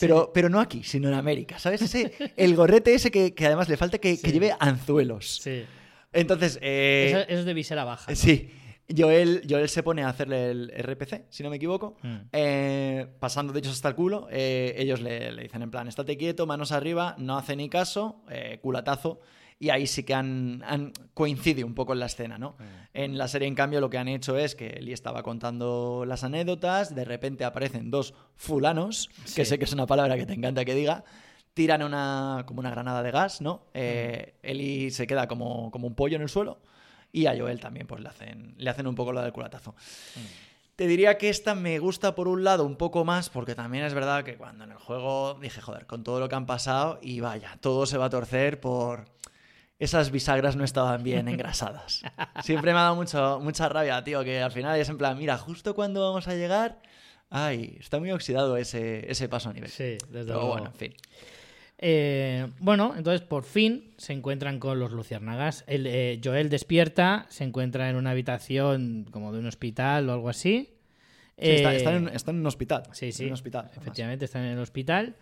Pero, 0.00 0.30
pero 0.32 0.48
no 0.48 0.60
aquí, 0.60 0.82
sino 0.82 1.08
en 1.08 1.14
América, 1.14 1.58
¿sabes? 1.58 1.82
Ese, 1.82 2.12
el 2.36 2.54
gorrete 2.56 2.94
ese 2.94 3.10
que, 3.10 3.34
que 3.34 3.46
además 3.46 3.68
le 3.68 3.76
falta 3.76 3.98
que, 3.98 4.20
que 4.20 4.32
lleve 4.32 4.54
anzuelos. 4.58 5.40
Sí. 5.42 5.64
Entonces, 6.12 6.58
eh, 6.62 7.06
eso, 7.08 7.18
eso 7.28 7.40
es 7.40 7.44
de 7.44 7.54
visera 7.54 7.84
baja. 7.84 8.10
¿no? 8.10 8.16
Sí, 8.16 8.50
Joel, 8.96 9.42
Joel 9.48 9.68
se 9.68 9.82
pone 9.82 10.02
a 10.04 10.08
hacerle 10.10 10.50
el 10.50 10.72
RPC, 10.76 11.24
si 11.28 11.42
no 11.42 11.50
me 11.50 11.56
equivoco, 11.56 11.96
Mm. 12.02 12.16
eh, 12.32 13.06
pasando 13.18 13.52
de 13.52 13.58
ellos 13.60 13.72
hasta 13.72 13.88
el 13.88 13.94
culo. 13.94 14.28
eh, 14.30 14.74
ellos 14.78 15.00
le, 15.00 15.32
le 15.32 15.42
dicen 15.42 15.62
en 15.62 15.70
plan, 15.70 15.88
estate 15.88 16.16
quieto, 16.16 16.46
manos 16.46 16.70
arriba, 16.72 17.14
no 17.18 17.36
hace 17.36 17.56
ni 17.56 17.68
caso, 17.68 18.22
culatazo. 18.62 19.20
Y 19.58 19.70
ahí 19.70 19.86
sí 19.86 20.02
que 20.02 20.14
han, 20.14 20.62
han- 20.66 20.92
coincide 21.14 21.64
un 21.64 21.74
poco 21.74 21.92
en 21.92 22.00
la 22.00 22.06
escena, 22.06 22.38
¿no? 22.38 22.56
En 22.92 23.16
la 23.16 23.28
serie, 23.28 23.48
en 23.48 23.54
cambio, 23.54 23.80
lo 23.80 23.88
que 23.88 23.98
han 23.98 24.08
hecho 24.08 24.36
es 24.36 24.54
que 24.54 24.66
Eli 24.68 24.92
estaba 24.92 25.22
contando 25.22 26.04
las 26.06 26.24
anécdotas, 26.24 26.94
de 26.94 27.04
repente 27.04 27.44
aparecen 27.44 27.90
dos 27.90 28.14
fulanos, 28.36 29.08
que 29.34 29.44
sé 29.44 29.58
que 29.58 29.64
es 29.64 29.72
una 29.72 29.86
palabra 29.86 30.16
que 30.16 30.26
te 30.26 30.32
encanta 30.34 30.64
que 30.64 30.74
diga, 30.74 31.04
tiran 31.54 31.82
una, 31.82 32.42
como 32.46 32.60
una 32.60 32.70
granada 32.70 33.02
de 33.02 33.10
gas, 33.12 33.40
¿no? 33.40 33.66
Eh, 33.74 34.34
Eli 34.42 34.90
se 34.90 35.06
queda 35.06 35.28
como, 35.28 35.70
como 35.70 35.86
un 35.86 35.94
pollo 35.94 36.16
en 36.16 36.22
el 36.22 36.28
suelo 36.28 36.58
y 37.12 37.26
a 37.26 37.36
Joel 37.38 37.60
también 37.60 37.86
pues 37.86 38.00
le 38.02 38.08
hacen, 38.08 38.54
le 38.58 38.68
hacen 38.70 38.88
un 38.88 38.96
poco 38.96 39.12
lo 39.12 39.22
del 39.22 39.32
culatazo. 39.32 39.74
Te 40.76 40.88
diría 40.88 41.16
que 41.16 41.28
esta 41.28 41.54
me 41.54 41.78
gusta 41.78 42.16
por 42.16 42.26
un 42.26 42.42
lado 42.42 42.64
un 42.64 42.74
poco 42.74 43.04
más, 43.04 43.30
porque 43.30 43.54
también 43.54 43.84
es 43.84 43.94
verdad 43.94 44.24
que 44.24 44.36
cuando 44.36 44.64
en 44.64 44.72
el 44.72 44.78
juego 44.78 45.34
dije, 45.40 45.60
joder, 45.60 45.86
con 45.86 46.02
todo 46.02 46.18
lo 46.18 46.28
que 46.28 46.34
han 46.34 46.46
pasado, 46.46 46.98
y 47.00 47.20
vaya, 47.20 47.56
todo 47.60 47.86
se 47.86 47.96
va 47.98 48.06
a 48.06 48.10
torcer 48.10 48.58
por. 48.60 49.04
Esas 49.84 50.10
bisagras 50.10 50.56
no 50.56 50.64
estaban 50.64 51.02
bien 51.02 51.28
engrasadas. 51.28 52.02
Siempre 52.42 52.72
me 52.72 52.78
ha 52.78 52.82
dado 52.84 52.96
mucho, 52.96 53.38
mucha 53.42 53.68
rabia, 53.68 54.02
tío, 54.02 54.24
que 54.24 54.40
al 54.40 54.50
final 54.50 54.80
es 54.80 54.88
en 54.88 54.96
plan, 54.96 55.18
mira, 55.18 55.36
justo 55.36 55.74
cuando 55.74 56.00
vamos 56.00 56.26
a 56.26 56.34
llegar. 56.34 56.80
Ay, 57.28 57.76
está 57.80 57.98
muy 57.98 58.10
oxidado 58.10 58.56
ese, 58.56 59.10
ese 59.10 59.28
paso 59.28 59.50
a 59.50 59.52
nivel. 59.52 59.68
Sí, 59.70 59.98
desde 60.08 60.08
Pero 60.10 60.24
luego. 60.34 60.48
bueno, 60.48 60.66
en 60.68 60.74
fin. 60.74 60.94
Eh, 61.78 62.46
bueno, 62.60 62.94
entonces 62.96 63.20
por 63.20 63.44
fin 63.44 63.92
se 63.98 64.14
encuentran 64.14 64.58
con 64.58 64.78
los 64.78 64.90
luciérnagas. 64.92 65.64
El, 65.66 65.86
eh, 65.86 66.18
Joel 66.24 66.48
despierta, 66.48 67.26
se 67.28 67.44
encuentra 67.44 67.90
en 67.90 67.96
una 67.96 68.10
habitación 68.12 69.06
como 69.10 69.32
de 69.32 69.40
un 69.40 69.46
hospital 69.46 70.08
o 70.08 70.12
algo 70.14 70.30
así. 70.30 70.70
Sí, 71.36 71.50
está, 71.50 71.74
Eh, 71.74 71.76
está 71.76 71.94
en, 71.94 72.08
está 72.08 72.30
en 72.30 72.38
un 72.38 72.46
hospital. 72.46 72.84
Sí, 72.92 73.12
sí. 73.12 73.24
En 73.24 73.28
un 73.30 73.34
hospital. 73.34 73.64
además. 73.66 73.82
Efectivamente, 73.82 74.24
están 74.24 74.44
en 74.44 74.52
el 74.52 74.60
hospital. 74.60 75.16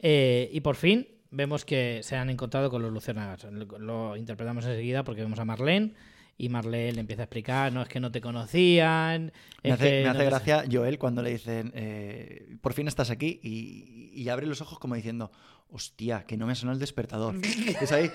Y 0.00 0.60
por 0.60 0.76
fin 0.76 1.06
vemos 1.36 1.64
que 1.64 2.00
se 2.02 2.16
han 2.16 2.30
encontrado 2.30 2.70
con 2.70 2.82
los 2.82 2.90
luciérnagas. 2.90 3.46
Lo, 3.78 4.16
interpretamos 4.16 4.64
enseguida 4.64 5.04
porque 5.04 5.20
vemos 5.20 5.38
a 5.38 5.44
Marlene 5.44 5.94
y 6.38 6.48
Marlene 6.48 6.92
le 6.92 7.00
empieza 7.00 7.22
a 7.22 7.24
explicar, 7.24 7.72
no 7.72 7.82
es 7.82 7.88
que 7.88 8.00
no 8.00 8.10
te 8.10 8.20
conocían. 8.20 9.32
Me 9.62 9.72
hace, 9.72 9.84
que 9.84 9.96
me 9.98 10.04
no 10.04 10.10
hace 10.10 10.18
te- 10.20 10.24
gracia 10.24 10.64
Joel 10.70 10.98
cuando 10.98 11.22
le 11.22 11.30
dicen, 11.30 11.72
eh, 11.74 12.56
por 12.60 12.72
fin 12.72 12.88
estás 12.88 13.10
aquí, 13.10 13.38
y, 13.42 14.10
y 14.14 14.28
abre 14.28 14.46
los 14.46 14.60
ojos 14.60 14.78
como 14.78 14.94
diciendo, 14.94 15.30
hostia, 15.70 16.24
que 16.24 16.36
no 16.36 16.46
me 16.46 16.54
suena 16.54 16.72
el 16.72 16.78
despertador. 16.78 17.36
es 17.80 17.92
ahí, 17.92 18.10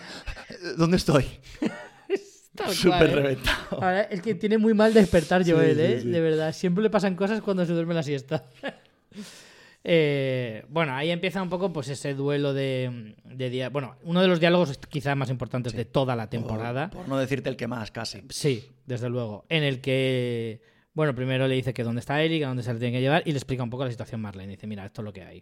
¿dónde 0.78 0.98
estoy? 0.98 1.26
Súper 2.74 3.10
¿eh? 3.10 3.16
reventado. 3.16 3.82
Ahora, 3.82 4.02
es 4.02 4.22
que 4.22 4.36
tiene 4.36 4.58
muy 4.58 4.74
mal 4.74 4.94
despertar 4.94 5.44
Sí, 5.44 5.52
Joel, 5.52 5.76
sí, 5.76 5.82
¿eh? 5.82 6.00
sí. 6.02 6.10
De 6.10 6.20
verdad. 6.20 6.54
Siempre 6.54 6.84
le 6.84 6.90
pasan 6.90 7.16
cosas 7.16 7.42
cuando 7.42 7.66
se 7.66 7.72
duerme 7.74 7.94
la 7.94 8.04
siesta. 8.04 8.46
Eh, 9.84 10.64
bueno, 10.70 10.94
ahí 10.94 11.10
empieza 11.10 11.42
un 11.42 11.50
poco 11.50 11.74
pues 11.74 11.88
ese 11.90 12.14
duelo 12.14 12.54
de, 12.54 13.16
de 13.26 13.70
Bueno, 13.70 13.96
uno 14.04 14.22
de 14.22 14.28
los 14.28 14.40
diálogos 14.40 14.78
quizás 14.90 15.18
más 15.18 15.30
importantes 15.30 15.74
de 15.74 15.86
toda 15.86 16.16
la 16.16 16.30
temporada. 16.30 16.90
Por, 16.90 17.02
por 17.02 17.10
no 17.10 17.18
decirte 17.18 17.50
el 17.50 17.56
que 17.56 17.68
más, 17.68 17.92
casi. 17.92 18.22
Sí, 18.30 18.70
desde 18.86 19.10
luego. 19.10 19.46
En 19.50 19.64
el 19.64 19.82
que 19.82 20.62
Bueno, 20.94 21.16
primero 21.16 21.48
le 21.48 21.56
dice 21.56 21.74
que 21.74 21.84
dónde 21.84 22.00
está 22.02 22.22
Eli, 22.22 22.40
que 22.40 22.46
dónde 22.46 22.64
se 22.64 22.74
le 22.74 22.80
tiene 22.80 22.98
que 22.98 23.02
llevar, 23.02 23.24
y 23.26 23.32
le 23.32 23.38
explica 23.38 23.64
un 23.64 23.70
poco 23.70 23.86
la 23.86 23.92
situación 23.92 24.22
Marlene. 24.22 24.52
Dice, 24.54 24.68
mira, 24.68 24.86
esto 24.86 25.02
es 25.02 25.06
lo 25.06 25.14
que 25.14 25.24
hay. 25.24 25.42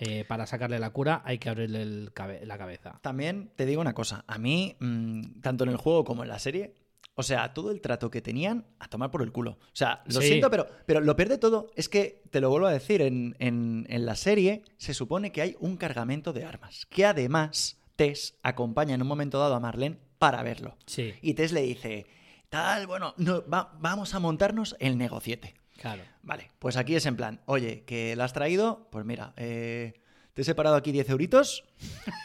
Eh, 0.00 0.24
para 0.26 0.44
sacarle 0.46 0.78
la 0.80 0.90
cura 0.90 1.22
hay 1.24 1.38
que 1.38 1.48
abrirle 1.50 1.82
el 1.82 2.10
cabe- 2.12 2.44
la 2.46 2.58
cabeza. 2.58 2.98
También 3.02 3.50
te 3.54 3.64
digo 3.66 3.80
una 3.80 3.92
cosa, 3.94 4.24
a 4.26 4.38
mí, 4.38 4.76
mm, 4.80 5.40
tanto 5.40 5.62
en 5.64 5.70
el 5.70 5.76
juego 5.76 6.04
como 6.04 6.22
en 6.24 6.28
la 6.30 6.38
serie, 6.40 6.74
o 7.14 7.22
sea, 7.22 7.52
todo 7.54 7.70
el 7.70 7.80
trato 7.80 8.10
que 8.10 8.20
tenían 8.20 8.66
a 8.78 8.88
tomar 8.88 9.10
por 9.10 9.22
el 9.22 9.30
culo. 9.32 9.52
O 9.60 9.76
sea, 9.76 10.02
lo 10.06 10.20
Sí. 10.20 10.28
siento, 10.28 10.50
pero, 10.50 10.66
pero 10.86 11.00
lo 11.00 11.14
peor 11.16 11.28
de 11.28 11.38
todo 11.38 11.70
es 11.76 11.88
que, 11.88 12.22
te 12.30 12.40
lo 12.40 12.50
vuelvo 12.50 12.66
a 12.66 12.72
decir, 12.72 13.02
en, 13.02 13.36
en- 13.38 13.86
en 13.88 14.06
la 14.06 14.16
serie 14.16 14.62
se 14.76 14.94
supone 14.94 15.30
que 15.32 15.42
hay 15.42 15.56
un 15.60 15.76
cargamento 15.76 16.32
de 16.32 16.44
armas, 16.44 16.86
que 16.86 17.04
además 17.06 17.78
Tess 17.96 18.36
acompaña 18.42 18.94
en 18.94 19.02
un 19.02 19.08
momento 19.08 19.38
dado 19.38 19.54
a 19.54 19.60
Marlene 19.60 19.98
para 20.18 20.42
verlo. 20.42 20.76
Sí, 20.86 21.14
Y 21.22 21.34
Tess 21.34 21.52
le 21.52 21.62
dice, 21.62 22.06
tal, 22.48 22.86
bueno, 22.88 23.14
no, 23.18 23.44
va- 23.48 23.72
vamos 23.78 24.14
a 24.14 24.18
montarnos 24.18 24.74
el 24.80 24.98
negociete. 24.98 25.54
claro. 25.76 26.02
Vale, 26.22 26.50
pues 26.58 26.76
aquí 26.78 26.96
es 26.96 27.04
en 27.06 27.16
plan, 27.16 27.40
oye, 27.46 27.84
que 27.84 28.16
la 28.16 28.24
has 28.24 28.32
traído, 28.32 28.88
pues 28.90 29.04
mira, 29.04 29.34
eh, 29.36 30.00
te 30.32 30.40
he 30.42 30.44
separado 30.44 30.74
aquí 30.74 30.90
10 30.90 31.08
euritos 31.10 31.64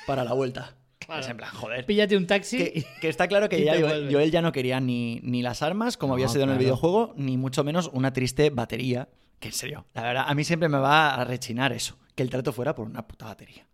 para 0.07 0.23
la 0.23 0.33
vuelta. 0.33 0.75
Claro. 1.09 1.21
Es 1.21 1.29
en 1.29 1.37
plan, 1.37 1.49
joder. 1.51 1.85
Píllate 1.85 2.15
un 2.15 2.27
taxi. 2.27 2.57
Que, 2.57 2.85
que 3.01 3.09
está 3.09 3.27
claro 3.27 3.49
que 3.49 3.63
ya 3.63 3.79
Joel, 3.79 4.31
ya 4.31 4.41
no 4.41 4.51
quería 4.51 4.79
ni, 4.79 5.19
ni 5.23 5.41
las 5.41 5.61
armas, 5.61 5.97
como 5.97 6.13
había 6.13 6.27
sido 6.27 6.43
en 6.43 6.51
el 6.51 6.57
videojuego, 6.57 7.13
ni 7.17 7.37
mucho 7.37 7.63
menos 7.63 7.89
una 7.93 8.13
triste 8.13 8.49
batería. 8.51 9.09
Que 9.39 9.47
en 9.47 9.53
serio, 9.53 9.85
la 9.93 10.03
verdad, 10.03 10.25
a 10.27 10.35
mí 10.35 10.43
siempre 10.43 10.69
me 10.69 10.77
va 10.77 11.15
a 11.15 11.23
rechinar 11.23 11.71
eso, 11.71 11.97
que 12.13 12.23
el 12.23 12.29
trato 12.29 12.51
fuera 12.53 12.75
por 12.75 12.85
una 12.85 13.07
puta 13.07 13.25
batería. 13.25 13.65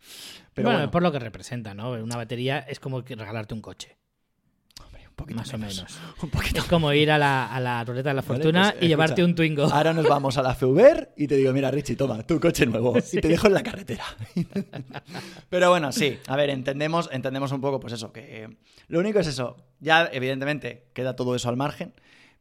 Pero 0.54 0.68
bueno, 0.68 0.80
bueno, 0.80 0.92
por 0.92 1.04
lo 1.04 1.12
que 1.12 1.20
representa, 1.20 1.74
¿no? 1.74 1.92
Una 1.92 2.16
batería 2.16 2.60
es 2.60 2.80
como 2.80 3.04
que 3.04 3.16
regalarte 3.16 3.54
un 3.54 3.62
coche. 3.62 3.98
Un 5.16 5.24
poquito 5.26 5.40
más 5.40 5.54
o 5.54 5.58
menos. 5.58 5.86
Un 6.22 6.30
poquito 6.30 6.60
Es 6.60 6.66
como 6.66 6.92
ir 6.92 7.10
a 7.10 7.18
la, 7.18 7.48
a 7.48 7.60
la 7.62 7.84
ruleta 7.86 8.10
de 8.10 8.16
la 8.16 8.22
Vale, 8.22 8.34
fortuna 8.34 8.72
pues, 8.72 8.84
y 8.84 8.88
llevarte 8.90 9.24
un 9.24 9.34
Twingo. 9.34 9.64
Ahora 9.64 9.94
nos 9.94 10.06
vamos 10.08 10.38
a 10.38 10.44
la 10.44 10.54
FEUBER 10.54 11.14
y 11.16 11.28
te 11.28 11.38
digo, 11.38 11.54
mira, 11.54 11.72
Richie, 11.72 11.96
toma, 11.96 12.22
tu 12.24 12.40
coche 12.40 12.66
nuevo. 12.66 12.94
Y 13.14 13.22
te 13.22 13.30
dejo 13.30 13.48
en 13.48 13.54
la 13.54 13.64
carretera. 13.64 14.04
Pero 15.50 15.70
bueno, 15.70 15.94
sí, 15.94 16.20
a 16.28 16.36
ver, 16.36 16.50
entendemos, 16.50 17.08
entendemos 17.14 17.54
un 17.54 17.62
poco, 17.62 17.80
pues 17.80 17.94
eso, 17.94 18.12
que 18.12 18.44
eh, 18.44 18.50
lo 18.90 19.00
único 19.00 19.20
es 19.20 19.28
eso. 19.28 19.56
Ya, 19.80 20.10
evidentemente, 20.12 20.90
queda 20.94 21.16
todo 21.16 21.34
eso 21.34 21.48
al 21.48 21.56
margen. 21.56 21.94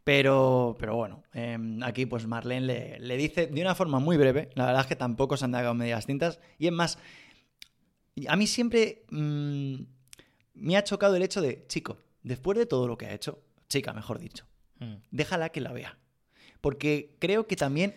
Pero, 0.02 0.76
pero 0.78 0.96
bueno, 0.96 1.22
eh, 1.32 1.56
aquí 1.82 2.04
pues 2.04 2.26
Marlene 2.26 2.66
le, 2.66 2.98
le 2.98 3.16
dice 3.16 3.46
de 3.46 3.62
una 3.62 3.74
forma 3.74 4.00
muy 4.00 4.18
breve, 4.18 4.50
la 4.54 4.66
verdad 4.66 4.82
es 4.82 4.86
que 4.86 4.96
tampoco 4.96 5.38
se 5.38 5.46
han 5.46 5.52
dado 5.52 5.72
medias 5.72 6.04
tintas, 6.04 6.40
y 6.58 6.66
es 6.66 6.72
más, 6.74 6.98
a 8.28 8.36
mí 8.36 8.46
siempre 8.46 9.04
mm, 9.08 9.76
me 10.56 10.76
ha 10.76 10.84
chocado 10.84 11.16
el 11.16 11.22
hecho 11.22 11.40
de, 11.40 11.64
chico, 11.68 11.96
después 12.24 12.58
de 12.58 12.66
todo 12.66 12.88
lo 12.88 12.98
que 12.98 13.06
ha 13.06 13.14
hecho, 13.14 13.40
chica, 13.68 13.92
mejor 13.92 14.18
dicho, 14.18 14.44
Mm. 14.80 14.94
déjala 15.12 15.50
que 15.50 15.60
la 15.60 15.72
vea. 15.72 15.96
Porque 16.60 17.14
creo 17.20 17.46
que 17.46 17.54
también. 17.54 17.94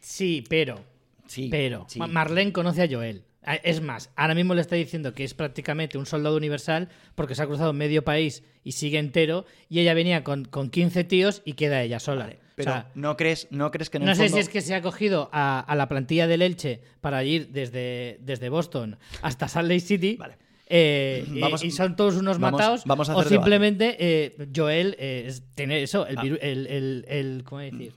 Sí, 0.00 0.42
pero. 0.48 0.84
Sí, 1.26 1.48
Pero. 1.50 1.84
sí. 1.88 2.00
Marlene 2.00 2.52
conoce 2.52 2.82
a 2.82 2.88
Joel. 2.90 3.24
Es 3.62 3.80
más, 3.80 4.10
ahora 4.16 4.34
mismo 4.34 4.54
le 4.54 4.60
está 4.60 4.76
diciendo 4.76 5.14
que 5.14 5.24
es 5.24 5.32
prácticamente 5.32 5.96
un 5.96 6.06
soldado 6.06 6.36
universal 6.36 6.88
porque 7.14 7.34
se 7.34 7.42
ha 7.42 7.46
cruzado 7.46 7.72
medio 7.72 8.02
país 8.04 8.42
y 8.64 8.72
sigue 8.72 8.98
entero. 8.98 9.46
Y 9.68 9.80
ella 9.80 9.94
venía 9.94 10.24
con, 10.24 10.44
con 10.44 10.70
15 10.70 11.04
tíos 11.04 11.40
y 11.44 11.52
queda 11.54 11.82
ella 11.82 11.98
sola. 12.00 12.24
Vale, 12.24 12.36
O 12.36 12.40
pero 12.56 12.72
sea, 12.72 12.90
¿no, 12.94 13.16
crees, 13.16 13.46
¿no 13.50 13.70
crees 13.70 13.90
que 13.90 13.98
en 13.98 14.02
el 14.04 14.08
no 14.08 14.14
sé 14.14 14.28
si 14.28 14.38
es 14.38 14.48
que 14.48 14.60
se 14.60 14.74
ha 14.74 14.82
cogido 14.82 15.30
a, 15.32 15.60
a 15.60 15.74
la 15.76 15.88
plantilla 15.88 16.26
del 16.26 16.42
Elche 16.42 16.80
para 17.00 17.22
ir 17.24 17.48
desde, 17.48 18.18
desde 18.22 18.48
Boston 18.48 18.98
hasta 19.22 19.48
Salt 19.48 19.68
Lake 19.68 19.80
City. 19.80 20.16
Vale. 20.16 20.36
Eh, 20.68 21.24
y- 21.32 21.40
Vamos- 21.40 21.64
y, 21.64 21.70
son 21.70 21.96
todos 21.96 22.16
unos 22.16 22.38
vamos- 22.38 22.58
matados. 22.60 22.82
vamos 22.84 23.08
a 23.08 23.16
o 23.16 23.22
simplemente 23.24 23.96
eh, 23.98 24.48
Joel 24.54 24.96
eh, 24.98 25.24
es- 25.26 25.42
tiene 25.54 25.82
eso, 25.82 26.06
el, 26.06 26.18
Ah. 26.18 26.22
el, 26.22 26.38
el, 26.66 27.04
el- 27.08 27.44
¿Cómo 27.44 27.60
decir? 27.60 27.94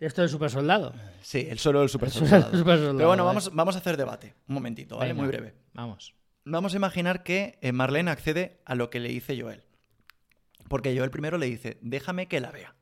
Esto 0.00 0.20
del 0.22 0.30
super 0.30 0.50
soldado. 0.50 0.94
Sí, 1.22 1.46
el 1.50 1.58
solo 1.58 1.82
el 1.82 1.88
super 1.88 2.10
soldado. 2.10 2.50
Pero 2.64 3.06
bueno, 3.08 3.24
vamos, 3.24 3.50
vamos 3.54 3.74
a 3.74 3.78
hacer 3.80 3.96
debate. 3.96 4.34
Un 4.48 4.54
momentito, 4.54 4.96
¿vale? 4.96 5.10
Venga, 5.12 5.22
Muy 5.22 5.28
breve. 5.28 5.54
Vamos. 5.74 6.14
Vamos 6.44 6.72
a 6.72 6.76
imaginar 6.76 7.22
que 7.24 7.58
eh, 7.62 7.72
Marlene 7.72 8.10
accede 8.10 8.60
a 8.64 8.74
lo 8.74 8.90
que 8.90 9.00
le 9.00 9.08
dice 9.08 9.40
Joel. 9.40 9.64
Porque 10.68 10.96
Joel 10.96 11.10
primero 11.10 11.36
le 11.38 11.46
dice, 11.46 11.78
déjame 11.82 12.28
que 12.28 12.40
la 12.40 12.50
vea. 12.52 12.74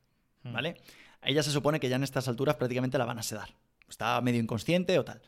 Hmm. 0.42 0.52
¿Vale? 0.52 0.76
Ella 1.22 1.42
se 1.42 1.50
supone 1.50 1.80
que 1.80 1.88
ya 1.88 1.96
en 1.96 2.04
estas 2.04 2.28
alturas 2.28 2.56
prácticamente 2.56 2.98
la 2.98 3.04
van 3.06 3.18
a 3.18 3.22
sedar. 3.22 3.48
Está 3.88 4.20
medio 4.20 4.40
inconsciente 4.40 4.98
o 4.98 5.04
tal. 5.04 5.20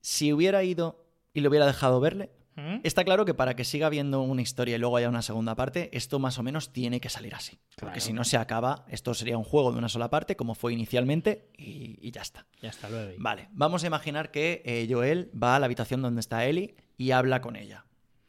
Si 0.00 0.32
hubiera 0.32 0.62
ido 0.64 1.04
y 1.32 1.40
le 1.40 1.48
hubiera 1.48 1.66
dejado 1.66 1.98
verle, 2.00 2.30
¿Mm? 2.56 2.80
Está 2.82 3.04
claro 3.04 3.24
que 3.24 3.34
para 3.34 3.56
que 3.56 3.64
siga 3.64 3.86
habiendo 3.86 4.20
una 4.20 4.42
historia 4.42 4.76
y 4.76 4.78
luego 4.78 4.96
haya 4.96 5.08
una 5.08 5.22
segunda 5.22 5.54
parte, 5.54 5.88
esto 5.92 6.18
más 6.18 6.38
o 6.38 6.42
menos 6.42 6.72
tiene 6.72 7.00
que 7.00 7.08
salir 7.08 7.34
así. 7.34 7.58
Porque 7.76 8.00
si 8.00 8.12
no 8.12 8.24
se 8.24 8.36
acaba, 8.36 8.84
esto 8.88 9.14
sería 9.14 9.38
un 9.38 9.44
juego 9.44 9.72
de 9.72 9.78
una 9.78 9.88
sola 9.88 10.10
parte, 10.10 10.36
como 10.36 10.54
fue 10.54 10.72
inicialmente, 10.72 11.48
y, 11.56 11.98
y 12.00 12.10
ya 12.10 12.22
está. 12.22 12.46
Ya 12.60 12.68
está, 12.70 12.90
luego. 12.90 13.12
Vale, 13.18 13.48
vamos 13.52 13.84
a 13.84 13.86
imaginar 13.86 14.30
que 14.30 14.62
eh, 14.64 14.86
Joel 14.90 15.30
va 15.40 15.56
a 15.56 15.58
la 15.58 15.66
habitación 15.66 16.02
donde 16.02 16.20
está 16.20 16.44
Ellie 16.44 16.76
y 16.98 17.12
habla 17.12 17.40
con 17.40 17.56
ella. 17.56 17.86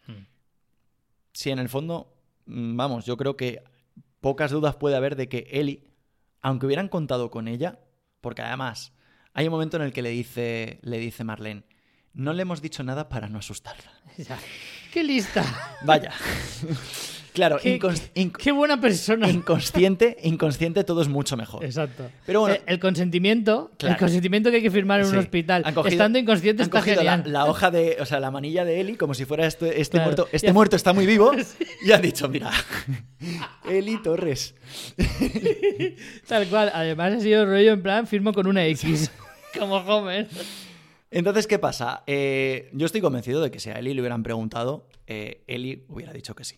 Mm. 0.08 0.26
Si 1.34 1.50
en 1.50 1.60
el 1.60 1.70
fondo, 1.70 2.16
mm, 2.46 2.78
vamos, 2.78 3.06
yo 3.06 3.18
creo 3.18 3.36
que 3.36 3.64
pocas 4.22 4.52
dudas 4.52 4.76
puede 4.76 4.96
haber 4.96 5.16
de 5.18 5.28
que 5.28 5.48
Ellie, 5.52 5.84
aunque 6.42 6.66
hubieran 6.66 6.88
contado 6.88 7.30
con 7.30 7.50
ella, 7.50 7.80
porque 8.22 8.42
además 8.42 8.94
hay 9.34 9.48
un 9.48 9.52
momento 9.52 9.78
en 9.78 9.84
el 9.84 9.92
que 9.92 10.02
le 10.02 10.10
dice, 10.10 10.80
le 10.82 10.98
dice 10.98 11.24
Marlene, 11.24 11.64
no 12.14 12.34
le 12.34 12.42
hemos 12.44 12.62
dicho 12.62 12.84
nada 12.84 13.10
para 13.10 13.28
no 13.30 13.40
asustarla. 13.40 13.92
Ya. 14.18 14.38
¡Qué 14.94 15.04
lista! 15.04 15.44
Vaya. 15.84 16.12
claro, 17.34 17.58
Qué- 17.60 17.80
incons- 17.80 18.12
inc- 18.14 18.38
¡Qué 18.38 18.52
buena 18.52 18.80
persona! 18.80 19.28
inconsciente, 19.28 20.18
inconsciente 20.22 20.84
todo 20.84 21.02
es 21.02 21.08
mucho 21.08 21.36
mejor. 21.36 21.66
Exacto. 21.66 22.12
Pero 22.28 22.42
bueno- 22.42 22.54
Eh, 22.54 22.62
el 22.68 22.80
consentimiento, 22.80 23.72
Claro. 23.80 23.96
el 23.96 24.00
consentimiento 24.00 24.52
que 24.52 24.58
hay 24.58 24.62
que 24.62 24.70
firmar 24.70 25.00
en 25.00 25.08
Sí. 25.08 25.14
un 25.14 25.18
hospital, 25.18 25.64
Han 25.66 25.74
cogido- 25.74 25.92
estando 25.94 26.20
inconsciente 26.20 26.62
Han 26.62 26.68
está 26.68 26.80
cogido 26.80 27.02
la, 27.02 27.12
genial. 27.18 27.34
la 27.34 27.46
hoja 27.46 27.72
de, 27.72 27.98
o 28.00 28.06
sea, 28.06 28.20
la 28.20 28.30
manilla 28.30 28.64
de 28.66 28.80
Eli 28.82 28.98
como 28.98 29.16
si 29.16 29.26
fuera 29.26 29.48
este, 29.48 29.82
este 29.82 29.94
Claro. 29.98 30.06
muerto. 30.12 30.30
Este 30.32 30.46
Ya- 30.48 30.54
muerto 30.54 30.76
está 30.76 30.94
muy 30.94 31.08
vivo. 31.08 31.32
Y 31.84 31.92
han 31.92 32.04
dicho, 32.04 32.30
mira, 32.30 32.52
Eli 33.68 33.98
Torres. 34.04 34.54
Tal 36.28 36.48
cual. 36.50 36.72
Además 36.74 37.14
ha 37.14 37.20
sido 37.20 37.46
rollo 37.48 37.74
en 37.74 37.82
plan, 37.82 38.06
firmo 38.06 38.32
con 38.32 38.46
una 38.46 38.64
X. 38.68 39.10
Como 39.58 39.78
Homer. 39.78 40.28
Entonces, 41.14 41.48
¿qué 41.48 41.60
pasa? 41.60 42.04
Eh, 42.08 42.70
yo 42.74 42.86
estoy 42.86 43.02
convencido 43.02 43.42
de 43.42 43.52
que 43.52 43.60
si 43.60 43.70
a 43.70 43.74
Eli 43.80 43.94
le 43.94 44.02
hubieran 44.02 44.24
preguntado, 44.24 44.88
eh, 45.08 45.44
Eli 45.48 45.86
hubiera 45.90 46.12
dicho 46.14 46.36
que 46.36 46.44
sí. 46.44 46.58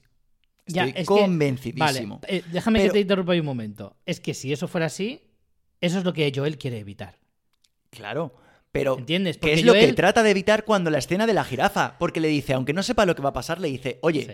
Ya, 0.68 0.86
Estoy 0.86 1.02
es 1.02 1.08
que- 1.08 1.14
convencidísimo. 1.22 2.20
Vale, 2.22 2.38
eh, 2.38 2.44
déjame 2.52 2.80
Pero- 2.80 2.92
que 2.94 2.98
te 2.98 3.02
interrumpa 3.02 3.34
un 3.34 3.46
momento. 3.46 3.96
Es 4.06 4.20
que 4.20 4.34
si 4.34 4.52
eso 4.52 4.68
fuera 4.68 4.88
así, 4.88 5.22
eso 5.82 6.00
es 6.00 6.04
lo 6.06 6.14
que 6.14 6.32
Joel 6.36 6.58
quiere 6.58 6.80
evitar. 6.80 7.20
Claro. 7.92 8.34
Pero, 8.72 8.98
¿Entiendes? 8.98 9.38
¿qué 9.38 9.42
Porque 9.42 9.54
es 9.54 9.64
lo 9.64 9.74
que 9.74 9.94
trata 9.94 10.22
de 10.22 10.32
evitar 10.32 10.66
cuando 10.66 10.90
la 10.90 10.98
escena 10.98 11.26
de 11.28 11.34
la 11.34 11.44
jirafa? 11.46 11.98
Porque 11.98 12.20
le 12.20 12.28
dice, 12.28 12.54
aunque 12.54 12.74
no 12.74 12.84
sepa 12.84 13.06
lo 13.06 13.16
que 13.16 13.22
va 13.22 13.30
a 13.30 13.34
pasar, 13.34 13.62
le 13.62 13.70
dice, 13.70 14.00
oye, 14.02 14.26
Sí. 14.26 14.32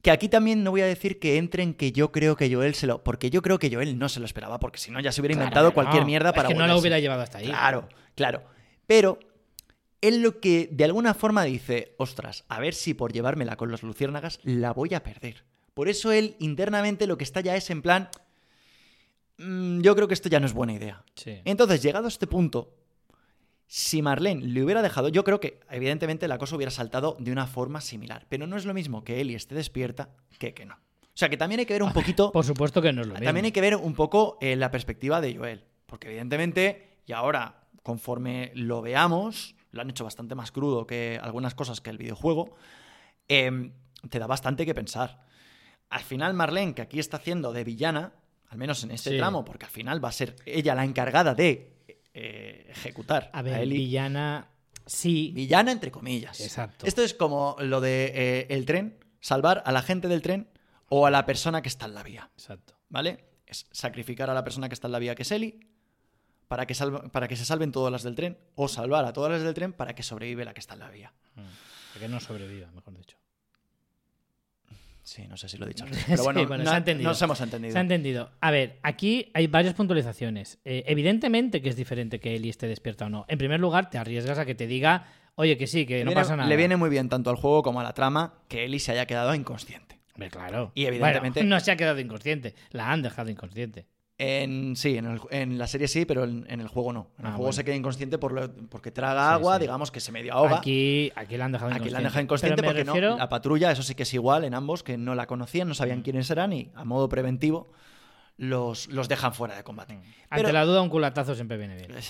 Que 0.00 0.12
aquí 0.12 0.28
también 0.28 0.62
no 0.62 0.70
voy 0.70 0.80
a 0.82 0.86
decir 0.86 1.18
que 1.18 1.38
entren 1.38 1.74
que 1.74 1.90
yo 1.90 2.12
creo 2.12 2.36
que 2.36 2.52
Joel 2.54 2.74
se 2.76 2.86
lo. 2.86 3.02
Porque 3.02 3.30
yo 3.30 3.42
creo 3.42 3.58
que 3.58 3.68
Joel 3.68 3.98
no 3.98 4.08
se 4.08 4.20
lo 4.20 4.26
esperaba, 4.26 4.60
porque 4.60 4.78
si 4.78 4.92
no 4.92 5.00
ya 5.00 5.10
se 5.10 5.20
hubiera 5.20 5.34
Claro 5.34 5.46
inventado 5.46 5.70
que 5.70 5.74
cualquier 5.74 6.04
mierda 6.04 6.28
Es 6.30 6.36
para 6.36 6.48
que 6.48 6.54
no 6.54 6.68
la 6.68 6.76
hubiera 6.76 7.00
llevado 7.00 7.20
hasta 7.22 7.38
ahí. 7.38 7.46
Claro, 7.46 7.88
claro. 8.14 8.44
Pero 8.88 9.20
él 10.00 10.22
lo 10.22 10.40
que 10.40 10.68
de 10.72 10.84
alguna 10.84 11.14
forma 11.14 11.44
dice, 11.44 11.94
ostras, 11.98 12.44
a 12.48 12.58
ver 12.58 12.74
si 12.74 12.94
por 12.94 13.12
llevármela 13.12 13.54
con 13.56 13.70
los 13.70 13.84
luciérnagas 13.84 14.40
la 14.42 14.72
voy 14.72 14.94
a 14.94 15.04
perder. 15.04 15.44
Por 15.74 15.88
eso 15.88 16.10
él 16.10 16.34
internamente 16.40 17.06
lo 17.06 17.16
que 17.18 17.22
está 17.24 17.40
ya 17.40 17.54
es 17.54 17.70
en 17.70 17.82
plan. 17.82 18.08
"Mm, 19.36 19.80
yo 19.82 19.94
creo 19.94 20.08
que 20.08 20.14
esto 20.14 20.28
ya 20.28 20.40
no 20.40 20.46
es 20.46 20.52
buena 20.52 20.72
idea. 20.72 21.04
Sí. 21.14 21.40
Entonces, 21.44 21.82
llegado 21.82 22.06
a 22.06 22.08
este 22.08 22.26
punto, 22.26 22.74
si 23.66 24.00
Marlene 24.02 24.44
le 24.46 24.64
hubiera 24.64 24.82
dejado, 24.82 25.08
yo 25.10 25.22
creo 25.24 25.40
que 25.40 25.60
evidentemente 25.70 26.26
la 26.26 26.38
cosa 26.38 26.56
hubiera 26.56 26.70
saltado 26.70 27.16
de 27.20 27.30
una 27.30 27.46
forma 27.46 27.80
similar, 27.80 28.24
pero 28.28 28.46
no 28.46 28.56
es 28.56 28.64
lo 28.64 28.72
mismo 28.74 29.04
que 29.04 29.20
Ellie 29.20 29.36
esté 29.36 29.54
despierta 29.54 30.08
que 30.38 30.54
que 30.54 30.64
no. 30.64 30.74
O 30.74 31.18
sea, 31.18 31.28
que 31.28 31.36
también 31.36 31.58
hay 31.60 31.66
que 31.66 31.74
ver 31.74 31.82
un 31.82 31.92
poquito, 31.92 32.30
Por 32.32 32.44
supuesto 32.44 32.80
que 32.80 32.92
no 32.92 33.02
es 33.02 33.06
lo 33.08 33.14
mismo. 33.14 33.24
también 33.24 33.44
hay 33.44 33.52
que 33.52 33.60
ver 33.60 33.76
un 33.76 33.94
poco 33.94 34.38
eh, 34.40 34.56
la 34.56 34.70
perspectiva 34.70 35.20
de 35.20 35.36
Joel, 35.36 35.64
porque 35.86 36.06
evidentemente, 36.08 37.00
y 37.06 37.12
ahora 37.12 37.57
conforme 37.88 38.52
lo 38.54 38.82
veamos, 38.82 39.54
lo 39.72 39.80
han 39.80 39.88
hecho 39.88 40.04
bastante 40.04 40.34
más 40.34 40.52
crudo 40.52 40.86
que 40.86 41.18
algunas 41.22 41.54
cosas 41.54 41.80
que 41.80 41.88
el 41.88 41.96
videojuego, 41.96 42.54
em, 43.28 43.72
te 44.10 44.18
da 44.18 44.26
bastante 44.26 44.66
que 44.66 44.74
pensar. 44.74 45.24
Al 45.88 46.02
final 46.02 46.34
Marlene, 46.34 46.74
que 46.74 46.82
aquí 46.82 46.98
está 46.98 47.16
haciendo 47.16 47.50
de 47.54 47.64
villana, 47.64 48.12
al 48.50 48.58
menos 48.58 48.84
en 48.84 48.90
este 48.90 49.12
Sí. 49.12 49.16
tramo, 49.16 49.42
porque 49.42 49.64
al 49.64 49.70
final 49.70 50.04
va 50.04 50.10
a 50.10 50.12
ser 50.12 50.36
ella 50.44 50.74
la 50.74 50.84
encargada 50.84 51.34
de 51.34 51.78
eh, 52.12 52.66
ejecutar 52.70 53.30
A 53.32 53.40
ver, 53.40 53.54
a 53.54 53.62
Ellie. 53.62 53.78
villana. 53.78 54.48
Sí. 54.84 55.30
Villana 55.34 55.72
entre 55.72 55.90
comillas. 55.90 56.40
Exacto. 56.40 56.84
Esto 56.84 57.02
es 57.02 57.14
como 57.14 57.56
lo 57.60 57.80
de 57.80 58.12
eh, 58.14 58.46
el 58.50 58.66
tren, 58.66 58.98
salvar 59.20 59.62
a 59.64 59.72
la 59.72 59.80
gente 59.82 60.08
del 60.08 60.20
tren 60.20 60.50
o 60.90 61.06
a 61.06 61.10
la 61.10 61.24
persona 61.24 61.62
que 61.62 61.68
está 61.70 61.86
en 61.86 61.94
la 61.94 62.02
vía, 62.02 62.28
Exacto. 62.34 62.74
¿vale? 62.90 63.24
Es 63.46 63.66
sacrificar 63.72 64.28
a 64.30 64.34
la 64.34 64.42
persona 64.44 64.68
que 64.68 64.74
está 64.74 64.88
en 64.88 64.92
la 64.92 64.98
vía, 64.98 65.14
que 65.14 65.22
es 65.22 65.30
Ellie, 65.32 65.60
para 66.48 66.66
que, 66.66 66.74
salva- 66.74 67.02
para 67.12 67.28
que 67.28 67.36
se 67.36 67.44
salven 67.44 67.70
todas 67.72 67.92
las 67.92 68.02
del 68.02 68.14
tren, 68.14 68.36
o 68.54 68.68
salvar 68.68 69.04
a 69.04 69.12
todas 69.12 69.30
las 69.30 69.42
del 69.42 69.54
tren 69.54 69.72
para 69.72 69.94
que 69.94 70.02
sobrevive 70.02 70.44
la 70.44 70.54
que 70.54 70.60
está 70.60 70.74
en 70.74 70.80
la 70.80 70.90
vía. 70.90 71.12
Mm. 71.36 71.98
Que 72.00 72.08
no 72.08 72.20
sobreviva, 72.20 72.70
mejor 72.72 72.96
dicho. 72.96 73.16
Sí, 75.02 75.26
no 75.26 75.36
sé 75.38 75.48
si 75.48 75.56
lo 75.56 75.64
he 75.64 75.68
dicho. 75.68 75.84
Pero 76.06 76.22
bueno, 76.24 76.40
Sí, 76.40 76.46
bueno, 76.46 76.64
no- 76.64 76.70
se 76.70 76.74
ha 76.74 76.78
entendido. 76.78 77.08
nos 77.10 77.22
hemos 77.22 77.40
entendido. 77.40 77.72
Se 77.72 77.78
ha 77.78 77.80
entendido. 77.82 78.30
A 78.40 78.50
ver, 78.50 78.78
aquí 78.82 79.30
hay 79.34 79.46
varias 79.46 79.74
puntualizaciones. 79.74 80.58
Eh, 80.64 80.84
evidentemente 80.86 81.62
que 81.62 81.70
es 81.70 81.76
diferente 81.76 82.20
que 82.20 82.36
Eli 82.36 82.50
esté 82.50 82.66
despierta 82.66 83.06
o 83.06 83.08
no. 83.08 83.24
En 83.28 83.38
primer 83.38 83.58
lugar, 83.60 83.88
te 83.90 83.96
arriesgas 83.98 84.38
a 84.38 84.44
que 84.44 84.54
te 84.54 84.66
diga, 84.66 85.06
oye, 85.34 85.56
que 85.56 85.66
sí, 85.66 85.86
que 85.86 85.98
Le 85.98 86.04
no 86.04 86.10
viene- 86.10 86.20
pasa 86.22 86.36
nada. 86.36 86.48
Le 86.48 86.56
viene 86.56 86.76
muy 86.76 86.90
bien 86.90 87.08
tanto 87.08 87.30
al 87.30 87.36
juego 87.36 87.62
como 87.62 87.80
a 87.80 87.82
la 87.84 87.94
trama 87.94 88.34
que 88.48 88.64
Ellie 88.66 88.80
se 88.80 88.92
haya 88.92 89.06
quedado 89.06 89.34
inconsciente. 89.34 89.98
Hombre, 90.14 90.30
claro. 90.30 90.72
Y 90.74 90.84
evidentemente- 90.86 91.40
Bueno, 91.40 91.50
no 91.56 91.60
se 91.60 91.70
ha 91.70 91.76
quedado 91.76 91.98
inconsciente. 92.00 92.54
La 92.70 92.92
han 92.92 93.00
dejado 93.02 93.30
inconsciente. 93.30 93.86
En, 94.20 94.74
sí, 94.74 94.96
en, 94.98 95.06
el- 95.06 95.20
en 95.30 95.58
la 95.58 95.68
serie 95.68 95.86
sí, 95.86 96.04
pero 96.04 96.24
en, 96.24 96.44
en 96.50 96.60
el 96.60 96.66
juego 96.66 96.92
no. 96.92 97.10
En 97.18 97.26
el 97.26 97.26
Ah, 97.26 97.30
juego 97.30 97.42
bueno. 97.44 97.52
se 97.52 97.64
queda 97.64 97.76
inconsciente 97.76 98.18
por 98.18 98.32
lo- 98.32 98.52
porque 98.68 98.90
traga 98.90 99.32
agua, 99.32 99.54
sí. 99.56 99.60
digamos 99.62 99.92
que 99.92 100.00
se 100.00 100.10
medio 100.10 100.32
ahoga. 100.34 100.58
Aquí, 100.58 101.12
Aquí, 101.14 101.20
aquí 101.26 101.36
la 101.36 101.44
han 101.44 101.52
dejado 101.52 101.70
la 101.70 101.76
inconsciente. 101.76 101.96
han 101.98 102.02
dejado 102.04 102.22
inconsciente 102.24 102.62
porque 102.64 102.82
refiero- 102.84 103.10
no. 103.10 103.16
La 103.18 103.28
patrulla, 103.28 103.70
eso 103.70 103.84
sí 103.84 103.94
que 103.94 104.02
es 104.02 104.12
igual 104.14 104.42
en 104.42 104.54
ambos, 104.54 104.82
que 104.82 104.98
no 104.98 105.14
la 105.14 105.26
conocían, 105.28 105.68
no 105.68 105.72
Mm. 105.72 105.76
sabían 105.76 106.02
quiénes 106.02 106.28
eran 106.30 106.52
y 106.52 106.72
a 106.74 106.84
modo 106.84 107.08
preventivo 107.08 107.68
los, 108.38 108.88
los 108.88 109.08
dejan 109.08 109.34
fuera 109.34 109.54
de 109.56 109.62
combate. 109.62 109.94
Ante 109.94 110.06
Pero- 110.30 110.52
la 110.52 110.64
duda, 110.64 110.82
un 110.82 110.88
culatazo 110.88 111.34
siempre 111.36 111.56
viene 111.56 111.76
bien. 111.76 111.92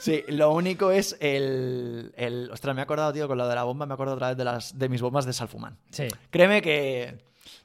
Sí, 0.00 0.24
lo 0.28 0.50
único 0.52 0.90
es 0.90 1.16
el, 1.20 2.12
el- 2.16 2.50
Ostras, 2.50 2.74
me 2.74 2.80
he 2.80 2.84
acordado, 2.84 3.12
tío, 3.12 3.28
con 3.28 3.38
lo 3.38 3.46
de 3.46 3.54
la 3.54 3.62
bomba, 3.62 3.86
me 3.86 3.94
acuerdo 3.94 4.14
otra 4.14 4.28
vez 4.30 4.36
de, 4.36 4.44
las, 4.44 4.76
de 4.76 4.88
mis 4.88 5.00
bombas 5.00 5.24
de 5.24 5.32
Salfumán. 5.32 5.78
Sí. 5.90 6.08
Créeme 6.30 6.60
que 6.62 7.18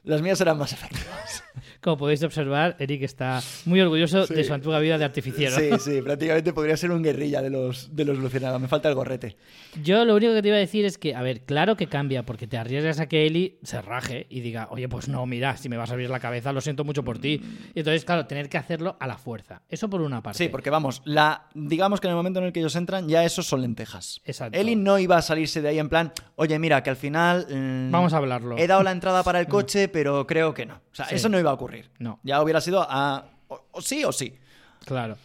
las 0.04 0.22
mías 0.22 0.40
eran 0.40 0.56
más 0.58 0.72
efectivas. 0.72 1.42
Como 1.80 1.96
podéis 1.96 2.22
observar, 2.24 2.74
Eric 2.80 3.02
está 3.02 3.40
muy 3.64 3.80
orgulloso 3.80 4.26
de 4.26 4.42
su 4.42 4.52
antigua 4.52 4.80
vida 4.80 4.98
de 4.98 5.04
artificiero. 5.04 5.54
Sí, 5.56 5.70
sí, 5.78 6.02
prácticamente 6.02 6.52
podría 6.52 6.76
ser 6.76 6.90
un 6.90 7.02
guerrilla 7.04 7.40
de 7.40 7.50
los, 7.50 7.94
de 7.94 8.04
los 8.04 8.18
Luciérnagas. 8.18 8.60
Me 8.60 8.66
falta 8.66 8.88
el 8.88 8.96
gorrete. 8.96 9.36
Yo 9.82 10.04
lo 10.04 10.16
único 10.16 10.34
que 10.34 10.42
te 10.42 10.48
iba 10.48 10.56
a 10.56 10.60
decir 10.60 10.84
es 10.84 10.98
que, 10.98 11.14
a 11.14 11.22
ver, 11.22 11.42
claro 11.42 11.76
que 11.76 11.86
cambia, 11.86 12.24
porque 12.24 12.48
te 12.48 12.58
arriesgas 12.58 12.98
a 12.98 13.06
que 13.06 13.26
Eli 13.26 13.58
se 13.62 13.80
raje 13.80 14.26
y 14.28 14.40
diga, 14.40 14.66
oye, 14.72 14.88
pues 14.88 15.08
no, 15.08 15.24
mira, 15.26 15.56
si 15.56 15.68
me 15.68 15.76
vas 15.76 15.90
a 15.90 15.92
abrir 15.92 16.10
la 16.10 16.18
cabeza, 16.18 16.52
lo 16.52 16.60
siento 16.60 16.82
mucho 16.82 17.04
por 17.04 17.18
ti. 17.20 17.40
Y 17.74 17.78
entonces, 17.78 18.04
claro, 18.04 18.26
tener 18.26 18.48
que 18.48 18.58
hacerlo 18.58 18.96
a 18.98 19.06
la 19.06 19.16
fuerza. 19.16 19.62
Eso 19.68 19.88
por 19.88 20.00
una 20.00 20.20
parte. 20.20 20.38
Sí, 20.38 20.48
porque 20.48 20.70
vamos, 20.70 21.00
la, 21.04 21.46
digamos 21.54 22.00
que 22.00 22.08
en 22.08 22.10
el 22.10 22.16
momento 22.16 22.40
en 22.40 22.46
el 22.46 22.52
que 22.52 22.58
ellos 22.58 22.74
entran, 22.74 23.08
ya 23.08 23.24
esos 23.24 23.46
son 23.46 23.62
lentejas. 23.62 24.20
Exacto. 24.24 24.58
Eli 24.58 24.74
no 24.74 24.98
iba 24.98 25.16
a 25.16 25.22
salirse 25.22 25.62
de 25.62 25.68
ahí 25.68 25.78
en 25.78 25.88
plan, 25.88 26.12
oye, 26.34 26.58
mira, 26.58 26.82
que 26.82 26.90
al 26.90 26.96
final. 26.96 27.46
mm, 27.48 27.92
Vamos 27.92 28.12
a 28.14 28.16
hablarlo. 28.16 28.58
He 28.58 28.66
dado 28.66 28.82
la 28.82 28.90
entrada 28.90 29.22
para 29.22 29.38
el 29.38 29.46
coche, 29.48 29.86
pero 29.86 30.26
creo 30.26 30.52
que 30.54 30.66
no. 30.66 30.74
O 30.90 30.94
sea, 30.98 31.06
Sí. 31.06 31.14
eso 31.14 31.28
no 31.28 31.38
iba 31.38 31.50
a 31.50 31.54
ocurrir. 31.54 31.67
No. 31.98 32.20
Ya 32.22 32.42
hubiera 32.42 32.60
sido 32.60 32.84
a. 32.88 33.30
O, 33.48 33.60
o 33.72 33.80
sí 33.80 34.04
o 34.04 34.12
sí. 34.12 34.34
Claro. 34.84 35.16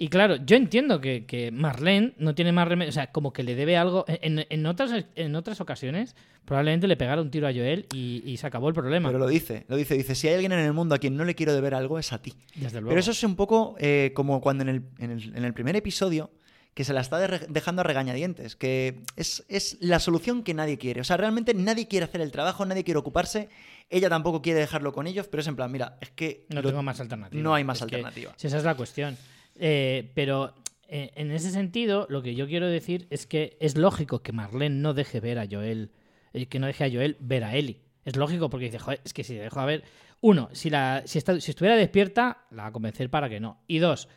Y 0.00 0.08
claro, 0.08 0.36
yo 0.36 0.56
entiendo 0.56 1.00
que, 1.00 1.26
que 1.26 1.50
Marlene 1.50 2.14
no 2.18 2.32
tiene 2.34 2.52
más 2.52 2.68
remedio, 2.68 2.90
o 2.90 2.92
sea, 2.92 3.08
como 3.10 3.32
que 3.32 3.42
le 3.42 3.56
debe 3.56 3.76
algo. 3.76 4.04
En, 4.06 4.46
en 4.48 4.66
otras, 4.66 5.04
en 5.16 5.34
otras 5.34 5.60
ocasiones, 5.60 6.14
probablemente 6.44 6.86
le 6.86 6.96
pegara 6.96 7.20
un 7.20 7.32
tiro 7.32 7.48
a 7.48 7.52
Joel 7.52 7.86
y, 7.92 8.22
y 8.24 8.36
se 8.36 8.46
acabó 8.46 8.68
el 8.68 8.74
problema. 8.74 9.08
Pero 9.08 9.18
lo 9.18 9.26
dice, 9.26 9.64
lo 9.66 9.74
dice, 9.76 9.94
dice, 9.96 10.14
si 10.14 10.28
hay 10.28 10.34
alguien 10.34 10.52
en 10.52 10.60
el 10.60 10.72
mundo 10.72 10.94
a 10.94 10.98
quien 10.98 11.16
no 11.16 11.24
le 11.24 11.34
quiero 11.34 11.52
deber 11.52 11.74
algo, 11.74 11.98
es 11.98 12.12
a 12.12 12.22
ti. 12.22 12.32
Desde 12.54 12.80
luego. 12.80 12.90
Pero 12.90 13.00
eso 13.00 13.10
es 13.10 13.24
un 13.24 13.34
poco 13.34 13.74
eh, 13.80 14.12
como 14.14 14.40
cuando 14.40 14.62
en 14.62 14.68
el, 14.68 14.82
en, 15.00 15.10
el, 15.10 15.36
en 15.36 15.44
el 15.44 15.52
primer 15.52 15.74
episodio 15.74 16.30
que 16.74 16.84
se 16.84 16.92
la 16.92 17.00
está 17.00 17.18
de- 17.18 17.46
dejando 17.48 17.80
a 17.80 17.82
regañadientes, 17.82 18.54
que 18.54 19.00
es, 19.16 19.44
es 19.48 19.78
la 19.80 19.98
solución 19.98 20.44
que 20.44 20.54
nadie 20.54 20.78
quiere. 20.78 21.00
O 21.00 21.04
sea, 21.04 21.16
realmente 21.16 21.52
nadie 21.54 21.88
quiere 21.88 22.04
hacer 22.04 22.20
el 22.20 22.30
trabajo, 22.30 22.64
nadie 22.64 22.84
quiere 22.84 22.98
ocuparse, 22.98 23.48
ella 23.90 24.08
tampoco 24.08 24.42
quiere 24.42 24.60
dejarlo 24.60 24.92
con 24.92 25.06
ellos, 25.06 25.28
pero 25.28 25.40
es 25.40 25.46
en 25.48 25.56
plan, 25.56 25.70
mira, 25.72 25.96
es 26.00 26.10
que 26.10 26.46
No 26.50 26.62
lo- 26.62 26.68
tengo 26.68 26.82
más 26.82 27.00
alternativa. 27.00 27.42
no 27.42 27.54
hay 27.54 27.64
más 27.64 27.80
Es 27.80 27.86
que- 27.86 27.96
alternativa. 27.96 28.32
si 28.36 28.46
esa 28.46 28.58
es 28.58 28.64
la 28.64 28.74
cuestión. 28.74 29.16
Eh, 29.56 30.10
pero 30.14 30.54
eh, 30.88 31.10
en 31.16 31.30
ese 31.32 31.50
sentido, 31.50 32.06
lo 32.08 32.22
que 32.22 32.34
yo 32.34 32.46
quiero 32.46 32.66
decir 32.66 33.06
es 33.10 33.26
que 33.26 33.56
es 33.60 33.76
lógico 33.76 34.22
que 34.22 34.32
Marlene 34.32 34.76
no 34.76 34.94
deje 34.94 35.20
ver 35.20 35.38
a 35.38 35.46
Joel, 35.50 35.90
eh, 36.32 36.46
que 36.46 36.58
no 36.58 36.66
deje 36.66 36.84
a 36.84 36.90
Joel 36.90 37.16
ver 37.20 37.44
a 37.44 37.54
Ellie. 37.56 37.82
Es 38.04 38.16
lógico 38.16 38.48
porque 38.48 38.66
dice, 38.66 38.78
joder, 38.78 39.00
es 39.04 39.12
que 39.12 39.24
si 39.24 39.34
le 39.34 39.40
dejo 39.42 39.60
a 39.60 39.66
ver. 39.66 39.84
Uno, 40.20 40.48
si, 40.52 40.70
la, 40.70 41.02
si, 41.06 41.18
está- 41.18 41.38
si 41.40 41.50
estuviera 41.50 41.76
despierta, 41.76 42.46
la 42.50 42.62
va 42.64 42.68
a 42.68 42.72
convencer 42.72 43.10
para 43.10 43.28
que 43.28 43.38
no. 43.40 43.62
Y 43.66 43.78
dos, 43.78 44.08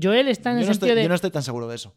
Joel 0.00 0.28
está 0.28 0.50
en 0.50 0.56
yo, 0.58 0.60
el 0.62 0.66
no 0.68 0.72
sentido 0.74 0.88
estoy, 0.92 0.96
de. 0.96 1.02
yo 1.02 1.08
no 1.08 1.14
estoy 1.14 1.30
tan 1.30 1.42
seguro 1.42 1.66
de 1.68 1.74
eso. 1.76 1.94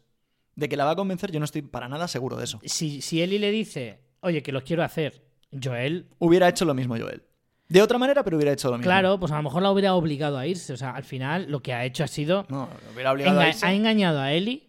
De 0.54 0.68
que 0.68 0.76
la 0.76 0.84
va 0.86 0.92
a 0.92 0.96
convencer, 0.96 1.30
yo 1.30 1.38
no 1.38 1.44
estoy 1.44 1.62
para 1.62 1.88
nada 1.88 2.08
seguro 2.08 2.36
de 2.36 2.44
eso. 2.44 2.60
si, 2.64 3.00
si 3.02 3.22
Ellie 3.22 3.38
le 3.38 3.50
dice, 3.50 4.00
oye, 4.20 4.42
que 4.42 4.52
lo 4.52 4.64
quiero 4.64 4.82
hacer, 4.82 5.22
Joel, 5.62 6.08
Hubiera 6.18 6.48
hecho 6.48 6.64
lo 6.64 6.74
mismo 6.74 6.96
Joel. 6.98 7.22
De 7.68 7.82
otra 7.82 7.98
manera, 7.98 8.22
pero 8.22 8.36
hubiera 8.36 8.52
hecho 8.52 8.68
lo 8.70 8.78
mismo. 8.78 8.88
claro, 8.88 9.18
pues 9.18 9.32
a 9.32 9.36
lo 9.36 9.42
mejor 9.42 9.62
la 9.62 9.72
hubiera 9.72 9.94
obligado 9.94 10.38
a 10.38 10.46
irse. 10.46 10.72
O 10.72 10.76
sea, 10.76 10.90
al 10.92 11.02
final 11.04 11.46
lo 11.50 11.60
que 11.62 11.72
ha 11.72 11.84
hecho 11.84 12.04
ha 12.04 12.06
sido 12.08 12.46
No, 12.48 12.68
lo 12.86 12.92
hubiera 12.94 13.10
obligado 13.12 13.40
a 13.40 13.48
irse. 13.48 13.66
ha 13.66 13.72
engañado 13.74 14.20
a 14.20 14.32
Ellie 14.32 14.68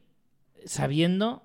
sabiendo. 0.65 1.43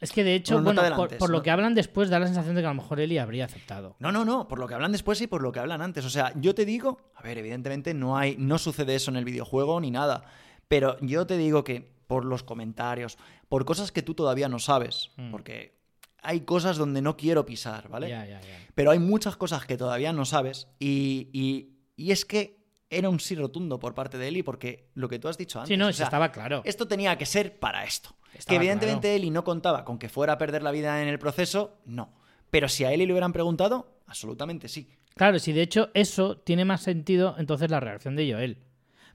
Es 0.00 0.12
que 0.12 0.24
de 0.24 0.34
hecho, 0.34 0.54
Bueno, 0.62 0.80
por, 0.80 0.86
adelantes, 0.86 1.18
por 1.18 1.28
lo 1.30 1.38
no- 1.38 1.42
que 1.42 1.50
hablan 1.50 1.74
después, 1.74 2.08
da 2.08 2.18
la 2.18 2.26
sensación 2.26 2.54
de 2.54 2.62
que 2.62 2.66
a 2.66 2.70
lo 2.70 2.76
mejor 2.80 3.00
Ellie 3.00 3.20
habría 3.20 3.44
aceptado. 3.44 3.96
No, 3.98 4.10
no, 4.10 4.24
no, 4.24 4.48
por 4.48 4.58
lo 4.58 4.66
que 4.66 4.72
hablan 4.74 4.92
después 4.92 5.20
y 5.20 5.26
por 5.26 5.42
lo 5.42 5.52
que 5.52 5.60
hablan 5.60 5.82
antes. 5.82 6.06
O 6.06 6.10
sea, 6.10 6.32
yo 6.36 6.54
te 6.54 6.64
digo, 6.64 6.98
a 7.14 7.22
ver, 7.22 7.36
evidentemente 7.36 7.92
no 7.92 8.16
hay, 8.16 8.34
no 8.38 8.56
sucede 8.56 8.94
eso 8.94 9.10
en 9.10 9.18
el 9.18 9.26
videojuego 9.26 9.78
ni 9.78 9.90
nada. 9.90 10.24
Pero 10.68 10.96
yo 11.00 11.26
te 11.26 11.36
digo 11.36 11.64
que 11.64 11.92
por 12.06 12.24
los 12.24 12.42
comentarios, 12.42 13.18
por 13.50 13.66
cosas 13.66 13.92
que 13.92 14.00
tú 14.02 14.14
todavía 14.14 14.48
no 14.48 14.58
sabes, 14.58 15.10
Mm. 15.18 15.30
porque 15.32 15.79
hay 16.22 16.40
cosas 16.40 16.76
donde 16.76 17.02
no 17.02 17.16
quiero 17.16 17.44
pisar, 17.46 17.88
¿vale? 17.88 18.38
Pero 18.74 18.90
hay 18.90 18.98
muchas 18.98 19.36
cosas 19.36 19.64
que 19.66 19.76
todavía 19.76 20.12
no 20.12 20.24
sabes 20.24 20.68
y, 20.78 21.28
y- 21.32 21.76
y 21.96 22.12
es 22.12 22.24
que 22.24 22.60
era 22.88 23.08
un 23.08 23.20
sí 23.20 23.34
rotundo 23.36 23.78
por 23.78 23.94
parte 23.94 24.18
de 24.18 24.28
Eli 24.28 24.42
porque 24.42 24.88
lo 24.94 25.08
que 25.08 25.18
tú 25.18 25.28
has 25.28 25.38
dicho 25.38 25.58
antes. 25.60 25.68
Sí, 25.68 25.76
no, 25.76 25.86
o 25.88 25.92
sí 25.92 25.98
sea, 25.98 26.06
estaba 26.06 26.32
claro. 26.32 26.62
esto 26.64 26.88
tenía 26.88 27.16
que 27.18 27.26
ser 27.26 27.58
para 27.58 27.84
esto. 27.84 28.10
Estaba 28.34 28.46
que 28.48 28.56
evidentemente 28.56 29.08
claro. 29.08 29.16
Eli 29.16 29.30
no 29.30 29.44
contaba 29.44 29.84
con 29.84 29.98
que 29.98 30.08
fuera 30.08 30.34
a 30.34 30.38
perder 30.38 30.62
la 30.62 30.70
vida 30.72 31.00
en 31.02 31.08
el 31.08 31.18
proceso, 31.18 31.78
no. 31.84 32.12
Pero 32.50 32.68
si 32.68 32.84
a 32.84 32.92
Eli 32.92 33.06
le 33.06 33.12
hubieran 33.12 33.32
preguntado, 33.32 34.00
absolutamente 34.06 34.68
sí. 34.68 34.88
Claro, 35.14 35.38
si 35.38 35.52
de 35.52 35.62
hecho 35.62 35.90
eso 35.94 36.38
tiene 36.38 36.64
más 36.64 36.82
sentido, 36.82 37.34
entonces 37.38 37.70
la 37.70 37.80
reacción 37.80 38.16
de 38.16 38.32
Joel. 38.32 38.58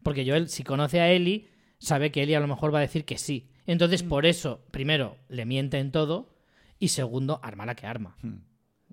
Porque 0.03 0.25
Joel, 0.25 0.47
si 0.49 0.63
conoce 0.63 1.01
a 1.01 1.09
Ellie, 1.11 1.47
sabe 1.79 2.11
que 2.11 2.23
Ellie 2.23 2.35
a 2.35 2.39
lo 2.39 2.47
mejor 2.47 2.73
va 2.73 2.77
a 2.77 2.81
decir 2.81 3.03
que 3.05 3.17
sí. 3.17 3.49
Entonces, 3.65 4.03
Mm. 4.03 4.09
por 4.09 4.25
eso, 4.25 4.61
primero, 4.71 5.17
le 5.27 5.45
miente 5.45 5.79
en 5.79 5.91
todo 5.91 6.34
y 6.79 6.89
segundo, 6.89 7.39
arma 7.43 7.65
la 7.65 7.75
que 7.75 7.87
arma. 7.87 8.15
Hmm. 8.21 8.35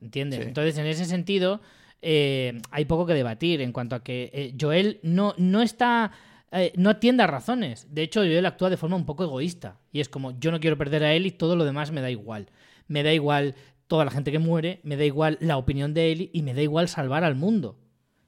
¿Entiendes? 0.01 0.41
Sí. 0.41 0.47
Entonces, 0.49 0.77
en 0.79 0.87
ese 0.87 1.05
sentido, 1.05 1.61
eh, 2.01 2.61
hay 2.71 2.85
poco 2.87 3.07
que 3.07 3.15
debatir 3.15 3.61
en 3.61 3.73
cuanto 3.73 3.95
a 3.97 4.03
que 4.03 4.31
eh, 4.33 4.55
Joel 4.61 4.99
no, 5.03 5.35
no 5.39 5.63
está. 5.63 6.11
eh, 6.51 6.73
no 6.77 6.91
atiende 6.91 7.23
a 7.23 7.27
razones. 7.29 7.87
De 7.95 8.03
hecho, 8.03 8.21
Joel 8.21 8.45
actúa 8.47 8.69
de 8.71 8.77
forma 8.77 8.97
un 8.97 9.07
poco 9.07 9.25
egoísta. 9.25 9.79
Y 9.93 10.01
es 10.01 10.09
como, 10.09 10.39
yo 10.39 10.51
no 10.51 10.61
quiero 10.61 10.77
perder 10.77 11.05
a 11.05 11.15
Ellie, 11.15 11.31
todo 11.31 11.55
lo 11.57 11.65
demás 11.65 11.93
me 11.93 12.01
da 12.01 12.11
igual. 12.11 12.49
Me 12.89 13.03
da 13.03 13.13
igual 13.13 13.55
toda 13.87 14.05
la 14.05 14.11
gente 14.11 14.33
que 14.33 14.39
muere, 14.39 14.81
me 14.83 14.97
da 14.97 15.05
igual 15.05 15.39
la 15.41 15.57
opinión 15.57 15.95
de 15.95 16.11
Ellie 16.13 16.31
y 16.33 16.43
me 16.43 16.55
da 16.55 16.63
igual 16.63 16.89
salvar 16.89 17.25
al 17.25 17.37
mundo. 17.37 17.79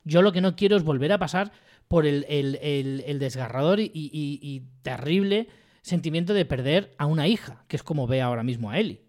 Yo 0.04 0.20
lo 0.22 0.32
que 0.32 0.40
no 0.42 0.56
quiero 0.56 0.76
es 0.76 0.84
volver 0.84 1.10
a 1.12 1.18
pasar 1.18 1.52
por 1.88 2.06
el, 2.06 2.24
el- 2.28 2.56
el- 2.62 3.02
el 3.06 3.18
desgarrador 3.18 3.80
y, 3.80 3.86
y- 3.94 4.38
y 4.42 4.62
terrible 4.82 5.48
sentimiento 5.82 6.32
de 6.34 6.44
perder 6.44 6.94
a 6.98 7.06
una 7.06 7.26
hija, 7.28 7.64
que 7.68 7.76
es 7.76 7.82
como 7.82 8.06
ve 8.06 8.20
ahora 8.22 8.42
mismo 8.42 8.70
a 8.70 8.78
Ellie. 8.78 9.02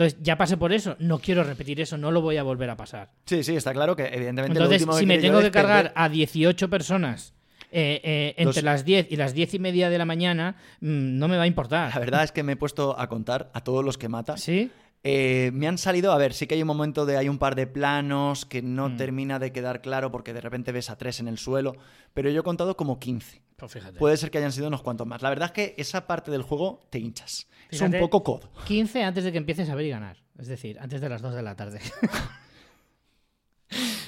Entonces, 0.00 0.18
ya 0.22 0.38
pasé 0.38 0.56
por 0.56 0.72
eso, 0.72 0.96
no 0.98 1.18
quiero 1.18 1.44
repetir 1.44 1.78
eso, 1.78 1.98
no 1.98 2.10
lo 2.10 2.22
voy 2.22 2.38
a 2.38 2.42
volver 2.42 2.70
a 2.70 2.76
pasar. 2.76 3.10
Sí, 3.26 3.44
sí, 3.44 3.54
está 3.54 3.74
claro 3.74 3.94
que 3.94 4.04
evidentemente 4.06 4.58
lo 4.58 4.64
Entonces, 4.64 4.80
último 4.80 4.96
si 4.98 5.04
me 5.04 5.18
tengo 5.18 5.40
que 5.42 5.50
cargar 5.50 5.88
perder- 5.88 5.92
a 5.94 6.08
18 6.08 6.70
personas 6.70 7.34
eh, 7.70 8.00
eh, 8.02 8.34
entre 8.38 8.62
las 8.62 8.86
10 8.86 9.08
y 9.12 9.16
las 9.16 9.34
10 9.34 9.52
y 9.54 9.58
media 9.58 9.90
de 9.90 9.98
la 9.98 10.06
mañana, 10.06 10.56
mm, 10.80 11.18
no 11.18 11.28
me 11.28 11.36
va 11.36 11.42
a 11.42 11.44
La 11.44 11.48
importar. 11.48 12.00
verdad 12.00 12.24
es 12.24 12.32
que 12.32 12.42
me 12.42 12.52
he 12.52 12.56
puesto 12.56 12.98
a 12.98 13.08
contar 13.10 13.50
a 13.52 13.62
todos 13.62 13.84
los 13.84 13.98
que 13.98 14.08
mata. 14.08 14.38
¿Sí? 14.38 14.70
Eh, 15.04 15.50
me 15.52 15.68
han 15.68 15.76
salido, 15.76 16.12
a 16.12 16.16
ver, 16.18 16.32
sí 16.32 16.46
que 16.46 16.54
hay 16.54 16.62
un 16.62 16.66
momento 16.68 17.04
de 17.04 17.18
hay 17.18 17.28
un 17.28 17.38
par 17.38 17.54
de 17.54 17.66
planos 17.66 18.46
que 18.46 18.62
no 18.62 18.88
Mm. 18.88 18.96
termina 18.96 19.38
de 19.38 19.52
quedar 19.52 19.82
claro 19.82 20.10
porque 20.10 20.32
de 20.32 20.40
repente 20.40 20.72
ves 20.72 20.88
a 20.88 20.96
tres 20.96 21.20
en 21.20 21.28
el 21.28 21.36
suelo, 21.36 21.76
pero 22.14 22.30
yo 22.30 22.40
he 22.40 22.44
contado 22.44 22.74
como 22.74 22.98
15. 22.98 23.42
Pues 23.60 23.72
fíjate. 23.72 23.98
Puede 23.98 24.16
ser 24.16 24.30
que 24.30 24.38
hayan 24.38 24.52
sido 24.52 24.68
unos 24.68 24.82
cuantos 24.82 25.06
más. 25.06 25.22
La 25.22 25.28
verdad 25.28 25.46
es 25.46 25.52
que 25.52 25.74
esa 25.78 26.06
parte 26.06 26.30
del 26.30 26.42
juego 26.42 26.80
te 26.90 26.98
hinchas. 26.98 27.46
Es 27.70 27.80
un 27.80 27.92
poco 27.92 28.24
codo. 28.24 28.50
15 28.64 29.04
antes 29.04 29.22
de 29.24 29.32
que 29.32 29.38
empieces 29.38 29.68
a 29.68 29.74
ver 29.74 29.86
y 29.86 29.90
ganar. 29.90 30.16
Es 30.38 30.48
decir, 30.48 30.78
antes 30.80 31.00
de 31.00 31.08
las 31.08 31.22
2 31.22 31.34
de 31.34 31.42
la 31.42 31.54
tarde. 31.54 31.80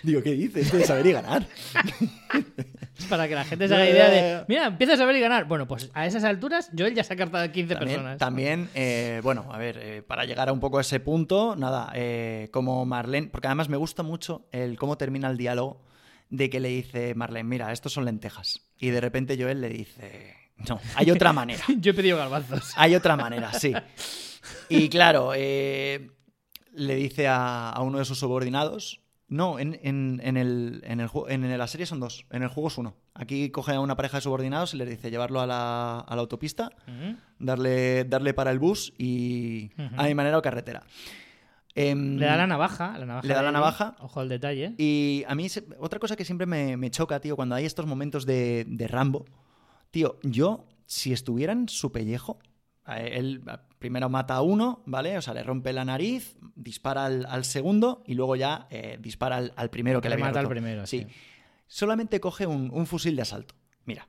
Digo, 0.03 0.23
¿qué 0.23 0.33
dices? 0.33 0.73
De 0.73 0.85
saber 0.85 1.07
y 1.07 1.13
ganar. 1.13 1.47
Para 3.09 3.29
que 3.29 3.35
la 3.35 3.45
gente 3.45 3.69
se 3.69 3.75
haga 3.75 3.89
idea 3.89 4.11
de, 4.11 4.45
mira, 4.49 4.67
empiezas 4.67 4.99
a 4.99 5.05
ver 5.05 5.17
y 5.17 5.21
ganar. 5.21 5.47
Bueno, 5.47 5.69
pues 5.69 5.91
a 5.95 6.07
esas 6.07 6.25
alturas, 6.25 6.71
Joel 6.77 6.95
ya 6.95 7.05
se 7.05 7.13
ha 7.15 7.17
cartado 7.17 7.45
a 7.45 7.49
15 7.49 7.75
También, 7.75 7.97
personas. 7.97 8.19
también, 8.19 8.69
eh, 8.75 9.21
bueno, 9.23 9.47
a 9.51 9.59
ver, 9.59 9.79
eh, 9.81 10.03
para 10.03 10.25
llegar 10.25 10.49
a 10.49 10.53
un 10.53 10.61
poco 10.61 10.79
a 10.79 10.81
ese 10.81 10.99
punto, 11.01 11.55
nada, 11.57 11.93
eh, 11.95 12.49
como 12.53 12.85
Marlene, 12.85 13.29
porque 13.29 13.47
además 13.47 13.69
me 13.69 13.77
gusta 13.77 14.03
mucho 14.03 14.47
el 14.51 14.77
cómo 14.79 14.99
termina 14.99 15.31
el 15.31 15.37
diálogo 15.37 15.83
de 16.31 16.51
que 16.51 16.61
le 16.61 16.69
dice 16.69 17.15
Marlene, 17.15 17.49
mira, 17.49 17.73
estos 17.73 17.93
son 17.93 18.05
lentejas. 18.05 18.61
Y 18.83 18.91
de 18.91 19.01
repente 19.01 19.37
Joel 19.41 19.61
le 19.61 19.69
dice, 19.69 20.35
no, 20.69 20.81
hay 20.97 21.11
otra 21.11 21.33
manera. 21.41 21.63
Yo 21.79 21.93
he 21.93 21.95
pedido 21.95 22.19
garbanzos. 22.19 22.73
Hay 22.77 22.95
otra 22.95 23.17
manera, 23.17 23.53
sí. 23.53 23.73
Y 24.69 24.89
claro, 24.89 25.33
eh, 25.37 26.11
le 26.75 26.95
dice 26.97 27.29
a, 27.29 27.71
a 27.71 27.81
uno 27.83 27.99
de 27.99 28.05
sus 28.05 28.19
subordinados. 28.19 29.01
No, 29.29 29.59
en, 29.59 29.79
en- 29.83 30.21
en 30.25 30.37
el, 30.37 30.83
en, 30.85 31.01
el, 31.01 31.09
en 31.29 31.59
la 31.59 31.67
serie 31.67 31.87
son 31.87 32.01
dos. 32.01 32.27
En 32.31 32.43
el 32.43 32.49
juego 32.49 32.69
es 32.69 32.77
uno. 32.77 32.97
Aquí 33.15 33.51
coge 33.51 33.73
a 33.73 33.81
una 33.81 33.97
pareja 33.97 34.17
de 34.19 34.23
subordinados 34.23 34.75
y 34.75 34.79
les 34.79 34.89
dice 34.89 35.11
llevarlo 35.11 35.41
a 35.41 35.47
la, 35.47 36.01
a 36.01 36.15
la 36.17 36.21
autopista, 36.21 36.71
darle, 37.39 38.05
darle 38.05 38.35
para 38.35 38.51
el 38.51 38.59
bus 38.59 38.93
y 38.99 39.71
a 39.97 40.05
mi 40.05 40.15
manera 40.15 40.37
o 40.39 40.43
carretera. 40.43 40.83
Em, 41.75 42.17
Le 42.19 42.27
da 42.27 42.37
la 42.37 42.47
navaja. 42.47 42.99
La 42.99 43.07
navaja 43.07 43.27
Le 43.27 43.33
da 43.35 43.41
de 43.41 43.47
la 43.47 43.53
navaja. 43.53 43.97
Ojo 44.01 44.21
al 44.21 44.29
detalle. 44.29 44.75
Y 44.79 45.25
a 45.27 45.35
mí, 45.35 45.47
otra 45.79 45.99
cosa 45.99 46.17
que 46.17 46.25
siempre 46.25 46.47
me, 46.47 46.77
me 46.77 46.91
choca, 46.91 47.21
tío, 47.21 47.37
cuando 47.37 47.55
hay 47.55 47.65
estos 47.65 47.87
momentos 47.87 48.27
de, 48.27 48.65
de 48.69 48.87
Rambo, 48.89 49.25
tío, 49.91 50.19
yo, 50.23 50.67
si 50.87 51.13
estuviera 51.13 51.53
en 51.53 51.69
su 51.69 51.91
pellejo, 51.91 52.39
él 52.87 53.43
primero 53.79 54.09
mata 54.11 54.35
a 54.35 54.43
uno, 54.43 54.83
¿vale? 54.87 55.17
O 55.17 55.23
sea, 55.23 55.33
le 55.35 55.43
rompe 55.43 55.73
la 55.73 55.85
nariz, 55.85 56.37
dispara 56.57 57.07
al, 57.07 57.25
al 57.27 57.45
segundo 57.45 58.03
y 58.07 58.15
luego 58.15 58.37
ya 58.37 58.67
eh, 58.71 58.99
dispara 59.01 59.37
al, 59.37 59.53
al 59.57 59.71
primero 59.71 60.01
que 60.01 60.09
le 60.09 60.15
había 60.15 60.27
mata 60.27 60.41
al 60.41 60.49
primero, 60.49 60.87
sí. 60.87 61.07
Solamente 61.67 62.21
coge 62.21 62.47
un, 62.47 62.71
un 62.73 62.87
fusil 62.87 63.17
de 63.17 63.23
asalto. 63.23 63.55
Mira, 63.87 64.09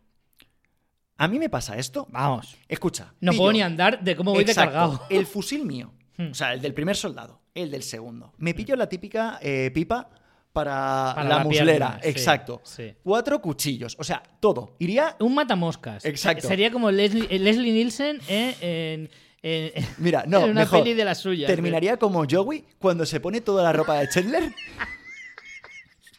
a 1.18 1.28
mí 1.28 1.40
me 1.40 1.50
pasa 1.50 1.78
esto. 1.78 2.08
Vamos. 2.10 2.58
Escucha. 2.68 3.14
No 3.22 3.32
pillo- 3.32 3.38
puedo 3.40 3.54
ni 3.54 3.62
andar 3.62 4.04
de 4.04 4.16
cómo 4.16 4.34
voy 4.34 4.44
de 4.44 4.52
Exacto, 4.52 4.74
cargado. 4.74 5.02
El 5.10 5.26
fusil 5.26 5.64
mío. 5.66 5.94
Hmm. 6.18 6.32
O 6.32 6.34
sea, 6.34 6.54
el 6.54 6.62
del 6.62 6.74
primer 6.74 6.96
soldado. 6.96 7.42
El 7.56 7.70
del 7.72 7.84
segundo. 7.84 8.34
Me 8.38 8.54
pillo 8.54 8.76
la 8.76 8.88
típica 8.90 9.38
eh, 9.42 9.70
pipa 9.74 10.10
para, 10.52 11.14
Para 11.16 11.30
la, 11.30 11.38
la 11.38 11.44
muslera. 11.44 11.66
pierna, 11.66 12.00
Exacto. 12.04 12.62
sí. 12.64 12.94
Cuatro 13.04 13.42
cuchillos. 13.42 13.96
O 14.00 14.04
sea, 14.04 14.22
todo. 14.40 14.76
Iría. 14.80 15.16
Un 15.20 15.34
matamoscas. 15.36 16.04
Exacto. 16.06 16.48
Sería 16.48 16.72
como 16.72 16.92
Leslie, 16.92 17.28
eh, 17.30 17.40
Leslie 17.40 17.72
Nielsen 17.72 18.20
eh, 18.28 18.56
en, 18.62 19.10
en- 19.44 19.86
Mira, 19.98 20.24
no, 20.28 20.40
en 20.46 20.52
una 20.52 20.62
mejor. 20.62 20.80
peli 20.84 20.94
de 20.94 21.06
las 21.06 21.18
suyas. 21.20 21.48
Terminaría 21.48 21.98
como 21.98 22.26
Joey 22.30 22.64
cuando 22.80 23.06
se 23.06 23.20
pone 23.20 23.42
toda 23.42 23.64
la 23.64 23.72
ropa 23.74 23.96
de 24.00 24.10
Chandler. 24.10 24.44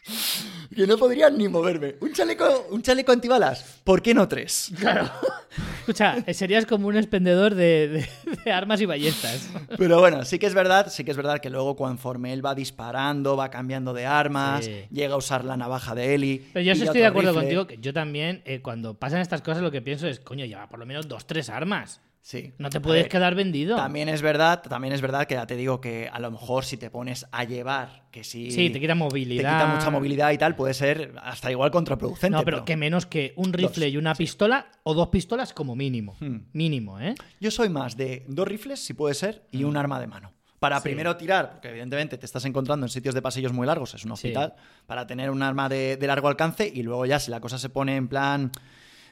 que 0.75 0.85
no 0.87 0.97
podría 0.97 1.29
ni 1.29 1.47
moverme. 1.47 1.95
Un 2.01 2.13
chaleco, 2.13 2.67
un 2.71 2.81
chaleco 2.81 3.11
antibalas. 3.11 3.79
¿Por 3.83 4.01
qué 4.01 4.13
no 4.13 4.27
tres? 4.27 4.71
Claro. 4.79 5.09
Escucha, 5.79 6.17
eh, 6.25 6.33
serías 6.33 6.65
como 6.65 6.87
un 6.87 6.97
expendedor 6.97 7.53
de, 7.55 7.87
de- 7.87 8.09
de 8.43 8.51
armas 8.51 8.81
y 8.81 8.85
ballestas. 8.85 9.49
Pero 9.77 9.99
bueno, 9.99 10.25
sí 10.25 10.39
que 10.39 10.47
es 10.47 10.53
verdad, 10.53 10.87
sí 10.91 11.03
que 11.03 11.11
es 11.11 11.17
verdad 11.17 11.39
que 11.39 11.49
luego 11.49 11.75
conforme 11.75 12.33
él 12.33 12.45
va 12.45 12.55
disparando, 12.55 13.37
va 13.37 13.49
cambiando 13.49 13.93
de 13.93 14.05
armas, 14.05 14.65
Sí. 14.65 14.85
llega 14.91 15.13
a 15.13 15.17
usar 15.17 15.45
la 15.45 15.57
navaja 15.57 15.95
de 15.95 16.15
Eli. 16.15 16.45
Pero 16.53 16.65
yo 16.65 16.71
estoy 16.73 16.99
de 17.01 17.05
acuerdo 17.05 17.29
rifle. 17.31 17.43
contigo 17.43 17.67
que 17.67 17.77
yo 17.77 17.93
también, 17.93 18.41
eh, 18.45 18.61
cuando 18.61 18.95
pasan 18.95 19.21
estas 19.21 19.41
cosas, 19.41 19.61
lo 19.63 19.71
que 19.71 19.81
pienso 19.81 20.07
es, 20.07 20.19
coño, 20.19 20.45
lleva 20.45 20.67
por 20.67 20.79
lo 20.79 20.85
menos 20.85 21.07
dos, 21.07 21.25
tres 21.27 21.49
armas. 21.49 22.01
Sí. 22.27 22.55
No 22.57 22.71
te 22.71 22.81
puedes 22.81 23.03
ver, 23.03 23.11
quedar 23.11 23.35
vendido. 23.35 23.75
También 23.75 24.09
es 24.09 24.23
verdad, 24.23 24.63
también 24.63 24.95
es 24.95 25.01
verdad 25.01 25.27
que 25.27 25.35
ya 25.35 25.45
te 25.45 25.55
digo 25.55 25.79
que 25.79 26.09
a 26.11 26.17
lo 26.17 26.31
mejor 26.31 26.65
si 26.65 26.75
te 26.75 26.89
pones 26.89 27.27
a 27.31 27.43
llevar, 27.43 28.05
que 28.09 28.23
si 28.23 28.49
Sí, 28.49 28.71
te 28.71 28.79
quita 28.79 28.95
movilidad. 28.95 29.59
te 29.59 29.63
quita 29.63 29.75
mucha 29.75 29.91
movilidad 29.91 30.31
y 30.31 30.39
tal, 30.39 30.55
puede 30.55 30.73
ser 30.73 31.13
hasta 31.21 31.51
igual 31.51 31.69
contraproducente. 31.69 32.35
No, 32.35 32.43
pero 32.43 32.65
que 32.65 32.77
menos 32.77 33.05
que 33.05 33.33
un 33.35 33.53
rifle 33.53 33.85
Dos, 33.85 33.93
y 33.93 33.97
una 33.97 34.15
pistola 34.15 34.65
o 34.81 34.95
dos 34.95 35.09
pistolas 35.09 35.53
como 35.53 35.75
mínimo. 35.75 36.17
Hmm. 36.19 36.37
Mínimo, 36.53 36.99
¿eh? 36.99 37.13
Yo 37.39 37.51
soy 37.51 37.69
más 37.69 37.95
de 37.95 38.25
dos 38.27 38.47
rifles, 38.47 38.79
si 38.83 38.95
puede 38.95 39.13
ser, 39.13 39.43
y 39.51 39.63
un 39.63 39.77
arma 39.77 39.99
de 39.99 40.07
mano. 40.07 40.33
Para. 40.57 40.77
Sí. 40.77 40.83
primero 40.85 41.15
tirar, 41.17 41.51
porque 41.51 41.69
evidentemente 41.69 42.17
te 42.17 42.25
estás 42.25 42.43
encontrando 42.45 42.87
en 42.87 42.89
sitios 42.89 43.13
de 43.13 43.21
pasillos 43.21 43.53
muy 43.53 43.67
largos, 43.67 43.93
es 43.93 44.03
un 44.03 44.17
Sí. 44.17 44.29
hospital, 44.29 44.55
para 44.87 45.05
tener 45.05 45.29
un 45.29 45.43
arma 45.43 45.69
de, 45.69 45.95
de 45.95 46.07
largo 46.07 46.27
alcance 46.27 46.67
y 46.73 46.81
luego 46.81 47.05
ya 47.05 47.19
si 47.19 47.29
la 47.29 47.39
cosa 47.39 47.59
se 47.59 47.69
pone 47.69 47.95
en 47.97 48.07
plan, 48.07 48.51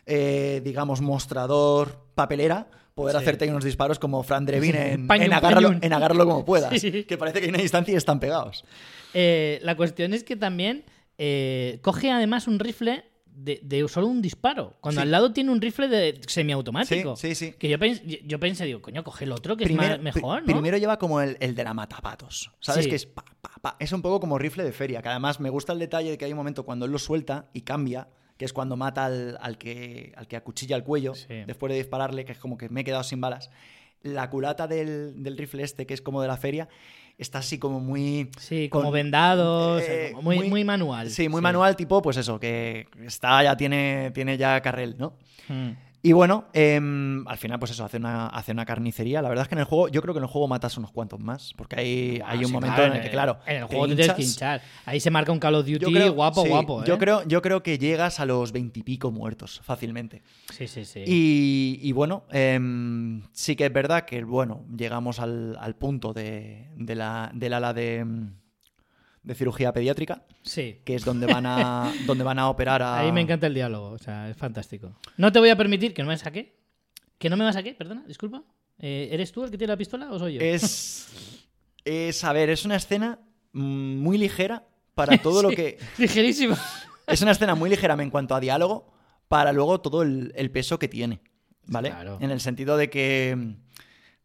eh, 0.08 0.62
digamos, 0.66 1.00
mostrador, 1.02 2.08
papelera, 2.16 2.66
poder 2.94 3.16
Sí. 3.16 3.22
hacerte 3.22 3.50
unos 3.50 3.64
disparos 3.64 3.98
como 4.00 4.22
Fran 4.24 4.46
Drevin 4.46 4.76
en, 4.76 5.08
Pañum, 5.08 5.26
en, 5.26 5.34
agárralo, 5.34 5.68
pañum. 5.70 5.84
en 5.84 5.94
agárralo 5.94 6.26
como 6.26 6.46
puedas. 6.46 6.72
Sí. 6.82 7.04
Que 7.06 7.18
parece 7.18 7.40
que 7.40 7.46
hay 7.46 7.50
una 7.50 7.60
distancia 7.62 7.94
y 7.94 7.98
están 7.98 8.20
pegados. 8.20 8.64
Eh, 9.14 9.60
la 9.64 9.76
cuestión 9.76 10.14
es 10.14 10.24
que 10.24 10.36
también 10.36 10.84
eh, 11.18 11.80
coge 11.82 12.12
además 12.12 12.48
un 12.48 12.60
rifle 12.60 13.06
de, 13.26 13.60
de 13.64 13.88
solo 13.88 14.08
un 14.08 14.22
disparo. 14.22 14.78
Cuando 14.80 15.02
Sí. 15.02 15.04
al 15.04 15.12
lado 15.12 15.34
tiene 15.34 15.50
un 15.52 15.60
rifle 15.60 15.88
de 15.88 16.20
semiautomático. 16.28 17.16
Sí, 17.16 17.34
sí, 17.34 17.48
sí. 17.48 17.54
Que 17.58 17.68
yo, 17.70 17.78
pens- 17.80 18.04
yo 18.26 18.40
pensé, 18.40 18.66
digo, 18.66 18.82
coño, 18.82 19.04
coge 19.04 19.26
el 19.26 19.32
otro 19.32 19.58
que 19.58 19.66
Primero, 19.66 19.96
es 19.96 20.02
más- 20.02 20.16
mejor, 20.16 20.44
primero 20.44 20.78
lleva 20.78 20.98
como 21.00 21.20
el, 21.22 21.38
el 21.40 21.56
de 21.56 21.64
la 21.64 21.74
matapatos. 21.74 22.52
¿Sabes? 22.60 22.84
Sí. 22.86 22.90
Que 22.92 22.96
es 22.98 23.06
pa, 23.08 23.26
pa, 23.42 23.52
pa. 23.62 23.76
Es 23.80 23.92
un 23.92 24.02
poco 24.04 24.20
como 24.20 24.38
rifle 24.38 24.64
de 24.64 24.72
feria. 24.72 25.02
Que 25.02 25.10
además 25.10 25.40
me 25.40 25.50
gusta 25.50 25.74
el 25.74 25.80
detalle 25.80 26.12
de 26.12 26.18
que 26.18 26.26
hay 26.26 26.32
un 26.32 26.38
momento 26.38 26.64
cuando 26.64 26.86
él 26.86 26.92
lo 26.92 27.00
suelta 27.00 27.50
y 27.54 27.62
cambia, 27.62 28.08
que 28.38 28.46
es 28.46 28.54
cuando 28.54 28.76
mata 28.76 29.06
al, 29.06 29.38
al 29.42 29.58
que, 29.58 30.14
al 30.16 30.28
que 30.28 30.36
acuchilla 30.36 30.76
el 30.76 30.84
cuello, 30.84 31.14
Sí. 31.16 31.44
después 31.46 31.72
de 31.72 31.78
dispararle, 31.78 32.26
que 32.26 32.32
es 32.34 32.38
como 32.40 32.58
que 32.58 32.70
me 32.70 32.82
he 32.82 32.84
quedado 32.84 33.04
sin 33.04 33.22
balas. 33.22 33.50
La 34.02 34.30
culata 34.30 34.68
del, 34.68 35.24
del 35.24 35.38
rifle 35.38 35.64
este, 35.64 35.86
que 35.86 35.94
es 35.94 36.02
como 36.02 36.22
de 36.22 36.28
la 36.28 36.36
feria, 36.38 36.68
está 37.18 37.40
así 37.40 37.58
como 37.60 37.80
muy. 37.80 38.30
Sí, 38.40 38.68
como 38.70 38.86
con- 38.86 38.94
vendados, 38.94 39.82
eh, 39.84 40.10
como 40.12 40.24
muy, 40.24 40.50
muy 40.50 40.64
manual. 40.64 41.10
Sí, 41.10 41.30
muy 41.30 41.42
manual, 41.42 41.76
tipo, 41.76 42.02
pues 42.02 42.18
eso, 42.18 42.40
que 42.40 42.88
está 43.06 43.42
ya 43.44 43.56
tiene, 43.56 44.12
tiene 44.14 44.38
ya 44.38 44.60
carrel, 44.62 44.96
¿no? 44.98 45.14
Mm. 45.48 45.72
Y 46.06 46.12
bueno, 46.12 46.46
em, 46.52 47.26
al 47.30 47.38
final, 47.38 47.60
pues 47.60 47.72
eso, 47.72 47.86
hace 47.86 47.96
una, 47.96 48.28
hace 48.28 48.52
una 48.52 48.66
carnicería. 48.66 49.22
La 49.22 49.30
verdad 49.30 49.44
es 49.44 49.48
que 49.48 49.56
en 49.56 49.60
el 49.60 49.66
juego, 49.66 49.88
yo 49.88 50.02
creo 50.02 50.14
que 50.14 50.18
en 50.18 50.26
el 50.26 50.30
juego 50.30 50.50
matas 50.50 50.78
unos 50.78 50.92
cuantos 50.92 51.22
más. 51.22 51.54
Porque 51.56 51.78
hay, 51.80 52.20
Ah, 52.22 52.32
hay 52.32 52.40
un 52.40 52.48
sí, 52.48 52.52
momento 52.52 52.76
claro, 52.76 52.92
en 52.92 52.98
el 52.98 53.04
que, 53.06 53.10
claro. 53.10 53.40
En 53.48 53.56
el 53.58 53.64
juego 53.64 53.88
te 53.88 53.96
tienes 53.96 54.14
que 54.16 54.22
hinchar. 54.24 54.62
Ahí 54.86 55.00
se 55.00 55.10
marca 55.10 55.32
un 55.32 55.40
Call 55.40 55.56
of 55.56 55.66
Duty 55.66 55.80
Yo 55.80 55.90
creo, 55.90 56.12
guapo, 56.14 56.44
sí, 56.44 56.50
guapo. 56.50 56.84
¿eh? 56.84 56.86
Yo, 56.86 56.98
creo, 56.98 57.26
yo 57.26 57.42
creo 57.42 57.64
que 57.64 57.78
llegas 57.78 58.20
a 58.20 58.26
los 58.26 58.52
veintipico 58.52 59.12
muertos 59.12 59.62
fácilmente. 59.64 60.22
Sí, 60.52 60.68
sí, 60.68 60.84
sí. 60.84 61.04
Y, 61.08 61.80
y 61.82 61.92
bueno, 61.94 62.26
em, 62.32 63.24
sí 63.32 63.56
que 63.56 63.66
es 63.66 63.72
verdad 63.74 64.04
que 64.04 64.26
bueno, 64.26 64.66
llegamos 64.76 65.22
al, 65.22 65.56
al 65.58 65.76
punto 65.78 66.12
de, 66.12 66.68
de 66.76 66.96
la, 66.96 67.32
del 67.34 67.54
ala 67.54 67.74
de, 67.74 68.04
de 68.04 68.43
cirugía 69.36 69.72
pediátrica, 69.74 70.26
Sí. 70.42 70.82
que 70.84 70.96
es 70.96 71.06
donde 71.06 71.26
van 71.28 71.46
a, 71.46 71.94
donde 72.06 72.24
van 72.24 72.40
a 72.40 72.50
operar 72.50 72.82
a. 72.82 73.00
Ahí 73.00 73.12
me 73.12 73.22
encanta 73.22 73.48
el 73.48 73.54
diálogo, 73.54 73.92
o 73.92 73.98
sea, 73.98 74.30
es 74.30 74.38
fantástico. 74.38 74.96
No 75.18 75.32
te 75.32 75.40
voy 75.40 75.50
a 75.50 75.56
permitir 75.56 75.94
que 75.94 76.02
no 76.04 76.10
me 76.10 76.18
saque. 76.18 76.56
¿Que 77.18 77.30
no 77.30 77.38
me 77.38 77.46
va 77.46 77.54
saque? 77.54 77.74
Perdona, 77.74 78.04
disculpa. 78.08 78.44
Eh, 78.80 79.10
¿Eres 79.12 79.32
tú 79.32 79.44
el 79.44 79.52
que 79.52 79.58
tiene 79.58 79.72
la 79.74 79.78
pistola 79.78 80.12
o 80.12 80.20
soy 80.20 80.34
yo? 80.34 80.42
Es. 80.42 81.08
Es, 81.86 82.24
a 82.24 82.34
ver, 82.34 82.50
es 82.50 82.66
una 82.66 82.76
escena 82.76 83.20
muy 83.54 84.18
ligera 84.18 84.66
para 84.96 85.18
todo 85.18 85.42
lo 85.42 85.50
que. 85.56 85.78
Ligerísimo. 85.98 86.56
Es 87.08 87.22
una 87.22 87.32
escena 87.32 87.56
muy 87.56 87.70
ligera 87.70 87.94
en 87.94 88.10
cuanto 88.10 88.36
a 88.36 88.40
diálogo, 88.40 88.92
para 89.28 89.52
luego 89.54 89.80
todo 89.82 90.02
el, 90.02 90.32
el 90.36 90.52
peso 90.52 90.80
que 90.80 90.88
tiene. 90.88 91.22
¿Vale? 91.66 91.92
Claro. 91.92 92.18
En 92.20 92.32
el 92.32 92.42
sentido 92.42 92.76
de 92.78 92.90
que. 92.90 93.56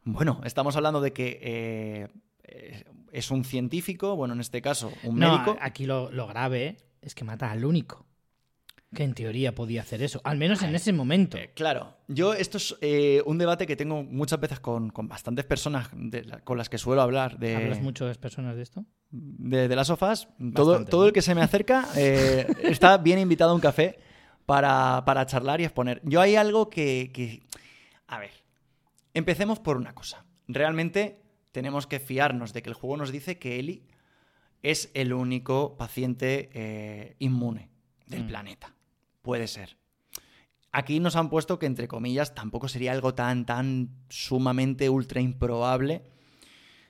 Bueno, 0.02 0.40
estamos 0.44 0.74
hablando 0.76 1.00
de 1.00 1.12
que 1.12 1.38
eh, 1.42 2.08
eh, 2.44 2.84
es 3.12 3.30
un 3.30 3.44
científico, 3.44 4.16
bueno, 4.16 4.34
en 4.34 4.40
este 4.40 4.60
caso, 4.62 4.92
un 5.02 5.18
No, 5.18 5.30
médico. 5.30 5.56
aquí 5.60 5.86
lo, 5.86 6.10
lo 6.10 6.26
grave 6.26 6.76
es 7.02 7.14
que 7.14 7.24
mata 7.24 7.50
al 7.50 7.64
único 7.64 8.06
que 8.94 9.02
en 9.04 9.12
teoría 9.12 9.54
podía 9.54 9.82
hacer 9.82 10.02
eso, 10.02 10.22
al 10.24 10.38
menos 10.38 10.62
en 10.62 10.74
ese 10.74 10.94
momento. 10.94 11.36
Eh, 11.36 11.52
Claro, 11.54 11.94
yo 12.08 12.32
esto 12.32 12.56
es 12.56 12.74
eh, 12.80 13.22
un 13.26 13.36
debate 13.36 13.66
que 13.66 13.76
tengo 13.76 14.02
muchas 14.02 14.40
veces 14.40 14.60
con, 14.60 14.88
con 14.88 15.08
bastantes 15.08 15.44
personas 15.44 15.90
de 15.92 16.24
con 16.42 16.56
las 16.56 16.70
que 16.70 16.78
suelo 16.78 17.02
hablar 17.02 17.38
de, 17.38 17.54
¿Hablas 17.54 17.82
muchas 17.82 18.16
personas 18.16 18.56
de 18.56 18.62
esto? 18.62 18.86
de, 19.10 19.68
de 19.68 19.76
las 19.76 19.88
sofás. 19.88 20.28
Todo, 20.54 20.70
Bastante, 20.70 20.90
todo 20.90 21.02
¿no? 21.02 21.06
el 21.08 21.12
que 21.12 21.20
se 21.20 21.34
me 21.34 21.42
acerca 21.42 21.86
eh, 21.96 22.46
está 22.62 22.96
bien 22.96 23.18
invitado 23.18 23.50
a 23.50 23.54
un 23.54 23.60
café 23.60 23.98
para, 24.46 25.02
para 25.04 25.26
charlar 25.26 25.60
y 25.60 25.64
exponer. 25.64 26.00
Yo 26.04 26.22
hay 26.22 26.36
algo 26.36 26.70
que, 26.70 27.10
que- 27.12 27.42
A 28.06 28.18
ver, 28.18 28.30
empecemos 29.12 29.58
por 29.60 29.76
una 29.76 29.92
cosa. 29.94 30.24
Realmente 30.46 31.20
tenemos 31.52 31.86
que 31.86 32.00
fiarnos 32.00 32.52
de 32.52 32.62
que 32.62 32.68
el 32.70 32.74
juego 32.74 32.96
nos 32.96 33.12
dice 33.12 33.38
que 33.38 33.58
Eli 33.58 33.82
es 34.62 34.90
el 34.94 35.12
único 35.12 35.76
paciente 35.76 36.50
eh, 36.52 37.16
inmune 37.18 37.70
del 38.06 38.24
Mm. 38.24 38.28
planeta. 38.28 38.74
Puede 39.22 39.46
ser. 39.46 39.76
Aquí 40.72 41.00
nos 41.00 41.16
han 41.16 41.30
puesto 41.30 41.58
que, 41.58 41.66
entre 41.66 41.88
comillas, 41.88 42.34
tampoco 42.34 42.68
sería 42.68 42.92
algo 42.92 43.14
tan, 43.14 43.46
tan 43.46 43.90
sumamente 44.08 44.88
ultra 44.90 45.20
improbable 45.20 46.02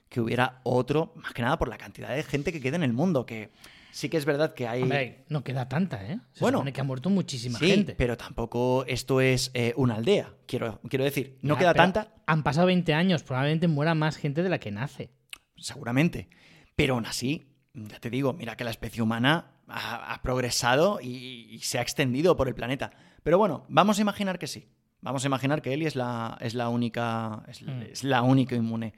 que 0.09 0.19
hubiera 0.19 0.59
otro, 0.63 1.13
más 1.15 1.33
que 1.33 1.41
nada 1.43 1.57
por 1.57 1.69
la 1.69 1.77
cantidad 1.77 2.13
de 2.13 2.23
gente 2.23 2.51
que 2.51 2.59
queda 2.59 2.75
en 2.75 2.83
el 2.83 2.93
mundo, 2.93 3.25
que 3.25 3.51
sí 3.91 4.09
que 4.09 4.17
es 4.17 4.25
verdad 4.25 4.53
que 4.53 4.67
hay... 4.67 4.83
Hombre, 4.83 5.25
no 5.29 5.43
queda 5.43 5.67
tanta, 5.69 6.03
¿eh? 6.05 6.19
Se 6.33 6.41
Bueno, 6.41 6.57
supone 6.59 6.73
que 6.73 6.81
ha 6.81 6.83
muerto 6.83 7.09
muchísima 7.09 7.59
sí, 7.59 7.67
gente. 7.67 7.95
pero 7.95 8.17
tampoco 8.17 8.85
esto 8.87 9.21
es 9.21 9.51
eh, 9.53 9.73
una 9.77 9.95
aldea, 9.95 10.33
quiero, 10.45 10.79
quiero 10.89 11.03
decir. 11.05 11.37
No 11.41 11.55
Ya, 11.55 11.59
queda 11.59 11.73
tanta, 11.73 12.13
Han 12.25 12.43
pasado 12.43 12.67
20 12.67 12.93
años, 12.93 13.23
probablemente 13.23 13.67
muera 13.67 13.95
más 13.95 14.17
gente 14.17 14.43
de 14.43 14.49
la 14.49 14.59
que 14.59 14.71
nace. 14.71 15.11
seguramente, 15.57 16.29
pero 16.75 16.93
aún 16.95 17.05
así, 17.05 17.47
ya 17.73 17.99
te 17.99 18.09
digo, 18.09 18.33
mira 18.33 18.55
que 18.55 18.63
la 18.63 18.71
especie 18.71 19.01
humana 19.01 19.51
ha, 19.67 20.13
ha 20.13 20.21
progresado 20.21 20.99
y, 21.01 21.47
y 21.51 21.59
se 21.59 21.77
ha 21.79 21.81
extendido 21.81 22.35
por 22.35 22.47
el 22.47 22.55
planeta. 22.55 22.91
Pero 23.23 23.37
bueno, 23.37 23.65
vamos 23.69 23.97
a 23.99 24.01
imaginar 24.01 24.39
que 24.39 24.47
sí. 24.47 24.67
Vamos 25.01 25.23
a 25.23 25.27
imaginar 25.27 25.61
que 25.61 25.73
Eli 25.73 25.85
es 25.85 25.95
la, 25.95 26.37
es 26.41 26.53
la 26.55 26.67
única. 26.69 27.43
Es, 27.47 27.61
Mm. 27.61 27.81
es 27.91 28.03
la 28.03 28.21
única 28.21 28.55
inmune. 28.55 28.93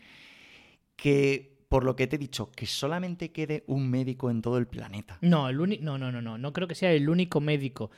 Que, 0.96 1.51
por 1.72 1.86
lo 1.86 1.96
que 1.96 2.06
te 2.06 2.18
he 2.18 2.20
dicho, 2.20 2.52
que 2.52 2.66
solamente 2.66 3.32
quede 3.32 3.64
un 3.68 3.90
médico 3.90 4.30
en 4.30 4.42
todo 4.42 4.58
el 4.58 4.68
planeta. 4.68 5.18
No, 5.22 5.48
el 5.48 5.56
no, 5.82 5.98
no, 5.98 6.12
no, 6.12 6.22
no. 6.22 6.38
No 6.38 6.52
creo 6.52 6.68
que 6.68 6.76
sea 6.76 6.92
el 6.92 7.08
único 7.08 7.40
médico 7.40 7.92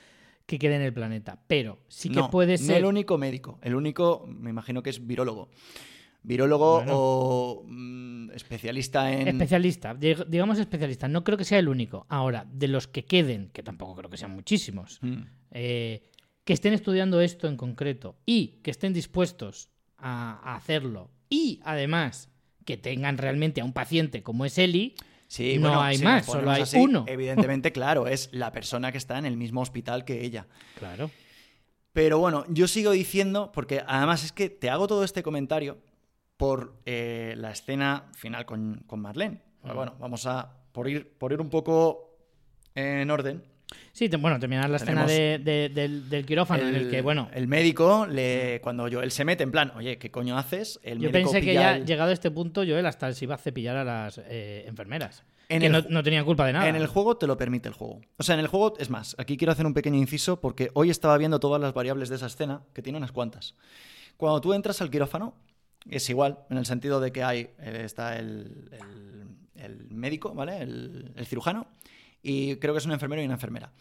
que 0.45 0.59
quede 0.59 0.75
en 0.75 0.83
el 0.83 0.93
planeta. 0.93 1.41
Pero 1.47 1.79
sí 1.87 2.09
que 2.09 2.17
no, 2.19 2.29
puede 2.29 2.51
no 2.53 2.57
ser. 2.59 2.77
el 2.77 2.85
único 2.85 3.17
médico. 3.17 3.57
El 3.63 3.73
único, 3.73 4.27
me 4.27 4.51
imagino 4.51 4.83
que 4.83 4.91
es 4.91 5.07
virólogo. 5.07 5.49
Virólogo 6.21 6.75
Bueno. 6.75 6.91
o 6.95 7.63
mm, 7.67 8.29
especialista 8.35 9.11
en. 9.11 9.27
Especialista, 9.29 9.95
dig- 9.95 10.27
digamos 10.27 10.59
especialista. 10.59 11.07
No 11.07 11.23
creo 11.23 11.39
que 11.39 11.43
sea 11.43 11.57
el 11.57 11.67
único. 11.67 12.05
Ahora, 12.09 12.45
de 12.53 12.67
los 12.67 12.87
que 12.87 13.05
queden, 13.05 13.49
que 13.53 13.63
tampoco 13.63 13.95
creo 13.95 14.11
que 14.11 14.17
sean 14.17 14.31
muchísimos, 14.35 14.99
Mm. 15.01 15.23
eh, 15.49 16.03
que 16.43 16.53
estén 16.53 16.73
estudiando 16.73 17.21
esto 17.21 17.47
en 17.47 17.57
concreto 17.57 18.17
y 18.25 18.59
que 18.61 18.69
estén 18.69 18.93
dispuestos 18.93 19.69
a 19.97 20.55
hacerlo 20.55 21.09
y 21.27 21.59
además 21.63 22.29
que 22.65 22.77
tengan 22.77 23.17
realmente 23.17 23.61
a 23.61 23.65
un 23.65 23.73
paciente 23.73 24.23
como 24.23 24.45
es 24.45 24.57
Eli. 24.57 24.95
Sí, 25.27 25.55
no 25.57 25.69
bueno, 25.69 25.81
hay 25.81 25.97
si 25.97 26.03
más, 26.03 26.25
solo 26.25 26.51
hay 26.51 26.61
así, 26.61 26.77
uno. 26.77 27.05
Evidentemente, 27.07 27.71
claro, 27.73 28.07
es 28.07 28.29
la 28.31 28.51
persona 28.51 28.91
que 28.91 28.97
está 28.97 29.17
en 29.17 29.25
el 29.25 29.35
mismo 29.37 29.61
hospital 29.61 30.05
que 30.05 30.23
ella. 30.23 30.47
Claro. 30.77 31.09
Pero 31.91 32.19
bueno, 32.19 32.45
yo 32.49 32.67
sigo 32.67 32.91
diciendo, 32.91 33.51
porque 33.53 33.83
además 33.85 34.23
es 34.23 34.31
que 34.31 34.49
te 34.49 34.69
hago 34.69 34.87
todo 34.87 35.03
este 35.03 35.23
comentario 35.23 35.77
por 36.37 36.75
eh, 36.85 37.35
la 37.37 37.51
escena 37.51 38.11
final 38.15 38.45
con, 38.45 38.83
con 38.87 38.99
Marlene. 38.99 39.41
Pero 39.61 39.73
Mm. 39.73 39.77
bueno, 39.77 39.95
vamos 39.99 40.25
a, 40.25 40.51
por 40.71 40.89
ir, 40.89 41.09
por 41.17 41.31
ir 41.31 41.39
un 41.39 41.49
poco 41.49 42.17
en 42.75 43.09
orden. 43.11 43.43
Sí, 43.91 44.09
te- 44.09 44.17
bueno, 44.17 44.39
terminar 44.39 44.69
la 44.69 44.77
escena 44.77 45.05
de- 45.05 45.39
de- 45.39 45.69
del, 45.69 46.09
del 46.09 46.25
quirófano 46.25 46.67
en 46.67 46.75
el 46.75 46.89
que, 46.89 47.01
bueno, 47.01 47.29
el 47.33 47.47
médico, 47.47 48.05
le, 48.07 48.59
cuando 48.61 48.87
Joel 48.91 49.11
se 49.11 49.23
mete 49.25 49.43
en 49.43 49.51
plan, 49.51 49.71
oye, 49.75 49.97
¿qué 49.97 50.09
coño 50.11 50.37
haces? 50.37 50.79
El 50.83 50.99
yo 50.99 51.09
médico 51.11 51.31
pensé 51.31 51.45
que 51.45 51.53
ya 51.53 51.75
el- 51.77 51.85
llegado 51.85 52.09
a 52.09 52.13
este 52.13 52.31
punto, 52.31 52.61
Joel 52.61 52.85
hasta 52.85 53.11
se 53.13 53.25
iba 53.25 53.35
a 53.35 53.37
cepillar 53.37 53.75
a 53.77 53.83
las 53.83 54.19
eh, 54.25 54.65
enfermeras. 54.67 55.23
En 55.49 55.59
que 55.59 55.67
el 55.67 55.85
no, 55.89 56.01
tenían 56.03 56.25
culpa 56.25 56.47
de 56.47 56.53
nada. 56.53 56.67
En 56.67 56.75
el 56.75 56.87
juego 56.87 57.17
te 57.17 57.27
lo 57.27 57.37
permite 57.37 57.67
el 57.67 57.73
juego. 57.75 58.01
O 58.17 58.23
sea, 58.23 58.33
en 58.35 58.39
el 58.41 58.47
juego, 58.47 58.73
es 58.79 58.89
más, 58.89 59.15
aquí 59.19 59.37
quiero 59.37 59.51
hacer 59.51 59.65
un 59.65 59.73
pequeño 59.73 59.97
inciso 59.97 60.39
porque 60.41 60.69
hoy 60.73 60.89
estaba 60.89 61.17
viendo 61.17 61.39
todas 61.39 61.61
las 61.61 61.73
variables 61.73 62.09
de 62.09 62.15
esa 62.15 62.27
escena, 62.27 62.61
que 62.73 62.81
tiene 62.81 62.97
unas 62.97 63.11
cuantas. 63.11 63.55
Cuando 64.17 64.41
tú 64.41 64.53
entras 64.53 64.81
al 64.81 64.89
quirófano, 64.89 65.35
es 65.89 66.09
igual, 66.09 66.39
en 66.49 66.57
el 66.57 66.65
sentido 66.65 66.99
de 66.99 67.11
que 67.11 67.23
hay, 67.23 67.49
eh, 67.59 67.81
está 67.83 68.17
el, 68.17 68.69
el- 68.71 69.23
el 69.63 69.87
médico, 69.91 70.33
¿vale? 70.33 70.57
El, 70.61 71.11
el 71.15 71.25
cirujano, 71.25 71.67
y 72.23 72.55
creo 72.55 72.73
que 72.73 72.79
es 72.79 72.85
un 72.85 72.93
enfermero 72.93 73.21
y 73.21 73.25
una 73.25 73.35
enfermera. 73.35 73.71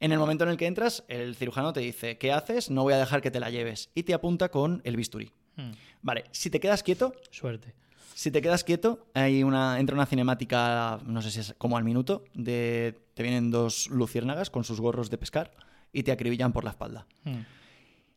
En 0.00 0.10
el 0.12 0.18
momento 0.18 0.44
en 0.44 0.50
el 0.50 0.56
que 0.56 0.66
entras, 0.66 1.04
el 1.08 1.36
cirujano 1.36 1.72
te 1.72 1.80
dice, 1.80 2.18
¿qué 2.18 2.32
haces? 2.32 2.70
No 2.70 2.82
voy 2.82 2.94
a 2.94 2.98
dejar 2.98 3.20
que 3.20 3.30
te 3.30 3.38
la 3.38 3.50
lleves. 3.50 3.90
Y 3.94 4.04
te 4.04 4.14
apunta 4.14 4.48
con 4.50 4.80
el 4.84 4.96
bisturí. 4.96 5.30
Mm, 5.56 5.70
Vale, 6.00 6.24
si 6.32 6.50
te 6.50 6.58
quedas 6.58 6.82
quieto, 6.82 7.14
suerte. 7.30 7.74
si 8.14 8.30
te 8.30 8.42
quedas 8.42 8.64
quieto, 8.64 9.06
hay 9.14 9.44
una, 9.44 9.78
entra 9.78 9.94
una 9.94 10.06
cinemática, 10.06 10.98
no 11.06 11.22
sé 11.22 11.30
si 11.30 11.40
es 11.40 11.54
como 11.58 11.76
al 11.76 11.84
minuto, 11.84 12.24
de 12.34 12.98
te 13.14 13.22
vienen 13.22 13.50
dos 13.50 13.88
luciérnagas 13.90 14.50
con 14.50 14.64
sus 14.64 14.80
gorros 14.80 15.10
de 15.10 15.18
pescar 15.18 15.52
y 15.92 16.02
te 16.02 16.10
acribillan 16.10 16.52
por 16.52 16.64
la 16.64 16.70
espalda. 16.70 17.06
Mm. 17.24 17.40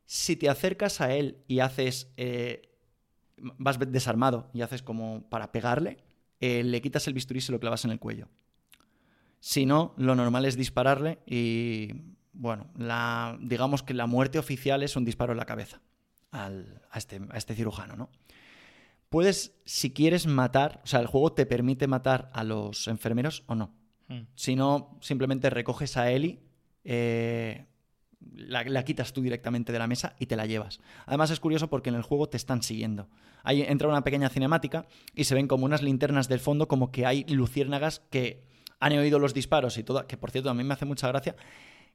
Si 0.06 0.36
te 0.36 0.50
acercas 0.50 1.02
a 1.02 1.14
él 1.14 1.38
y 1.48 1.60
haces, 1.60 2.12
eh, 2.18 2.70
vas 3.38 3.78
desarmado 3.80 4.50
y 4.54 4.62
haces 4.62 4.82
como 4.82 5.28
para 5.30 5.52
pegarle, 5.52 5.98
eh, 6.40 6.64
le 6.64 6.82
quitas 6.82 7.08
el 7.08 7.14
bisturí 7.14 7.40
y 7.40 7.42
se 7.42 7.52
lo 7.52 7.60
clavas 7.60 7.86
en 7.86 7.92
el 7.92 8.00
cuello. 8.00 8.28
Si 9.48 9.68
no, 9.68 9.94
lo 9.98 10.16
normal 10.16 10.44
es 10.46 10.58
dispararle 10.58 11.20
y, 11.28 11.90
bueno, 12.34 12.66
la, 12.80 13.38
digamos 13.40 13.84
que 13.84 13.94
la 13.94 14.08
muerte 14.08 14.40
oficial 14.40 14.82
es 14.82 14.96
un 14.96 15.06
disparo 15.06 15.34
en 15.34 15.38
la 15.38 15.46
cabeza 15.46 15.82
al- 16.32 16.82
a, 16.90 16.98
este, 16.98 17.22
a 17.30 17.38
este 17.38 17.54
cirujano, 17.54 17.96
¿no? 17.96 18.10
Puedes, 19.10 19.54
si 19.64 19.94
quieres 19.94 20.26
matar, 20.26 20.82
o 20.84 20.88
sea, 20.88 21.00
el 21.00 21.06
juego 21.06 21.34
te 21.34 21.46
permite 21.46 21.86
matar 21.86 22.32
a 22.34 22.44
los 22.44 22.88
enfermeros 22.88 23.44
o 23.46 23.54
no. 23.54 23.72
Mm. 24.08 24.22
Si 24.34 24.56
no, 24.56 24.98
simplemente 25.00 25.52
recoges 25.52 25.96
a 25.96 26.10
Ellie, 26.10 26.40
eh, 26.84 27.68
la, 28.34 28.64
la 28.64 28.84
quitas 28.84 29.14
tú 29.14 29.22
directamente 29.22 29.72
de 29.72 29.78
la 29.78 29.86
mesa 29.86 30.16
y 30.18 30.26
te 30.26 30.36
la 30.36 30.48
llevas. 30.48 30.80
Además 31.06 31.30
es 31.30 31.40
curioso 31.40 31.70
porque 31.70 31.90
en 31.90 31.96
el 31.96 32.02
juego 32.02 32.28
te 32.28 32.38
están 32.38 32.64
siguiendo. 32.64 33.10
Ahí 33.44 33.62
entra 33.62 33.88
una 33.90 34.04
pequeña 34.04 34.30
cinemática 34.30 34.88
y 35.14 35.26
se 35.26 35.36
ven 35.36 35.48
como 35.48 35.66
unas 35.66 35.84
linternas 35.84 36.28
del 36.28 36.40
fondo, 36.40 36.68
como 36.68 36.92
que 36.92 37.06
hay 37.06 37.26
luciérnagas 37.30 38.00
que 38.10 38.55
han 38.94 38.94
oído 39.00 39.20
los 39.20 39.34
disparos 39.34 39.78
y 39.78 39.84
todo. 39.84 40.06
Que 40.08 40.18
por 40.18 40.32
cierto, 40.32 40.50
a 40.50 40.54
mí 40.54 40.64
me 40.64 40.74
hace 40.74 40.86
mucha 40.86 41.08
gracia 41.08 41.36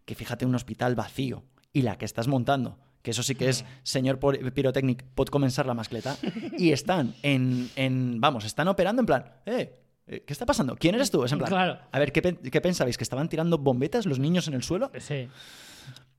que 0.05 0.15
fíjate 0.15 0.45
un 0.47 0.55
hospital 0.55 0.95
vacío 0.95 1.45
y 1.73 1.83
la 1.83 1.97
que 1.99 2.05
estás 2.05 2.27
montando. 2.29 2.79
Que 3.03 3.13
eso 3.13 3.23
sí 3.23 3.35
que 3.35 3.49
es, 3.49 3.65
señor 3.83 4.19
Pyrotechnic, 4.19 5.05
pot 5.15 5.31
comenzar 5.31 5.65
la 5.67 5.75
mascleta. 5.75 6.17
Y 6.59 6.73
están 6.73 7.15
en, 7.23 7.71
en- 7.77 8.21
Vamos, 8.21 8.45
están 8.45 8.69
operando 8.69 9.01
en 9.01 9.07
plan. 9.07 9.25
Eh, 9.47 9.81
eh, 10.07 10.25
¿Qué 10.27 10.33
está 10.33 10.45
pasando? 10.45 10.77
¿Quién 10.77 10.95
eres 10.97 11.11
tú? 11.11 11.25
Es 11.25 11.33
en 11.33 11.39
plan. 11.39 11.49
Claro. 11.51 11.79
A 11.93 11.99
ver, 11.99 12.13
¿qué, 12.13 12.21
qué 12.21 12.61
pensabais? 12.61 12.99
¿Que 12.99 13.05
estaban 13.05 13.29
tirando 13.29 13.57
bombetas 13.57 14.05
los 14.05 14.19
niños 14.19 14.49
en 14.49 14.55
el 14.55 14.63
suelo? 14.63 14.91
Sí. 14.99 15.29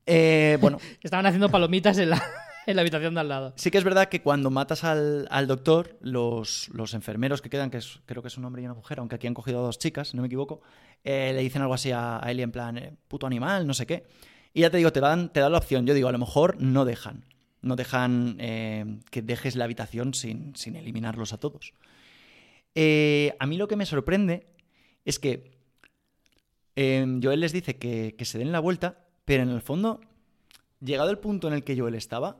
Eh, 0.06 0.58
bueno, 0.60 0.78
Estaban 1.02 1.26
haciendo 1.26 1.48
palomitas 1.50 1.98
en 1.98 2.10
la, 2.10 2.22
en 2.66 2.76
la 2.76 2.82
habitación 2.82 3.14
de 3.14 3.20
al 3.20 3.28
lado. 3.28 3.52
sí 3.56 3.70
que 3.70 3.78
es 3.78 3.84
verdad 3.84 4.08
que 4.08 4.22
cuando 4.22 4.50
matas 4.50 4.84
al, 4.84 5.26
al 5.30 5.46
doctor, 5.46 5.98
los, 6.00 6.68
los 6.72 6.94
enfermeros 6.94 7.42
que 7.42 7.50
quedan, 7.50 7.70
que 7.70 7.78
es- 7.78 8.00
creo 8.06 8.22
que 8.22 8.28
es 8.28 8.36
un 8.38 8.44
hombre 8.44 8.62
y 8.62 8.64
una 8.66 8.74
mujer, 8.74 8.98
aunque 9.00 9.16
aquí 9.16 9.26
han 9.26 9.34
cogido 9.34 9.58
a 9.60 9.62
dos 9.62 9.78
chicas, 9.78 10.14
no 10.14 10.22
me 10.22 10.26
equivoco, 10.26 10.60
eh, 11.04 11.32
le 11.34 11.40
dicen 11.42 11.62
algo 11.62 11.74
así 11.74 11.90
a, 11.90 12.24
a 12.24 12.30
Ellie 12.30 12.42
en 12.44 12.52
plan, 12.52 12.78
eh, 12.78 12.94
puto 13.08 13.26
animal, 13.26 13.66
no 13.66 13.74
sé 13.74 13.86
qué. 13.86 14.04
Y 14.54 14.60
ya 14.60 14.70
te 14.70 14.76
digo, 14.76 14.92
te 14.92 15.00
dan, 15.00 15.32
te 15.32 15.40
dan 15.40 15.52
la 15.52 15.58
opción. 15.58 15.86
Yo 15.86 15.94
digo, 15.94 16.08
a 16.08 16.12
lo 16.12 16.18
mejor 16.18 16.60
no 16.60 16.84
dejan. 16.84 17.24
No 17.62 17.74
dejan 17.76 18.36
eh, 18.38 18.98
que 19.10 19.22
dejes 19.22 19.56
la 19.56 19.64
habitación 19.64 20.14
sin, 20.14 20.54
sin 20.56 20.76
eliminarlos 20.76 21.32
a 21.32 21.38
todos. 21.38 21.72
A 23.38 23.46
mí 23.46 23.56
lo 23.56 23.68
que 23.68 23.76
me 23.76 23.86
sorprende 23.86 24.46
es 25.04 25.18
que 25.18 25.58
eh, 26.76 27.06
Joel 27.22 27.40
les 27.40 27.52
dice 27.52 27.76
que, 27.76 28.14
que 28.16 28.24
se 28.24 28.38
den 28.38 28.52
la 28.52 28.60
vuelta, 28.60 28.98
pero 29.24 29.42
en 29.42 29.50
el 29.50 29.60
fondo, 29.62 30.00
llegado 30.80 31.10
el 31.10 31.18
punto 31.18 31.48
en 31.48 31.54
el 31.54 31.64
que 31.64 31.78
Joel 31.78 31.94
estaba, 31.94 32.38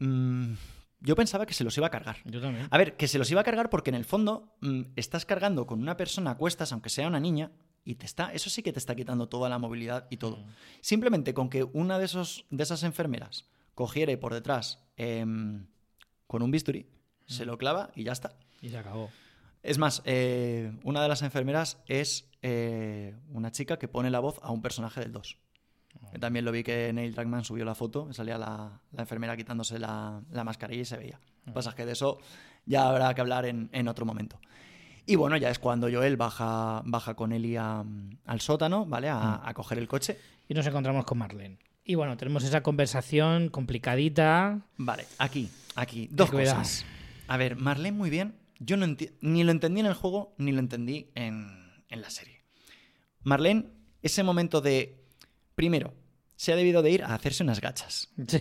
mm, 0.00 0.54
yo 1.00 1.14
pensaba 1.16 1.46
que 1.46 1.54
se 1.54 1.64
los 1.64 1.76
iba 1.76 1.86
a 1.86 1.90
cargar. 1.90 2.16
Yo 2.24 2.40
también. 2.40 2.66
A 2.70 2.78
ver, 2.78 2.96
que 2.96 3.08
se 3.08 3.18
los 3.18 3.30
iba 3.30 3.40
a 3.40 3.44
cargar 3.44 3.70
porque 3.70 3.90
en 3.90 3.96
el 3.96 4.04
fondo 4.04 4.56
mm, 4.60 4.82
estás 4.96 5.24
cargando 5.24 5.66
con 5.66 5.80
una 5.80 5.96
persona 5.96 6.32
a 6.32 6.36
cuestas, 6.36 6.72
aunque 6.72 6.90
sea 6.90 7.06
una 7.06 7.20
niña, 7.20 7.52
y 7.84 7.94
te 7.94 8.04
está, 8.04 8.32
eso 8.34 8.50
sí 8.50 8.62
que 8.62 8.72
te 8.72 8.78
está 8.78 8.94
quitando 8.94 9.28
toda 9.28 9.48
la 9.48 9.58
movilidad 9.58 10.06
y 10.10 10.18
todo. 10.18 10.44
Simplemente 10.80 11.32
con 11.32 11.48
que 11.48 11.64
una 11.64 11.98
de, 11.98 12.04
esos, 12.04 12.44
de 12.50 12.62
esas 12.62 12.82
enfermeras 12.82 13.46
cogiera 13.74 14.12
y 14.12 14.16
por 14.16 14.34
detrás 14.34 14.84
em, 14.96 15.66
con 16.26 16.42
un 16.42 16.50
bisturí, 16.50 16.86
se 17.26 17.46
lo 17.46 17.56
clava 17.56 17.90
y 17.94 18.04
ya 18.04 18.12
está. 18.12 18.36
Y 18.60 18.68
se 18.68 18.76
acabó. 18.76 19.10
Es 19.62 19.78
más, 19.78 20.02
eh, 20.04 20.72
una 20.82 21.02
de 21.02 21.08
las 21.08 21.22
enfermeras 21.22 21.78
es 21.86 22.30
eh, 22.42 23.16
una 23.30 23.52
chica 23.52 23.78
que 23.78 23.88
pone 23.88 24.10
la 24.10 24.20
voz 24.20 24.38
a 24.42 24.50
un 24.52 24.62
personaje 24.62 25.00
del 25.00 25.12
2. 25.12 25.38
Que 26.12 26.18
También 26.18 26.44
lo 26.44 26.52
vi 26.52 26.62
que 26.62 26.92
Neil 26.92 27.14
Druckmann 27.14 27.44
subió 27.44 27.64
la 27.64 27.74
foto, 27.74 28.12
salía 28.12 28.38
la, 28.38 28.80
la 28.92 29.02
enfermera 29.02 29.36
quitándose 29.36 29.78
la, 29.78 30.20
la 30.30 30.44
mascarilla 30.44 30.82
y 30.82 30.84
se 30.84 30.96
veía. 30.96 31.20
Lo 31.44 31.52
que 31.52 31.54
pasa 31.54 31.70
es 31.70 31.76
que 31.76 31.86
de 31.86 31.92
eso 31.92 32.18
ya 32.66 32.88
habrá 32.88 33.12
que 33.14 33.20
hablar 33.20 33.46
en, 33.46 33.68
en 33.72 33.88
otro 33.88 34.04
momento. 34.06 34.40
Y 35.06 35.16
bueno, 35.16 35.36
ya 35.38 35.48
es 35.50 35.58
cuando 35.58 35.90
Joel 35.90 36.16
baja, 36.18 36.82
baja 36.84 37.14
con 37.14 37.32
Ellie 37.32 37.56
a- 37.58 37.84
al 38.26 38.40
sótano, 38.40 38.84
¿vale? 38.84 39.08
A, 39.08 39.40
a 39.42 39.54
coger 39.54 39.78
el 39.78 39.88
coche. 39.88 40.18
Y 40.48 40.54
nos 40.54 40.66
encontramos 40.66 41.04
con 41.06 41.16
Marlene. 41.18 41.58
Y 41.84 41.94
bueno, 41.94 42.16
tenemos 42.18 42.44
esa 42.44 42.62
conversación 42.62 43.48
complicadita. 43.48 44.60
Vale, 44.76 45.06
aquí, 45.18 45.48
aquí, 45.76 46.08
dos 46.10 46.30
cosas. 46.30 46.84
A 47.26 47.36
ver, 47.38 47.56
Marlene 47.56 47.96
muy 47.96 48.10
bien. 48.10 48.34
Yo 48.58 48.76
no 48.76 48.86
ni 49.22 49.44
lo 49.44 49.50
entendí 49.52 49.80
en 49.80 49.86
el 49.86 49.94
juego, 49.94 50.34
ni 50.36 50.52
lo 50.52 50.58
entendí 50.60 51.10
en, 51.14 51.48
en 51.88 52.00
la 52.02 52.10
serie. 52.10 52.42
Marlene, 53.22 53.66
ese 54.02 54.22
momento 54.22 54.60
de... 54.60 54.97
Primero, 55.58 55.92
se 56.36 56.52
ha 56.52 56.56
debido 56.56 56.82
de 56.82 56.92
ir 56.92 57.02
a 57.02 57.14
hacerse 57.14 57.42
unas 57.42 57.60
gachas. 57.60 58.14
Sí. 58.28 58.40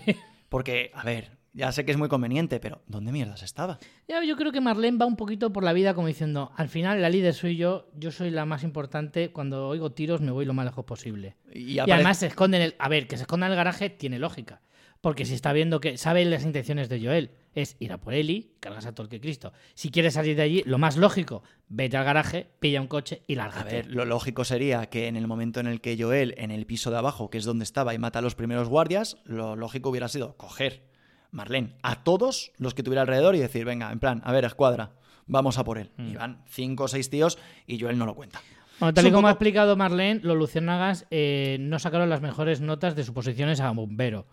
Porque, 0.49 0.91
a 0.93 1.03
ver, 1.03 1.39
ya 1.51 1.71
sé 1.71 1.83
que 1.83 1.91
es 1.91 1.97
muy 1.97 2.09
conveniente, 2.09 2.59
pero 2.59 2.83
¿dónde 2.85 3.11
mierdas 3.11 3.41
estaba? 3.41 3.79
Ya, 4.07 4.23
yo 4.23 4.37
creo 4.37 4.51
que 4.51 4.61
Marlene 4.61 4.99
va 4.99 5.07
un 5.07 5.15
poquito 5.15 5.51
por 5.51 5.63
la 5.63 5.73
vida 5.73 5.95
como 5.95 6.05
diciendo, 6.05 6.51
al 6.55 6.69
final 6.69 7.01
la 7.01 7.09
líder 7.09 7.33
soy 7.33 7.57
yo, 7.57 7.89
yo 7.95 8.11
soy 8.11 8.29
la 8.29 8.45
más 8.45 8.63
importante, 8.63 9.31
cuando 9.31 9.67
oigo 9.67 9.93
tiros 9.93 10.21
me 10.21 10.29
voy 10.29 10.45
lo 10.45 10.53
más 10.53 10.65
lejos 10.65 10.85
posible. 10.85 11.35
Y, 11.51 11.73
Y 11.73 11.79
además 11.79 12.19
se 12.19 12.27
esconde 12.27 12.57
en 12.57 12.63
el... 12.63 12.75
A 12.77 12.87
ver, 12.87 13.07
que 13.07 13.17
se 13.17 13.23
esconda 13.23 13.47
en 13.47 13.53
el 13.53 13.57
garaje 13.57 13.89
tiene 13.89 14.19
lógica. 14.19 14.61
Porque 15.01 15.25
si 15.25 15.33
está 15.33 15.53
viendo 15.53 15.79
que 15.79 15.97
sabe 15.97 16.25
las 16.25 16.43
intenciones 16.43 16.89
de 16.89 16.99
Joel, 17.03 17.31
es 17.53 17.75
ir 17.79 17.91
a 17.93 17.99
por 17.99 18.13
Eli, 18.13 18.53
cargas 18.59 18.85
a 18.85 18.93
todo 18.93 19.03
el 19.05 19.09
que 19.09 19.19
Cristo. 19.21 19.53
Si 19.73 19.89
quieres 19.89 20.15
salir 20.15 20.35
de 20.35 20.41
allí, 20.43 20.63
lo 20.65 20.77
más 20.77 20.97
lógico, 20.97 21.43
vete 21.69 21.97
al 21.97 22.05
garaje, 22.05 22.47
pilla 22.59 22.81
un 22.81 22.87
coche 22.87 23.21
y 23.27 23.33
A 23.33 23.37
lárgate. 23.37 23.75
ver, 23.75 23.87
lo 23.91 24.05
lógico 24.05 24.43
sería 24.43 24.87
que 24.87 25.07
en 25.07 25.15
el 25.15 25.27
momento 25.27 25.59
en 25.59 25.67
el 25.67 25.81
que 25.81 25.97
Joel, 26.01 26.33
en 26.37 26.51
el 26.51 26.65
piso 26.65 26.91
de 26.91 26.97
abajo, 26.97 27.29
que 27.29 27.37
es 27.37 27.45
donde 27.45 27.63
estaba, 27.63 27.93
y 27.93 27.97
mata 27.99 28.19
a 28.19 28.21
los 28.21 28.35
primeros 28.35 28.69
guardias, 28.69 29.17
lo 29.25 29.55
lógico 29.55 29.89
hubiera 29.89 30.07
sido 30.07 30.35
coger 30.37 30.83
Marlene 31.31 31.75
a 31.83 32.03
todos 32.03 32.51
los 32.57 32.73
que 32.73 32.83
tuviera 32.83 33.01
alrededor 33.01 33.35
y 33.35 33.39
decir, 33.39 33.65
venga, 33.65 33.91
en 33.91 33.99
plan, 33.99 34.21
a 34.23 34.31
ver, 34.31 34.45
escuadra, 34.45 34.93
vamos 35.25 35.57
a 35.57 35.63
por 35.63 35.77
él. 35.77 35.91
Y 35.97 36.15
van 36.15 36.43
cinco 36.47 36.85
o 36.85 36.87
seis 36.87 37.09
tíos 37.09 37.37
y 37.65 37.79
Joel 37.79 37.97
no 37.97 38.05
lo 38.05 38.15
cuenta. 38.15 38.41
Bueno, 38.79 38.93
tal 38.93 39.07
y 39.07 39.11
como 39.11 39.27
ha 39.27 39.31
explicado 39.31 39.75
Marlene, 39.75 40.19
los 40.23 40.37
luciérnagas 40.37 41.07
eh, 41.09 41.57
no 41.59 41.79
sacaron 41.79 42.09
las 42.09 42.21
mejores 42.21 42.61
notas 42.61 42.95
de 42.95 43.03
suposiciones 43.03 43.59
a 43.59 43.71
bombero. 43.71 44.27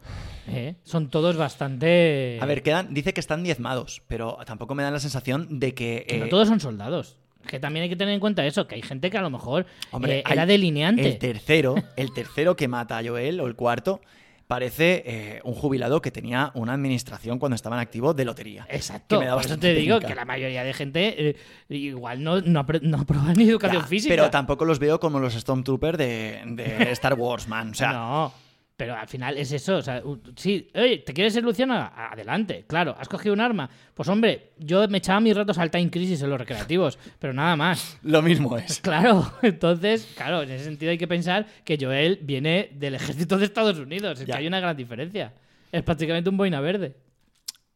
¿eh? 0.49 0.75
Son 0.85 1.09
todos 1.09 1.37
bastante... 1.37 2.39
A 2.41 2.47
ver, 2.47 2.62
quedan, 2.62 2.93
dice 2.93 3.15
que 3.15 3.21
están 3.21 3.43
diezmados, 3.43 4.03
pero 4.07 4.39
tampoco 4.47 4.75
me 4.75 4.83
dan 4.83 4.93
la 4.93 5.01
sensación 5.01 5.59
de 5.61 5.75
que... 5.75 6.05
Que 6.07 6.19
no 6.19 6.27
eh, 6.27 6.29
todos 6.29 6.49
son 6.49 6.61
soldados. 6.61 7.16
Que 7.47 7.59
también 7.59 7.85
hay 7.85 7.89
que 7.89 7.97
tener 7.97 8.15
en 8.15 8.21
cuenta 8.21 8.45
eso, 8.47 8.66
que 8.66 8.75
hay 8.75 8.83
gente 8.83 9.11
que 9.11 9.19
a 9.19 9.23
lo 9.23 9.31
mejor 9.31 9.66
Hombre, 9.91 10.19
eh, 10.19 10.25
era 10.31 10.45
delineante. 10.47 11.07
El 11.07 11.19
tercero, 11.19 11.75
el 11.97 12.12
tercero 12.12 12.57
que 12.57 12.69
mata 12.69 12.99
a 12.99 13.05
Joel, 13.05 13.41
o 13.41 13.47
el 13.47 13.55
cuarto, 13.55 14.01
parece 14.47 15.03
eh, 15.07 15.41
un 15.45 15.55
jubilado 15.55 16.01
que 16.03 16.11
tenía 16.11 16.51
una 16.55 16.75
administración 16.75 17.39
cuando 17.39 17.57
estaba 17.57 17.77
en 17.77 17.83
activo 17.83 18.15
de 18.15 18.25
lotería. 18.25 18.66
Exacto. 18.69 19.16
que 19.16 19.25
me 19.25 19.27
da 19.27 19.35
Por 19.37 19.45
eso 19.47 19.59
te 19.59 19.75
digo 19.75 20.01
que 20.01 20.15
la 20.15 20.25
mayoría 20.25 20.65
de 20.65 20.73
gente 20.75 21.31
eh, 21.31 21.37
igual 21.69 22.23
no, 22.23 22.41
no, 22.41 22.65
no 22.83 22.99
aprueba 22.99 23.33
ni 23.35 23.49
educación 23.49 23.83
Ya, 23.83 23.89
física. 23.89 24.12
Pero 24.12 24.31
tampoco 24.31 24.65
los 24.65 24.79
veo 24.79 25.01
como 25.01 25.19
los 25.21 25.35
Stormtroopers 25.35 25.99
de, 25.99 26.43
de 26.47 26.91
Star 26.93 27.15
Wars, 27.15 27.49
man. 27.49 27.71
O 27.71 27.75
sea, 27.75 27.93
no. 27.93 28.44
Pero 28.77 28.97
al 28.97 29.07
final 29.07 29.39
es 29.39 29.53
eso. 29.53 29.77
O 29.77 29.83
sea, 29.83 30.03
sí, 30.35 30.69
oye, 30.75 30.99
¿te 30.99 31.13
quieres 31.13 31.33
ser 31.33 31.45
Luciano? 31.45 31.75
A- 31.75 32.11
Adelante, 32.13 32.65
claro. 32.67 32.97
¿Has 32.99 33.09
cogido 33.09 33.33
un 33.33 33.41
arma? 33.41 33.71
Pues 33.95 34.09
hombre, 34.09 34.51
yo 34.59 34.89
me 34.89 34.99
echaba 34.99 35.21
mis 35.21 35.37
ratos 35.37 35.59
al 35.59 35.71
Time 35.71 35.91
Crisis 35.91 36.21
en 36.23 36.31
los 36.31 36.39
recreativos, 36.41 36.99
pero 37.21 37.33
nada 37.33 37.55
más. 37.55 37.99
Lo 38.03 38.21
mismo 38.21 38.59
es. 38.59 38.81
Claro, 38.83 39.31
entonces, 39.43 40.13
claro, 40.17 40.43
en 40.43 40.51
ese 40.51 40.65
sentido 40.65 40.91
hay 40.91 40.99
que 40.99 41.07
pensar 41.07 41.47
que 41.65 41.79
Joel 41.81 42.19
viene 42.23 42.71
del 42.75 42.97
ejército 42.97 43.39
de 43.39 43.45
Estados 43.45 43.79
Unidos. 43.79 44.19
Es 44.21 44.27
Ya. 44.27 44.35
que 44.35 44.41
hay 44.41 44.47
una 44.49 44.59
gran 44.59 44.77
diferencia. 44.77 45.33
Es 45.71 45.83
prácticamente 45.85 46.29
un 46.31 46.37
boina 46.37 46.61
verde. 46.61 46.97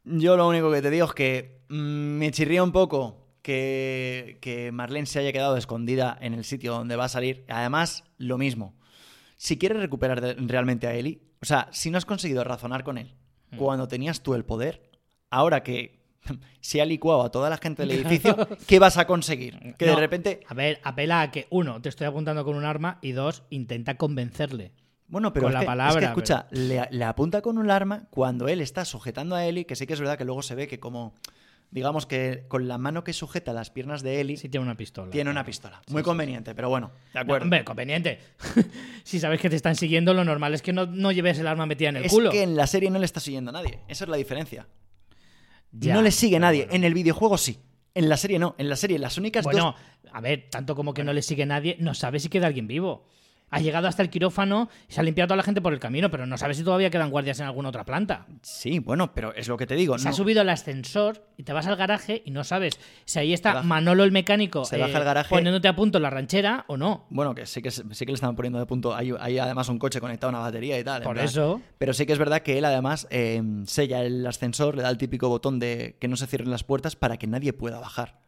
Yo 0.05 0.37
lo 0.37 0.49
único 0.49 0.71
que 0.73 0.83
te 0.83 0.91
digo 0.91 1.07
es 1.07 1.13
que 1.13 1.61
mm, 1.69 1.75
me 2.19 2.31
chirría 2.33 2.63
un 2.65 2.73
poco 2.73 3.25
que, 3.43 4.39
que 4.41 4.73
Marlene 4.73 5.07
se 5.07 5.21
haya 5.21 5.33
quedado 5.33 5.57
escondida 5.57 6.19
en 6.21 6.35
el 6.35 6.45
sitio 6.45 6.73
donde 6.73 6.97
va 6.97 7.05
a 7.05 7.09
salir. 7.09 7.45
Además, 7.49 8.05
lo 8.19 8.37
mismo. 8.39 8.75
Si 9.39 9.57
quieres 9.57 9.79
recuperar 9.79 10.21
realmente 10.21 10.89
a 10.89 10.95
Ellie, 10.95 11.23
o 11.41 11.47
sea, 11.47 11.69
si 11.71 11.91
no 11.91 11.97
has 11.97 12.05
conseguido 12.05 12.43
razonar 12.43 12.83
con 12.83 12.99
él 12.99 13.15
cuando 13.57 13.89
tenías 13.89 14.21
tú 14.21 14.35
el 14.35 14.45
poder, 14.45 14.91
ahora 15.31 15.63
que 15.63 16.03
se 16.61 16.83
ha 16.83 16.85
licuado 16.85 17.23
a 17.23 17.31
toda 17.31 17.49
la 17.49 17.57
gente 17.57 17.87
del 17.87 17.93
edificio, 18.01 18.37
¿qué 18.67 18.79
vas 18.79 18.99
a 18.99 19.07
conseguir? 19.07 19.75
Que 19.79 19.87
de 19.87 19.97
repente... 19.97 20.41
A 20.49 20.55
ver, 20.55 20.81
apela 20.83 21.23
a 21.23 21.31
que, 21.31 21.47
uno, 21.51 21.81
te 21.81 21.89
estoy 21.89 22.09
apuntando 22.09 22.45
con 22.45 22.57
un 22.57 22.65
arma 22.65 22.99
y 23.01 23.13
dos, 23.13 23.45
intenta 23.49 23.97
convencerle. 23.97 24.73
Bueno, 25.07 25.33
pero 25.33 25.45
con 25.45 25.53
es, 25.53 25.55
la 25.55 25.61
que, 25.61 25.65
es 25.65 25.69
palabra, 25.69 26.01
que, 26.01 26.07
escucha, 26.07 26.47
le, 26.51 26.89
le 26.91 27.05
apunta 27.05 27.41
con 27.41 27.59
un 27.59 27.71
arma 27.71 28.09
cuando 28.11 28.49
él 28.49 28.61
está 28.61 28.85
sujetando 28.85 29.37
a 29.37 29.47
Ellie, 29.47 29.65
que 29.65 29.77
sí 29.77 29.87
que 29.87 29.95
es 29.95 30.01
verdad 30.01 30.19
que 30.19 30.25
luego 30.25 30.43
se 30.43 30.57
ve 30.57 30.67
que 30.67 30.81
como, 30.81 31.15
digamos 31.71 32.07
que 32.07 32.45
con 32.49 32.67
la 32.69 32.79
mano 32.79 33.05
que 33.05 33.13
sujeta 33.13 33.53
las 33.53 33.71
piernas 33.71 34.03
de 34.03 34.21
Ellie, 34.21 34.37
Si 34.37 34.49
tiene 34.49 34.65
una 34.65 34.77
pistola. 34.77 35.11
tiene 35.11 35.31
una 35.31 35.45
pistola. 35.45 35.83
Muy 35.89 36.03
conveniente, 36.03 36.55
pero 36.55 36.69
bueno, 36.69 36.89
de 36.89 37.11
No, 37.15 37.21
acuerdo. 37.21 37.45
hombre, 37.45 37.65
conveniente. 37.65 38.19
si 39.05 39.21
sabes 39.21 39.41
que 39.41 39.51
te 39.51 39.57
están 39.57 39.77
siguiendo, 39.77 40.15
lo 40.15 40.25
normal 40.25 40.55
es 40.55 40.63
que 40.63 40.73
no, 40.73 40.87
no 40.87 41.13
lleves 41.13 41.39
el 41.39 41.47
arma 41.47 41.67
metida 41.67 41.91
en 41.91 41.97
el 41.99 42.05
es 42.07 42.13
culo. 42.13 42.31
que 42.31 42.43
en 42.43 42.57
la 42.57 42.67
serie 42.67 42.91
no 42.91 42.99
le 42.99 43.05
está 43.05 43.21
siguiendo 43.21 43.51
a 43.51 43.53
nadie. 43.53 43.81
Esa 43.89 44.05
es 44.05 44.09
la 44.11 44.17
diferencia. 44.17 44.67
Ya, 45.73 45.95
no 45.95 46.03
le 46.03 46.11
sigue 46.11 46.39
nadie. 46.39 46.63
bueno. 46.65 46.75
En 46.77 46.85
el 46.85 46.95
videojuego 46.95 47.37
sí. 47.37 47.59
En 47.95 48.09
la 48.09 48.17
serie 48.17 48.39
no. 48.39 48.55
En 48.59 48.69
la 48.69 48.77
serie 48.77 48.99
las 48.99 49.19
únicas 49.19 49.45
Bueno, 49.45 49.75
dos... 50.03 50.13
a 50.15 50.21
ver, 50.21 50.49
tanto 50.51 50.75
como 50.75 50.95
que 50.95 51.05
no 51.05 51.13
le 51.13 51.21
sigue 51.23 51.45
nadie, 51.47 51.77
no 51.81 51.95
sabe 51.95 52.21
si 52.21 52.29
queda 52.29 52.47
alguien 52.47 52.67
vivo. 52.67 53.07
Ha 53.51 53.61
llegado 53.61 53.89
hasta 53.89 54.03
el 54.03 54.11
quirófano 54.11 54.69
y 54.89 54.93
se 54.93 55.01
ha 55.01 55.03
limpiado 55.03 55.25
a 55.25 55.29
toda 55.29 55.37
la 55.39 55.43
gente 55.43 55.63
por 55.63 55.73
el 55.73 55.79
camino, 55.81 56.11
pero 56.11 56.27
no 56.27 56.37
sabe 56.37 56.53
si 56.55 56.63
todavía 56.63 56.91
quedan 56.91 57.11
guardias 57.11 57.41
en 57.41 57.47
alguna 57.47 57.71
otra 57.71 57.85
planta. 57.85 58.27
Sí, 58.43 58.79
bueno, 58.79 59.15
pero 59.15 59.33
es 59.35 59.49
lo 59.49 59.57
que 59.57 59.67
te 59.67 59.75
digo. 59.75 59.97
Se 59.99 60.05
no- 60.05 60.11
ha 60.11 60.13
subido 60.13 60.43
al 60.43 60.49
ascensor 60.51 61.25
y 61.39 61.45
te 61.45 61.53
vas 61.55 61.67
al 61.67 61.77
garaje 61.77 62.23
y 62.27 62.31
no 62.31 62.45
sabes 62.45 62.79
si 63.07 63.19
ahí 63.19 63.33
está 63.33 63.63
Manolo 63.63 64.05
el 64.05 64.13
mecánico 64.13 64.65
se 64.67 64.77
eh, 64.77 64.81
baja 64.81 64.99
al 64.99 65.05
garaje- 65.05 65.31
poniéndote 65.31 65.67
a 65.69 65.75
punto 65.75 65.99
la 65.99 66.11
ranchera 66.11 66.65
o 66.69 66.77
no. 66.77 67.07
Bueno, 67.11 67.35
que 67.35 67.47
sí 67.47 67.63
que, 67.63 67.71
sí 67.71 67.85
que 67.85 68.07
le 68.07 68.13
estaban 68.15 68.37
poniendo 68.37 68.59
de 68.59 68.67
punto. 68.67 68.95
Hay, 68.95 69.13
hay 69.19 69.39
además 69.39 69.69
un 69.71 69.79
coche 69.79 69.99
conectado 70.01 70.29
a 70.29 70.31
una 70.39 70.41
batería 70.41 70.79
y 70.79 70.85
tal. 70.85 71.03
Por 71.03 71.19
eso. 71.19 71.61
Pero 71.79 71.95
sí 71.95 72.05
que 72.05 72.13
es 72.13 72.19
verdad 72.19 72.41
que 72.43 72.59
él 72.59 72.65
además 72.67 73.07
eh, 73.11 73.43
sella 73.65 74.03
el 74.03 74.27
ascensor, 74.27 74.77
le 74.77 74.83
da 74.83 74.91
el 74.91 74.99
típico 74.99 75.29
botón 75.31 75.59
de 75.59 75.97
que 76.01 76.07
no 76.09 76.17
se 76.17 76.27
cierren 76.27 76.51
las 76.51 76.65
puertas 76.65 76.97
para 76.97 77.17
que 77.17 77.27
nadie 77.27 77.53
pueda 77.55 77.81
bajar. 77.81 78.19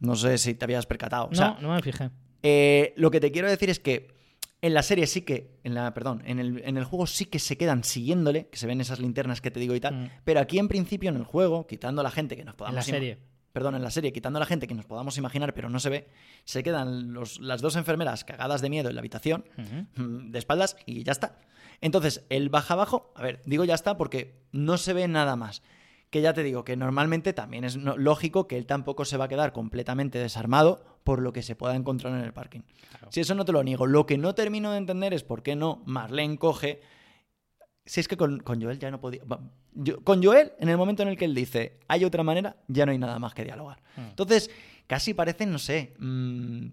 No 0.00 0.14
sé 0.16 0.38
si 0.38 0.54
te 0.54 0.64
habías 0.64 0.86
percatado. 0.86 1.24
O 1.26 1.30
no, 1.34 1.56
no 1.60 1.74
me 1.74 1.82
fijé. 1.82 2.10
eh, 2.42 2.92
lo 2.96 3.10
que 3.10 3.20
te 3.20 3.32
quiero 3.32 3.48
decir 3.48 3.68
es 3.70 3.80
que 3.80 4.16
en 4.60 4.74
la 4.74 4.82
serie 4.82 5.06
sí 5.06 5.22
que, 5.22 5.58
en 5.64 5.74
la, 5.74 5.94
perdón, 5.94 6.22
en 6.26 6.38
el, 6.38 6.62
en 6.64 6.76
el 6.76 6.84
juego 6.84 7.06
sí 7.06 7.26
que 7.26 7.38
se 7.38 7.56
quedan 7.56 7.84
siguiéndole, 7.84 8.48
que 8.48 8.58
se 8.58 8.66
ven 8.66 8.80
esas 8.80 8.98
linternas 8.98 9.40
que 9.40 9.50
te 9.50 9.60
digo 9.60 9.74
y 9.74 9.80
tal. 9.80 9.94
Mm. 9.94 10.10
Pero 10.24 10.40
aquí 10.40 10.58
en 10.58 10.68
principio 10.68 11.10
en 11.10 11.16
el 11.16 11.24
juego, 11.24 11.66
quitando 11.66 12.00
a 12.00 12.04
la 12.04 12.10
gente 12.10 12.36
que 12.36 12.44
nos 12.44 12.54
podamos 12.54 12.72
En 12.72 12.76
la 12.76 12.98
serie. 12.98 13.18
Perdón, 13.52 13.74
en 13.76 13.82
la 13.82 13.90
serie, 13.90 14.12
quitando 14.12 14.36
a 14.36 14.40
la 14.40 14.46
gente 14.46 14.66
que 14.68 14.74
nos 14.74 14.84
podamos 14.84 15.16
imaginar, 15.18 15.54
pero 15.54 15.70
no 15.70 15.80
se 15.80 15.88
ve, 15.88 16.08
se 16.44 16.62
quedan 16.62 17.12
los- 17.12 17.40
las 17.40 17.60
dos 17.60 17.76
enfermeras 17.76 18.24
cagadas 18.24 18.60
de 18.60 18.70
miedo 18.70 18.88
en 18.88 18.94
la 18.94 19.00
habitación, 19.00 19.44
mm, 19.96 20.30
de 20.30 20.38
espaldas, 20.38 20.76
y 20.86 21.02
ya 21.02 21.12
está. 21.12 21.38
Entonces, 21.80 22.24
el 22.28 22.50
baja 22.50 22.74
abajo, 22.74 23.12
a 23.16 23.22
ver, 23.22 23.40
digo 23.46 23.64
ya 23.64 23.74
está 23.74 23.96
porque 23.96 24.42
no 24.52 24.76
se 24.78 24.92
ve 24.92 25.08
nada 25.08 25.34
más. 25.36 25.62
Que 26.10 26.22
ya 26.22 26.32
te 26.32 26.42
digo 26.42 26.64
que 26.64 26.74
normalmente 26.76 27.32
también 27.34 27.64
es 27.64 27.76
no- 27.76 27.96
lógico 27.98 28.48
que 28.48 28.56
él 28.56 28.64
tampoco 28.66 29.04
se 29.04 29.16
va 29.18 29.26
a 29.26 29.28
quedar 29.28 29.52
completamente 29.52 30.18
desarmado 30.18 30.82
por 31.04 31.20
lo 31.20 31.32
que 31.34 31.42
se 31.42 31.54
pueda 31.54 31.74
encontrar 31.74 32.14
en 32.14 32.20
el 32.24 32.32
parking. 32.32 32.60
Si 33.10 33.20
eso 33.20 33.34
no 33.34 33.44
te 33.44 33.52
lo 33.52 33.62
niego. 33.62 33.86
Lo 33.86 34.06
que 34.06 34.16
no 34.18 34.34
termino 34.34 34.72
de 34.72 34.78
entender 34.78 35.12
es 35.12 35.22
por 35.22 35.42
qué 35.42 35.54
no 35.54 35.82
Marlene 35.84 36.38
coge. 36.38 36.80
Si 37.84 38.00
es 38.00 38.08
que 38.08 38.16
con, 38.16 38.40
con 38.40 38.60
Joel 38.62 38.78
ya 38.78 38.90
no 38.90 39.00
podía. 39.00 39.22
yo- 39.74 40.02
con 40.02 40.22
Joel, 40.22 40.52
en 40.58 40.68
el 40.70 40.76
momento 40.78 41.02
en 41.02 41.08
el 41.10 41.16
que 41.18 41.24
él 41.26 41.34
dice 41.34 41.78
hay 41.88 42.04
otra 42.04 42.22
manera, 42.22 42.56
ya 42.68 42.86
no 42.86 42.92
hay 42.92 42.98
nada 42.98 43.18
más 43.18 43.34
que 43.34 43.44
dialogar. 43.44 43.80
Mm. 43.96 44.00
Entonces, 44.10 44.50
casi 44.86 45.12
parece, 45.14 45.44
no 45.46 45.58
sé, 45.58 45.94
mm, 45.98 46.66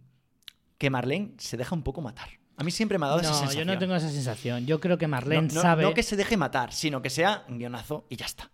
que 0.78 0.90
Marlene 0.90 1.34
se 1.38 1.58
deja 1.58 1.76
un 1.76 1.84
poco 1.84 2.02
matar. 2.02 2.30
A 2.58 2.64
mí 2.64 2.72
siempre 2.72 2.98
me 2.98 3.06
ha 3.06 3.10
dado 3.10 3.22
esa 3.22 3.32
No, 3.32 3.38
sensación. 3.38 3.68
yo 3.68 3.74
no 3.74 3.80
tengo 3.80 3.96
esa 3.96 4.10
sensación. 4.10 4.66
Yo 4.66 4.80
creo 4.80 4.98
que 4.98 5.08
No- 5.08 5.12
Marlene 5.12 5.50
no, 5.54 5.62
sabe. 5.62 5.84
no 5.84 5.94
que 5.94 6.04
se 6.04 6.16
deje 6.16 6.38
matar, 6.38 6.72
sino 6.74 7.02
que 7.02 7.10
sea 7.10 7.44
un 7.50 7.60
guionazo 7.60 8.06
y 8.10 8.16
ya 8.16 8.26
está. 8.26 8.50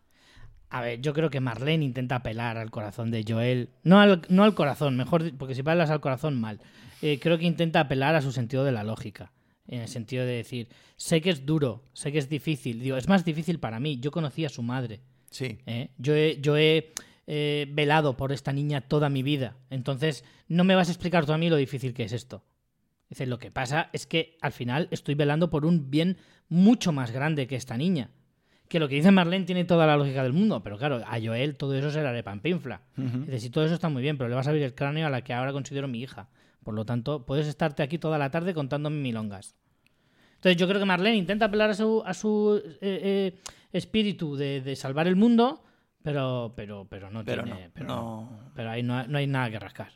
A 0.72 0.80
ver, 0.80 1.02
yo 1.02 1.14
creo 1.14 1.30
que 1.30 1.42
Marlene 1.42 1.84
intenta 1.84 2.16
apelar 2.16 2.58
al 2.58 2.72
corazón 2.72 3.12
de 3.12 3.26
Joel. 3.28 3.72
No 3.84 4.00
al, 4.00 4.22
no 4.30 4.46
al 4.46 4.56
corazón, 4.56 4.96
mejor, 4.96 5.36
porque 5.38 5.54
si 5.54 5.62
apelas 5.62 5.90
al 5.90 6.00
corazón, 6.00 6.40
mal. 6.40 6.62
Eh, 7.02 7.20
creo 7.20 7.38
que 7.38 7.46
intenta 7.46 7.82
apelar 7.82 8.16
a 8.16 8.22
su 8.22 8.32
sentido 8.32 8.64
de 8.64 8.72
la 8.72 8.86
lógica. 8.86 9.34
En 9.68 9.82
el 9.82 9.90
sentido 9.90 10.26
de 10.26 10.32
decir, 10.32 10.70
sé 10.96 11.22
que 11.22 11.30
es 11.30 11.46
duro, 11.46 11.84
sé 11.92 12.14
que 12.14 12.20
es 12.20 12.30
difícil. 12.30 12.80
Digo, 12.80 12.96
es 12.96 13.10
más 13.10 13.26
difícil 13.26 13.60
para 13.60 13.82
mí. 13.82 14.00
Yo 14.00 14.12
conocí 14.12 14.46
a 14.46 14.50
su 14.50 14.64
madre. 14.64 15.02
Sí. 15.30 15.60
¿eh? 15.66 15.90
Yo 15.98 16.16
he, 16.16 16.40
yo 16.40 16.56
he 16.56 16.94
eh, 17.28 17.68
velado 17.70 18.16
por 18.16 18.32
esta 18.32 18.54
niña 18.54 18.80
toda 18.80 19.10
mi 19.10 19.24
vida. 19.24 19.58
Entonces, 19.70 20.24
no 20.48 20.64
me 20.64 20.76
vas 20.76 20.88
a 20.88 20.92
explicar 20.92 21.26
tú 21.26 21.34
a 21.34 21.38
mí 21.38 21.50
lo 21.50 21.58
difícil 21.58 21.94
que 21.94 22.06
es 22.06 22.14
esto. 22.14 22.46
Dice, 23.10 23.26
lo 23.26 23.40
que 23.40 23.52
pasa 23.52 23.90
es 23.92 24.08
que 24.08 24.38
al 24.40 24.54
final 24.54 24.88
estoy 24.92 25.16
velando 25.16 25.50
por 25.50 25.66
un 25.66 25.92
bien 25.92 26.18
mucho 26.48 26.94
más 26.94 27.12
grande 27.12 27.46
que 27.46 27.58
esta 27.58 27.76
niña. 27.76 28.10
Que 28.72 28.80
lo 28.80 28.88
que 28.88 28.96
dice 28.96 29.12
Marlene 29.12 29.44
tiene 29.44 29.66
toda 29.66 29.86
la 29.86 29.98
lógica 29.98 30.24
del 30.24 30.32
mundo, 30.32 30.64
pero 30.64 30.78
claro, 30.78 31.02
a 31.06 31.20
Joel 31.22 31.58
todo 31.58 31.76
eso 31.76 31.92
se 31.92 32.02
la 32.02 32.14
de 32.14 32.24
pampinfla. 32.24 32.80
Dice, 32.96 33.40
sí, 33.42 33.50
todo 33.50 33.66
eso 33.66 33.74
está 33.74 33.90
muy 33.90 34.02
bien, 34.02 34.18
pero 34.18 34.30
le 34.30 34.36
vas 34.36 34.48
a 34.48 34.52
abrir 34.52 34.64
el 34.64 34.74
cráneo 34.74 35.06
a 35.08 35.10
la 35.10 35.24
que 35.26 35.34
ahora 35.34 35.52
considero 35.52 35.90
mi 35.90 36.00
hija. 36.00 36.30
Por 36.64 36.74
lo 36.74 36.86
tanto, 36.86 37.26
puedes 37.26 37.48
estarte 37.48 37.84
aquí 37.84 37.98
toda 37.98 38.18
la 38.18 38.32
tarde 38.32 38.54
contándome 38.54 38.96
milongas. 38.96 39.56
Entonces 40.36 40.56
yo 40.56 40.70
creo 40.70 40.80
que 40.80 40.86
Marlene 40.86 41.18
intenta 41.18 41.48
apelar 41.48 41.72
a 41.72 41.74
su, 41.74 42.02
a 42.06 42.14
su 42.14 42.62
eh, 42.80 42.80
eh, 42.82 43.40
espíritu 43.74 44.38
de, 44.38 44.62
de 44.62 44.76
salvar 44.78 45.06
el 45.06 45.18
mundo, 45.18 45.66
pero, 46.02 46.54
pero, 46.56 46.88
pero 46.90 47.12
no 47.12 47.26
Pero 47.26 47.44
tiene... 47.44 47.66
no, 47.66 47.72
pero, 47.74 47.86
no. 47.88 48.40
pero 48.56 48.70
ahí 48.70 48.84
no, 48.84 49.06
no 49.06 49.18
hay 49.18 49.28
nada 49.28 49.50
que 49.52 49.60
rascar. 49.60 49.92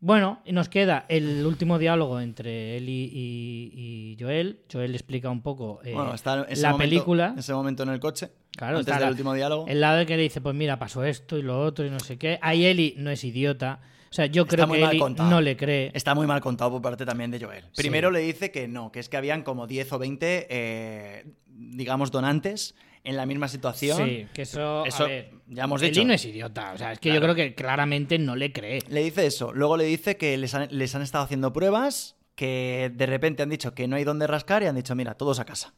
Bueno, 0.00 0.40
y 0.44 0.52
nos 0.52 0.68
queda 0.68 1.06
el 1.08 1.44
último 1.44 1.76
diálogo 1.78 2.20
entre 2.20 2.76
él 2.76 2.88
y, 2.88 3.10
y- 3.12 4.12
y 4.12 4.16
Joel. 4.22 4.60
Joel 4.72 4.94
explica 4.94 5.28
un 5.28 5.42
poco 5.42 5.80
eh, 5.84 5.92
Bueno, 5.92 6.14
está 6.14 6.46
ese 6.48 6.62
la 6.62 6.70
momento- 6.72 6.88
película. 6.90 7.34
Ese 7.36 7.52
momento 7.52 7.82
en 7.82 7.88
el 7.88 7.98
coche. 7.98 8.30
Claro, 8.56 8.78
antes 8.78 8.86
está 8.92 8.98
del 9.00 9.06
la- 9.06 9.10
último 9.10 9.34
diálogo. 9.34 9.66
El 9.66 9.80
lado 9.80 9.98
de 9.98 10.06
que 10.06 10.16
le 10.16 10.22
dice, 10.22 10.40
pues 10.40 10.54
mira, 10.54 10.78
pasó 10.78 11.02
esto 11.04 11.36
y 11.36 11.42
lo 11.42 11.60
otro 11.60 11.84
y 11.84 11.90
no 11.90 11.98
sé 11.98 12.16
qué. 12.16 12.38
Ahí 12.42 12.64
Eli 12.64 12.94
no 12.96 13.10
es 13.10 13.24
idiota. 13.24 13.80
O 14.10 14.12
sea, 14.14 14.26
yo 14.26 14.46
creo 14.46 14.68
que 14.70 14.82
Eli 14.84 15.00
no 15.18 15.40
le 15.40 15.56
cree. 15.56 15.90
Está 15.94 16.14
muy 16.14 16.26
mal 16.28 16.40
contado 16.40 16.70
por 16.70 16.80
parte 16.82 17.04
también 17.04 17.30
de 17.32 17.40
Joel. 17.44 17.64
Sí. 17.72 17.82
Primero 17.82 18.10
le 18.12 18.20
dice 18.20 18.50
que 18.52 18.68
no, 18.68 18.92
que 18.92 19.00
es 19.00 19.08
que 19.08 19.16
habían 19.16 19.42
como 19.42 19.66
10 19.66 19.92
o 19.92 19.98
20, 19.98 20.46
eh, 20.48 21.24
digamos, 21.46 22.10
donantes 22.12 22.74
en 23.04 23.16
la 23.16 23.26
misma 23.26 23.48
situación. 23.48 24.06
Sí, 24.08 24.26
que 24.32 24.42
eso, 24.42 24.84
Eso 24.84 25.04
a 25.04 25.08
ver, 25.08 25.30
ya 25.46 25.64
hemos 25.64 25.80
dicho. 25.80 26.04
no 26.04 26.12
es 26.12 26.24
idiota. 26.24 26.72
O 26.74 26.78
sea, 26.78 26.92
es 26.92 26.98
que 26.98 27.10
Claro. 27.10 27.26
yo 27.26 27.34
creo 27.34 27.34
que 27.34 27.54
claramente 27.54 28.18
no 28.18 28.36
le 28.36 28.52
cree. 28.52 28.80
Le 28.88 29.02
dice 29.02 29.26
eso. 29.26 29.52
Luego 29.52 29.76
le 29.76 29.84
dice 29.84 30.16
que 30.16 30.36
les 30.36 30.54
han, 30.54 30.68
les 30.70 30.94
han 30.94 31.02
estado 31.02 31.24
haciendo 31.24 31.52
pruebas, 31.52 32.16
que 32.34 32.90
de 32.94 33.06
repente 33.06 33.42
han 33.42 33.48
dicho 33.50 33.74
que 33.74 33.88
no 33.88 33.96
hay 33.96 34.04
dónde 34.04 34.26
rascar 34.26 34.62
y 34.62 34.66
han 34.66 34.76
dicho, 34.76 34.94
mira, 34.94 35.14
todos 35.14 35.38
a 35.40 35.44
casa. 35.44 35.74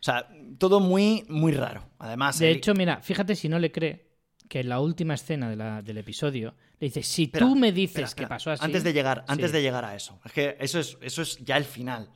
O 0.00 0.02
sea, 0.02 0.28
todo 0.58 0.78
muy, 0.80 1.24
muy 1.28 1.52
raro. 1.52 1.88
Además, 1.98 2.38
De 2.38 2.50
hecho, 2.50 2.72
mira, 2.74 3.00
fíjate 3.02 3.34
si 3.34 3.48
no 3.48 3.58
le 3.58 3.72
cree 3.72 4.06
que 4.48 4.60
en 4.60 4.68
la 4.68 4.80
última 4.80 5.14
escena 5.14 5.50
de 5.50 5.56
la- 5.56 5.82
del 5.82 5.98
episodio 5.98 6.54
le 6.78 6.86
dice, 6.86 7.02
si 7.02 7.24
Espera, 7.24 7.44
tú 7.44 7.56
me 7.56 7.72
dices 7.72 8.04
espera, 8.04 8.26
que 8.26 8.28
pasó 8.28 8.50
así... 8.52 8.64
Antes 8.64 8.84
de 8.84 8.92
llegar, 8.92 9.24
antes 9.26 9.50
Sí. 9.50 9.56
de 9.56 9.62
llegar 9.62 9.84
a 9.84 9.96
eso. 9.96 10.20
Es 10.24 10.32
que 10.32 10.56
eso 10.60 10.78
es, 10.78 10.96
eso 11.02 11.22
es 11.22 11.36
ya 11.44 11.56
el 11.56 11.64
final. 11.64 12.08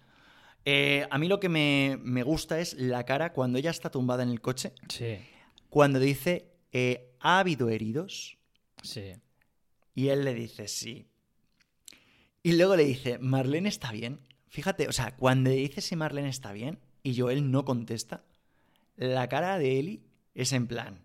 Eh, 0.64 1.06
a 1.10 1.18
mí 1.18 1.26
lo 1.28 1.40
que 1.40 1.48
me, 1.48 1.98
me 2.02 2.22
gusta 2.22 2.60
es 2.60 2.74
la 2.74 3.05
cara 3.05 3.32
cuando 3.32 3.59
ella 3.59 3.70
está 3.70 3.90
tumbada 3.90 4.22
en 4.22 4.28
el 4.30 4.40
coche, 4.40 4.72
Sí, 4.89 5.18
cuando 5.68 5.98
dice, 5.98 6.52
eh, 6.72 7.10
¿ha 7.20 7.39
habido 7.40 7.68
heridos? 7.70 8.39
sí. 8.82 9.14
Y 9.94 10.09
él 10.09 10.24
le 10.24 10.32
dice, 10.34 10.68
sí. 10.68 11.06
Y 12.43 12.52
luego 12.52 12.76
le 12.76 12.84
dice, 12.84 13.18
¿Marlene 13.18 13.68
está 13.68 13.93
bien? 13.93 14.20
Fíjate, 14.48 14.89
o 14.89 14.93
sea, 14.93 15.14
cuando 15.16 15.51
le 15.51 15.56
dice 15.56 15.82
si 15.82 15.97
Marlene 15.97 16.30
está 16.30 16.52
bien 16.52 16.78
y 17.02 17.14
Joel 17.18 17.51
no 17.51 17.64
contesta, 17.66 18.22
la 18.97 19.28
cara 19.28 19.59
de 19.59 19.78
Eli 19.78 20.02
es 20.34 20.52
en 20.55 20.66
plan, 20.66 21.05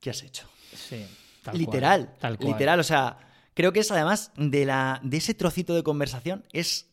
¿qué 0.00 0.10
has 0.10 0.22
hecho? 0.22 0.48
Sí, 0.74 1.04
tal 1.42 1.52
cual, 1.52 1.58
literal, 1.58 2.14
tal 2.18 2.36
cual. 2.38 2.48
literal, 2.52 2.80
o 2.80 2.84
sea, 2.84 3.18
creo 3.54 3.72
que 3.72 3.80
es 3.80 3.90
además 3.90 4.32
de 4.36 4.64
la 4.64 5.00
de 5.02 5.16
ese 5.18 5.34
trocito 5.34 5.74
de 5.74 5.82
conversación 5.82 6.44
es 6.52 6.88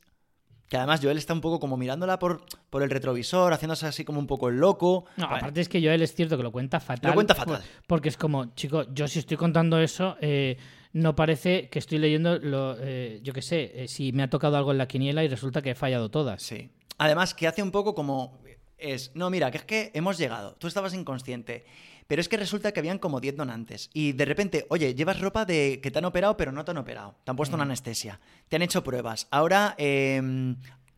que 0.74 0.78
además 0.78 1.02
Joel 1.04 1.20
está 1.20 1.34
un 1.34 1.41
poco 1.41 1.60
como 1.60 1.78
mirándola 1.78 2.18
por, 2.18 2.41
por 2.72 2.82
el 2.82 2.90
retrovisor, 2.90 3.54
haciéndose 3.54 3.86
así 3.86 4.04
como 4.04 4.18
un 4.18 4.26
poco 4.26 4.50
el 4.50 4.56
loco. 4.56 5.06
No, 5.18 5.26
aparte 5.26 5.62
es 5.62 5.70
que 5.70 5.80
Joel 5.80 6.02
es 6.02 6.16
cierto 6.16 6.36
que 6.36 6.41
lo 6.41 6.52
cuenta 6.52 6.80
fatal. 6.80 7.12
Lo 7.12 7.14
cuenta 7.14 7.36
fatal. 7.36 7.58
por- 7.58 7.64
porque 7.86 8.10
es 8.10 8.18
como, 8.18 8.56
chico, 8.56 8.84
yo 8.91 9.08
si 9.08 9.20
estoy 9.20 9.38
contando 9.38 9.78
eso, 9.78 10.18
eh, 10.20 10.58
no 10.94 11.16
parece 11.16 11.70
que 11.70 11.78
estoy 11.78 12.00
leyendo, 12.00 12.40
lo, 12.40 12.76
eh, 12.80 13.20
yo 13.22 13.34
qué 13.34 13.44
sé, 13.44 13.84
eh, 13.84 13.88
si 13.88 14.14
me 14.14 14.24
ha 14.24 14.32
tocado 14.32 14.58
algo 14.58 14.72
en 14.72 14.80
la 14.80 14.88
quiniela 14.88 15.24
y 15.24 15.28
resulta 15.28 15.62
que 15.62 15.70
he 15.70 15.76
fallado 15.76 16.10
todas. 16.10 16.41
sí. 16.41 16.72
además, 16.98 17.36
que 17.36 17.48
hace 17.48 17.62
un 17.62 17.70
poco 17.70 17.94
como. 17.94 18.41
Es, 18.80 19.12
no, 19.14 19.30
mira, 19.30 19.52
que 19.52 19.58
es 19.60 19.66
que 19.66 19.91
hemos 19.94 20.18
llegado. 20.18 20.56
Tú 20.56 20.66
estabas 20.66 20.95
inconsciente. 20.95 21.66
Pero 22.08 22.22
es 22.22 22.28
que 22.30 22.38
resulta 22.38 22.72
que 22.72 22.80
habían 22.80 23.00
como 23.00 23.20
10 23.20 23.36
donantes. 23.38 23.90
Y 23.94 24.12
de 24.14 24.26
repente, 24.26 24.66
oye, 24.70 24.94
llevas 24.96 25.20
ropa 25.22 25.46
de 25.46 25.80
que 25.82 25.90
te 25.92 26.00
han 26.00 26.06
operado, 26.06 26.36
pero 26.38 26.52
no 26.52 26.64
te 26.66 26.72
han 26.72 26.78
operado. 26.78 27.16
Te 27.24 27.32
han 27.32 27.38
puesto 27.38 27.56
una 27.56 27.64
anestesia. 27.64 28.20
Te 28.50 28.56
han 28.58 28.62
hecho 28.62 28.84
pruebas. 28.84 29.28
Ahora, 29.32 29.76
eh, 29.78 30.22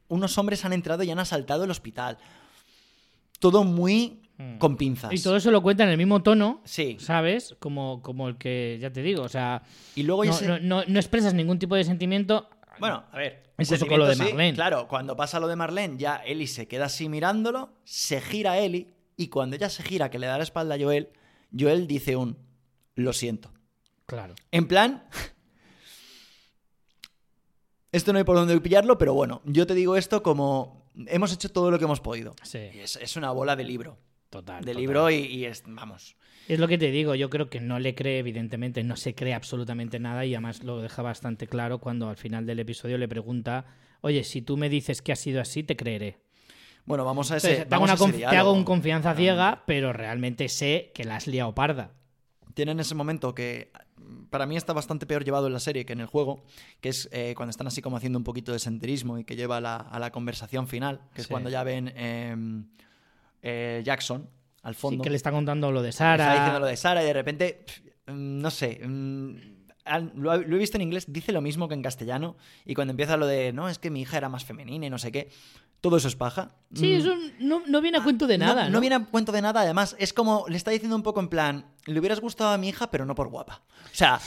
unos 0.07 0.37
hombres 0.37 0.65
han 0.65 0.73
entrado 0.73 1.03
y 1.03 1.11
han 1.11 1.19
asaltado 1.19 1.63
el 1.63 1.71
hospital. 1.71 2.17
Todo 3.39 3.63
muy 3.63 4.21
con 4.59 4.75
pinzas. 4.75 5.13
Y 5.13 5.21
todo 5.23 5.37
eso 5.37 5.49
lo 5.49 5.61
cuenta 5.61 5.83
en 5.83 5.89
el 5.91 5.97
mismo 5.97 6.21
tono, 6.21 6.61
Sí. 6.65 6.97
¿sabes? 6.99 7.55
Como, 7.59 8.01
como 8.01 8.27
el 8.27 8.37
que, 8.37 8.77
ya 8.81 8.91
te 8.91 9.01
digo, 9.01 9.23
o 9.23 9.29
sea, 9.29 9.61
Y 9.95 10.03
luego 10.03 10.25
no, 10.25 10.31
ese- 10.31 10.45
no- 10.47 10.59
no- 10.59 10.83
no 10.85 10.99
expresas 10.99 11.33
ningún 11.33 11.57
tipo 11.57 11.73
de 11.75 11.85
sentimiento. 11.85 12.49
Bueno, 12.79 13.05
a 13.11 13.17
ver. 13.17 13.43
Con 13.87 13.97
lo 13.99 14.05
de 14.07 14.15
sí, 14.15 14.21
Marlene. 14.23 14.53
Claro, 14.53 14.89
cuando 14.89 15.15
pasa 15.15 15.39
lo 15.39 15.47
de 15.47 15.55
Marlene, 15.55 15.95
ya 15.97 16.17
Eli 16.17 16.47
se 16.47 16.67
queda 16.67 16.85
así 16.87 17.07
mirándolo, 17.07 17.69
se 17.85 18.19
gira 18.19 18.51
a 18.53 18.57
Eli, 18.59 18.93
y 19.17 19.27
cuando 19.29 19.55
ella 19.55 19.69
se 19.69 19.83
gira, 19.83 20.09
que 20.09 20.19
le 20.19 20.27
da 20.27 20.37
la 20.37 20.43
espalda 20.43 20.75
a 20.75 20.79
Joel, 20.79 21.09
Joel 21.57 21.87
dice 21.87 22.15
un 22.15 22.37
lo 22.95 23.13
siento. 23.13 23.51
Claro. 24.05 24.35
En 24.51 24.67
plan. 24.67 25.03
Esto 27.91 28.11
no 28.11 28.19
hay 28.19 28.25
por 28.25 28.35
dónde 28.35 28.59
pillarlo, 28.59 28.97
pero 28.97 29.13
bueno, 29.13 29.41
yo 29.45 29.65
te 29.67 29.73
digo 29.73 29.95
esto 29.95 30.21
como. 30.23 30.91
Hemos 31.07 31.33
hecho 31.33 31.49
todo 31.49 31.71
lo 31.71 31.77
que 31.77 31.85
hemos 31.85 31.99
podido. 31.99 32.35
Sí, 32.43 32.57
es, 32.57 32.95
es 32.97 33.15
una 33.15 33.31
bola 33.31 33.55
de 33.55 33.63
libro. 33.63 33.97
total. 34.29 34.63
De 34.63 34.71
total. 34.71 34.81
libro 34.81 35.09
y, 35.11 35.15
y 35.15 35.45
es. 35.45 35.63
Vamos. 35.65 36.15
Es 36.47 36.59
lo 36.59 36.67
que 36.67 36.77
te 36.77 36.91
digo, 36.91 37.15
yo 37.15 37.29
creo 37.31 37.49
que 37.49 37.59
no 37.59 37.79
le 37.79 37.95
cree, 37.95 38.19
evidentemente, 38.19 38.83
no 38.83 38.95
se 38.97 39.15
cree 39.15 39.33
absolutamente 39.33 39.99
nada 39.99 40.25
y 40.25 40.35
además 40.35 40.63
lo 40.63 40.79
deja 40.79 41.01
bastante 41.01 41.47
claro 41.47 41.79
cuando 41.79 42.07
al 42.07 42.17
final 42.17 42.45
del 42.45 42.59
episodio 42.59 42.99
le 42.99 43.07
pregunta, 43.07 43.65
oye, 44.01 44.23
si 44.23 44.43
tú 44.43 44.55
me 44.55 44.69
dices 44.69 45.01
que 45.01 45.11
ha 45.11 45.15
sido 45.15 45.41
así, 45.41 45.63
te 45.63 45.75
creeré. 45.75 46.19
Bueno, 46.85 47.03
vamos 47.05 47.31
a 47.31 47.37
ese. 47.37 47.47
Entonces, 47.63 47.69
te, 47.69 47.75
hago 47.75 47.83
a 47.83 47.85
una 47.85 47.93
ese 47.95 48.03
conf- 48.03 48.11
te 48.11 48.17
diálogo. 48.17 48.39
hago 48.39 48.51
un 48.53 48.63
confianza 48.63 49.09
Claro. 49.09 49.17
ciega, 49.17 49.63
pero 49.65 49.91
realmente 49.93 50.47
sé 50.49 50.91
que 50.93 51.03
la 51.03 51.15
has 51.17 51.27
liado 51.27 51.53
parda. 51.55 51.91
tienen 52.53 52.79
ese 52.79 52.95
momento 52.95 53.35
que 53.35 53.71
para 54.29 54.45
mí 54.45 54.55
está 54.55 54.71
bastante 54.71 55.05
peor 55.05 55.25
llevado 55.25 55.47
en 55.47 55.53
la 55.53 55.59
serie 55.59 55.85
que 55.85 55.91
en 55.93 55.99
el 55.99 56.05
juego, 56.05 56.43
que 56.79 56.87
es 56.89 57.09
eh, 57.11 57.33
cuando 57.35 57.49
están 57.49 57.67
así 57.67 57.81
como 57.81 57.97
haciendo 57.97 58.17
un 58.17 58.23
poquito 58.23 58.53
de 58.53 58.59
senderismo 58.59 59.17
y 59.17 59.25
que 59.25 59.35
lleva 59.35 59.57
a 59.57 59.61
la, 59.61 59.75
a 59.75 59.99
la 59.99 60.11
conversación 60.11 60.67
final, 60.67 61.01
que 61.13 61.21
es 61.21 61.27
Sí. 61.27 61.31
cuando 61.31 61.49
ya 61.49 61.63
ven 61.63 61.91
eh, 61.95 62.35
eh, 63.41 63.81
Jackson 63.83 64.29
al 64.63 64.75
Sí, 64.75 64.81
fondo. 64.81 65.03
que 65.03 65.09
le 65.09 65.15
está 65.17 65.31
contando 65.31 65.71
lo 65.71 65.81
de 65.81 65.89
Está 65.89 66.13
diciendo 66.13 66.45
Sara. 66.45 66.59
lo 66.59 66.65
de 66.65 66.77
Sara 66.77 67.03
y 67.03 67.05
de 67.05 67.13
repente, 67.13 67.65
mm, 68.07 68.39
no 68.41 68.49
sé, 68.51 68.79
mm, 68.87 69.35
lo 70.15 70.33
he 70.33 70.45
visto 70.57 70.77
en 70.77 70.81
inglés, 70.83 71.05
dice 71.11 71.31
lo 71.31 71.41
mismo 71.41 71.67
que 71.67 71.75
en 71.75 71.83
castellano 71.83 72.37
y 72.65 72.73
cuando 72.73 72.91
empieza 72.91 73.17
lo 73.17 73.27
de, 73.27 73.53
no, 73.53 73.69
es 73.69 73.77
que 73.79 73.91
mi 73.91 74.01
hija 74.01 74.17
era 74.17 74.29
más 74.29 74.43
femenina 74.45 74.85
y 74.87 74.89
no 74.89 74.97
sé 74.97 75.11
qué, 75.11 75.29
todo 75.85 75.97
eso 75.97 76.07
es 76.07 76.15
paja. 76.15 76.55
Sí, 76.73 76.93
Mm, 76.93 76.95
eso 76.97 77.13
no, 77.39 77.61
no 77.67 77.79
viene 77.79 77.99
a 77.99 78.03
cuento 78.03 78.25
de 78.25 78.39
nada. 78.39 78.63
no, 78.63 78.69
No, 78.69 78.73
no 78.73 78.79
viene 78.81 78.95
a 78.95 79.05
cuento 79.05 79.31
de 79.31 79.41
nada, 79.43 79.61
además, 79.61 79.95
es 79.99 80.13
como, 80.13 80.45
le 80.49 80.57
está 80.57 80.71
diciendo 80.71 80.95
un 80.95 81.03
poco 81.03 81.19
en 81.19 81.27
plan, 81.27 81.65
le 81.85 81.99
hubieras 81.99 82.19
gustado 82.21 82.49
a 82.49 82.57
mi 82.57 82.69
hija, 82.69 82.89
pero 82.89 83.05
no 83.05 83.13
por 83.13 83.27
guapa. 83.29 83.61
O 83.85 83.95
sea, 83.95 84.19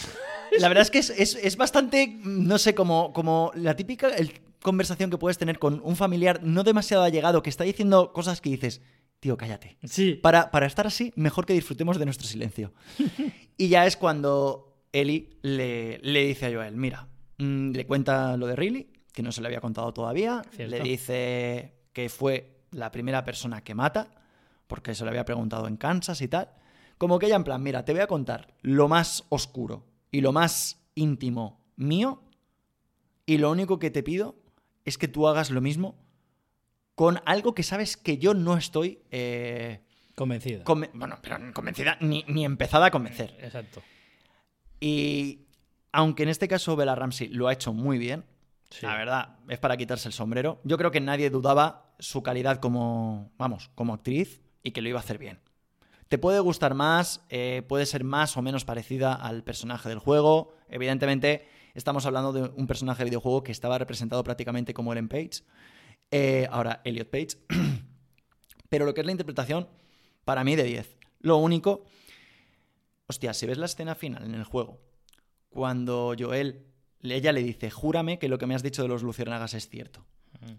la 0.60 0.68
verdad 0.68 0.82
es 0.82 0.90
que 0.92 0.98
es, 1.00 1.10
es- 1.10 1.34
es 1.34 1.56
bastante, 1.56 2.16
no 2.22 2.58
sé, 2.58 2.76
como, 2.76 3.12
como 3.12 3.50
la 3.56 3.74
típica 3.74 4.08
el- 4.08 4.40
conversación 4.62 5.10
que 5.10 5.18
puedes 5.18 5.36
tener 5.38 5.58
con 5.58 5.80
un 5.84 5.96
familiar 5.96 6.40
no 6.44 6.62
demasiado 6.62 7.02
allegado 7.02 7.42
que 7.42 7.50
está 7.50 7.64
diciendo 7.64 8.12
cosas 8.12 8.40
que 8.40 8.50
dices, 8.50 8.80
tío, 9.18 9.36
cállate. 9.36 9.78
Sí. 9.84 10.14
Para, 10.14 10.52
para 10.52 10.66
estar 10.66 10.86
así, 10.86 11.12
mejor 11.16 11.44
que 11.44 11.54
disfrutemos 11.54 11.98
de 11.98 12.04
nuestro 12.04 12.26
silencio. 12.28 12.72
y 13.56 13.66
ya 13.68 13.84
es 13.86 13.96
cuando 13.96 14.76
Eli 14.92 15.30
le, 15.42 15.98
le 16.02 16.24
dice 16.24 16.46
a 16.46 16.52
Joel, 16.52 16.76
mira, 16.76 17.08
mm, 17.38 17.70
le 17.72 17.84
cuenta 17.86 18.36
lo 18.36 18.46
de 18.46 18.54
Riley, 18.56 18.90
que 19.18 19.22
no 19.24 19.32
se 19.32 19.40
le 19.40 19.48
había 19.48 19.60
contado 19.60 19.92
todavía, 19.92 20.42
Cierto. 20.52 20.76
le 20.76 20.80
dice 20.80 21.74
que 21.92 22.08
fue 22.08 22.60
la 22.70 22.92
primera 22.92 23.24
persona 23.24 23.64
que 23.64 23.74
mata, 23.74 24.12
porque 24.68 24.94
se 24.94 25.02
lo 25.02 25.10
había 25.10 25.24
preguntado 25.24 25.66
en 25.66 25.76
Kansas 25.76 26.20
y 26.20 26.28
tal. 26.28 26.50
Como 26.98 27.18
que 27.18 27.26
ella 27.26 27.34
en 27.34 27.42
plan, 27.42 27.60
mira, 27.60 27.84
te 27.84 27.90
voy 27.92 28.00
a 28.00 28.06
contar 28.06 28.54
lo 28.62 28.86
más 28.86 29.24
oscuro 29.28 29.84
y 30.12 30.20
lo 30.20 30.30
más 30.30 30.80
íntimo 30.94 31.60
mío, 31.74 32.22
y 33.26 33.38
lo 33.38 33.50
único 33.50 33.80
que 33.80 33.90
te 33.90 34.04
pido 34.04 34.36
es 34.84 34.98
que 34.98 35.08
tú 35.08 35.26
hagas 35.26 35.50
lo 35.50 35.60
mismo 35.60 35.96
con 36.94 37.20
algo 37.26 37.54
que 37.56 37.64
sabes 37.64 37.96
que 37.96 38.18
yo 38.18 38.34
no 38.34 38.56
estoy... 38.56 39.00
eh, 39.10 39.80
Convencido. 40.14 40.62
Conven- 40.64 40.90
bueno, 40.94 41.18
pero 41.20 41.38
convencida, 41.52 41.96
ni, 42.00 42.24
ni 42.28 42.44
empezada 42.44 42.86
a 42.86 42.90
convencer. 42.92 43.36
Exacto. 43.40 43.82
Y 44.80 45.46
aunque 45.92 46.22
en 46.22 46.28
este 46.28 46.46
caso 46.46 46.76
Bella 46.76 46.94
Ramsey 46.94 47.28
lo 47.28 47.48
ha 47.48 47.52
hecho 47.52 47.72
muy 47.72 47.98
bien, 47.98 48.24
La 48.82 48.96
verdad, 48.96 49.38
es 49.48 49.58
para 49.58 49.76
quitarse 49.76 50.08
el 50.08 50.12
sombrero. 50.12 50.60
Yo 50.64 50.76
creo 50.76 50.90
que 50.90 51.00
nadie 51.00 51.30
dudaba 51.30 51.94
su 51.98 52.22
calidad 52.22 52.60
como, 52.60 53.32
vamos, 53.38 53.70
como 53.74 53.94
actriz 53.94 54.42
y 54.62 54.72
que 54.72 54.82
lo 54.82 54.88
iba 54.88 54.98
a 54.98 55.02
hacer 55.02 55.18
bien. 55.18 55.40
Te 56.08 56.18
puede 56.18 56.40
gustar 56.40 56.74
más, 56.74 57.24
eh, 57.28 57.62
puede 57.68 57.86
ser 57.86 58.04
más 58.04 58.36
o 58.36 58.42
menos 58.42 58.64
parecida 58.64 59.14
al 59.14 59.42
personaje 59.42 59.88
del 59.88 59.98
juego. 59.98 60.54
Evidentemente, 60.68 61.46
estamos 61.74 62.06
hablando 62.06 62.32
de 62.32 62.42
un 62.56 62.66
personaje 62.66 63.04
de 63.04 63.10
videojuego 63.10 63.42
que 63.42 63.52
estaba 63.52 63.78
representado 63.78 64.24
prácticamente 64.24 64.72
como 64.72 64.92
Ellen 64.92 65.08
Page. 65.08 65.42
Eh, 66.10 66.48
ahora, 66.50 66.80
Elliot 66.84 67.10
Page. 67.10 67.38
Pero 68.68 68.84
lo 68.84 68.94
que 68.94 69.00
es 69.00 69.06
la 69.06 69.12
interpretación, 69.12 69.68
para 70.24 70.44
mí 70.44 70.56
de 70.56 70.64
10. 70.64 70.96
Lo 71.20 71.36
único, 71.38 71.84
hostia, 73.06 73.34
si 73.34 73.46
ves 73.46 73.58
la 73.58 73.66
escena 73.66 73.94
final 73.94 74.24
en 74.24 74.34
el 74.34 74.44
juego, 74.44 74.80
cuando 75.50 76.14
Joel, 76.18 76.67
ella 77.02 77.32
le 77.32 77.42
dice, 77.42 77.70
júrame 77.70 78.18
que 78.18 78.28
lo 78.28 78.38
que 78.38 78.46
me 78.46 78.54
has 78.54 78.62
dicho 78.62 78.82
de 78.82 78.88
los 78.88 79.02
luciérnagas 79.02 79.54
es 79.54 79.68
cierto. 79.68 80.04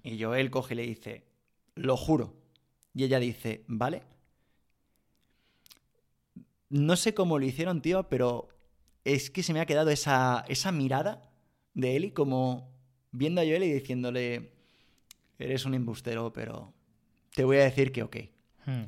Y 0.03 0.21
Joel 0.21 0.49
coge 0.51 0.73
y 0.73 0.77
le 0.77 0.83
dice, 0.83 1.25
lo 1.75 1.95
juro. 1.97 2.35
Y 2.93 3.03
ella 3.03 3.19
dice, 3.19 3.63
vale. 3.67 4.03
No 6.69 6.95
sé 6.95 7.13
cómo 7.13 7.39
lo 7.39 7.45
hicieron, 7.45 7.81
tío, 7.81 8.07
pero 8.09 8.49
es 9.03 9.29
que 9.31 9.43
se 9.43 9.53
me 9.53 9.59
ha 9.59 9.65
quedado 9.65 9.89
esa, 9.89 10.45
esa 10.47 10.71
mirada 10.71 11.29
de 11.73 11.95
Eli 11.95 12.11
como 12.11 12.71
viendo 13.11 13.41
a 13.41 13.43
Joel 13.43 13.63
y 13.63 13.73
diciéndole, 13.73 14.51
eres 15.39 15.65
un 15.65 15.73
embustero, 15.73 16.31
pero 16.31 16.73
te 17.33 17.43
voy 17.43 17.57
a 17.57 17.63
decir 17.63 17.91
que 17.91 18.03
ok. 18.03 18.17
Hmm. 18.65 18.83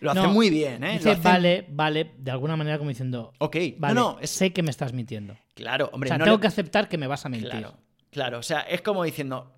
Lo 0.00 0.10
hace 0.10 0.20
No, 0.22 0.32
muy 0.32 0.50
bien, 0.50 0.84
¿eh? 0.84 0.94
Dice, 0.94 1.10
hace- 1.10 1.22
vale, 1.22 1.66
vale, 1.70 2.12
de 2.18 2.30
alguna 2.30 2.56
manera 2.56 2.78
como 2.78 2.90
diciendo, 2.90 3.32
Ok, 3.38 3.56
vale, 3.78 3.94
no, 3.94 4.12
no, 4.14 4.20
es 4.20 4.30
sé 4.30 4.52
que 4.52 4.62
me 4.62 4.70
estás 4.70 4.92
mintiendo. 4.92 5.36
Claro, 5.54 5.90
hombre, 5.92 6.08
o 6.08 6.10
sea, 6.10 6.18
no 6.18 6.24
tengo 6.24 6.36
le- 6.36 6.40
que 6.42 6.46
aceptar 6.46 6.88
que 6.88 6.98
me 6.98 7.06
vas 7.06 7.24
a 7.26 7.28
mentir. 7.28 7.50
Claro, 7.50 7.78
claro, 8.10 8.38
o 8.38 8.42
sea, 8.42 8.60
es 8.62 8.82
como 8.82 9.04
diciendo, 9.04 9.54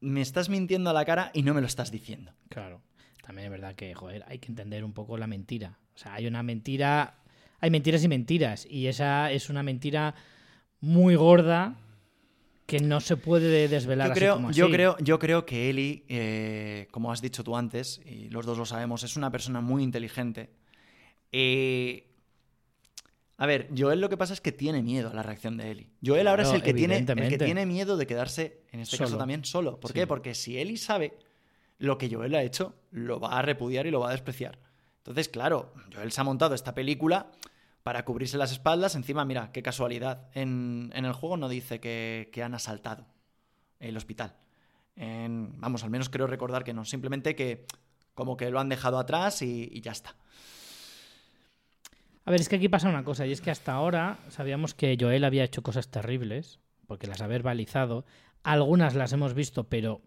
me 0.00 0.20
estás 0.20 0.48
mintiendo 0.48 0.90
a 0.90 0.92
la 0.92 1.04
cara 1.04 1.30
y 1.34 1.42
no 1.42 1.54
me 1.54 1.60
lo 1.60 1.66
estás 1.66 1.90
diciendo. 1.90 2.32
Claro. 2.48 2.82
También 3.22 3.46
es 3.46 3.50
verdad 3.50 3.74
que, 3.74 3.94
joder, 3.94 4.24
hay 4.26 4.38
que 4.38 4.48
entender 4.48 4.84
un 4.84 4.92
poco 4.92 5.18
la 5.18 5.26
mentira. 5.26 5.78
O 5.94 5.98
sea, 5.98 6.14
hay 6.14 6.26
una 6.26 6.42
mentira. 6.42 7.16
Hay 7.60 7.70
mentiras 7.70 8.02
y 8.04 8.08
mentiras. 8.08 8.66
Y 8.70 8.86
esa 8.86 9.30
es 9.32 9.50
una 9.50 9.62
mentira 9.62 10.14
muy 10.80 11.14
gorda 11.16 11.74
que 12.66 12.78
no 12.80 13.00
se 13.00 13.16
puede 13.16 13.66
desvelar 13.68 14.06
Yo 14.08 14.12
así 14.12 14.20
creo, 14.20 14.50
yo 14.52 14.70
creo, 14.70 14.96
yo 15.00 15.18
creo 15.18 15.44
que 15.46 15.68
Eli, 15.70 16.04
eh, 16.08 16.86
como 16.90 17.10
has 17.10 17.20
dicho 17.20 17.42
tú 17.42 17.56
antes, 17.56 18.00
y 18.06 18.28
los 18.30 18.46
dos 18.46 18.56
lo 18.58 18.64
sabemos, 18.66 19.02
es 19.02 19.16
una 19.16 19.30
persona 19.30 19.60
muy 19.60 19.82
inteligente. 19.82 20.50
Eh, 21.32 22.07
a 23.40 23.46
ver, 23.46 23.68
Joel 23.76 24.00
lo 24.00 24.08
que 24.08 24.16
pasa 24.16 24.32
es 24.34 24.40
que 24.40 24.52
tiene 24.52 24.82
miedo 24.82 25.10
a 25.10 25.14
la 25.14 25.22
reacción 25.22 25.56
de 25.56 25.70
Eli. 25.70 25.88
Joel 26.04 26.26
ahora 26.28 26.42
es 26.42 26.50
el 26.52 26.62
que, 26.62 26.74
tiene, 26.74 26.98
el 26.98 27.28
que 27.28 27.38
tiene 27.38 27.64
miedo 27.66 27.96
de 27.96 28.06
quedarse, 28.06 28.62
en 28.72 28.80
este 28.80 28.98
caso 28.98 29.16
también, 29.16 29.44
solo. 29.44 29.78
¿Por 29.80 29.90
Sí. 29.92 29.94
qué? 29.94 30.06
Porque 30.06 30.34
si 30.34 30.58
Eli 30.58 30.76
sabe 30.76 31.16
lo 31.78 31.96
que 31.98 32.12
Joel 32.12 32.34
ha 32.34 32.42
hecho, 32.42 32.74
lo 32.90 33.20
va 33.20 33.38
a 33.38 33.42
repudiar 33.42 33.86
y 33.86 33.90
lo 33.92 34.00
va 34.00 34.08
a 34.08 34.12
despreciar. 34.12 34.58
Entonces, 34.98 35.28
claro, 35.28 35.72
Joel 35.94 36.10
se 36.12 36.20
ha 36.20 36.24
montado 36.24 36.54
esta 36.54 36.74
película 36.74 37.30
para 37.84 38.04
cubrirse 38.04 38.36
las 38.36 38.50
espaldas. 38.52 38.94
Encima, 38.96 39.24
mira, 39.24 39.52
qué 39.52 39.62
casualidad. 39.62 40.28
En, 40.34 40.90
en 40.94 41.04
el 41.04 41.12
juego 41.12 41.36
no 41.36 41.48
dice 41.48 41.80
que, 41.80 42.28
que 42.32 42.42
han 42.42 42.54
asaltado 42.54 43.06
el 43.78 43.96
hospital. 43.96 44.34
En- 44.96 45.58
vamos, 45.60 45.84
al 45.84 45.90
menos 45.90 46.08
creo 46.10 46.26
recordar 46.26 46.64
que 46.64 46.74
no. 46.74 46.84
Simplemente 46.84 47.36
que 47.36 47.64
como 48.14 48.36
que 48.36 48.50
lo 48.50 48.58
han 48.58 48.68
dejado 48.68 48.98
atrás 48.98 49.42
y, 49.42 49.68
y 49.72 49.80
ya 49.80 49.92
está. 49.92 50.16
A 52.28 52.30
ver, 52.30 52.40
es 52.40 52.48
que 52.48 52.56
aquí 52.56 52.68
pasa 52.68 52.88
una 52.88 53.04
cosa, 53.04 53.26
y 53.26 53.32
es 53.32 53.40
que 53.40 53.50
hasta 53.50 53.72
ahora 53.72 54.18
sabíamos 54.28 54.74
que 54.74 54.96
Joel 55.00 55.24
había 55.24 55.44
hecho 55.44 55.62
cosas 55.62 55.88
terribles, 55.88 56.60
porque 56.86 57.06
las 57.06 57.20
ha 57.22 57.26
verbalizado. 57.26 58.04
Algunas 58.42 58.94
las 58.94 59.12
hemos 59.12 59.32
visto, 59.34 59.64
pero 59.68 60.02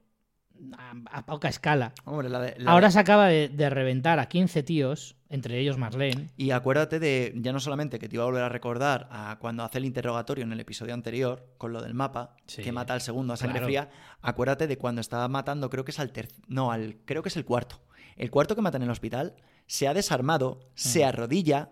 a, 0.77 0.93
a 1.18 1.26
poca 1.26 1.48
escala. 1.49 1.93
Hombre, 2.06 2.30
la 2.30 2.39
de- 2.39 2.56
la 2.60 2.72
Ahora 2.72 2.88
de- 2.88 2.93
se 2.93 2.99
acaba 2.99 3.27
de, 3.27 3.49
de 3.49 3.69
reventar 3.72 4.19
a 4.19 4.27
15 4.27 4.61
tíos, 4.64 5.15
entre 5.30 5.57
ellos 5.60 5.77
Marlene. 5.77 6.27
Y 6.38 6.52
acuérdate 6.52 6.99
de, 6.99 7.34
ya 7.38 7.52
no 7.53 7.60
solamente 7.60 7.98
que 7.98 8.07
te 8.07 8.15
iba 8.18 8.23
a 8.23 8.27
volver 8.27 8.43
a 8.43 8.49
recordar 8.49 9.07
a 9.11 9.38
cuando 9.39 9.64
hace 9.64 9.80
el 9.80 9.85
interrogatorio 9.85 10.43
en 10.43 10.52
el 10.53 10.60
episodio 10.60 10.93
anterior, 10.93 11.48
con 11.57 11.73
lo 11.73 11.81
del 11.81 11.93
mapa, 11.95 12.35
Sí. 12.45 12.61
que 12.61 12.72
mata 12.72 12.93
al 12.93 13.02
segundo 13.02 13.34
a 13.34 13.38
sangre 13.38 13.53
Claro. 13.60 13.65
fría, 13.65 13.89
acuérdate 14.22 14.68
de 14.68 14.77
cuando 14.77 15.02
estaba 15.02 15.27
matando, 15.27 15.69
creo 15.72 15.84
que 15.85 15.91
es 15.91 15.99
al 15.99 16.11
tercer, 16.11 16.39
no, 16.48 16.72
al, 16.72 16.98
creo 17.06 17.23
que 17.23 17.30
es 17.30 17.38
el 17.38 17.45
cuarto. 17.45 17.81
El 18.15 18.30
cuarto 18.30 18.56
que 18.56 18.61
mata 18.61 18.77
en 18.77 18.84
el 18.84 18.91
hospital 18.91 19.35
se 19.65 19.88
ha 19.88 19.93
desarmado, 19.95 20.60
se 20.76 21.03
arrodilla, 21.06 21.69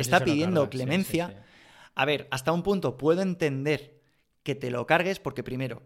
Está 0.00 0.24
pidiendo 0.24 0.64
sí, 0.64 0.70
clemencia. 0.70 1.26
sí, 1.28 1.32
sí. 1.34 1.38
A 1.94 2.04
ver, 2.04 2.28
hasta 2.30 2.52
un 2.52 2.62
punto 2.62 2.96
puedo 2.96 3.20
entender 3.22 4.00
que 4.42 4.54
te 4.54 4.70
lo 4.70 4.86
cargues 4.86 5.18
porque 5.20 5.42
primero, 5.42 5.82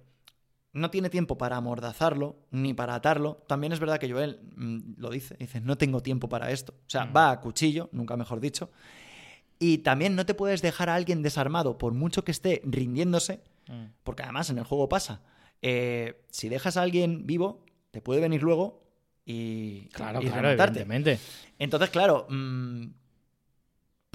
no 0.72 0.90
tiene 0.90 1.08
tiempo 1.10 1.38
para 1.38 1.56
amordazarlo 1.56 2.36
ni 2.50 2.74
para 2.74 2.94
atarlo. 2.94 3.42
También 3.48 3.72
es 3.72 3.80
verdad 3.80 3.98
que 3.98 4.10
Joel 4.10 4.40
mm, 4.56 4.94
lo 4.98 5.10
dice, 5.10 5.34
dice, 5.38 5.60
no 5.60 5.76
tengo 5.78 6.02
tiempo 6.02 6.28
para 6.28 6.50
esto. 6.50 6.74
O 6.86 6.90
sea, 6.90 7.06
Mm. 7.06 7.16
va 7.16 7.30
a 7.30 7.40
cuchillo, 7.40 7.88
nunca 7.92 8.16
mejor 8.16 8.40
dicho. 8.40 8.70
Y 9.58 9.78
también 9.78 10.14
no 10.16 10.26
te 10.26 10.34
puedes 10.34 10.60
dejar 10.60 10.90
a 10.90 10.94
alguien 10.94 11.22
desarmado 11.22 11.78
por 11.78 11.94
mucho 11.94 12.24
que 12.24 12.30
esté 12.30 12.60
rindiéndose, 12.64 13.40
Mm. 13.68 13.86
porque 14.04 14.22
además 14.22 14.50
en 14.50 14.58
el 14.58 14.64
juego 14.64 14.88
pasa. 14.88 15.22
Eh, 15.62 16.22
si 16.30 16.48
dejas 16.50 16.76
a 16.76 16.82
alguien 16.82 17.26
vivo, 17.26 17.64
te 17.90 18.00
puede 18.02 18.20
venir 18.20 18.42
luego 18.42 18.82
y, 19.24 19.88
Claro, 19.88 20.20
y 20.20 20.26
claro. 20.26 20.48
Entonces, 21.58 21.88
claro, 21.90 22.26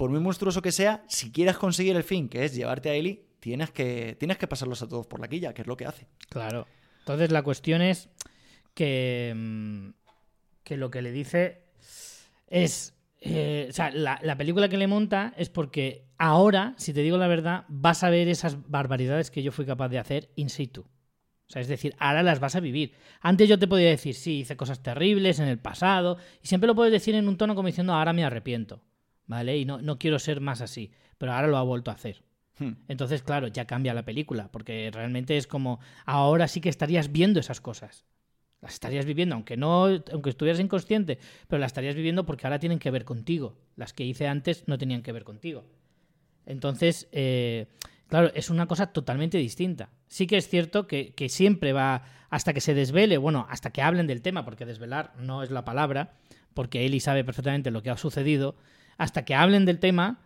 por 0.02 0.10
muy 0.10 0.18
monstruoso 0.18 0.62
que 0.62 0.72
sea, 0.72 1.04
si 1.06 1.30
quieres 1.30 1.56
conseguir 1.56 1.94
el 1.94 2.02
fin, 2.02 2.28
que 2.28 2.44
es 2.44 2.56
llevarte 2.56 2.90
a 2.90 2.94
Eli, 2.94 3.24
tienes 3.38 3.70
que, 3.70 4.16
tienes 4.18 4.36
que 4.36 4.48
pasarlos 4.48 4.82
a 4.82 4.88
todos 4.88 5.06
por 5.06 5.20
la 5.20 5.28
quilla, 5.28 5.54
que 5.54 5.62
es 5.62 5.68
lo 5.68 5.76
que 5.76 5.86
hace. 5.86 6.08
Claro. 6.28 6.66
Entonces 6.98 7.30
la 7.30 7.44
cuestión 7.44 7.82
es 7.82 8.08
que, 8.74 9.32
mm, 9.32 9.90
que 10.64 10.76
lo 10.76 10.90
que 10.90 11.02
le 11.02 11.12
dice 11.12 11.66
es... 12.48 12.96
eh, 13.20 13.68
o 13.70 13.72
sea, 13.72 13.92
la, 13.92 14.18
la 14.24 14.36
película 14.36 14.68
que 14.68 14.76
le 14.76 14.88
monta 14.88 15.34
es 15.36 15.50
porque 15.50 16.08
ahora, 16.18 16.74
si 16.78 16.92
te 16.92 17.02
digo 17.02 17.16
la 17.16 17.28
verdad, 17.28 17.64
vas 17.68 18.02
a 18.02 18.10
ver 18.10 18.26
esas 18.26 18.68
barbaridades 18.68 19.30
que 19.30 19.44
yo 19.44 19.52
fui 19.52 19.66
capaz 19.66 19.88
de 19.88 20.00
hacer 20.00 20.30
in 20.34 20.50
situ. 20.50 20.80
O 20.80 21.52
sea, 21.52 21.62
es 21.62 21.68
decir, 21.68 21.94
ahora 22.00 22.24
las 22.24 22.40
vas 22.40 22.56
a 22.56 22.60
vivir. 22.60 22.94
Antes 23.20 23.48
yo 23.48 23.56
te 23.56 23.68
podía 23.68 23.90
decir, 23.90 24.16
sí, 24.16 24.40
hice 24.40 24.56
cosas 24.56 24.82
terribles 24.82 25.38
en 25.38 25.46
el 25.46 25.60
pasado, 25.60 26.16
y 26.42 26.48
siempre 26.48 26.66
lo 26.66 26.74
puedes 26.74 26.92
decir 26.92 27.14
en 27.14 27.28
un 27.28 27.36
tono 27.36 27.54
como 27.54 27.68
diciendo, 27.68 27.94
ahora 27.94 28.12
me 28.12 28.24
arrepiento, 28.24 28.82
¿vale? 29.26 29.58
Y 29.58 29.64
no, 29.64 29.80
no 29.80 29.98
quiero 29.98 30.18
ser 30.18 30.40
más 30.40 30.60
así, 30.60 30.90
pero 31.18 31.32
ahora 31.32 31.48
lo 31.48 31.56
ha 31.56 31.62
vuelto 31.62 31.90
a 31.90 31.94
hacer. 31.94 32.22
Hmm. 32.58 32.72
Entonces, 32.88 33.22
claro, 33.22 33.48
ya 33.48 33.66
cambia 33.66 33.94
la 33.94 34.04
película, 34.04 34.50
porque 34.50 34.90
realmente 34.92 35.36
es 35.36 35.46
como 35.46 35.80
ahora 36.04 36.48
sí 36.48 36.60
que 36.60 36.68
estarías 36.68 37.12
viendo 37.12 37.40
esas 37.40 37.60
cosas. 37.60 38.04
Las 38.60 38.74
estarías 38.74 39.06
viviendo, 39.06 39.34
aunque 39.34 39.56
no, 39.56 39.86
aunque 40.12 40.30
estuvieras 40.30 40.60
inconsciente, 40.60 41.18
pero 41.48 41.58
las 41.58 41.70
estarías 41.70 41.96
viviendo 41.96 42.24
porque 42.24 42.46
ahora 42.46 42.60
tienen 42.60 42.78
que 42.78 42.92
ver 42.92 43.04
contigo. 43.04 43.56
Las 43.74 43.92
que 43.92 44.04
hice 44.04 44.28
antes 44.28 44.68
no 44.68 44.78
tenían 44.78 45.02
que 45.02 45.10
ver 45.10 45.24
contigo. 45.24 45.64
Entonces, 46.46 47.08
eh, 47.10 47.66
claro, 48.06 48.30
es 48.34 48.50
una 48.50 48.66
cosa 48.66 48.92
totalmente 48.92 49.38
distinta. 49.38 49.90
Sí 50.06 50.28
que 50.28 50.36
es 50.36 50.48
cierto 50.48 50.86
que, 50.86 51.12
que 51.14 51.28
siempre 51.28 51.72
va, 51.72 52.04
hasta 52.30 52.52
que 52.52 52.60
se 52.60 52.74
desvele, 52.74 53.18
bueno, 53.18 53.46
hasta 53.50 53.70
que 53.70 53.82
hablen 53.82 54.06
del 54.06 54.22
tema, 54.22 54.44
porque 54.44 54.64
desvelar 54.64 55.12
no 55.18 55.42
es 55.42 55.50
la 55.50 55.64
palabra, 55.64 56.14
porque 56.54 56.86
Eli 56.86 57.00
sabe 57.00 57.24
perfectamente 57.24 57.72
lo 57.72 57.82
que 57.82 57.90
ha 57.90 57.96
sucedido, 57.96 58.54
hasta 58.98 59.24
que 59.24 59.34
hablen 59.34 59.64
del 59.64 59.78
tema, 59.78 60.20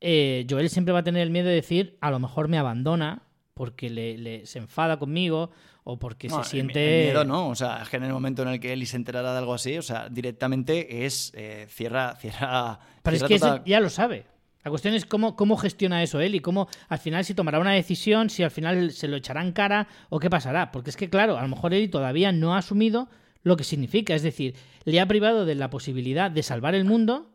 eh, 0.00 0.46
Joel 0.48 0.70
siempre 0.70 0.92
va 0.92 1.00
a 1.00 1.04
tener 1.04 1.22
el 1.22 1.30
miedo 1.30 1.48
de 1.48 1.54
decir, 1.54 1.98
a 2.00 2.10
lo 2.10 2.18
mejor 2.18 2.48
me 2.48 2.58
abandona 2.58 3.22
porque 3.54 3.90
le, 3.90 4.16
le- 4.16 4.46
se 4.46 4.58
enfada 4.58 4.98
conmigo 4.98 5.50
o 5.84 5.98
porque 5.98 6.28
No, 6.28 6.42
se 6.44 6.50
siente... 6.50 7.00
el 7.00 7.04
miedo 7.08 7.24
no, 7.24 7.48
o 7.48 7.54
sea, 7.54 7.82
es 7.82 7.88
que 7.88 7.96
en 7.96 8.04
el 8.04 8.12
momento 8.12 8.42
en 8.42 8.48
el 8.48 8.60
que 8.60 8.72
Eli 8.72 8.86
se 8.86 8.96
enterara 8.96 9.32
de 9.32 9.38
algo 9.38 9.54
así, 9.54 9.76
o 9.76 9.82
sea, 9.82 10.08
directamente 10.08 11.04
es 11.04 11.32
eh, 11.34 11.66
cierra, 11.68 12.14
cierra. 12.16 12.78
Pero 13.02 13.16
es 13.16 13.22
que 13.24 13.38
total- 13.38 13.62
ya 13.66 13.80
lo 13.80 13.90
sabe. 13.90 14.24
La 14.62 14.70
cuestión 14.70 14.92
es 14.94 15.06
cómo, 15.06 15.36
cómo 15.36 15.56
gestiona 15.56 16.02
eso 16.02 16.20
él 16.20 16.34
y 16.34 16.40
cómo 16.40 16.68
al 16.90 16.98
final 16.98 17.24
si 17.24 17.32
tomará 17.34 17.58
una 17.58 17.72
decisión, 17.72 18.28
si 18.28 18.42
al 18.42 18.50
final 18.50 18.90
se 18.92 19.08
lo 19.08 19.16
echará 19.16 19.42
en 19.42 19.52
cara 19.52 19.88
o 20.10 20.18
qué 20.20 20.28
pasará. 20.28 20.70
Porque 20.70 20.90
es 20.90 20.96
que, 20.98 21.08
claro, 21.08 21.38
a 21.38 21.42
lo 21.42 21.48
mejor 21.48 21.72
él 21.72 21.88
todavía 21.88 22.30
no 22.30 22.54
ha 22.54 22.58
asumido 22.58 23.08
lo 23.42 23.56
que 23.56 23.64
significa. 23.64 24.14
Es 24.14 24.22
decir, 24.22 24.54
le 24.84 25.00
ha 25.00 25.06
privado 25.06 25.46
de 25.46 25.54
la 25.54 25.70
posibilidad 25.70 26.30
de 26.30 26.42
salvar 26.42 26.74
el 26.74 26.84
mundo 26.84 27.30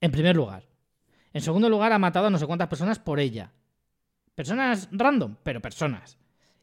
en 0.00 0.10
primer 0.10 0.36
lugar. 0.36 0.64
En 1.32 1.40
segundo 1.42 1.68
lugar, 1.68 1.92
ha 1.92 1.98
matado 1.98 2.26
a 2.26 2.30
no 2.30 2.38
sé 2.38 2.46
cuántas 2.46 2.68
personas 2.68 2.98
por 2.98 3.18
ella. 3.20 3.52
Personas 4.34 4.88
random, 4.92 5.36
pero 5.42 5.60
personas. 5.60 6.16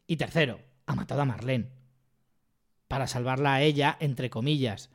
Y 0.06 0.16
tercero, 0.16 0.60
ha 0.86 0.94
matado 0.94 1.22
a 1.22 1.24
Marlene. 1.24 1.68
Para 2.88 3.06
salvarla 3.06 3.54
a 3.54 3.62
ella, 3.62 3.96
entre 4.00 4.30
comillas. 4.30 4.90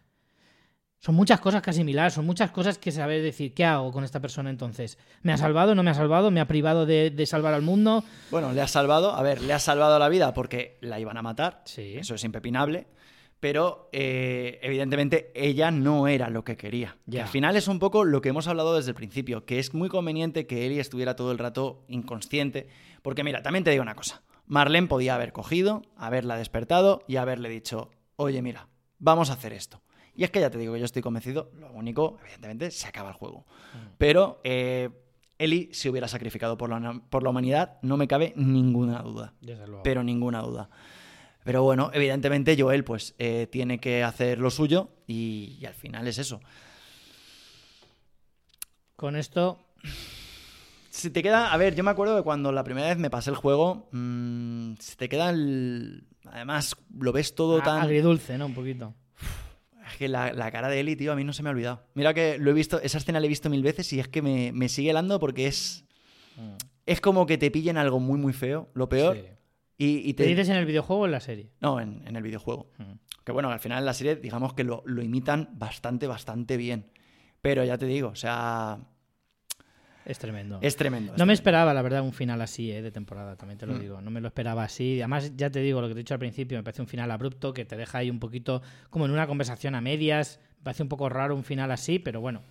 Son 0.99 1.14
muchas 1.14 1.39
cosas 1.39 1.61
que 1.61 1.69
asimilar, 1.69 2.11
son 2.11 2.26
muchas 2.26 2.49
cosas 2.49 2.80
que 2.80 2.91
saber 2.91 3.22
decir, 3.22 3.53
¿qué 3.53 3.64
hago 3.65 3.91
con 3.91 4.03
esta 4.03 4.19
persona 4.19 4.49
entonces? 4.49 4.97
¿Me 5.22 5.31
ha 5.31 5.38
salvado? 5.38 5.76
¿No 5.76 5.84
me 5.84 5.91
ha 5.91 5.93
salvado? 5.93 6.31
¿Me 6.31 6.39
ha 6.39 6.47
privado 6.47 6.88
de, 6.88 7.11
de 7.11 7.26
salvar 7.27 7.53
al 7.53 7.61
mundo? 7.61 8.03
Bueno, 8.31 8.51
le 8.51 8.61
ha 8.61 8.68
salvado, 8.68 9.14
a 9.14 9.22
ver, 9.22 9.41
le 9.41 9.53
ha 9.53 9.59
salvado 9.59 9.99
la 9.99 10.09
vida 10.09 10.34
porque 10.34 10.80
la 10.81 10.99
iban 10.99 11.18
a 11.18 11.22
matar, 11.22 11.61
Sí. 11.65 11.95
eso 11.97 12.15
es 12.15 12.23
impepinable, 12.23 12.88
pero 13.39 13.89
eh, 13.91 14.59
evidentemente 14.61 15.31
ella 15.35 15.69
no 15.72 16.07
era 16.07 16.30
lo 16.30 16.43
que 16.43 16.57
quería. 16.57 16.97
Que 17.05 17.18
Ya. 17.18 17.23
al 17.23 17.30
final 17.30 17.55
es 17.55 17.68
un 17.68 17.80
poco 17.80 18.03
lo 18.03 18.22
que 18.22 18.30
hemos 18.30 18.47
hablado 18.47 18.76
desde 18.76 18.89
el 18.91 18.95
principio, 18.95 19.45
que 19.45 19.59
es 19.59 19.73
muy 19.73 19.89
conveniente 19.89 20.47
que 20.47 20.65
Ellie 20.65 20.80
estuviera 20.80 21.15
todo 21.15 21.31
el 21.31 21.38
rato 21.38 21.84
inconsciente, 21.88 22.68
porque 23.01 23.23
mira, 23.23 23.41
también 23.43 23.64
te 23.64 23.72
digo 23.72 23.84
una 23.84 23.95
cosa, 23.95 24.23
Marlene 24.47 24.88
podía 24.88 25.15
haber 25.15 25.34
cogido, 25.34 25.84
haberla 25.97 26.38
despertado 26.38 27.03
y 27.07 27.18
haberle 27.18 27.49
dicho, 27.49 27.91
oye, 28.15 28.41
mira, 28.41 28.68
vamos 28.97 29.30
a 29.30 29.34
hacer 29.34 29.53
esto. 29.53 29.81
Y 30.15 30.23
es 30.23 30.31
que 30.31 30.39
ya 30.39 30.49
te 30.49 30.57
digo 30.57 30.73
que 30.73 30.80
yo 30.80 30.85
estoy 30.85 31.03
convencido, 31.03 31.51
lo 31.59 31.72
único, 31.73 32.18
evidentemente, 32.23 32.72
se 32.72 32.88
acaba 32.88 33.09
el 33.09 33.15
juego. 33.15 33.45
Pero 33.99 34.41
eh, 34.43 34.89
Ellie 35.38 35.69
se 35.73 35.91
hubiera 35.91 36.07
sacrificado 36.07 36.57
por 36.57 36.69
la, 36.72 37.01
por 37.11 37.22
la 37.22 37.30
humanidad, 37.30 37.77
no 37.84 37.97
me 37.97 38.07
cabe 38.07 38.34
ninguna 38.35 39.03
duda 39.03 39.35
pero 39.84 40.03
ninguna 40.03 40.41
duda. 40.41 40.69
Pero 41.48 41.64
bueno, 41.64 41.91
evidentemente 41.94 42.57
Joel 42.60 42.84
pues 42.84 43.15
eh, 43.19 43.48
tiene 43.49 43.80
que 43.80 44.03
hacer 44.03 44.38
lo 44.38 44.49
suyo 44.52 44.90
y, 45.07 45.56
y 45.61 45.65
al 45.65 45.74
final 45.74 46.06
es 46.06 46.18
eso. 46.18 46.41
Con 48.98 49.15
esto, 49.15 49.57
Si 50.90 51.10
te 51.10 51.24
queda, 51.24 51.53
a 51.53 51.57
ver, 51.57 51.74
yo 51.74 51.86
me 51.86 51.91
acuerdo 51.91 52.18
de 52.18 52.22
cuando 52.24 52.52
la 52.52 52.65
primera 52.65 52.88
vez 52.88 52.98
me 52.98 53.10
pasé 53.10 53.30
el 53.30 53.38
juego, 53.38 53.88
mm, 53.94 54.74
se 54.80 54.98
te 54.98 55.07
queda 55.07 55.30
el... 55.30 56.07
Además, 56.26 56.76
lo 56.99 57.14
ves 57.14 57.34
todo 57.34 57.60
a- 57.60 57.64
tan... 57.64 57.82
agridulce, 57.82 58.38
¿no? 58.38 58.48
Un 58.48 58.53
poquito. 58.53 58.94
Es 59.90 59.95
que 59.98 60.10
la, 60.10 60.34
la 60.34 60.52
cara 60.52 60.68
de 60.68 60.82
Eli, 60.82 60.98
tío, 60.98 61.14
a 61.14 61.15
mí 61.15 61.24
no 61.24 61.32
se 61.32 61.44
me 61.44 61.49
ha 61.49 61.53
olvidado. 61.53 61.82
Mira 61.94 62.14
que 62.14 62.38
lo 62.40 62.52
he 62.52 62.53
visto, 62.53 62.82
esa 62.82 62.98
escena 62.98 63.22
la 63.22 63.26
he 63.26 63.30
visto 63.30 63.49
mil 63.49 63.64
veces 63.64 63.94
y 63.94 64.02
es 64.02 64.10
que 64.10 64.22
me, 64.22 64.52
me 64.52 64.68
sigue 64.68 64.90
helando 64.90 65.18
porque 65.19 65.48
es... 65.48 65.86
Es 66.86 66.99
como 66.99 67.26
que 67.26 67.38
te 67.38 67.52
pillen 67.52 67.78
algo 67.78 67.99
muy, 68.02 68.19
muy 68.19 68.34
feo, 68.34 68.69
lo 68.74 68.90
peor. 68.90 69.15
Sí. 69.15 69.24
Y, 69.77 70.09
y 70.09 70.13
¿Te 70.15 70.23
te... 70.23 70.29
dices 70.29 70.49
en 70.49 70.55
el 70.55 70.65
videojuego 70.65 71.03
o 71.03 71.05
en 71.05 71.11
la 71.11 71.19
serie? 71.19 71.51
No, 71.61 71.79
en, 71.79 72.01
en 72.07 72.15
el 72.15 72.23
videojuego. 72.23 72.71
Que 73.23 73.31
bueno, 73.31 73.49
al 73.51 73.59
final 73.59 73.79
en 73.79 73.85
la 73.85 73.93
serie, 73.93 74.15
digamos 74.15 74.53
que 74.53 74.63
lo, 74.63 74.81
lo 74.85 75.03
imitan 75.03 75.49
bastante, 75.53 76.07
bastante 76.07 76.57
bien. 76.57 76.87
Pero 77.41 77.63
ya 77.63 77.77
te 77.77 77.85
digo, 77.85 78.09
o 78.09 78.15
sea, 78.15 78.79
Es 80.05 80.17
tremendo. 80.17 80.57
es 80.61 80.75
tremendo. 80.75 81.13
es 81.13 81.19
No 81.19 81.25
me 81.27 81.33
esperaba, 81.33 81.73
la 81.73 81.81
verdad, 81.83 82.01
un 82.01 82.13
final 82.13 82.41
así 82.41 82.71
eh, 82.71 82.81
de 82.81 82.91
temporada, 82.91 83.35
también 83.35 83.59
te 83.59 83.67
lo 83.67 83.73
Mm. 83.75 83.79
digo. 83.79 84.01
No 84.01 84.09
me 84.09 84.19
lo 84.21 84.27
esperaba 84.27 84.63
así. 84.63 84.99
Además, 84.99 85.33
ya 85.35 85.51
te 85.51 85.59
digo 85.59 85.79
lo 85.81 85.87
que 85.87 85.93
te 85.93 85.99
he 85.99 86.03
dicho 86.03 86.15
al 86.15 86.19
principio, 86.19 86.57
me 86.57 86.63
parece 86.63 86.81
un 86.81 86.87
final 86.87 87.11
abrupto 87.11 87.53
que 87.53 87.65
te 87.65 87.77
deja 87.77 87.99
ahí 87.99 88.09
un 88.09 88.19
poquito 88.19 88.61
como 88.89 89.05
en 89.05 89.11
una 89.11 89.27
conversación 89.27 89.75
a 89.75 89.81
medias. 89.81 90.39
Me 90.59 90.63
parece 90.63 90.83
un 90.83 90.89
poco 90.89 91.07
raro 91.09 91.35
un 91.35 91.43
final 91.43 91.69
así, 91.71 91.99
pero 91.99 92.19
bueno. 92.21 92.41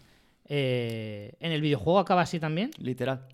Eh, 0.44 1.32
¿En 1.40 1.50
el 1.50 1.60
videojuego 1.60 1.98
acaba 1.98 2.22
así 2.22 2.38
también? 2.38 2.70
Literal. 2.78 3.26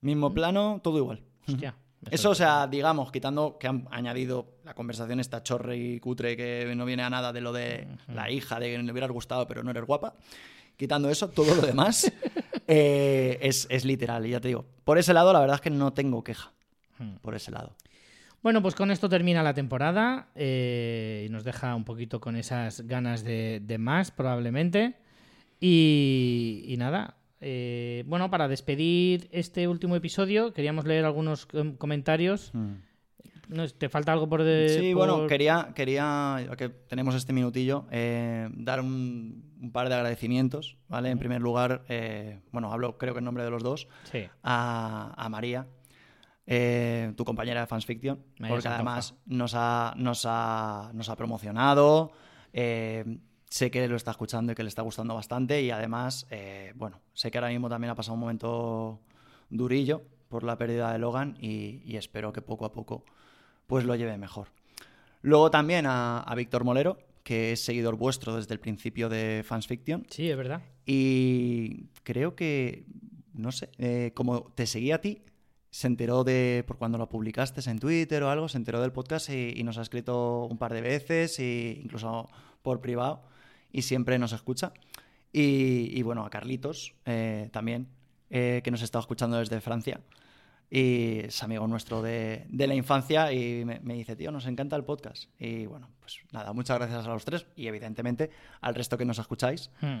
Mismo 0.00 0.32
plano, 0.32 0.80
todo 0.82 0.96
igual. 0.98 1.20
Hostia. 1.46 1.74
Eso, 2.10 2.30
o 2.30 2.34
sea, 2.34 2.66
digamos, 2.66 3.10
quitando 3.10 3.58
que 3.58 3.66
han 3.66 3.86
añadido 3.90 4.46
la 4.64 4.74
conversación 4.74 5.20
esta 5.20 5.42
chorre 5.42 5.76
y 5.76 6.00
cutre 6.00 6.36
que 6.36 6.72
no 6.76 6.84
viene 6.84 7.02
a 7.02 7.10
nada 7.10 7.32
de 7.32 7.40
lo 7.40 7.52
de 7.52 7.86
la 8.08 8.30
hija, 8.30 8.60
de 8.60 8.70
que 8.70 8.82
le 8.82 8.92
hubieras 8.92 9.10
gustado 9.10 9.46
pero 9.46 9.62
no 9.62 9.70
eres 9.70 9.84
guapa. 9.84 10.14
Quitando 10.76 11.08
eso, 11.08 11.28
todo 11.30 11.54
lo 11.54 11.62
demás 11.62 12.12
eh, 12.66 13.38
es, 13.40 13.66
es 13.70 13.84
literal. 13.84 14.26
Y 14.26 14.30
ya 14.30 14.40
te 14.40 14.48
digo, 14.48 14.66
por 14.84 14.98
ese 14.98 15.14
lado, 15.14 15.32
la 15.32 15.40
verdad 15.40 15.56
es 15.56 15.60
que 15.60 15.70
no 15.70 15.92
tengo 15.92 16.22
queja. 16.22 16.52
Hmm. 16.98 17.16
Por 17.16 17.34
ese 17.34 17.50
lado. 17.50 17.74
Bueno, 18.42 18.62
pues 18.62 18.74
con 18.74 18.90
esto 18.90 19.08
termina 19.08 19.42
la 19.42 19.54
temporada 19.54 20.28
eh, 20.34 21.24
y 21.26 21.30
nos 21.30 21.44
deja 21.44 21.74
un 21.74 21.84
poquito 21.84 22.20
con 22.20 22.36
esas 22.36 22.82
ganas 22.82 23.24
de, 23.24 23.60
de 23.62 23.78
más, 23.78 24.10
probablemente. 24.10 24.94
Y, 25.58 26.64
y 26.68 26.76
nada, 26.76 27.16
eh, 27.40 28.04
bueno, 28.06 28.30
para 28.30 28.48
despedir 28.48 29.28
este 29.32 29.68
último 29.68 29.96
episodio, 29.96 30.52
queríamos 30.52 30.84
leer 30.86 31.04
algunos 31.04 31.46
com- 31.46 31.76
comentarios. 31.76 32.52
No, 33.48 33.68
¿Te 33.68 33.88
falta 33.88 34.12
algo 34.12 34.28
por 34.28 34.42
de, 34.42 34.68
Sí, 34.80 34.92
por- 34.92 35.08
bueno, 35.08 35.26
quería, 35.28 35.70
quería, 35.74 36.44
ya 36.48 36.56
que 36.56 36.68
tenemos 36.68 37.14
este 37.14 37.32
minutillo, 37.32 37.86
eh, 37.92 38.48
dar 38.52 38.80
un, 38.80 39.52
un 39.60 39.70
par 39.70 39.88
de 39.88 39.94
agradecimientos, 39.94 40.76
¿vale? 40.88 41.10
En 41.10 41.18
primer 41.20 41.40
lugar, 41.40 41.84
eh, 41.88 42.40
bueno, 42.50 42.72
hablo 42.72 42.98
creo 42.98 43.14
que 43.14 43.18
en 43.20 43.24
nombre 43.24 43.44
de 43.44 43.50
los 43.50 43.62
dos, 43.62 43.86
Sí, 44.10 44.24
a, 44.42 45.14
a 45.16 45.28
María, 45.28 45.68
eh, 46.48 47.12
tu 47.16 47.24
compañera 47.24 47.60
de 47.60 47.66
Fans 47.68 47.86
Fiction, 47.86 48.18
María 48.38 48.56
porque 48.56 48.68
además 48.68 49.14
nos 49.26 49.52
ha, 49.54 49.94
nos 49.96 50.24
ha, 50.26 50.90
nos 50.92 51.08
ha 51.08 51.14
promocionado, 51.16 52.10
sé 53.56 53.70
que 53.70 53.88
lo 53.88 53.96
está 53.96 54.10
escuchando 54.10 54.52
y 54.52 54.54
que 54.54 54.62
le 54.62 54.68
está 54.68 54.82
gustando 54.82 55.14
bastante 55.14 55.62
y 55.62 55.70
además, 55.70 56.26
eh, 56.30 56.72
bueno, 56.76 57.00
sé 57.14 57.30
que 57.30 57.38
ahora 57.38 57.48
mismo 57.48 57.70
también 57.70 57.90
ha 57.90 57.94
pasado 57.94 58.14
un 58.14 58.20
momento 58.20 59.00
durillo 59.48 60.02
por 60.28 60.42
la 60.42 60.58
pérdida 60.58 60.92
de 60.92 60.98
Logan 60.98 61.38
y, 61.40 61.80
y 61.84 61.96
espero 61.96 62.32
que 62.34 62.42
poco 62.42 62.66
a 62.66 62.72
poco 62.72 63.04
pues 63.66 63.84
lo 63.84 63.94
lleve 63.94 64.18
mejor. 64.18 64.48
Luego 65.22 65.50
también 65.50 65.86
a, 65.86 66.20
a 66.20 66.34
Víctor 66.34 66.64
Molero, 66.64 66.98
que 67.22 67.52
es 67.52 67.64
seguidor 67.64 67.96
vuestro 67.96 68.36
desde 68.36 68.52
el 68.52 68.60
principio 68.60 69.08
de 69.08 69.42
Fans 69.44 69.66
Fiction. 69.66 70.06
sí, 70.10 70.30
es 70.30 70.36
verdad. 70.36 70.60
Y 70.84 71.86
creo 72.02 72.36
que, 72.36 72.84
no 73.32 73.52
sé, 73.52 73.70
eh, 73.78 74.12
como 74.14 74.52
te 74.54 74.66
seguí 74.66 74.92
a 74.92 75.00
ti, 75.00 75.22
se 75.70 75.86
enteró 75.86 76.24
de, 76.24 76.62
por 76.66 76.76
cuando 76.76 76.98
lo 76.98 77.08
publicaste 77.08 77.68
en 77.68 77.78
Twitter 77.78 78.22
o 78.22 78.30
algo, 78.30 78.48
se 78.48 78.58
enteró 78.58 78.82
del 78.82 78.92
podcast 78.92 79.30
y, 79.30 79.54
y 79.56 79.64
nos 79.64 79.78
ha 79.78 79.82
escrito 79.82 80.44
un 80.44 80.58
par 80.58 80.74
de 80.74 80.82
veces, 80.82 81.38
e 81.38 81.80
incluso 81.82 82.28
por 82.62 82.80
privado, 82.80 83.22
y 83.76 83.82
siempre 83.82 84.18
nos 84.18 84.32
escucha. 84.32 84.72
Y, 85.32 85.90
y 85.92 86.02
bueno, 86.02 86.24
a 86.24 86.30
Carlitos 86.30 86.94
eh, 87.04 87.48
también, 87.52 87.88
eh, 88.30 88.60
que 88.64 88.70
nos 88.70 88.82
está 88.82 88.98
escuchando 88.98 89.38
desde 89.38 89.60
Francia. 89.60 90.00
Y 90.70 91.20
es 91.26 91.42
amigo 91.42 91.66
nuestro 91.68 92.02
de, 92.02 92.46
de 92.48 92.66
la 92.66 92.74
infancia 92.74 93.32
y 93.32 93.64
me, 93.64 93.78
me 93.80 93.94
dice, 93.94 94.16
tío, 94.16 94.32
nos 94.32 94.46
encanta 94.46 94.74
el 94.76 94.82
podcast. 94.84 95.28
Y 95.38 95.66
bueno, 95.66 95.90
pues 96.00 96.18
nada, 96.32 96.52
muchas 96.52 96.78
gracias 96.78 97.06
a 97.06 97.08
los 97.10 97.24
tres 97.24 97.46
y 97.54 97.66
evidentemente 97.68 98.30
al 98.60 98.74
resto 98.74 98.96
que 98.98 99.04
nos 99.04 99.18
escucháis. 99.18 99.70
Hmm. 99.80 100.00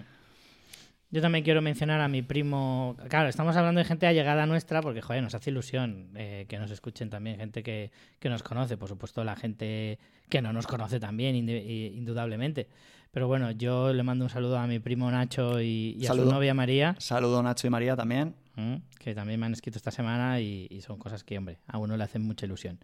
Yo 1.10 1.22
también 1.22 1.44
quiero 1.44 1.62
mencionar 1.62 2.00
a 2.00 2.08
mi 2.08 2.22
primo. 2.22 2.96
Claro, 3.08 3.28
estamos 3.28 3.54
hablando 3.56 3.78
de 3.78 3.84
gente 3.84 4.08
allegada 4.08 4.44
nuestra 4.44 4.82
porque, 4.82 5.02
joder, 5.02 5.22
nos 5.22 5.36
hace 5.36 5.50
ilusión 5.50 6.10
eh, 6.16 6.46
que 6.48 6.58
nos 6.58 6.72
escuchen 6.72 7.10
también 7.10 7.36
gente 7.38 7.62
que, 7.62 7.92
que 8.18 8.28
nos 8.28 8.42
conoce. 8.42 8.76
Por 8.76 8.88
supuesto, 8.88 9.22
la 9.22 9.36
gente 9.36 10.00
que 10.28 10.42
no 10.42 10.52
nos 10.52 10.66
conoce 10.66 10.98
también, 10.98 11.36
i- 11.36 11.86
indudablemente. 11.96 12.68
Pero 13.16 13.28
bueno, 13.28 13.50
yo 13.50 13.94
le 13.94 14.02
mando 14.02 14.26
un 14.26 14.28
saludo 14.28 14.58
a 14.58 14.66
mi 14.66 14.78
primo 14.78 15.10
Nacho 15.10 15.58
y, 15.62 15.96
y 15.98 16.04
a 16.04 16.12
su 16.12 16.26
novia 16.26 16.52
María, 16.52 16.94
Saludo 16.98 17.42
Nacho 17.42 17.66
y 17.66 17.70
María 17.70 17.96
también. 17.96 18.34
¿m? 18.58 18.82
que 18.98 19.14
también 19.14 19.40
me 19.40 19.46
han 19.46 19.54
escrito 19.54 19.78
esta 19.78 19.90
semana 19.90 20.38
y, 20.38 20.66
y 20.68 20.82
son 20.82 20.98
cosas 20.98 21.24
que, 21.24 21.38
hombre, 21.38 21.58
a 21.66 21.78
uno 21.78 21.96
le 21.96 22.04
hacen 22.04 22.20
mucha 22.20 22.44
ilusión. 22.44 22.78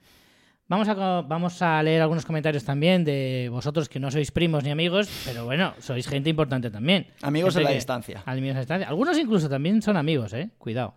Vamos 0.69 0.89
a, 0.89 1.21
vamos 1.21 1.61
a 1.61 1.83
leer 1.83 2.01
algunos 2.01 2.25
comentarios 2.25 2.65
también 2.65 3.05
de 3.05 3.51
vosotros 3.51 3.91
que 3.91 4.01
no 4.01 4.11
sois 4.11 4.31
primos 4.31 4.65
ni 4.65 4.71
amigos, 4.71 5.11
pero 5.27 5.45
bueno, 5.45 5.75
sois 5.81 6.09
gente 6.09 6.31
importante 6.31 6.71
también. 6.71 7.09
Amigos 7.21 7.55
en 7.57 7.65
la 7.65 7.73
distancia. 7.73 8.23
Amigos 8.25 8.57
a 8.57 8.61
distancia. 8.61 8.89
Algunos 8.89 9.19
incluso 9.19 9.51
también 9.51 9.83
son 9.83 9.99
amigos, 9.99 10.33
¿eh? 10.33 10.49
Cuidado. 10.57 10.95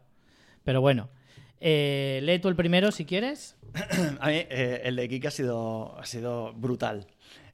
Pero 0.63 0.79
bueno. 0.79 1.09
Eh, 1.59 2.21
lee 2.23 2.39
tú 2.39 2.47
el 2.47 2.55
primero 2.55 2.89
si 2.91 3.03
quieres. 3.03 3.57
A 4.21 4.27
mí 4.27 4.35
eh, 4.49 4.81
el 4.85 4.95
de 4.95 5.09
Kiki 5.09 5.27
ha 5.27 5.31
sido, 5.31 5.97
ha 5.99 6.05
sido 6.05 6.53
brutal. 6.53 7.07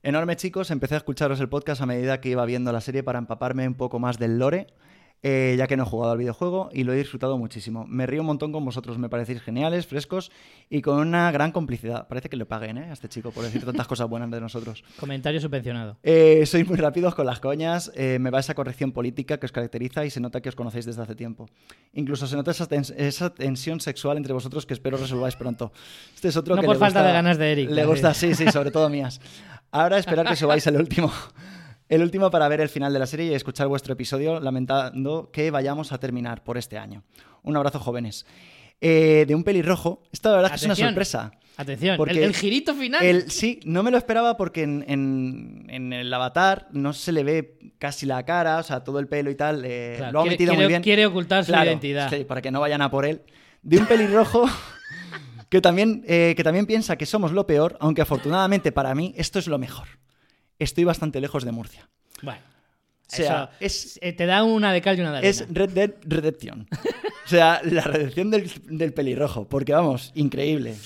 Enorme 0.03 0.35
chicos, 0.35 0.71
empecé 0.71 0.95
a 0.95 0.97
escucharos 0.97 1.39
el 1.39 1.49
podcast 1.49 1.81
a 1.81 1.85
medida 1.85 2.19
que 2.21 2.29
iba 2.29 2.43
viendo 2.45 2.71
la 2.71 2.81
serie 2.81 3.03
para 3.03 3.19
empaparme 3.19 3.67
un 3.67 3.75
poco 3.75 3.99
más 3.99 4.17
del 4.17 4.39
lore, 4.39 4.65
eh, 5.23 5.53
ya 5.55 5.67
que 5.67 5.77
no 5.77 5.83
he 5.83 5.85
jugado 5.85 6.13
al 6.13 6.17
videojuego 6.17 6.69
y 6.73 6.83
lo 6.83 6.91
he 6.93 6.97
disfrutado 6.97 7.37
muchísimo. 7.37 7.85
Me 7.87 8.07
río 8.07 8.21
un 8.21 8.25
montón 8.25 8.51
con 8.51 8.65
vosotros, 8.65 8.97
me 8.97 9.09
parecéis 9.09 9.43
geniales, 9.43 9.85
frescos 9.85 10.31
y 10.71 10.81
con 10.81 10.97
una 10.97 11.31
gran 11.31 11.51
complicidad. 11.51 12.07
Parece 12.07 12.29
que 12.29 12.35
le 12.35 12.47
paguen 12.47 12.79
¿eh? 12.79 12.89
a 12.89 12.93
este 12.93 13.09
chico 13.09 13.29
por 13.29 13.43
decir 13.43 13.63
tantas 13.63 13.85
cosas 13.85 14.09
buenas 14.09 14.31
de 14.31 14.41
nosotros. 14.41 14.83
Comentario 14.99 15.39
subvencionado. 15.39 15.97
Eh, 16.01 16.43
sois 16.47 16.67
muy 16.67 16.77
rápidos 16.77 17.13
con 17.13 17.27
las 17.27 17.39
coñas, 17.39 17.91
eh, 17.93 18.17
me 18.19 18.31
va 18.31 18.39
esa 18.39 18.55
corrección 18.55 18.93
política 18.93 19.37
que 19.39 19.45
os 19.45 19.51
caracteriza 19.51 20.03
y 20.03 20.09
se 20.09 20.19
nota 20.19 20.41
que 20.41 20.49
os 20.49 20.55
conocéis 20.55 20.87
desde 20.87 21.03
hace 21.03 21.13
tiempo. 21.13 21.47
Incluso 21.93 22.25
se 22.25 22.35
nota 22.35 22.49
esa, 22.49 22.67
tens- 22.67 22.95
esa 22.97 23.31
tensión 23.31 23.79
sexual 23.81 24.17
entre 24.17 24.33
vosotros 24.33 24.65
que 24.65 24.73
espero 24.73 24.97
resolváis 24.97 25.35
pronto. 25.35 25.71
Este 26.15 26.29
es 26.29 26.37
otro 26.37 26.55
No 26.55 26.61
que 26.61 26.65
por 26.65 26.77
le 26.77 26.79
falta 26.79 27.01
gusta- 27.01 27.07
de 27.07 27.13
ganas 27.13 27.37
de 27.37 27.51
Eric, 27.51 27.69
Le 27.69 27.81
así. 27.81 27.89
gusta, 27.91 28.13
sí, 28.15 28.33
sí, 28.33 28.47
sobre 28.49 28.71
todo 28.71 28.89
mías. 28.89 29.21
Ahora 29.71 29.97
esperar 29.97 30.27
que 30.27 30.35
subáis 30.35 30.65
el 30.67 30.75
último. 30.77 31.11
El 31.89 32.01
último 32.03 32.31
para 32.31 32.47
ver 32.47 32.61
el 32.61 32.69
final 32.69 32.93
de 32.93 32.99
la 32.99 33.05
serie 33.05 33.31
y 33.31 33.33
escuchar 33.33 33.67
vuestro 33.67 33.93
episodio, 33.93 34.39
lamentando 34.39 35.29
que 35.31 35.51
vayamos 35.51 35.91
a 35.91 35.97
terminar 35.97 36.41
por 36.43 36.57
este 36.57 36.77
año. 36.77 37.03
Un 37.43 37.57
abrazo, 37.57 37.79
jóvenes. 37.79 38.25
Eh, 38.79 39.25
de 39.27 39.35
un 39.35 39.43
pelirrojo, 39.43 40.01
esta 40.11 40.29
la 40.29 40.35
verdad 40.37 40.51
es 40.53 40.53
que 40.53 40.55
es 40.57 40.63
una 40.65 40.73
Atención. 40.73 40.89
sorpresa. 40.89 41.31
Atención, 41.57 41.97
Porque 41.97 42.13
el, 42.17 42.23
el 42.23 42.35
girito 42.35 42.73
final. 42.73 43.03
El, 43.05 43.29
sí, 43.29 43.59
no 43.65 43.83
me 43.83 43.91
lo 43.91 43.97
esperaba 43.97 44.37
porque 44.37 44.63
en, 44.63 44.83
en- 44.87 45.65
en 45.69 45.93
el 45.93 46.11
avatar 46.13 46.67
no 46.71 46.93
se 46.93 47.11
le 47.11 47.23
ve 47.23 47.59
casi 47.77 48.05
la 48.05 48.23
cara, 48.25 48.57
o 48.57 48.63
sea, 48.63 48.83
todo 48.83 48.97
el 48.99 49.07
pelo 49.07 49.29
y 49.29 49.35
tal. 49.35 49.63
eh, 49.65 49.95
Claro, 49.97 50.13
lo 50.13 50.21
ha 50.21 50.25
metido 50.25 50.51
quiere- 50.53 50.63
muy 50.63 50.67
bien. 50.69 50.81
quiere 50.81 51.05
ocultar 51.05 51.43
su 51.45 51.51
Claro, 51.51 51.69
identidad. 51.69 52.09
sí, 52.09 52.23
para 52.23 52.41
que 52.41 52.49
no 52.51 52.59
vayan 52.61 52.81
a 52.81 52.89
por 52.89 53.05
él. 53.05 53.21
De 53.61 53.77
un 53.77 53.85
pelirrojo 53.85 54.45
que 55.51 55.61
también, 55.61 56.03
eh, 56.07 56.33
que 56.35 56.43
también 56.43 56.65
piensa 56.65 56.95
que 56.95 57.05
somos 57.05 57.31
lo 57.33 57.45
peor, 57.45 57.77
aunque 57.81 58.01
afortunadamente 58.01 58.71
para 58.71 58.95
mí 58.95 59.13
esto 59.17 59.37
es 59.37 59.47
lo 59.47 59.57
mejor. 59.59 59.87
Estoy 60.57 60.85
bastante 60.85 61.19
lejos 61.21 61.43
de 61.43 61.51
Murcia. 61.51 61.89
Bueno. 62.23 62.39
O 62.41 63.15
sea, 63.15 63.51
eso, 63.59 63.99
es- 64.01 64.15
te 64.15 64.25
da 64.25 64.43
una 64.43 64.71
de 64.71 64.81
cal 64.81 64.97
y 64.97 65.01
una 65.01 65.11
de 65.11 65.17
arena. 65.17 65.29
Es 65.29 65.45
Red 65.53 65.69
Dead 65.71 65.91
Redemption. 66.05 66.65
o 67.25 67.27
sea, 67.27 67.59
la 67.65 67.81
redención 67.81 68.31
del, 68.31 68.49
del 68.67 68.93
pelirrojo. 68.93 69.49
Porque 69.49 69.73
vamos, 69.73 70.11
increíble. 70.15 70.77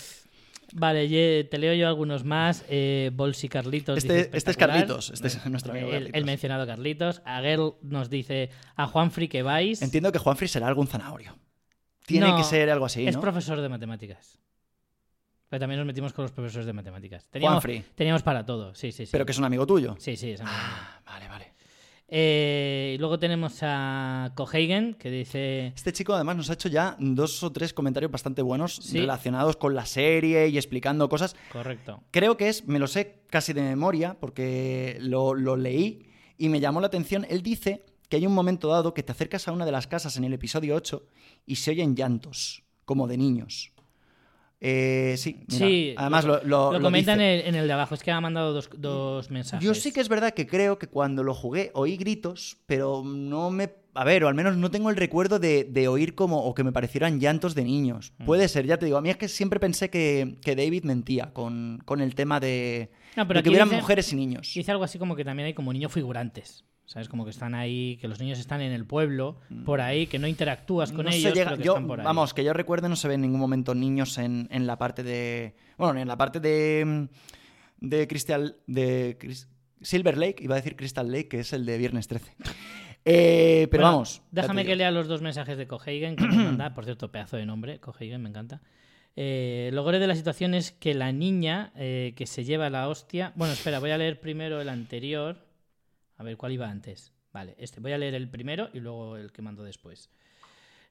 Vale, 0.73 1.43
te 1.43 1.57
leo 1.59 1.73
yo 1.75 1.87
algunos 1.87 2.23
más. 2.23 2.65
Eh, 2.67 3.11
Bolsi 3.13 3.47
Carlitos. 3.47 4.01
dice 4.01 4.21
Este, 4.21 4.37
este 4.37 4.51
es. 4.51 4.57
Carlitos. 4.57 5.11
Este 5.11 5.27
es 5.27 5.45
nuestro 5.45 5.71
amigo 5.73 5.87
El, 5.87 5.93
Carlitos. 5.93 6.17
el 6.17 6.25
mencionado 6.25 6.65
Carlitos. 6.65 7.21
Aguel 7.25 7.73
nos 7.83 8.09
dice 8.09 8.49
a 8.75 8.87
Juanfri 8.87 9.27
que 9.27 9.43
vais. 9.43 9.81
Entiendo 9.83 10.11
que 10.11 10.17
Juanfrey 10.17 10.47
será 10.49 10.67
algún 10.67 10.87
zanahorio. 10.87 11.37
Tiene 12.07 12.27
No, 12.29 12.37
que 12.37 12.43
ser 12.43 12.69
algo 12.71 12.85
así, 12.85 13.07
Es 13.07 13.17
profesor 13.17 13.61
de 13.61 13.69
matemáticas. 13.69 14.39
Pero 15.56 15.61
también 15.61 15.80
nos 15.80 15.88
metimos 15.88 16.11
con 16.11 16.23
los 16.23 16.34
profesores 16.34 16.65
de 16.65 16.73
matemáticas. 16.73 17.26
Teníamos, 17.30 17.64
teníamos 17.95 18.23
para 18.23 18.45
todo, 18.45 18.76
sí, 18.76 18.91
sí, 18.91 19.06
sí. 19.06 19.10
Pero 19.14 19.26
que 19.26 19.32
es 19.32 19.38
un 19.38 19.45
amigo 19.45 19.65
tuyo. 19.65 19.95
Sí, 19.99 20.18
sí, 20.18 20.32
es 20.32 20.41
amigo. 20.41 20.53
Ah, 20.53 20.99
vale, 21.06 21.30
vale. 21.30 21.53
Eh, 22.10 22.91
y 22.95 22.98
luego 22.98 23.18
tenemos 23.19 23.60
a 23.61 24.34
Cohagen, 24.36 24.95
que 24.95 25.10
dice... 25.10 25.68
Este 25.73 25.94
chico 25.94 26.14
además 26.14 26.36
nos 26.36 26.49
ha 26.49 26.53
hecho 26.56 26.68
ya 26.68 26.98
dos 26.99 27.41
o 27.41 27.53
tres 27.53 27.72
comentarios 27.73 28.11
bastante 28.11 28.41
buenos 28.41 28.76
Sí. 28.76 28.99
relacionados 28.99 29.56
con 29.56 29.76
la 29.76 29.86
serie 29.86 30.49
y 30.49 30.57
explicando 30.57 31.07
cosas. 31.07 31.38
Correcto. 31.53 32.03
Creo 32.11 32.36
que 32.36 32.49
es, 32.49 32.68
me 32.68 32.77
lo 32.77 32.88
sé 32.88 33.22
casi 33.30 33.53
de 33.53 33.61
memoria 33.61 34.18
porque 34.19 34.98
lo, 34.99 35.36
lo 35.36 35.56
leí 35.56 36.10
y 36.38 36.49
me 36.49 36.60
llamó 36.60 36.82
la 36.82 36.88
atención. 36.88 37.26
Él 37.30 37.41
dice 37.41 37.86
que 38.10 38.18
hay 38.18 38.27
un 38.27 38.34
momento 38.34 38.68
dado 38.68 38.94
que 38.94 39.03
te 39.03 39.14
acercas 39.14 39.48
a 39.48 39.53
una 39.53 39.65
de 39.65 39.72
las 39.72 39.88
casas 39.88 40.18
en 40.18 40.26
el 40.26 40.34
episodio 40.34 40.76
8 40.76 41.07
y 41.45 41.56
se 41.56 41.72
oyen 41.72 41.95
llantos, 41.95 42.64
como 42.84 43.07
de 43.07 43.15
niños. 43.18 43.72
Eh, 44.61 45.15
sí, 45.18 45.45
mira, 45.48 45.65
sí, 45.68 45.95
además 45.98 46.26
lo, 46.26 46.38
lo, 46.44 46.72
Lo 46.72 46.80
lo 46.80 46.82
comenta 46.82 47.14
en 47.14 47.22
el, 47.22 47.41
en 47.41 47.56
el 47.56 47.68
de 47.68 47.73
abajo, 47.73 47.94
es 47.94 48.02
que 48.02 48.11
ha 48.11 48.22
mandado 48.22 48.53
dos, 48.53 48.69
dos 48.77 49.30
mensajes. 49.30 49.64
Yo 49.64 49.76
sí 49.76 49.91
que 49.91 49.99
es 50.02 50.10
verdad 50.10 50.34
que 50.34 50.48
creo 50.48 50.80
que 50.80 50.88
cuando 50.88 51.23
lo 51.23 51.34
jugué 51.34 51.72
oí 51.73 51.98
gritos, 51.98 52.57
pero 52.65 53.03
no 53.06 53.52
me... 53.52 53.69
A 53.94 54.03
ver, 54.03 54.23
o 54.23 54.27
al 54.27 54.36
menos 54.36 54.57
no 54.57 54.72
tengo 54.72 54.90
el 54.90 54.95
recuerdo 54.95 55.40
de, 55.40 55.65
de 55.65 55.88
oír 55.88 56.15
como... 56.15 56.44
o 56.44 56.53
que 56.56 56.64
me 56.64 56.72
parecieran 56.72 57.19
llantos 57.19 57.53
de 57.53 57.64
niños. 57.64 58.14
Mm. 58.18 58.26
Puede 58.26 58.48
ser, 58.48 58.65
ya 58.65 58.77
te 58.77 58.86
digo. 58.86 58.98
A 58.98 59.02
mí 59.02 59.10
es 59.10 59.18
que 59.18 59.27
siempre 59.27 59.60
pensé 59.60 59.90
que, 59.90 60.36
que 60.41 60.56
David 60.56 60.84
mentía 60.84 61.32
con, 61.34 61.82
con 61.86 62.02
el 62.02 62.15
tema 62.15 62.40
de, 62.40 62.91
No, 63.15 63.27
pero 63.27 63.40
de 63.40 63.44
que 63.44 63.49
hubieran 63.49 63.69
mujeres 63.69 64.11
y 64.14 64.15
niños. 64.15 64.52
Dice 64.53 64.72
algo 64.72 64.84
así 64.84 64.98
como 64.98 65.15
que 65.15 65.23
también 65.23 65.48
hay 65.48 65.53
como 65.53 65.72
niños 65.72 65.91
figurantes. 65.91 66.64
¿Sabes? 66.86 67.10
Como 67.10 67.24
que 67.26 67.32
están 67.32 67.56
ahí, 67.56 67.98
que 67.99 68.07
los 68.07 68.20
niños 68.20 68.38
están 68.40 68.62
en 68.62 68.72
el 68.72 68.86
pueblo, 68.86 69.40
por 69.66 69.82
ahí, 69.82 70.06
que 70.07 70.20
no 70.20 70.28
interactúas 70.28 70.91
con 70.91 71.06
Mm. 71.06 71.10
No 71.10 71.16
ellos, 71.16 71.34
llega- 71.34 71.45
pero 71.52 71.57
que 71.57 71.64
yo, 71.64 71.72
están 71.74 71.88
por 71.88 71.99
ahí. 71.99 72.06
vamos, 72.06 72.34
que 72.34 72.44
yo 72.44 72.53
recuerde 72.53 72.90
no 72.90 72.95
se 72.95 73.07
ve 73.07 73.16
en 73.16 73.22
ningún 73.22 73.40
momento 73.40 73.74
niños 73.74 74.18
en, 74.20 74.48
en 74.52 74.68
la 74.68 74.78
parte 74.78 75.02
de... 75.03 75.56
Bueno, 75.78 75.99
en 75.99 76.07
la 76.07 76.18
parte 76.18 76.40
de... 76.40 77.07
De 77.80 78.07
Crystal... 78.07 78.57
De 78.68 79.18
Silver 79.82 80.18
Lake, 80.18 80.44
iba 80.44 80.56
a 80.56 80.57
decir 80.57 80.76
Crystal 80.76 81.12
Lake, 81.12 81.28
que 81.28 81.40
es 81.40 81.53
el 81.53 81.66
de 81.66 81.78
Viernes 81.78 82.07
13. 82.07 82.34
Eh, 83.07 83.68
pero 83.70 83.84
Bueno, 83.84 83.98
vamos. 83.98 84.24
Déjame 84.32 84.66
que 84.66 84.76
lea 84.76 84.90
los 84.90 85.07
dos 85.07 85.22
mensajes 85.22 85.60
de 85.60 85.68
Cohagen 85.68 86.16
que 86.16 86.24
nos 86.26 86.36
manda. 86.38 86.74
Por 86.74 86.86
cierto, 86.86 87.12
pedazo 87.12 87.38
de 87.38 87.45
nombre, 87.45 87.80
Cohagen, 87.80 88.20
me 88.20 88.30
encanta. 88.30 88.62
Eh, 89.16 89.70
lo 89.74 89.84
gore 89.84 89.99
de 89.99 90.07
la 90.07 90.16
situación 90.16 90.56
es 90.56 90.72
que 90.72 90.95
la 90.95 91.12
niña 91.12 91.72
eh, 91.76 92.14
que 92.16 92.26
se 92.26 92.44
lleva 92.45 92.68
la 92.72 92.90
hostia. 92.90 93.32
Bueno, 93.36 93.53
espera, 93.53 93.78
voy 93.78 93.91
a 93.91 93.99
leer 93.99 94.20
primero 94.20 94.60
el 94.60 94.70
anterior. 94.70 95.44
A 96.17 96.23
ver, 96.23 96.37
¿cuál 96.37 96.51
iba 96.51 96.69
antes? 96.69 97.11
Vale, 97.33 97.55
este. 97.57 97.79
Voy 97.79 97.91
a 97.91 97.97
leer 97.97 98.15
el 98.15 98.29
primero 98.29 98.69
y 98.73 98.79
luego 98.79 99.17
el 99.17 99.31
que 99.31 99.41
mando 99.41 99.63
después. 99.63 100.09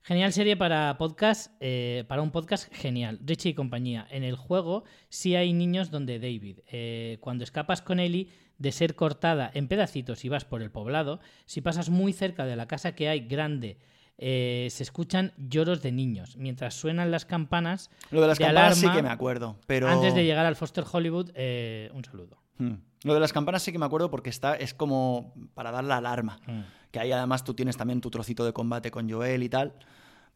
Genial 0.02 0.34
serie 0.34 0.56
para 0.56 0.98
podcast, 0.98 1.51
eh, 1.60 2.05
para 2.09 2.20
un 2.20 2.30
podcast 2.30 2.70
genial. 2.74 3.18
Richie 3.24 3.51
y 3.51 3.55
compañía. 3.55 4.06
En 4.10 4.22
el 4.22 4.36
juego 4.36 4.84
sí 5.09 5.34
hay 5.34 5.55
niños 5.55 5.90
donde 5.90 6.18
David, 6.18 6.59
eh, 6.70 7.16
cuando 7.20 7.42
escapas 7.42 7.80
con 7.80 8.01
Ellie 8.01 8.28
de 8.59 8.70
ser 8.70 8.94
cortada 8.94 9.51
en 9.55 9.66
pedacitos 9.66 10.24
y 10.26 10.28
vas 10.28 10.44
por 10.44 10.60
el 10.60 10.70
poblado, 10.70 11.20
si 11.46 11.62
pasas 11.62 11.88
muy 11.88 12.12
cerca 12.12 12.44
de 12.44 12.56
la 12.56 12.66
casa 12.66 12.94
que 12.94 13.09
hay 13.09 13.20
grande, 13.20 13.78
eh, 14.18 14.68
se 14.70 14.82
escuchan 14.82 15.32
lloros 15.36 15.82
de 15.82 15.90
niños 15.90 16.36
mientras 16.36 16.74
suenan 16.74 17.10
las 17.10 17.24
campanas. 17.24 17.90
Lo 18.10 18.20
de 18.20 18.28
las 18.28 18.38
de 18.38 18.44
campanas 18.44 18.78
sí 18.78 18.88
que 18.88 19.02
me 19.02 19.09
acuerdo, 19.09 19.56
pero... 19.66 19.88
Antes 19.88 20.14
de 20.14 20.24
llegar 20.24 20.46
al 20.46 20.55
Foster 20.55 20.84
Hollywood, 20.90 21.30
eh, 21.34 21.90
un 21.94 22.05
saludo. 22.05 22.38
Hmm. 22.59 22.74
Lo 23.05 23.14
de 23.14 23.20
las 23.20 23.32
campanas 23.32 23.62
sí 23.62 23.70
que 23.70 23.78
me 23.78 23.86
acuerdo 23.86 24.10
porque 24.10 24.31
está, 24.31 24.56
es 24.56 24.74
como 24.74 25.35
para 25.55 25.70
dar 25.70 25.85
la 25.85 25.98
alarma. 25.98 26.40
Mm. 26.47 26.60
Que 26.90 27.01
ahí 27.01 27.12
además 27.12 27.44
tú 27.44 27.55
tienes 27.55 27.76
también 27.76 28.01
tu 28.01 28.10
trocito 28.10 28.44
de 28.44 28.52
combate 28.52 28.90
con 28.90 29.09
Joel 29.09 29.43
y 29.43 29.48
tal. 29.48 29.74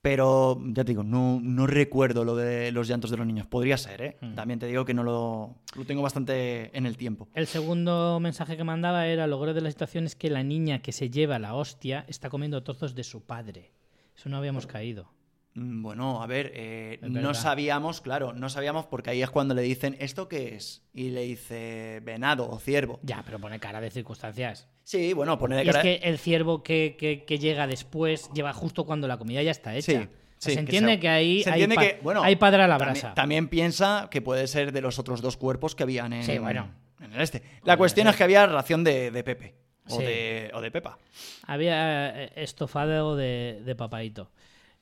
Pero 0.02 0.60
ya 0.64 0.84
te 0.84 0.92
digo, 0.92 1.02
no, 1.02 1.40
no 1.42 1.66
recuerdo 1.66 2.24
lo 2.24 2.36
de 2.36 2.70
los 2.70 2.86
llantos 2.86 3.10
de 3.10 3.16
los 3.16 3.26
niños. 3.26 3.46
Podría 3.46 3.76
ser, 3.76 4.02
¿eh? 4.02 4.16
Mm. 4.20 4.34
También 4.34 4.60
te 4.60 4.66
digo 4.66 4.84
que 4.84 4.94
no 4.94 5.02
lo, 5.02 5.56
lo 5.74 5.84
tengo 5.86 6.02
bastante 6.02 6.76
en 6.76 6.86
el 6.86 6.96
tiempo. 6.96 7.26
El 7.34 7.46
segundo 7.46 8.20
mensaje 8.20 8.56
que 8.56 8.64
mandaba 8.64 9.06
era 9.06 9.26
lo 9.26 9.38
gore 9.38 9.54
de 9.54 9.60
la 9.60 9.70
situación 9.70 10.04
es 10.04 10.14
que 10.14 10.30
la 10.30 10.44
niña 10.44 10.80
que 10.82 10.92
se 10.92 11.10
lleva 11.10 11.38
la 11.38 11.54
hostia 11.54 12.04
está 12.06 12.30
comiendo 12.30 12.62
trozos 12.62 12.94
de 12.94 13.02
su 13.02 13.22
padre. 13.22 13.72
Eso 14.16 14.28
no 14.28 14.36
habíamos 14.36 14.66
caído. 14.66 15.10
Mm, 15.58 15.82
Bueno, 15.82 16.22
a 16.22 16.26
ver, 16.26 16.52
eh, 16.54 16.98
no 17.02 17.34
sabíamos, 17.34 18.00
claro, 18.00 18.32
no 18.32 18.48
sabíamos 18.48 18.86
porque 18.86 19.10
ahí 19.10 19.22
es 19.22 19.30
cuando 19.30 19.54
le 19.54 19.62
dicen, 19.62 19.96
¿esto 19.98 20.28
qué 20.28 20.54
es? 20.54 20.82
Y 20.94 21.10
le 21.10 21.22
dice 21.22 22.00
venado 22.04 22.48
o 22.48 22.58
ciervo. 22.58 23.00
Ya, 23.02 23.22
pero 23.24 23.38
pone 23.38 23.58
cara 23.58 23.80
de 23.80 23.90
circunstancias. 23.90 24.68
Sí, 24.84 25.12
bueno, 25.12 25.38
pone 25.38 25.56
de 25.56 25.64
Y 25.64 25.68
es 25.68 25.72
cara... 25.72 25.82
que 25.82 25.94
el 26.04 26.18
ciervo 26.18 26.62
que, 26.62 26.96
que- 26.98 27.24
que 27.24 27.38
llega 27.38 27.66
después 27.66 28.30
lleva 28.32 28.52
justo 28.52 28.84
cuando 28.86 29.08
la 29.08 29.16
comida 29.18 29.42
ya 29.42 29.50
está 29.50 29.74
hecha. 29.74 30.02
Sí. 30.02 30.08
se, 30.38 30.54
que 30.54 30.60
entiende 30.60 31.00
que 31.00 31.08
ahí 31.08 31.42
se 31.42 31.50
hay, 31.50 31.62
entiende 31.64 31.74
pa- 31.74 31.82
que, 31.82 32.00
bueno, 32.02 32.22
hay 32.22 32.36
padre 32.36 32.62
a 32.62 32.68
la 32.68 32.78
también- 32.78 33.00
brasa. 33.00 33.14
También, 33.14 33.48
piensa 33.48 34.08
que 34.10 34.22
puede 34.22 34.46
ser 34.46 34.72
de 34.72 34.80
los 34.80 34.98
otros 34.98 35.20
dos 35.20 35.36
cuerpos 35.36 35.74
que 35.74 35.82
habían 35.82 36.12
en, 36.12 36.22
Sí, 36.22 36.38
bueno. 36.38 36.70
en 37.02 37.12
el 37.12 37.20
este. 37.20 37.42
La 37.64 37.76
cuestión 37.76 38.06
es 38.08 38.16
que 38.16 38.22
había 38.24 38.46
ración 38.46 38.84
de, 38.84 39.10
de 39.10 39.24
Pepe. 39.24 39.54
O, 39.90 39.96
Sí. 39.98 40.04
de, 40.04 40.50
o 40.54 40.60
de 40.60 40.70
Pepa. 40.70 40.98
Había 41.46 42.24
eh, 42.24 42.32
estofado 42.36 43.16
de, 43.16 43.62
de 43.64 43.74
papaito. 43.74 44.30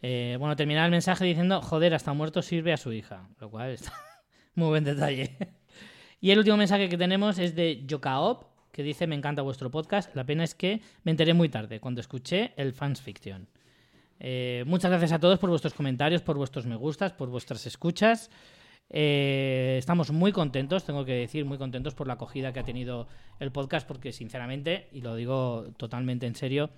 Eh, 0.03 0.37
bueno, 0.39 0.57
terminaba 0.57 0.87
el 0.87 0.93
mensaje 0.93 1.25
diciendo, 1.25 1.61
joder, 1.63 1.95
hasta 1.95 2.13
muerto 2.13 2.43
sirve 2.43 2.73
a 2.73 2.77
su 2.77 2.93
hija. 2.93 3.29
Lo 3.41 3.51
cual 3.51 3.71
está 3.71 3.93
muy 4.55 4.69
buen 4.69 4.85
detalle. 4.85 5.37
Y 6.21 6.31
el 6.31 6.39
último 6.39 6.57
mensaje 6.57 6.89
que 6.89 6.97
tenemos 6.97 7.39
es 7.39 7.55
de 7.55 7.85
Yokaop, 7.87 8.45
que 8.73 8.83
dice, 8.83 9.07
me 9.07 9.15
encanta 9.15 9.43
vuestro 9.43 9.71
podcast. 9.71 10.15
La 10.15 10.25
pena 10.25 10.45
es 10.45 10.55
que 10.55 10.81
me 11.05 11.11
enteré 11.11 11.35
muy 11.35 11.49
tarde, 11.49 11.81
cuando 11.81 12.01
escuché 12.01 12.53
el 12.57 12.73
Fans 12.73 13.01
Fiction. 13.01 13.49
Eh, 14.19 14.65
muchas 14.67 14.91
gracias 14.91 15.13
a 15.13 15.19
todos 15.19 15.39
por 15.39 15.51
vuestros 15.51 15.75
comentarios, 15.75 16.23
por 16.23 16.37
vuestros 16.37 16.67
me 16.67 16.77
gustas, 16.77 17.13
por 17.13 17.29
vuestras 17.29 17.67
escuchas. 17.67 18.31
Eh, 18.89 19.77
estamos 19.79 20.11
muy 20.11 20.33
contentos, 20.33 20.85
tengo 20.85 21.05
que 21.05 21.13
decir, 21.13 21.45
muy 21.45 21.59
contentos 21.59 21.95
por 21.95 22.07
la 22.07 22.15
acogida 22.15 22.53
que 22.53 22.61
ha 22.61 22.65
tenido 22.65 23.09
el 23.41 23.51
podcast, 23.51 23.87
porque 23.87 24.13
sinceramente, 24.13 24.89
y 24.93 25.01
lo 25.01 25.17
digo 25.17 25.73
totalmente 25.77 26.27
en 26.27 26.35
serio, 26.35 26.71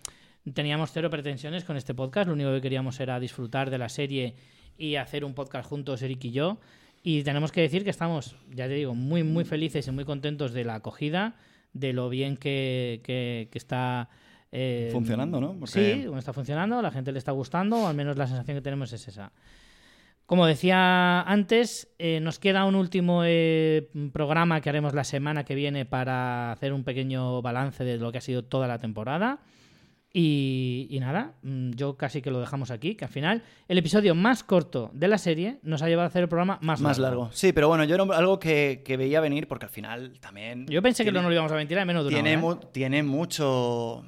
teníamos 0.55 0.91
cero 0.93 1.11
pretensiones 1.11 1.65
con 1.65 1.77
este 1.77 1.95
podcast. 1.95 2.29
Lo 2.29 2.35
único 2.35 2.53
que 2.53 2.61
queríamos 2.61 2.99
era 3.01 3.19
disfrutar 3.20 3.70
de 3.70 3.79
la 3.79 3.89
serie 3.89 4.35
y 4.77 4.97
hacer 4.97 5.25
un 5.25 5.35
podcast 5.35 5.69
juntos, 5.69 6.03
Eric 6.03 6.25
y 6.25 6.31
yo. 6.33 6.59
Y 7.03 7.23
tenemos 7.23 7.53
que 7.53 7.61
decir 7.61 7.85
que 7.85 7.91
estamos, 7.91 8.37
ya 8.51 8.66
te 8.66 8.75
digo, 8.75 8.95
muy, 8.95 9.23
muy 9.23 9.45
felices 9.45 9.87
y 9.87 9.91
muy 9.91 10.05
contentos 10.05 10.53
de 10.53 10.65
la 10.65 10.77
acogida, 10.77 11.37
de 11.73 11.93
lo 11.93 12.09
bien 12.09 12.37
que, 12.37 13.01
que- 13.05 13.49
que 13.51 13.59
está. 13.59 14.09
eh, 14.51 14.89
Funcionando, 14.93 15.41
¿no? 15.41 15.55
Porque- 15.59 16.03
Sí, 16.05 16.07
está 16.19 16.33
funcionando, 16.33 16.81
la 16.83 16.91
gente 16.91 17.12
le 17.12 17.19
está 17.19 17.33
gustando, 17.33 17.77
o 17.85 17.87
al 17.87 17.95
menos 17.95 18.16
la 18.16 18.27
sensación 18.27 18.57
que 18.57 18.62
tenemos 18.62 18.93
es 18.93 19.07
esa. 19.07 19.31
Como 20.27 20.45
decía 20.47 21.23
antes, 21.23 21.89
eh, 21.99 22.20
nos 22.20 22.39
queda 22.39 22.65
un 22.66 22.75
último 22.75 23.23
eh, 23.25 23.89
programa 24.12 24.61
que 24.61 24.69
haremos 24.69 24.93
la 24.93 25.05
semana 25.05 25.45
que 25.45 25.55
viene 25.55 25.87
para 25.87 26.53
hacer 26.53 26.73
un 26.75 26.85
pequeño 26.85 27.41
balance 27.43 27.83
de 27.85 27.97
lo 27.97 28.12
que 28.12 28.19
ha 28.19 28.23
sido 28.23 28.43
toda 28.45 28.66
la 28.69 28.79
temporada. 28.79 29.39
Y, 30.12 30.86
y 30.90 31.01
nada, 31.01 31.35
mm, 31.43 31.72
yo 31.72 31.97
casi 31.97 32.22
que 32.22 32.30
lo 32.30 32.40
dejamos 32.40 32.70
aquí, 32.70 32.94
que 32.94 33.05
al 33.05 33.10
final 33.10 33.43
el 33.68 33.76
episodio 33.78 34.14
más 34.14 34.43
corto 34.43 34.90
de 34.94 35.06
la 35.06 35.18
serie 35.18 35.59
nos 35.62 35.82
ha 35.82 35.89
llevado 35.89 36.06
a 36.06 36.09
hacer 36.09 36.22
el 36.22 36.28
programa 36.28 36.59
más, 36.62 36.80
Más 36.80 36.98
largo. 36.98 37.28
Sí, 37.32 37.52
pero 37.52 37.68
bueno, 37.68 37.85
yo 37.85 37.94
era 37.94 38.05
algo 38.16 38.39
que, 38.39 38.82
que 38.85 38.97
veía 38.97 39.20
venir 39.20 39.47
porque 39.47 39.66
al 39.66 39.70
final 39.70 40.18
también. 40.18 40.66
Yo 40.66 40.80
pensé 40.80 41.05
que 41.05 41.10
tiene- 41.10 41.18
no 41.18 41.22
nos 41.24 41.28
lo 41.30 41.35
íbamos 41.35 41.52
a 41.52 41.56
ventilar 41.56 41.82
en 41.82 41.89
menos 41.89 42.05
de 42.05 42.09
una 42.14 42.22
tiene, 42.22 42.43
hora, 42.43 42.59
¿eh? 42.62 42.68
tiene 42.72 43.02
mucho 43.02 44.05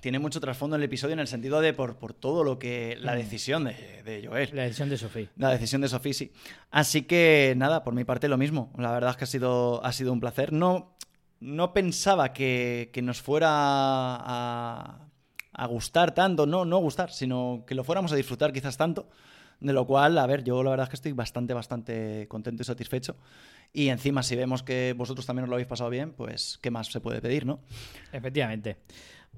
tiene 0.00 0.18
mucho 0.18 0.40
trasfondo 0.40 0.76
en 0.76 0.80
el 0.80 0.86
episodio 0.86 1.12
en 1.12 1.20
el 1.20 1.26
sentido 1.26 1.60
de 1.60 1.74
por, 1.74 1.96
por 1.98 2.14
todo 2.14 2.42
lo 2.42 2.58
que 2.58 2.96
la 3.00 3.14
decisión 3.14 3.64
de, 3.64 4.02
de 4.02 4.26
Joel 4.26 4.48
La 4.54 4.62
decisión 4.62 4.88
de 4.88 4.96
Sofía. 4.96 5.28
la 5.36 5.50
decisión 5.50 5.82
de 5.82 5.88
Sophie 5.88 6.14
sí 6.14 6.32
así 6.70 7.02
que 7.02 7.52
nada 7.58 7.84
por 7.84 7.92
mi 7.94 8.04
parte 8.04 8.26
lo 8.26 8.38
mismo 8.38 8.72
la 8.78 8.92
verdad 8.92 9.10
es 9.10 9.16
que 9.18 9.24
ha 9.24 9.26
sido 9.26 9.84
ha 9.84 9.92
sido 9.92 10.12
un 10.14 10.20
placer 10.20 10.54
no 10.54 10.96
no 11.40 11.74
pensaba 11.74 12.32
que, 12.32 12.88
que 12.94 13.02
nos 13.02 13.20
fuera 13.20 13.48
a, 13.50 15.06
a 15.52 15.66
gustar 15.66 16.12
tanto 16.12 16.46
no 16.46 16.64
no 16.64 16.78
gustar 16.78 17.10
sino 17.10 17.64
que 17.66 17.74
lo 17.74 17.84
fuéramos 17.84 18.12
a 18.12 18.16
disfrutar 18.16 18.52
quizás 18.52 18.76
tanto 18.76 19.08
de 19.60 19.72
lo 19.72 19.86
cual 19.86 20.16
a 20.18 20.26
ver 20.26 20.44
yo 20.44 20.62
la 20.62 20.70
verdad 20.70 20.84
es 20.84 20.90
que 20.90 20.96
estoy 20.96 21.12
bastante 21.12 21.54
bastante 21.54 22.26
contento 22.28 22.62
y 22.62 22.66
satisfecho 22.66 23.16
y 23.72 23.88
encima 23.88 24.22
si 24.22 24.36
vemos 24.36 24.62
que 24.62 24.94
vosotros 24.96 25.26
también 25.26 25.44
os 25.44 25.48
lo 25.50 25.56
habéis 25.56 25.68
pasado 25.68 25.90
bien 25.90 26.12
pues 26.12 26.58
qué 26.62 26.70
más 26.70 26.88
se 26.88 27.00
puede 27.00 27.20
pedir 27.20 27.46
no 27.46 27.60
Efectivamente. 28.12 28.78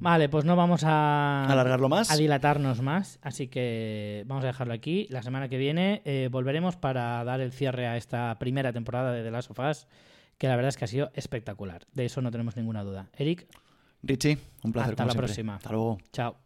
Vale, 0.01 0.29
pues 0.29 0.45
no 0.45 0.57
vamos 0.57 0.85
a 0.85 1.45
alargarlo 1.45 1.89
más 1.89 2.11
a 2.11 2.17
dilatarnos 2.17 2.81
más, 2.81 3.19
así 3.23 3.49
que 3.49 4.25
vamos 4.27 4.43
a 4.43 4.49
dejarlo 4.49 4.75
aquí. 4.75 5.07
La 5.11 5.23
semana 5.23 5.49
que 5.49 5.59
viene 5.59 6.03
eh, 6.05 6.29
volveremos 6.31 6.77
para 6.77 7.23
dar 7.25 7.41
el 7.41 7.53
cierre 7.53 7.87
a 7.87 7.97
esta 7.97 8.37
primera 8.39 8.73
temporada 8.73 9.13
de 9.13 9.23
The 9.23 9.31
Last 9.31 9.51
of 9.51 9.59
Us, 9.59 9.87
que 10.39 10.49
la 10.49 10.57
verdad 10.57 10.71
es 10.71 10.77
que 10.77 10.87
ha 10.87 10.89
sido 10.89 11.11
espectacular. 11.15 11.87
De 11.93 12.05
eso 12.05 12.21
no 12.21 12.31
tenemos 12.31 12.57
ninguna 12.57 12.83
duda. 12.83 13.11
Eric, 13.17 13.47
Richie 14.03 14.39
un 14.63 14.73
placer 14.73 14.93
Hasta 14.93 15.05
como 15.05 15.07
la 15.07 15.13
siempre. 15.13 15.27
próxima. 15.27 15.55
hasta 15.57 15.71
luego 15.71 15.99
chao. 16.13 16.37